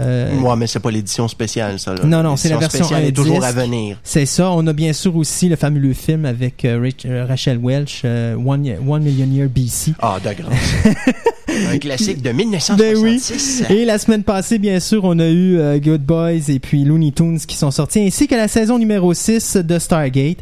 Euh, 0.00 0.34
Moi, 0.34 0.56
mais 0.56 0.66
c'est 0.66 0.80
pas 0.80 0.90
l'édition 0.90 1.28
spéciale, 1.28 1.78
ça. 1.78 1.94
là. 1.94 2.04
Non, 2.04 2.22
non, 2.22 2.36
c'est 2.36 2.48
la 2.48 2.56
version 2.58 2.84
spéciale 2.84 3.04
un 3.04 3.06
est 3.06 3.12
toujours 3.12 3.44
à 3.44 3.52
venir. 3.52 3.98
C'est 4.02 4.26
ça. 4.26 4.50
On 4.50 4.66
a 4.66 4.72
bien 4.72 4.92
sûr 4.92 5.14
aussi 5.16 5.48
le 5.48 5.56
fameux 5.56 5.92
film 5.92 6.24
avec 6.24 6.64
euh, 6.64 6.90
euh, 7.06 7.26
Rachel 7.26 7.58
Welch, 7.62 8.02
euh, 8.04 8.34
One, 8.34 8.68
One 8.88 9.02
Million 9.02 9.26
Year 9.26 9.48
BC. 9.48 9.94
Ah, 10.00 10.18
de 10.22 10.32
grâce. 10.32 10.54
Un 11.72 11.78
classique 11.78 12.22
de 12.22 12.30
1966. 12.30 13.64
Et 13.70 13.84
la 13.84 13.98
semaine 13.98 14.22
passée, 14.22 14.58
bien 14.58 14.80
sûr, 14.80 15.04
on 15.04 15.18
a 15.18 15.28
eu 15.28 15.58
euh, 15.58 15.78
Good 15.78 16.02
Boys 16.02 16.48
et 16.48 16.58
puis 16.58 16.84
Looney 16.84 17.12
Tunes 17.12 17.38
qui 17.38 17.56
sont 17.56 17.70
sortis, 17.70 18.00
ainsi 18.00 18.26
que 18.26 18.34
la 18.34 18.48
saison 18.48 18.78
numéro 18.78 19.14
6 19.14 19.56
de 19.56 19.78
Stargate. 19.78 20.38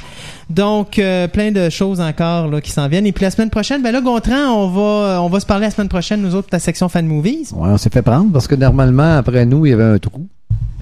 Donc, 0.51 0.99
euh, 0.99 1.29
plein 1.29 1.51
de 1.51 1.71
choses 1.71 2.01
encore 2.01 2.49
là, 2.49 2.61
qui 2.61 2.71
s'en 2.71 2.89
viennent. 2.89 3.07
Et 3.07 3.13
puis 3.13 3.25
la 3.25 3.31
semaine 3.31 3.51
prochaine, 3.51 3.83
ben 3.83 3.93
là, 3.93 4.01
Gontran, 4.01 4.53
on 4.55 4.69
va, 4.69 5.23
on 5.23 5.29
va 5.29 5.41
se 5.41 5.47
parler 5.47 5.67
la 5.67 5.71
semaine 5.71 5.89
prochaine, 5.89 6.21
nous 6.23 6.35
autres, 6.35 6.49
de 6.49 6.57
la 6.57 6.61
section 6.61 6.89
fan 6.89 7.07
movies. 7.07 7.53
Ouais, 7.53 7.69
on 7.69 7.79
s'est 7.79 7.91
fait 7.91 8.03
prendre 8.03 8.33
parce 8.33 8.47
que 8.47 8.55
normalement, 8.55 9.17
après 9.17 9.47
nous, 9.47 9.67
il 9.67 9.71
y 9.71 9.73
avait 9.73 9.85
un 9.85 9.99
trou. 9.99 10.27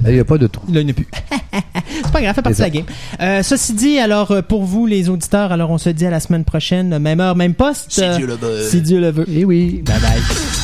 Là, 0.03 0.11
il 0.11 0.15
n'y 0.15 0.21
a 0.21 0.25
pas 0.25 0.39
de 0.39 0.47
trou. 0.47 0.65
Là, 0.73 0.81
il 0.81 0.87
n'y 0.87 0.93
en 0.93 0.95
a 0.95 0.97
plus. 0.97 1.09
c'est 2.05 2.13
pas 2.13 2.23
grave, 2.23 2.35
fait 2.35 2.43
partie 2.43 2.59
de 2.59 2.63
la 2.63 2.71
game. 2.71 2.85
Euh, 3.21 3.43
ceci 3.43 3.75
dit, 3.75 3.99
alors, 3.99 4.31
euh, 4.31 4.41
pour 4.43 4.65
vous, 4.65 4.87
les 4.87 5.09
auditeurs, 5.11 5.53
alors 5.53 5.71
on 5.71 5.79
se 5.79 5.91
dit 5.91 6.07
à 6.07 6.11
la 6.11 6.21
semaine 6.21 6.45
prochaine, 6.45 6.99
même 6.99 7.21
heure, 7.21 7.37
même 7.37 7.55
poste. 7.55 7.87
Si 7.91 8.03
Euh, 8.03 8.17
Dieu 8.17 8.27
le 8.27 8.35
veut. 8.37 8.63
si 8.69 8.81
Dieu 8.81 9.01
le 9.01 9.11
veut. 9.11 9.27
Eh 9.31 9.45
oui. 9.45 9.83
Bye 9.85 10.01
bye. 10.01 10.60